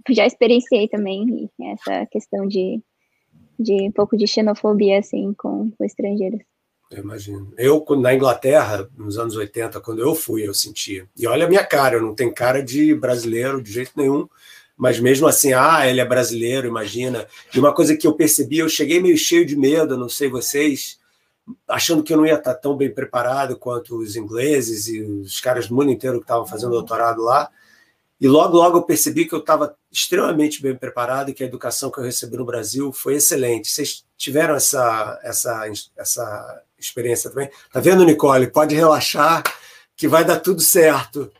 já 0.09 0.25
experienciei 0.25 0.87
também 0.87 1.49
essa 1.61 2.05
questão 2.07 2.47
de, 2.47 2.81
de 3.59 3.87
um 3.87 3.91
pouco 3.91 4.17
de 4.17 4.27
xenofobia 4.27 4.99
assim 4.99 5.33
com, 5.33 5.71
com 5.71 5.85
estrangeiros. 5.85 6.41
Eu 6.91 6.99
imagino. 6.99 7.51
Eu, 7.57 7.83
na 7.97 8.13
Inglaterra, 8.13 8.87
nos 8.97 9.17
anos 9.17 9.35
80, 9.35 9.81
quando 9.81 10.01
eu 10.01 10.13
fui, 10.13 10.47
eu 10.47 10.53
sentia. 10.53 11.07
E 11.17 11.25
olha 11.27 11.45
a 11.45 11.49
minha 11.49 11.65
cara, 11.65 11.95
eu 11.95 12.01
não 12.01 12.13
tenho 12.13 12.33
cara 12.33 12.61
de 12.61 12.93
brasileiro 12.93 13.61
de 13.61 13.71
jeito 13.71 13.91
nenhum, 13.95 14.27
mas 14.77 14.99
mesmo 14.99 15.27
assim, 15.27 15.53
ah, 15.53 15.87
ele 15.87 15.99
é 15.99 16.05
brasileiro, 16.05 16.67
imagina. 16.67 17.25
E 17.53 17.59
uma 17.59 17.73
coisa 17.73 17.95
que 17.95 18.05
eu 18.05 18.13
percebi, 18.13 18.59
eu 18.59 18.69
cheguei 18.69 19.01
meio 19.01 19.17
cheio 19.17 19.45
de 19.45 19.55
medo, 19.55 19.97
não 19.97 20.09
sei 20.09 20.29
vocês, 20.29 20.99
achando 21.67 22.03
que 22.03 22.13
eu 22.13 22.17
não 22.17 22.25
ia 22.25 22.35
estar 22.35 22.53
tão 22.55 22.75
bem 22.75 22.93
preparado 22.93 23.57
quanto 23.57 23.97
os 23.97 24.15
ingleses 24.15 24.87
e 24.87 25.01
os 25.01 25.39
caras 25.39 25.67
do 25.67 25.75
mundo 25.75 25.91
inteiro 25.91 26.19
que 26.19 26.23
estavam 26.23 26.45
fazendo 26.45 26.71
doutorado 26.71 27.21
lá. 27.21 27.49
E 28.19 28.27
logo, 28.27 28.57
logo 28.57 28.77
eu 28.77 28.83
percebi 28.83 29.25
que 29.25 29.35
eu 29.35 29.39
estava 29.39 29.75
extremamente 29.91 30.61
bem 30.61 30.75
preparado 30.75 31.29
e 31.29 31.33
que 31.33 31.43
a 31.43 31.47
educação 31.47 31.91
que 31.91 31.99
eu 31.99 32.03
recebi 32.03 32.37
no 32.37 32.45
Brasil 32.45 32.91
foi 32.93 33.15
excelente. 33.15 33.69
Vocês 33.69 34.05
tiveram 34.17 34.55
essa, 34.55 35.19
essa, 35.23 35.69
essa 35.97 36.63
experiência 36.77 37.29
também. 37.29 37.49
Tá 37.71 37.79
vendo, 37.79 38.05
Nicole? 38.05 38.47
Pode 38.47 38.75
relaxar 38.75 39.43
que 39.95 40.07
vai 40.07 40.23
dar 40.25 40.39
tudo 40.39 40.61
certo. 40.61 41.31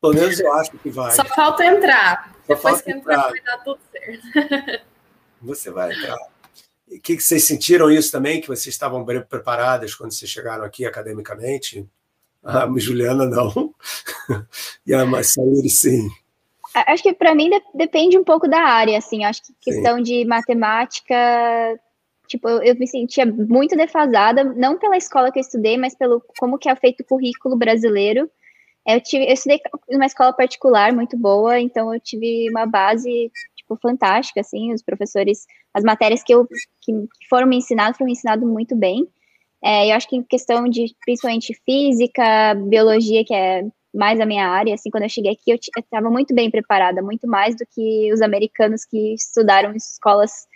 Pelo 0.00 0.14
menos 0.14 0.38
eu 0.38 0.52
acho 0.54 0.72
que 0.78 0.90
vai. 0.90 1.12
Só 1.12 1.24
falta 1.24 1.64
entrar. 1.64 2.34
Só 2.46 2.54
Depois 2.54 2.60
falta 2.62 2.82
que 2.82 2.90
entrar, 2.90 3.14
entrar. 3.14 3.30
vai 3.30 3.40
dar 3.40 3.58
tudo 3.64 3.80
certo. 3.90 4.84
Você 5.40 5.70
vai 5.70 5.92
entrar. 5.92 6.16
O 6.86 7.00
que, 7.00 7.16
que 7.16 7.22
vocês 7.22 7.44
sentiram 7.44 7.90
isso 7.90 8.12
também? 8.12 8.40
Que 8.40 8.46
vocês 8.46 8.74
estavam 8.74 9.04
bem 9.04 9.20
preparadas 9.20 9.94
quando 9.94 10.12
vocês 10.12 10.30
chegaram 10.30 10.64
aqui 10.64 10.86
academicamente? 10.86 11.86
A 12.42 12.68
Juliana 12.76 13.26
não. 13.26 13.74
e 14.86 14.94
a 14.94 15.04
Massaíri, 15.04 15.68
sim. 15.70 16.08
Acho 16.74 17.02
que 17.02 17.14
para 17.14 17.34
mim 17.34 17.48
de- 17.50 17.62
depende 17.74 18.18
um 18.18 18.24
pouco 18.24 18.46
da 18.46 18.60
área, 18.60 18.98
assim. 18.98 19.24
Acho 19.24 19.42
que 19.42 19.54
questão 19.60 20.00
de 20.00 20.24
matemática, 20.24 21.14
tipo, 22.26 22.48
eu, 22.48 22.62
eu 22.62 22.74
me 22.76 22.86
sentia 22.86 23.26
muito 23.26 23.76
defasada, 23.76 24.44
não 24.44 24.78
pela 24.78 24.96
escola 24.96 25.30
que 25.30 25.38
eu 25.38 25.42
estudei, 25.42 25.76
mas 25.76 25.94
pelo 25.94 26.22
como 26.38 26.58
que 26.58 26.68
é 26.68 26.76
feito 26.76 27.00
o 27.00 27.04
currículo 27.04 27.56
brasileiro. 27.56 28.30
Eu 28.86 29.00
tive, 29.00 29.26
eu 29.26 29.32
estudei 29.32 29.60
escola 30.04 30.32
particular 30.32 30.92
muito 30.92 31.16
boa, 31.16 31.58
então 31.58 31.92
eu 31.92 32.00
tive 32.00 32.48
uma 32.50 32.66
base 32.66 33.30
tipo 33.56 33.76
fantástica, 33.80 34.40
assim. 34.40 34.72
Os 34.72 34.82
professores, 34.82 35.46
as 35.72 35.82
matérias 35.82 36.22
que 36.22 36.34
eu 36.34 36.46
que 36.82 36.92
foram 37.28 37.46
me 37.46 37.56
ensinadas 37.56 37.96
foram 37.96 38.06
me 38.06 38.12
ensinadas 38.12 38.46
muito 38.46 38.76
bem. 38.76 39.08
É, 39.62 39.90
eu 39.90 39.96
acho 39.96 40.08
que 40.08 40.16
em 40.16 40.22
questão 40.22 40.68
de 40.68 40.94
principalmente 41.04 41.54
física, 41.64 42.54
biologia, 42.54 43.24
que 43.24 43.34
é 43.34 43.64
mais 43.94 44.20
a 44.20 44.26
minha 44.26 44.46
área, 44.46 44.74
assim, 44.74 44.90
quando 44.90 45.04
eu 45.04 45.08
cheguei 45.08 45.32
aqui, 45.32 45.50
eu 45.50 45.56
estava 45.56 46.10
muito 46.10 46.34
bem 46.34 46.50
preparada, 46.50 47.00
muito 47.00 47.26
mais 47.26 47.56
do 47.56 47.64
que 47.64 48.12
os 48.12 48.20
americanos 48.20 48.84
que 48.84 49.14
estudaram 49.14 49.72
em 49.72 49.76
escolas, 49.76 50.46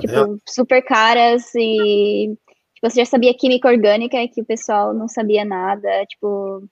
tipo, 0.00 0.38
super 0.48 0.82
caras 0.82 1.54
e, 1.54 2.36
tipo, 2.74 2.90
você 2.90 3.00
já 3.00 3.06
sabia 3.06 3.36
química 3.36 3.68
orgânica, 3.68 4.16
que 4.28 4.42
o 4.42 4.44
pessoal 4.44 4.94
não 4.94 5.08
sabia 5.08 5.44
nada, 5.44 6.04
tipo, 6.06 6.68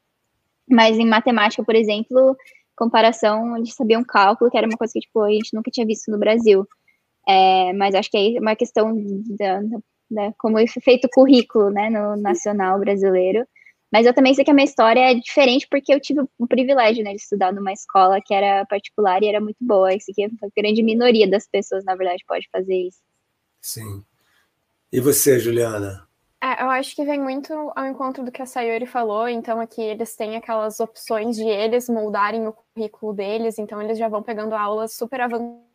mas 0.68 0.98
em 0.98 1.06
matemática, 1.06 1.64
por 1.64 1.74
exemplo, 1.74 2.36
comparação, 2.76 3.56
eles 3.56 3.74
sabiam 3.74 4.04
cálculo, 4.04 4.50
que 4.50 4.56
era 4.56 4.66
uma 4.66 4.76
coisa 4.76 4.92
que, 4.92 5.00
tipo, 5.00 5.20
a 5.22 5.30
gente 5.30 5.54
nunca 5.54 5.70
tinha 5.70 5.86
visto 5.86 6.10
no 6.10 6.18
Brasil. 6.18 6.66
É, 7.28 7.72
mas 7.74 7.94
acho 7.94 8.10
que 8.10 8.16
aí 8.16 8.36
é 8.36 8.40
uma 8.40 8.56
questão 8.56 8.92
da, 9.38 9.60
da, 10.10 10.32
como 10.38 10.58
é 10.58 10.66
feito 10.66 11.06
o 11.06 11.10
currículo, 11.10 11.70
né, 11.70 11.90
no 11.90 12.16
nacional 12.16 12.78
brasileiro. 12.80 13.46
Mas 13.92 14.06
eu 14.06 14.14
também 14.14 14.32
sei 14.34 14.44
que 14.44 14.50
a 14.50 14.54
minha 14.54 14.64
história 14.64 15.00
é 15.10 15.14
diferente 15.14 15.66
porque 15.70 15.92
eu 15.92 16.00
tive 16.00 16.22
o 16.38 16.46
privilégio, 16.46 17.04
né, 17.04 17.10
de 17.10 17.20
estudar 17.20 17.52
numa 17.52 17.72
escola 17.72 18.20
que 18.24 18.32
era 18.32 18.64
particular 18.66 19.22
e 19.22 19.28
era 19.28 19.40
muito 19.40 19.58
boa. 19.60 19.94
Isso 19.94 20.10
aqui 20.10 20.24
é 20.24 20.26
a 20.26 20.48
grande 20.56 20.82
minoria 20.82 21.28
das 21.28 21.46
pessoas, 21.46 21.84
na 21.84 21.94
verdade, 21.94 22.24
pode 22.26 22.48
fazer 22.50 22.74
isso. 22.74 22.98
Sim. 23.62 24.04
E 24.92 25.00
você, 25.00 25.38
Juliana? 25.38 26.06
É, 26.42 26.62
eu 26.62 26.68
acho 26.70 26.94
que 26.96 27.04
vem 27.04 27.20
muito 27.20 27.52
ao 27.76 27.86
encontro 27.86 28.24
do 28.24 28.32
que 28.32 28.42
a 28.42 28.46
Sayori 28.46 28.84
falou. 28.84 29.28
Então, 29.28 29.60
aqui 29.60 29.80
eles 29.80 30.16
têm 30.16 30.36
aquelas 30.36 30.80
opções 30.80 31.36
de 31.36 31.44
eles 31.48 31.88
moldarem 31.88 32.46
o 32.46 32.52
currículo 32.52 33.14
deles. 33.14 33.58
Então, 33.58 33.80
eles 33.80 33.96
já 33.96 34.08
vão 34.08 34.22
pegando 34.22 34.54
aulas 34.54 34.92
super 34.92 35.20
avançadas 35.20 35.71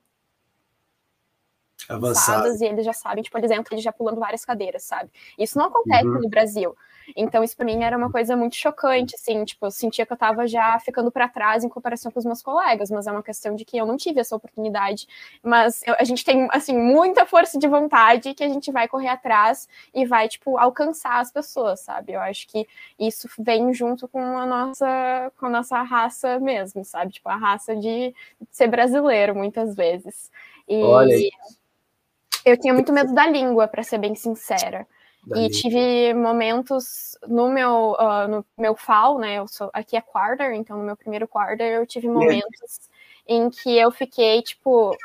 Avançado. 1.90 2.48
e 2.62 2.66
eles 2.66 2.86
já 2.86 2.94
sabem, 2.94 3.24
tipo, 3.24 3.38
por 3.38 3.44
exemplo, 3.44 3.74
eles 3.74 3.84
já 3.84 3.92
pulando 3.92 4.20
várias 4.20 4.44
cadeiras, 4.46 4.84
sabe? 4.84 5.10
Isso 5.38 5.58
não 5.58 5.66
acontece 5.66 6.06
Uhum. 6.06 6.22
no 6.22 6.30
Brasil. 6.30 6.76
Então, 7.16 7.42
isso 7.42 7.56
pra 7.56 7.66
mim 7.66 7.82
era 7.84 7.98
uma 7.98 8.12
coisa 8.12 8.36
muito 8.36 8.58
chocante, 8.58 9.16
assim, 9.16 9.46
tipo, 9.46 9.66
eu 9.66 9.72
sentia 9.72 10.06
que 10.06 10.12
eu 10.12 10.18
tava 10.18 10.46
já 10.46 10.78
ficando 10.80 11.10
para 11.10 11.30
trás 11.30 11.64
em 11.64 11.70
comparação 11.70 12.12
com 12.12 12.20
os 12.20 12.26
meus 12.26 12.42
colegas, 12.42 12.92
mas 12.92 13.08
é 13.08 13.12
uma 13.14 13.24
questão 13.24 13.56
de 13.56 13.64
que 13.64 13.78
eu 13.78 13.86
não 13.86 13.96
tive 13.96 14.20
essa 14.20 14.36
oportunidade. 14.36 15.08
Mas 15.42 15.82
eu- 15.88 15.96
a 15.98 16.04
gente 16.04 16.26
tem, 16.26 16.50
assim, 16.52 16.78
muita 16.78 17.26
força 17.26 17.58
de 17.58 17.66
vontade 17.68 18.34
que 18.34 18.44
a 18.44 18.50
gente 18.50 18.72
vai 18.74 18.90
correr 18.90 19.08
atrás 19.08 19.70
e 19.94 20.06
vai, 20.06 20.28
tipo, 20.28 20.58
alcançar 20.58 21.20
as 21.22 21.32
pessoas, 21.32 21.80
sabe? 21.80 22.12
Eu 22.12 22.20
acho 22.20 22.46
que 22.50 22.68
isso 23.00 23.30
vem 23.40 23.74
junto 23.74 24.06
com 24.10 24.20
a 24.38 24.46
nossa, 24.46 25.32
com 25.40 25.46
a 25.46 25.50
nossa 25.50 25.82
raça 25.84 26.40
mesmo, 26.42 26.84
sabe? 26.84 27.14
Tipo, 27.14 27.30
a 27.30 27.38
raça 27.38 27.74
de 27.74 28.14
ser 28.52 28.68
brasileiro, 28.68 29.34
muitas 29.34 29.74
vezes. 29.76 30.30
E 30.68 30.84
Olha 30.84 31.16
aí. 31.16 31.30
Eu 32.50 32.60
tinha 32.60 32.74
muito 32.74 32.92
medo 32.94 33.14
da 33.14 33.28
língua, 33.28 33.68
para 33.68 33.84
ser 33.84 33.98
bem 33.98 34.16
sincera. 34.16 34.88
Dali. 35.26 35.46
E 35.46 35.50
tive 35.50 36.14
momentos 36.14 37.18
no 37.28 37.50
meu, 37.50 37.96
ah, 38.00 38.28
no 38.28 38.46
meu 38.58 38.76
FAO, 38.76 39.20
né? 39.20 39.36
Eu 39.36 39.48
sou, 39.48 39.70
aqui 39.74 39.98
é 39.98 40.02
quarter, 40.02 40.54
então 40.54 40.78
no 40.78 40.84
meu 40.84 40.96
primeiro 40.96 41.28
quarter 41.28 41.74
eu 41.74 41.86
tive 41.86 42.08
momentos 42.08 42.90
em 43.28 43.50
que 43.50 43.78
eu 43.78 43.92
fiquei, 43.92 44.42
tipo, 44.42 44.96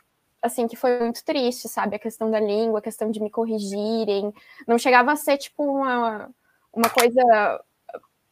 assim, 0.40 0.68
que 0.68 0.76
foi 0.76 1.00
muito 1.00 1.24
triste, 1.24 1.68
sabe? 1.68 1.96
A 1.96 1.98
questão 1.98 2.30
da 2.30 2.38
língua, 2.38 2.78
a 2.78 2.82
questão 2.82 3.10
de 3.10 3.20
me 3.20 3.30
corrigirem. 3.30 4.32
Não 4.66 4.78
chegava 4.78 5.12
a 5.12 5.16
ser, 5.16 5.38
tipo, 5.38 5.64
uma, 5.64 6.30
uma 6.72 6.88
coisa 6.88 7.60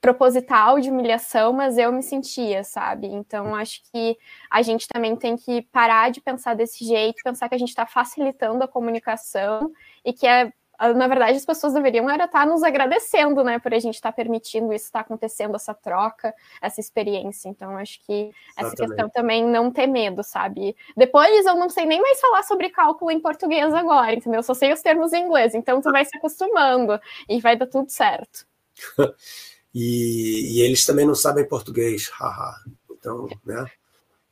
proposital 0.00 0.80
de 0.80 0.90
humilhação, 0.90 1.52
mas 1.52 1.76
eu 1.76 1.92
me 1.92 2.02
sentia, 2.02 2.64
sabe? 2.64 3.06
Então 3.06 3.54
acho 3.54 3.82
que 3.92 4.16
a 4.50 4.62
gente 4.62 4.88
também 4.88 5.14
tem 5.14 5.36
que 5.36 5.62
parar 5.62 6.10
de 6.10 6.20
pensar 6.20 6.54
desse 6.54 6.84
jeito, 6.84 7.22
pensar 7.22 7.48
que 7.48 7.54
a 7.54 7.58
gente 7.58 7.68
está 7.68 7.86
facilitando 7.86 8.64
a 8.64 8.68
comunicação 8.68 9.70
e 10.04 10.12
que 10.12 10.26
é 10.26 10.52
na 10.94 11.06
verdade, 11.06 11.36
as 11.36 11.44
pessoas 11.44 11.74
deveriam 11.74 12.08
era 12.08 12.24
estar 12.24 12.46
nos 12.46 12.62
agradecendo, 12.62 13.44
né, 13.44 13.58
por 13.58 13.74
a 13.74 13.78
gente 13.78 13.96
estar 13.96 14.12
permitindo 14.12 14.72
isso 14.72 14.86
estar 14.86 15.00
acontecendo, 15.00 15.54
essa 15.54 15.74
troca, 15.74 16.34
essa 16.60 16.80
experiência. 16.80 17.50
Então, 17.50 17.76
acho 17.76 18.02
que 18.06 18.30
essa 18.56 18.68
Exatamente. 18.68 18.88
questão 18.88 19.10
também 19.10 19.44
não 19.44 19.70
ter 19.70 19.86
medo, 19.86 20.22
sabe? 20.22 20.74
Depois 20.96 21.44
eu 21.44 21.54
não 21.54 21.68
sei 21.68 21.84
nem 21.84 22.00
mais 22.00 22.18
falar 22.18 22.42
sobre 22.44 22.70
cálculo 22.70 23.10
em 23.10 23.20
português 23.20 23.74
agora, 23.74 24.14
entendeu? 24.14 24.38
Eu 24.38 24.42
só 24.42 24.54
sei 24.54 24.72
os 24.72 24.80
termos 24.80 25.12
em 25.12 25.22
inglês, 25.22 25.54
então 25.54 25.82
tu 25.82 25.92
vai 25.92 26.04
se 26.06 26.16
acostumando 26.16 26.98
e 27.28 27.40
vai 27.40 27.56
dar 27.56 27.66
tudo 27.66 27.90
certo. 27.90 28.46
E, 29.74 30.56
e 30.56 30.60
eles 30.62 30.84
também 30.84 31.06
não 31.06 31.14
sabem 31.14 31.46
português, 31.46 32.08
haha. 32.08 32.56
Então, 32.90 33.28
né? 33.44 33.66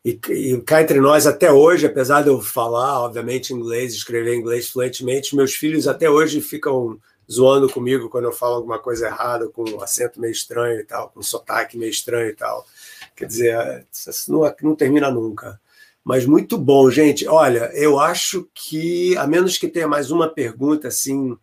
E, 0.05 0.19
e 0.31 0.61
cá 0.63 0.81
entre 0.83 1.01
nós, 1.01 1.27
até 1.27 1.53
hoje, 1.53 1.87
apesar 1.87 2.23
de 2.23 2.29
eu 2.29 2.41
falar, 2.41 3.01
obviamente, 3.01 3.53
inglês, 3.53 3.95
escrever 3.95 4.35
inglês 4.37 4.69
fluentemente, 4.69 5.37
meus 5.37 5.55
filhos 5.55 5.87
até 5.87 6.09
hoje 6.09 6.41
ficam 6.41 6.99
zoando 7.31 7.69
comigo 7.69 8.09
quando 8.09 8.25
eu 8.25 8.33
falo 8.33 8.55
alguma 8.55 8.79
coisa 8.79 9.07
errada, 9.07 9.49
com 9.49 9.69
um 9.69 9.83
acento 9.83 10.21
meio 10.21 10.33
estranho 10.33 10.81
e 10.81 10.85
tal, 10.85 11.11
com 11.11 11.21
um 11.21 11.23
sotaque 11.23 11.77
meio 11.77 11.91
estranho 11.91 12.31
e 12.31 12.35
tal. 12.35 12.67
Quer 13.15 13.27
dizer, 13.27 13.87
isso 13.93 14.33
não, 14.33 14.41
não 14.63 14.75
termina 14.75 15.11
nunca. 15.11 15.61
Mas 16.03 16.25
muito 16.25 16.57
bom, 16.57 16.91
gente. 16.91 17.29
Olha, 17.29 17.71
eu 17.75 18.01
acho 18.01 18.49
que, 18.55 19.15
a 19.19 19.27
menos 19.27 19.59
que 19.59 19.69
tenha 19.69 19.87
mais 19.87 20.11
uma 20.11 20.27
pergunta, 20.27 20.89
assim, 20.89 21.37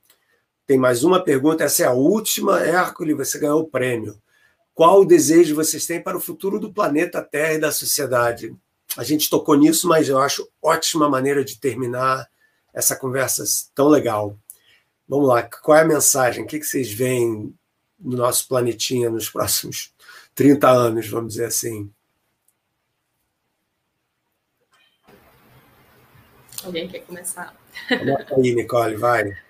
tem 0.67 0.77
mais 0.77 1.03
uma 1.03 1.23
pergunta, 1.23 1.63
essa 1.63 1.83
é 1.83 1.85
a 1.85 1.91
última. 1.91 2.59
Hércules, 2.59 3.15
você 3.15 3.37
ganhou 3.37 3.61
o 3.61 3.67
prêmio. 3.67 4.19
Qual 4.73 5.01
o 5.01 5.05
desejo 5.05 5.55
vocês 5.55 5.85
têm 5.85 6.01
para 6.01 6.17
o 6.17 6.21
futuro 6.21 6.59
do 6.59 6.73
planeta 6.73 7.21
Terra 7.21 7.53
e 7.53 7.59
da 7.59 7.71
sociedade? 7.71 8.55
A 8.97 9.03
gente 9.03 9.29
tocou 9.29 9.55
nisso, 9.55 9.87
mas 9.87 10.09
eu 10.09 10.17
acho 10.19 10.49
ótima 10.61 11.07
maneira 11.07 11.45
de 11.45 11.59
terminar 11.59 12.27
essa 12.73 12.95
conversa 12.95 13.43
tão 13.73 13.87
legal. 13.87 14.37
Vamos 15.07 15.27
lá, 15.27 15.43
qual 15.43 15.77
é 15.77 15.81
a 15.81 15.87
mensagem? 15.87 16.43
O 16.43 16.47
que 16.47 16.61
vocês 16.61 16.91
veem 16.91 17.53
no 17.99 18.17
nosso 18.17 18.47
planetinha 18.47 19.09
nos 19.09 19.29
próximos 19.29 19.93
30 20.33 20.69
anos, 20.69 21.07
vamos 21.07 21.33
dizer 21.33 21.45
assim? 21.45 21.91
Alguém 26.63 26.87
quer 26.87 26.99
começar? 27.01 27.55
Aí, 28.35 28.55
Nicole, 28.55 28.95
vai. 28.95 29.44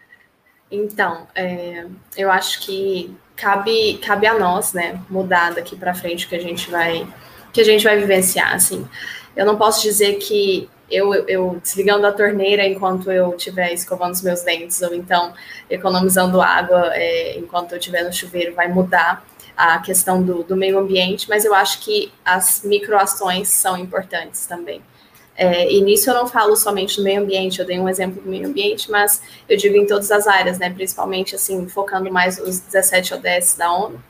Então, 0.75 1.27
é, 1.35 1.85
eu 2.17 2.31
acho 2.31 2.61
que 2.61 3.15
cabe, 3.35 3.99
cabe 4.03 4.27
a 4.27 4.37
nós, 4.37 4.73
né, 4.73 4.99
mudar 5.09 5.53
daqui 5.53 5.75
para 5.75 5.93
frente 5.93 6.25
o 6.25 6.29
que 6.29 6.35
a 6.35 6.41
gente 6.41 6.69
vai 6.69 7.07
que 7.51 7.61
a 7.61 7.63
gente 7.63 7.85
vai 7.85 7.97
vivenciar, 7.97 8.53
assim. 8.53 8.85
Eu 9.33 9.45
não 9.45 9.57
posso 9.57 9.81
dizer 9.81 10.15
que 10.15 10.69
eu, 10.91 11.13
eu 11.13 11.57
desligando 11.63 12.05
a 12.05 12.11
torneira 12.11 12.67
enquanto 12.67 13.09
eu 13.09 13.33
estiver 13.33 13.71
escovando 13.71 14.13
os 14.13 14.21
meus 14.21 14.41
dentes, 14.41 14.81
ou 14.81 14.93
então 14.93 15.33
economizando 15.69 16.41
água 16.41 16.91
é, 16.93 17.37
enquanto 17.37 17.71
eu 17.71 17.77
estiver 17.77 18.03
no 18.03 18.11
chuveiro, 18.11 18.53
vai 18.53 18.67
mudar 18.67 19.25
a 19.55 19.79
questão 19.79 20.21
do, 20.21 20.43
do 20.43 20.55
meio 20.57 20.77
ambiente, 20.77 21.29
mas 21.29 21.45
eu 21.45 21.53
acho 21.53 21.79
que 21.79 22.11
as 22.25 22.61
microações 22.63 23.47
são 23.47 23.77
importantes 23.77 24.45
também. 24.45 24.81
É, 25.37 25.69
e 25.71 25.81
nisso 25.81 26.09
eu 26.09 26.13
não 26.13 26.27
falo 26.27 26.55
somente 26.55 26.97
no 26.97 27.03
meio 27.03 27.21
ambiente, 27.21 27.59
eu 27.59 27.65
dei 27.65 27.77
um 27.77 27.89
exemplo 27.89 28.21
do 28.21 28.29
meio 28.29 28.47
ambiente, 28.47 28.89
mas 28.89 29.21
eu 29.49 29.57
digo 29.57 29.75
em 29.75 29.85
todas 29.85 30.09
as 30.11 30.27
áreas, 30.27 30.57
né? 30.57 30.69
Principalmente 30.69 31.35
assim, 31.35 31.67
focando 31.67 32.11
mais 32.11 32.39
os 32.39 32.59
17 32.59 33.15
ODS 33.15 33.55
da 33.55 33.71
ONU. 33.71 34.01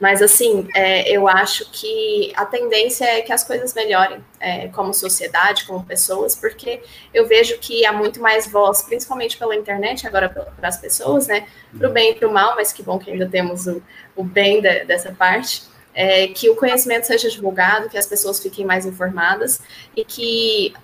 Mas 0.00 0.20
assim, 0.20 0.66
é, 0.74 1.08
eu 1.08 1.28
acho 1.28 1.70
que 1.70 2.32
a 2.34 2.44
tendência 2.44 3.04
é 3.04 3.22
que 3.22 3.32
as 3.32 3.44
coisas 3.44 3.72
melhorem 3.72 4.18
é, 4.40 4.66
como 4.68 4.92
sociedade, 4.92 5.64
como 5.64 5.84
pessoas, 5.84 6.34
porque 6.34 6.82
eu 7.12 7.28
vejo 7.28 7.56
que 7.58 7.86
há 7.86 7.92
muito 7.92 8.20
mais 8.20 8.50
voz, 8.50 8.82
principalmente 8.82 9.38
pela 9.38 9.54
internet, 9.54 10.04
agora 10.06 10.28
para 10.28 10.68
as 10.68 10.78
pessoas, 10.78 11.28
né? 11.28 11.46
Para 11.78 11.88
o 11.88 11.92
bem 11.92 12.10
e 12.10 12.14
para 12.16 12.28
o 12.28 12.32
mal, 12.32 12.56
mas 12.56 12.72
que 12.72 12.82
bom 12.82 12.98
que 12.98 13.10
ainda 13.10 13.28
temos 13.28 13.68
o, 13.68 13.80
o 14.16 14.24
bem 14.24 14.60
de, 14.60 14.84
dessa 14.84 15.12
parte 15.12 15.62
é, 15.94 16.28
que 16.28 16.50
o 16.50 16.56
conhecimento 16.56 17.06
seja 17.06 17.28
divulgado, 17.30 17.88
que 17.88 17.96
as 17.96 18.06
pessoas 18.06 18.40
fiquem 18.40 18.64
mais 18.64 18.84
informadas 18.84 19.60
e 19.96 20.04
que 20.04 20.74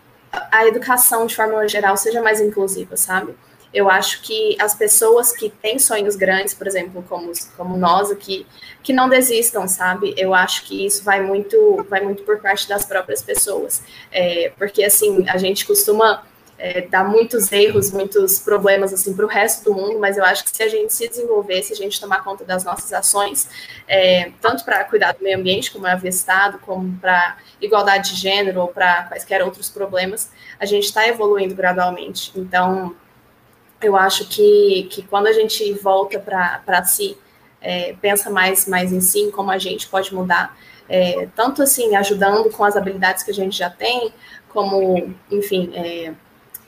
a 0.52 0.66
educação, 0.66 1.26
de 1.26 1.34
forma 1.34 1.66
geral, 1.68 1.96
seja 1.96 2.22
mais 2.22 2.40
inclusiva, 2.40 2.96
sabe? 2.96 3.34
eu 3.72 3.88
acho 3.88 4.22
que 4.22 4.56
as 4.60 4.74
pessoas 4.74 5.32
que 5.32 5.48
têm 5.48 5.78
sonhos 5.78 6.16
grandes, 6.16 6.54
por 6.54 6.66
exemplo, 6.66 7.04
como, 7.08 7.30
como 7.56 7.76
nós 7.76 8.10
aqui, 8.10 8.46
que 8.82 8.92
não 8.92 9.08
desistam, 9.08 9.68
sabe? 9.68 10.12
Eu 10.16 10.34
acho 10.34 10.64
que 10.64 10.84
isso 10.84 11.04
vai 11.04 11.20
muito, 11.22 11.86
vai 11.88 12.00
muito 12.00 12.24
por 12.24 12.40
parte 12.40 12.68
das 12.68 12.84
próprias 12.84 13.22
pessoas. 13.22 13.82
É, 14.10 14.52
porque, 14.58 14.82
assim, 14.82 15.24
a 15.28 15.38
gente 15.38 15.64
costuma 15.64 16.24
é, 16.60 16.82
dar 16.82 17.08
muitos 17.08 17.50
erros, 17.50 17.90
muitos 17.90 18.38
problemas, 18.38 18.92
assim, 18.92 19.14
para 19.14 19.24
o 19.24 19.28
resto 19.28 19.64
do 19.64 19.74
mundo, 19.74 19.98
mas 19.98 20.18
eu 20.18 20.24
acho 20.24 20.44
que 20.44 20.54
se 20.54 20.62
a 20.62 20.68
gente 20.68 20.92
se 20.92 21.08
desenvolver, 21.08 21.62
se 21.62 21.72
a 21.72 21.76
gente 21.76 21.98
tomar 21.98 22.22
conta 22.22 22.44
das 22.44 22.62
nossas 22.64 22.92
ações, 22.92 23.48
é, 23.88 24.30
tanto 24.42 24.62
para 24.62 24.84
cuidar 24.84 25.12
do 25.12 25.24
meio 25.24 25.38
ambiente, 25.38 25.72
como 25.72 25.86
é 25.86 25.92
avestado, 25.92 26.58
como 26.58 26.92
para 26.98 27.38
igualdade 27.62 28.10
de 28.10 28.20
gênero 28.20 28.60
ou 28.60 28.68
para 28.68 29.04
quaisquer 29.04 29.42
outros 29.42 29.70
problemas, 29.70 30.30
a 30.58 30.66
gente 30.66 30.84
está 30.84 31.08
evoluindo 31.08 31.54
gradualmente. 31.54 32.30
Então, 32.36 32.94
eu 33.80 33.96
acho 33.96 34.28
que, 34.28 34.86
que 34.90 35.02
quando 35.02 35.28
a 35.28 35.32
gente 35.32 35.72
volta 35.72 36.18
para 36.18 36.84
si, 36.84 37.16
é, 37.62 37.94
pensa 38.02 38.28
mais, 38.28 38.66
mais 38.66 38.92
em 38.92 39.00
si, 39.00 39.20
em 39.20 39.30
como 39.30 39.50
a 39.50 39.56
gente 39.56 39.88
pode 39.88 40.14
mudar, 40.14 40.54
é, 40.86 41.26
tanto 41.34 41.62
assim, 41.62 41.96
ajudando 41.96 42.50
com 42.50 42.64
as 42.64 42.76
habilidades 42.76 43.22
que 43.22 43.30
a 43.30 43.34
gente 43.34 43.56
já 43.56 43.70
tem, 43.70 44.12
como, 44.48 45.14
enfim, 45.30 45.70
é, 45.74 46.12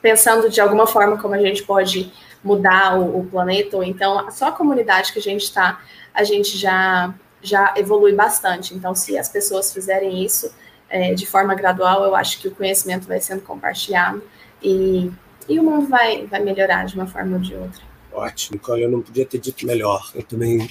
pensando 0.03 0.51
de 0.51 0.61
alguma 0.61 0.87
forma 0.87 1.17
como 1.17 1.35
a 1.35 1.39
gente 1.39 1.63
pode 1.63 2.13
mudar 2.45 2.99
o, 2.99 3.21
o 3.21 3.27
planeta, 3.27 3.77
ou 3.77 3.85
então 3.85 4.31
só 4.31 4.49
a 4.49 4.53
comunidade 4.53 5.13
que 5.13 5.19
a 5.19 5.23
gente 5.23 5.45
está, 5.45 5.81
a 6.13 6.25
gente 6.25 6.59
já, 6.59 7.15
já 7.41 7.73
evolui 7.77 8.13
bastante. 8.13 8.75
Então, 8.75 8.95
se 8.95 9.17
as 9.17 9.29
pessoas 9.29 9.73
fizerem 9.73 10.23
isso 10.23 10.53
é, 10.91 11.15
de 11.15 11.25
forma 11.25 11.55
gradual, 11.55 12.05
eu 12.05 12.15
acho 12.17 12.41
que 12.41 12.49
o 12.49 12.55
conhecimento 12.55 13.07
vai 13.07 13.21
sendo 13.21 13.43
compartilhado 13.43 14.23
e 14.61 15.11
e 15.49 15.59
o 15.59 15.63
mundo 15.63 15.89
vai, 15.89 16.27
vai 16.27 16.41
melhorar 16.41 16.85
de 16.87 16.95
uma 16.95 17.07
forma 17.07 17.37
ou 17.37 17.43
de 17.43 17.55
outra. 17.55 17.83
Ótimo, 18.13 18.61
eu 18.77 18.91
não 18.91 19.01
podia 19.01 19.25
ter 19.25 19.39
dito 19.39 19.67
melhor. 19.67 20.11
Eu 20.15 20.23
também 20.23 20.71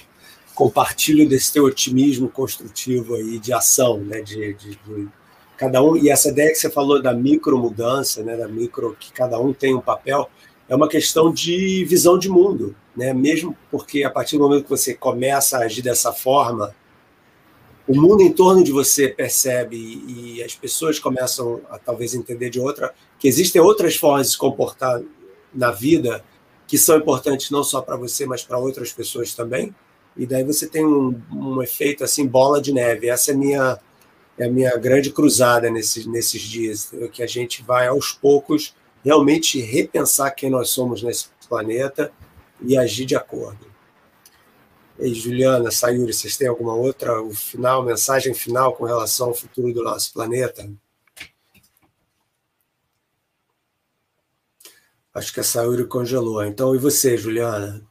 compartilho 0.53 1.27
desse 1.27 1.51
teu 1.51 1.65
otimismo 1.65 2.29
construtivo 2.29 3.15
aí 3.15 3.39
de 3.39 3.51
ação, 3.51 3.97
né? 3.97 4.21
De, 4.21 4.53
de, 4.53 4.75
de, 4.75 5.07
cada 5.61 5.83
um 5.83 5.95
e 5.95 6.09
essa 6.09 6.29
ideia 6.29 6.49
que 6.49 6.55
você 6.55 6.71
falou 6.71 6.99
da 6.99 7.13
micro 7.13 7.55
mudança, 7.55 8.23
né? 8.23 8.35
Da 8.35 8.47
micro 8.47 8.97
que 8.99 9.13
cada 9.13 9.39
um 9.39 9.53
tem 9.53 9.75
um 9.75 9.79
papel 9.79 10.27
é 10.67 10.75
uma 10.75 10.87
questão 10.87 11.31
de 11.31 11.85
visão 11.85 12.17
de 12.17 12.27
mundo, 12.27 12.75
né? 12.97 13.13
Mesmo 13.13 13.55
porque 13.69 14.03
a 14.03 14.09
partir 14.09 14.39
do 14.39 14.43
momento 14.43 14.63
que 14.63 14.69
você 14.71 14.95
começa 14.95 15.59
a 15.59 15.65
agir 15.65 15.83
dessa 15.83 16.11
forma, 16.11 16.75
o 17.87 17.93
mundo 17.95 18.23
em 18.23 18.33
torno 18.33 18.63
de 18.63 18.71
você 18.71 19.07
percebe 19.07 19.77
e 20.07 20.41
as 20.41 20.55
pessoas 20.55 20.97
começam 20.97 21.61
a 21.69 21.77
talvez 21.77 22.15
entender 22.15 22.49
de 22.49 22.59
outra 22.59 22.91
que 23.19 23.27
existem 23.27 23.61
outras 23.61 23.95
formas 23.95 24.25
de 24.25 24.31
se 24.31 24.39
comportar 24.39 24.99
na 25.53 25.69
vida 25.69 26.25
que 26.65 26.75
são 26.75 26.97
importantes 26.97 27.51
não 27.51 27.63
só 27.63 27.81
para 27.81 27.95
você 27.95 28.25
mas 28.25 28.43
para 28.43 28.57
outras 28.57 28.91
pessoas 28.91 29.35
também 29.35 29.75
e 30.15 30.25
daí 30.25 30.43
você 30.43 30.67
tem 30.67 30.85
um, 30.85 31.21
um, 31.31 31.61
efeito 31.61 32.03
assim 32.03 32.25
bola 32.25 32.61
de 32.61 32.71
neve 32.71 33.09
essa 33.09 33.31
é 33.31 33.33
a 33.33 33.37
minha 33.37 33.79
é 34.41 34.45
a 34.47 34.51
minha 34.51 34.75
grande 34.77 35.11
cruzada 35.11 35.69
nesses 35.69 36.05
nesses 36.05 36.41
dias 36.41 36.91
que 37.11 37.21
a 37.23 37.27
gente 37.27 37.63
vai 37.63 37.87
aos 37.87 38.11
poucos 38.11 38.75
realmente 39.03 39.59
repensar 39.59 40.31
quem 40.31 40.49
nós 40.49 40.69
somos 40.69 41.03
nesse 41.03 41.27
planeta 41.47 42.11
e 42.61 42.77
agir 42.77 43.05
de 43.05 43.15
acordo 43.15 43.71
Ei, 45.01 45.15
Juliana, 45.15 45.71
Sayuri, 45.71 46.13
vocês 46.13 46.37
têm 46.37 46.47
alguma 46.47 46.75
outra 46.75 47.19
o 47.23 47.33
final, 47.33 47.83
mensagem 47.83 48.35
final 48.35 48.75
com 48.75 48.85
relação 48.85 49.29
ao 49.29 49.33
futuro 49.33 49.73
do 49.73 49.83
nosso 49.83 50.13
planeta? 50.13 50.71
Acho 55.11 55.33
que 55.33 55.39
a 55.39 55.43
Sayuri 55.43 55.87
congelou. 55.87 56.43
Então, 56.45 56.75
e 56.75 56.77
você, 56.77 57.17
Juliana? 57.17 57.83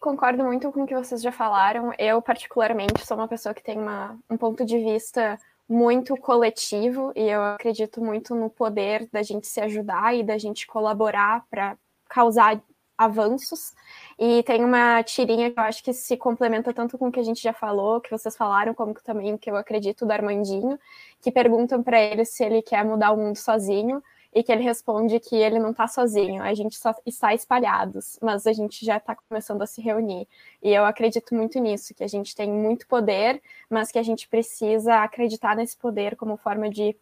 Concordo 0.00 0.42
muito 0.42 0.72
com 0.72 0.84
o 0.84 0.86
que 0.86 0.94
vocês 0.94 1.20
já 1.20 1.30
falaram. 1.30 1.92
Eu, 1.98 2.22
particularmente, 2.22 3.06
sou 3.06 3.18
uma 3.18 3.28
pessoa 3.28 3.54
que 3.54 3.62
tem 3.62 3.78
uma, 3.78 4.18
um 4.30 4.36
ponto 4.36 4.64
de 4.64 4.78
vista 4.78 5.38
muito 5.68 6.16
coletivo 6.16 7.12
e 7.14 7.28
eu 7.28 7.42
acredito 7.42 8.02
muito 8.02 8.34
no 8.34 8.48
poder 8.48 9.06
da 9.12 9.22
gente 9.22 9.46
se 9.46 9.60
ajudar 9.60 10.16
e 10.16 10.22
da 10.22 10.38
gente 10.38 10.66
colaborar 10.66 11.44
para 11.50 11.76
causar 12.08 12.58
avanços. 12.96 13.74
E 14.18 14.42
tem 14.44 14.64
uma 14.64 15.02
tirinha 15.02 15.50
que 15.50 15.60
eu 15.60 15.64
acho 15.64 15.84
que 15.84 15.92
se 15.92 16.16
complementa 16.16 16.72
tanto 16.72 16.96
com 16.96 17.08
o 17.08 17.12
que 17.12 17.20
a 17.20 17.22
gente 17.22 17.42
já 17.42 17.52
falou, 17.52 18.00
que 18.00 18.10
vocês 18.10 18.34
falaram, 18.34 18.72
como 18.72 18.94
também 18.94 19.36
que 19.36 19.50
eu 19.50 19.56
acredito 19.56 20.06
do 20.06 20.12
Armandinho, 20.12 20.78
que 21.20 21.30
perguntam 21.30 21.82
para 21.82 22.00
ele 22.00 22.24
se 22.24 22.42
ele 22.42 22.62
quer 22.62 22.86
mudar 22.86 23.12
o 23.12 23.18
mundo 23.18 23.36
sozinho 23.36 24.02
e 24.32 24.42
que 24.42 24.52
ele 24.52 24.62
responde 24.62 25.18
que 25.18 25.34
ele 25.34 25.58
não 25.58 25.70
está 25.72 25.88
sozinho, 25.88 26.42
a 26.42 26.54
gente 26.54 26.76
só 26.76 26.94
está 27.04 27.34
espalhados, 27.34 28.18
mas 28.22 28.46
a 28.46 28.52
gente 28.52 28.84
já 28.84 28.96
está 28.96 29.16
começando 29.16 29.62
a 29.62 29.66
se 29.66 29.80
reunir. 29.80 30.28
E 30.62 30.70
eu 30.72 30.84
acredito 30.84 31.34
muito 31.34 31.58
nisso, 31.58 31.94
que 31.94 32.04
a 32.04 32.08
gente 32.08 32.34
tem 32.34 32.50
muito 32.50 32.86
poder, 32.86 33.42
mas 33.68 33.90
que 33.90 33.98
a 33.98 34.02
gente 34.02 34.28
precisa 34.28 35.02
acreditar 35.02 35.56
nesse 35.56 35.76
poder 35.76 36.14
como 36.16 36.36
forma 36.36 36.70
de 36.70 36.96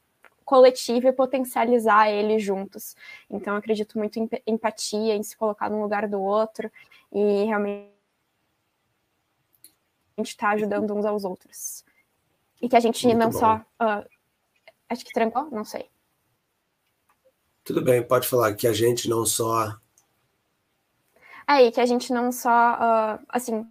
coletivo 0.44 1.06
e 1.06 1.12
potencializar 1.12 2.10
ele 2.10 2.38
juntos. 2.38 2.96
Então, 3.28 3.52
eu 3.52 3.58
acredito 3.58 3.98
muito 3.98 4.18
em 4.18 4.28
empatia, 4.46 5.14
em 5.14 5.22
se 5.22 5.36
colocar 5.36 5.68
no 5.68 5.82
lugar 5.82 6.08
do 6.08 6.22
outro 6.22 6.72
e 7.12 7.44
realmente 7.44 7.92
estar 10.16 10.48
tá 10.48 10.52
ajudando 10.54 10.94
uns 10.94 11.04
aos 11.04 11.24
outros. 11.24 11.84
E 12.62 12.68
que 12.68 12.76
a 12.76 12.80
gente 12.80 13.06
muito 13.06 13.18
não 13.18 13.30
bom. 13.30 13.38
só. 13.38 13.56
Uh, 13.56 14.08
acho 14.88 15.04
que 15.04 15.12
trancou? 15.12 15.50
Não 15.50 15.66
sei. 15.66 15.90
Tudo 17.68 17.82
bem, 17.82 18.02
pode 18.02 18.26
falar 18.26 18.54
que 18.54 18.66
a 18.66 18.72
gente 18.72 19.10
não 19.10 19.26
só. 19.26 19.76
Aí, 21.46 21.70
que 21.70 21.78
a 21.78 21.84
gente 21.84 22.14
não 22.14 22.32
só, 22.32 22.48
uh, 22.50 23.26
assim, 23.28 23.62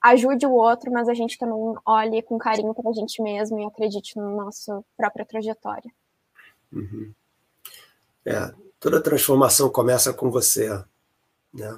ajude 0.00 0.46
o 0.46 0.52
outro, 0.52 0.92
mas 0.92 1.08
a 1.08 1.14
gente 1.14 1.36
também 1.36 1.58
olhe 1.84 2.22
com 2.22 2.38
carinho 2.38 2.72
para 2.72 2.88
a 2.88 2.92
gente 2.92 3.20
mesmo 3.20 3.58
e 3.58 3.66
acredite 3.66 4.16
no 4.16 4.36
nosso 4.36 4.84
própria 4.96 5.26
trajetória. 5.26 5.90
Uhum. 6.72 7.12
É, 8.24 8.54
toda 8.78 9.02
transformação 9.02 9.68
começa 9.68 10.14
com 10.14 10.30
você, 10.30 10.68
né? 11.52 11.76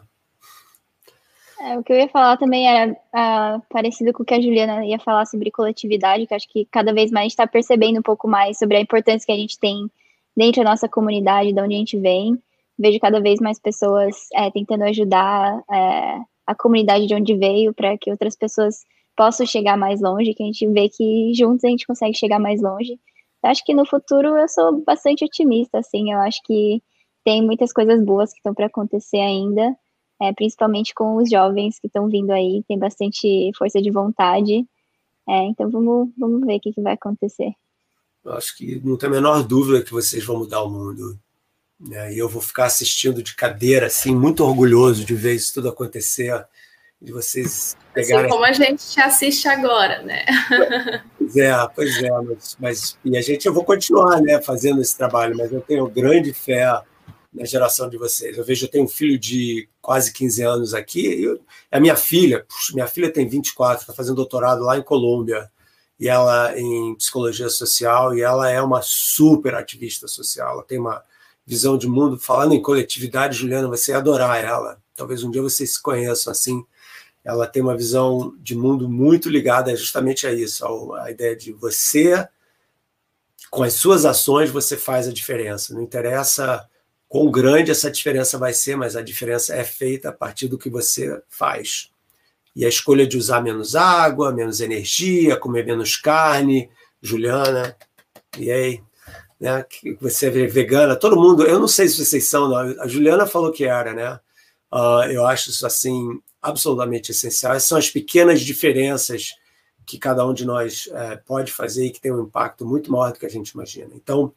É, 1.59 1.79
o 1.79 1.83
que 1.83 1.95
eu 1.95 1.97
ia 1.97 2.09
falar 2.11 2.37
também 2.37 2.69
era 2.69 2.93
uh, 2.93 3.63
parecido 3.71 4.13
com 4.13 4.25
o 4.25 4.27
que 4.27 4.35
a 4.35 4.43
Juliana 4.43 4.85
ia 4.85 4.99
falar 4.99 5.25
sobre 5.25 5.51
coletividade, 5.51 6.27
que 6.27 6.35
acho 6.35 6.51
que 6.51 6.67
cada 6.67 6.93
vez 6.93 7.11
mais 7.11 7.23
a 7.23 7.25
gente 7.25 7.33
está 7.33 7.47
percebendo 7.47 7.99
um 7.99 8.03
pouco 8.03 8.29
mais 8.29 8.59
sobre 8.59 8.77
a 8.77 8.81
importância 8.81 9.25
que 9.25 9.33
a 9.33 9.37
gente 9.37 9.59
tem 9.59 9.91
dentro 10.37 10.63
da 10.63 10.71
nossa 10.71 10.89
comunidade, 10.89 11.53
de 11.53 11.61
onde 11.61 11.75
a 11.75 11.79
gente 11.79 11.99
vem. 11.99 12.39
Vejo 12.79 12.99
cada 13.01 13.21
vez 13.21 13.41
mais 13.41 13.61
pessoas 13.61 14.29
é, 14.35 14.51
tentando 14.51 14.85
ajudar 14.85 15.63
é, 15.71 16.19
a 16.47 16.55
comunidade 16.55 17.07
de 17.07 17.15
onde 17.15 17.37
veio 17.37 17.75
para 17.75 17.97
que 17.99 18.11
outras 18.11 18.37
pessoas 18.37 18.85
possam 19.17 19.47
chegar 19.47 19.77
mais 19.77 20.01
longe, 20.01 20.35
que 20.35 20.43
a 20.43 20.47
gente 20.47 20.67
vê 20.69 20.89
que 20.89 21.33
juntos 21.35 21.65
a 21.65 21.69
gente 21.69 21.87
consegue 21.87 22.17
chegar 22.17 22.39
mais 22.39 22.63
longe 22.63 22.99
acho 23.51 23.65
que 23.65 23.75
no 23.75 23.85
futuro 23.85 24.37
eu 24.37 24.49
sou 24.49 24.83
bastante 24.85 25.25
otimista, 25.25 25.79
assim, 25.79 26.13
eu 26.13 26.19
acho 26.21 26.41
que 26.45 26.83
tem 27.25 27.43
muitas 27.43 27.73
coisas 27.73 28.03
boas 28.05 28.33
que 28.33 28.39
estão 28.39 28.55
para 28.55 28.67
acontecer 28.67 29.19
ainda, 29.19 29.77
é, 30.21 30.33
principalmente 30.33 30.95
com 30.95 31.17
os 31.17 31.29
jovens 31.31 31.79
que 31.79 31.87
estão 31.89 32.09
vindo 32.09 32.31
aí, 32.31 32.63
tem 32.69 32.79
bastante 32.79 33.51
força 33.57 33.81
de 33.81 33.91
vontade, 33.91 34.67
é, 35.29 35.45
então 35.45 35.71
vamos, 35.71 36.11
vamos 36.17 36.47
ver 36.47 36.57
o 36.57 36.61
que, 36.61 36.73
que 36.73 36.81
vai 36.81 36.95
acontecer. 36.95 37.53
Eu 38.25 38.33
acho 38.33 38.57
que 38.57 38.81
não 38.85 38.97
tem 38.97 39.09
a 39.09 39.13
menor 39.13 39.43
dúvida 39.43 39.83
que 39.83 39.93
vocês 39.93 40.25
vão 40.25 40.39
mudar 40.39 40.63
o 40.63 40.71
mundo. 40.71 41.19
Né? 41.81 42.15
E 42.15 42.19
eu 42.19 42.29
vou 42.29 42.41
ficar 42.41 42.67
assistindo 42.67 43.23
de 43.23 43.35
cadeira, 43.35 43.87
assim, 43.87 44.15
muito 44.15 44.45
orgulhoso 44.45 45.05
de 45.05 45.15
ver 45.15 45.35
isso 45.35 45.55
tudo 45.55 45.69
acontecer 45.69 46.47
de 47.01 47.13
vocês 47.13 47.77
pegarem. 47.93 48.27
Assim 48.27 48.29
como 48.29 48.45
a 48.45 48.53
gente 48.53 48.87
te 48.89 49.01
assiste 49.01 49.49
agora, 49.49 50.03
né? 50.03 50.25
Pois 51.19 51.37
é, 51.37 51.69
pois 51.75 52.03
é, 52.03 52.11
mas, 52.11 52.57
mas, 52.61 52.99
e 53.05 53.17
a 53.17 53.21
gente 53.21 53.47
eu 53.47 53.53
vou 53.53 53.65
continuar, 53.65 54.21
né, 54.21 54.41
fazendo 54.41 54.81
esse 54.81 54.97
trabalho, 54.97 55.37
mas 55.37 55.53
eu 55.53 55.61
tenho 55.61 55.89
grande 55.89 56.33
fé 56.33 56.81
na 57.33 57.45
geração 57.45 57.89
de 57.89 57.97
vocês. 57.97 58.37
Eu 58.37 58.45
vejo, 58.45 58.67
eu 58.67 58.71
tenho 58.71 58.85
um 58.85 58.89
filho 58.89 59.19
de 59.19 59.69
quase 59.81 60.13
15 60.13 60.43
anos 60.43 60.75
aqui, 60.75 61.25
e 61.25 61.41
a 61.71 61.81
minha 61.81 61.97
filha, 61.97 62.45
puxa, 62.47 62.75
minha 62.75 62.87
filha 62.87 63.11
tem 63.11 63.27
24, 63.27 63.83
está 63.83 63.93
fazendo 63.93 64.17
doutorado 64.17 64.63
lá 64.63 64.77
em 64.77 64.83
Colômbia, 64.83 65.51
e 66.03 66.09
ela 66.09 66.59
em 66.59 66.95
psicologia 66.97 67.49
social, 67.49 68.17
e 68.17 68.23
ela 68.23 68.51
é 68.51 68.61
uma 68.61 68.81
super 68.83 69.55
ativista 69.55 70.09
social, 70.09 70.55
ela 70.55 70.65
tem 70.65 70.79
uma 70.79 71.03
visão 71.47 71.79
de 71.79 71.87
mundo, 71.87 72.19
falando 72.19 72.55
em 72.55 72.63
coletividade, 72.63 73.37
Juliana, 73.37 73.69
você 73.69 73.93
ia 73.93 73.99
adorar 73.99 74.43
ela. 74.43 74.81
Talvez 74.95 75.23
um 75.25 75.31
dia 75.31 75.43
vocês 75.43 75.75
se 75.75 75.83
conheçam 75.83 76.31
assim 76.31 76.65
ela 77.25 77.47
tem 77.47 77.63
uma 77.63 77.77
visão 77.77 78.37
de 78.41 78.57
mundo 78.57 78.89
muito 78.89 79.29
ligada 79.29 79.75
justamente 79.77 80.27
a 80.27 80.33
isso, 80.33 80.93
a 80.95 81.11
ideia 81.11 81.37
de 81.37 81.53
você, 81.53 82.27
com 83.51 83.63
as 83.63 83.75
suas 83.75 84.05
ações, 84.05 84.51
você 84.51 84.77
faz 84.77 85.07
a 85.07 85.13
diferença. 85.13 85.73
Não 85.73 85.83
interessa 85.83 86.69
quão 87.09 87.31
grande 87.31 87.71
essa 87.71 87.91
diferença 87.91 88.39
vai 88.39 88.53
ser, 88.53 88.77
mas 88.77 88.97
a 88.97 89.03
diferença 89.03 89.55
é 89.55 89.63
feita 89.63 90.09
a 90.09 90.13
partir 90.13 90.49
do 90.49 90.59
que 90.59 90.69
você 90.69 91.23
faz. 91.29 91.92
E 92.55 92.65
a 92.65 92.69
escolha 92.69 93.07
de 93.07 93.17
usar 93.17 93.41
menos 93.41 93.75
água, 93.75 94.33
menos 94.33 94.61
energia, 94.61 95.37
comer 95.37 95.65
menos 95.65 95.97
carne, 95.97 96.69
Juliana, 97.01 97.77
e 98.39 98.51
aí, 98.51 98.83
né? 99.41 99.65
Que 99.65 99.97
você 100.01 100.27
é 100.27 100.31
vegana, 100.47 100.97
todo 100.97 101.17
mundo. 101.17 101.45
Eu 101.45 101.59
não 101.59 101.69
sei 101.69 101.89
se 101.89 102.05
vocês 102.05 102.29
são, 102.29 102.49
não. 102.49 102.81
A 102.81 102.87
Juliana 102.87 103.27
falou 103.27 103.53
que 103.53 103.65
era, 103.65 103.93
né? 103.93 104.21
Uh, 104.73 105.05
eu 105.11 105.27
acho 105.27 105.51
isso 105.51 105.67
assim 105.67 106.21
absolutamente 106.41 107.11
essencial. 107.11 107.55
Essas 107.55 107.69
são 107.69 107.79
as 107.79 107.91
pequenas 107.91 108.41
diferenças 108.41 109.35
que 109.87 109.99
cada 109.99 110.27
um 110.27 110.33
de 110.35 110.45
nós 110.45 110.89
é, 110.93 111.17
pode 111.17 111.53
fazer 111.53 111.87
e 111.87 111.91
que 111.91 112.01
tem 112.01 112.13
um 112.13 112.23
impacto 112.23 112.65
muito 112.67 112.91
maior 112.91 113.13
do 113.13 113.19
que 113.19 113.27
a 113.27 113.31
gente 113.31 113.51
imagina. 113.51 113.91
Então, 113.95 114.33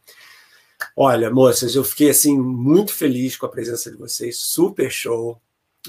olha, 0.96 1.30
moças, 1.30 1.76
eu 1.76 1.84
fiquei 1.84 2.10
assim 2.10 2.38
muito 2.38 2.94
feliz 2.94 3.36
com 3.36 3.46
a 3.46 3.50
presença 3.50 3.92
de 3.92 3.98
vocês, 3.98 4.38
super 4.38 4.92
show. 4.92 5.40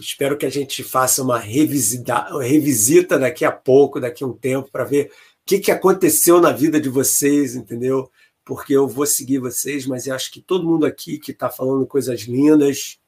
Espero 0.01 0.37
que 0.37 0.47
a 0.47 0.51
gente 0.51 0.83
faça 0.83 1.23
uma 1.23 1.39
revisita, 1.39 2.39
revisita 2.41 3.19
daqui 3.19 3.45
a 3.45 3.53
pouco, 3.53 4.01
daqui 4.01 4.25
a 4.25 4.27
um 4.27 4.33
tempo, 4.33 4.71
para 4.71 4.85
ver 4.85 5.07
o 5.07 5.11
que, 5.47 5.59
que 5.59 5.71
aconteceu 5.71 6.41
na 6.41 6.53
vida 6.53 6.81
de 6.81 6.89
vocês, 6.89 7.55
entendeu? 7.55 8.11
Porque 8.45 8.73
eu 8.73 8.87
vou 8.87 9.07
seguir 9.07 9.39
vocês, 9.39 9.87
mas 9.87 10.07
eu 10.07 10.15
acho 10.15 10.31
que 10.31 10.41
todo 10.41 10.67
mundo 10.67 10.87
aqui 10.87 11.19
que 11.19 11.33
está 11.33 11.49
falando 11.49 11.87
coisas 11.87 12.23
lindas 12.23 12.99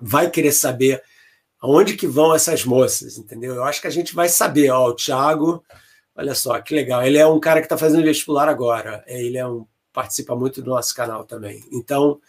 vai 0.00 0.30
querer 0.30 0.52
saber 0.52 1.02
aonde 1.60 1.96
que 1.96 2.06
vão 2.06 2.34
essas 2.34 2.64
moças, 2.64 3.18
entendeu? 3.18 3.54
Eu 3.54 3.64
acho 3.64 3.80
que 3.80 3.86
a 3.86 3.90
gente 3.90 4.14
vai 4.14 4.28
saber. 4.28 4.70
Ó, 4.70 4.88
o 4.88 4.94
Thiago, 4.94 5.62
olha 6.16 6.34
só, 6.34 6.58
que 6.60 6.74
legal. 6.74 7.02
Ele 7.02 7.18
é 7.18 7.26
um 7.26 7.38
cara 7.38 7.60
que 7.60 7.66
está 7.66 7.76
fazendo 7.76 8.02
vestibular 8.02 8.48
agora. 8.48 9.04
É, 9.06 9.22
ele 9.22 9.36
é 9.36 9.46
um 9.46 9.66
participa 9.92 10.34
muito 10.36 10.62
do 10.62 10.70
nosso 10.70 10.94
canal 10.94 11.24
também. 11.24 11.64
Então, 11.70 12.20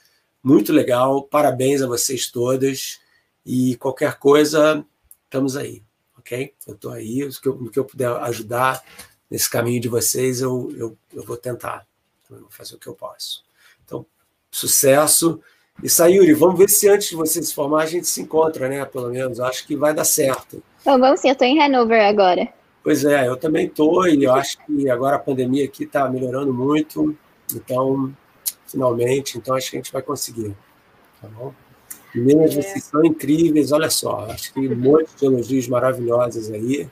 muito 0.44 0.74
legal. 0.74 1.24
Parabéns 1.24 1.82
a 1.82 1.88
vocês 1.88 2.30
todas. 2.30 3.00
E 3.46 3.76
qualquer 3.78 4.18
coisa, 4.18 4.86
estamos 5.26 5.58
aí, 5.58 5.82
ok? 6.18 6.54
Eu 6.68 6.76
estou 6.76 6.92
aí. 6.92 7.26
No 7.26 7.32
que, 7.32 7.48
eu, 7.48 7.72
que 7.72 7.80
eu 7.80 7.86
puder 7.86 8.10
ajudar 8.24 8.84
nesse 9.30 9.50
caminho 9.50 9.82
de 9.82 9.90
vocês, 9.90 10.42
eu, 10.42 10.72
eu, 10.78 10.98
eu 11.14 11.24
vou 11.24 11.38
tentar. 11.38 11.86
Eu 12.30 12.42
vou 12.42 12.50
fazer 12.50 12.76
o 12.76 12.78
que 12.78 12.88
eu 12.88 12.94
posso. 12.94 13.44
Então, 13.86 14.06
sucesso. 14.50 15.42
E 15.82 15.90
Sayuri, 15.90 16.34
vamos 16.34 16.60
ver 16.60 16.70
se 16.70 16.88
antes 16.88 17.10
de 17.10 17.16
você 17.16 17.42
se 17.42 17.54
formar 17.54 17.84
a 17.84 17.86
gente 17.86 18.08
se 18.08 18.22
encontra, 18.22 18.70
né? 18.70 18.86
Pelo 18.86 19.10
menos, 19.10 19.40
acho 19.40 19.66
que 19.66 19.76
vai 19.76 19.94
dar 19.94 20.06
certo. 20.06 20.62
Bom, 20.86 21.00
vamos 21.00 21.20
sim, 21.22 21.30
eu 21.30 21.34
estou 21.34 21.48
em 21.48 21.62
Hanover 21.62 22.06
agora. 22.06 22.48
Pois 22.84 23.06
é, 23.06 23.28
eu 23.28 23.38
também 23.38 23.68
estou 23.68 24.08
e 24.08 24.24
eu 24.24 24.34
acho 24.34 24.58
que 24.66 24.90
agora 24.90 25.16
a 25.16 25.20
pandemia 25.20 25.66
aqui 25.66 25.84
está 25.84 26.10
melhorando 26.10 26.52
muito, 26.52 27.16
então, 27.54 28.12
finalmente, 28.66 29.38
então 29.38 29.56
acho 29.56 29.70
que 29.70 29.78
a 29.78 29.80
gente 29.80 29.94
vai 29.94 30.02
conseguir, 30.02 30.56
tá 31.22 31.28
bom? 31.28 31.54
Meninas, 32.14 32.58
é. 32.58 32.62
vocês 32.62 32.84
são 32.84 33.04
incríveis, 33.06 33.72
olha 33.72 33.90
só, 33.90 34.28
acho 34.30 34.54
que 34.54 34.60
um 34.68 34.76
monte 34.76 35.16
de 35.16 35.26
elogios 35.26 35.68
maravilhosos 35.68 36.52
aí. 36.52 36.88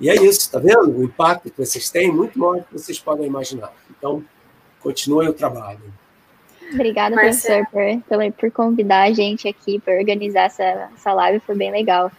E 0.00 0.08
é 0.08 0.14
isso, 0.14 0.50
tá 0.50 0.58
vendo? 0.58 0.98
O 0.98 1.04
impacto 1.04 1.50
que 1.50 1.64
vocês 1.64 1.90
têm 1.90 2.08
é 2.08 2.12
muito 2.12 2.38
maior 2.38 2.58
do 2.58 2.64
que 2.64 2.72
vocês 2.72 2.98
podem 2.98 3.26
imaginar. 3.26 3.72
Então, 3.90 4.24
continuem 4.80 5.28
o 5.28 5.32
trabalho. 5.32 5.80
Obrigada, 6.72 7.14
professor, 7.14 7.64
por, 7.66 8.32
por 8.32 8.50
convidar 8.50 9.02
a 9.04 9.12
gente 9.12 9.46
aqui, 9.46 9.78
por 9.78 9.94
organizar 9.94 10.46
essa, 10.46 10.90
essa 10.94 11.12
live, 11.12 11.40
foi 11.40 11.54
bem 11.54 11.70
legal. 11.70 12.10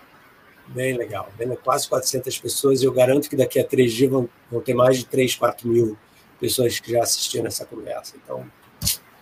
Bem 0.67 0.97
legal, 0.97 1.29
bem, 1.37 1.47
quase 1.63 1.87
400 1.87 2.39
pessoas. 2.39 2.81
Eu 2.81 2.91
garanto 2.91 3.29
que 3.29 3.35
daqui 3.35 3.59
a 3.59 3.63
três 3.63 3.93
dias 3.93 4.09
vão, 4.09 4.29
vão 4.49 4.61
ter 4.61 4.73
mais 4.73 4.97
de 4.97 5.05
3, 5.05 5.35
4 5.35 5.67
mil 5.67 5.97
pessoas 6.39 6.79
que 6.79 6.91
já 6.91 7.03
assistiram 7.03 7.47
essa 7.47 7.65
conversa. 7.65 8.15
Então, 8.23 8.45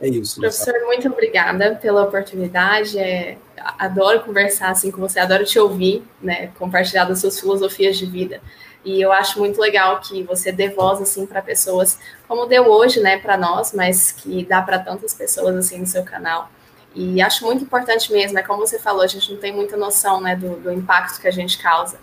é 0.03 0.09
isso. 0.09 0.41
Né? 0.41 0.49
Professor, 0.49 0.73
muito 0.85 1.07
obrigada 1.07 1.75
pela 1.75 2.03
oportunidade. 2.03 2.99
É, 2.99 3.37
adoro 3.79 4.21
conversar 4.21 4.69
assim 4.69 4.91
com 4.91 4.99
você, 4.99 5.19
adoro 5.19 5.45
te 5.45 5.57
ouvir, 5.57 6.03
né, 6.21 6.51
compartilhar 6.59 7.05
das 7.05 7.21
suas 7.21 7.39
filosofias 7.39 7.97
de 7.97 8.05
vida. 8.05 8.41
E 8.83 9.01
eu 9.01 9.13
acho 9.13 9.39
muito 9.39 9.61
legal 9.61 10.01
que 10.01 10.21
você 10.23 10.51
dê 10.51 10.69
voz 10.69 11.01
assim 11.01 11.25
para 11.25 11.41
pessoas, 11.41 11.97
como 12.27 12.45
deu 12.45 12.67
hoje, 12.67 12.99
né, 12.99 13.17
para 13.17 13.37
nós, 13.37 13.71
mas 13.73 14.11
que 14.11 14.43
dá 14.43 14.61
para 14.61 14.77
tantas 14.77 15.13
pessoas 15.13 15.55
assim 15.55 15.79
no 15.79 15.87
seu 15.87 16.03
canal. 16.03 16.51
E 16.93 17.21
acho 17.21 17.45
muito 17.45 17.63
importante 17.63 18.11
mesmo, 18.11 18.37
é 18.37 18.43
como 18.43 18.67
você 18.67 18.77
falou, 18.77 19.01
a 19.01 19.07
gente 19.07 19.31
não 19.31 19.39
tem 19.39 19.53
muita 19.53 19.77
noção, 19.77 20.19
né, 20.19 20.35
do, 20.35 20.57
do 20.57 20.71
impacto 20.71 21.19
que 21.21 21.27
a 21.27 21.31
gente 21.31 21.57
causa. 21.57 21.97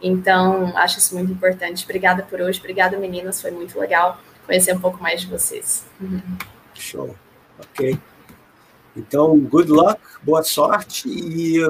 Então, 0.00 0.76
acho 0.76 0.98
isso 0.98 1.14
muito 1.14 1.32
importante. 1.32 1.84
Obrigada 1.84 2.22
por 2.22 2.38
hoje, 2.38 2.58
obrigada 2.58 2.98
meninas, 2.98 3.40
foi 3.40 3.50
muito 3.50 3.78
legal 3.80 4.20
conhecer 4.44 4.74
um 4.74 4.80
pouco 4.80 5.02
mais 5.02 5.22
de 5.22 5.26
vocês. 5.26 5.86
Uhum. 5.98 6.20
Show, 6.74 7.16
ok. 7.58 7.98
Então, 8.96 9.38
good 9.38 9.70
luck, 9.70 10.00
boa 10.22 10.42
sorte 10.42 11.08
e 11.08 11.60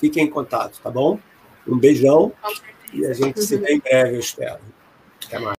fiquem 0.00 0.24
em 0.24 0.30
contato, 0.30 0.80
tá 0.80 0.90
bom? 0.90 1.18
Um 1.66 1.78
beijão. 1.78 2.32
E 2.92 3.06
a 3.06 3.12
gente 3.12 3.42
se 3.42 3.56
vê 3.56 3.74
em 3.74 3.80
breve, 3.80 4.16
eu 4.16 4.20
espero. 4.20 4.60
Até 5.26 5.38
mais. 5.38 5.50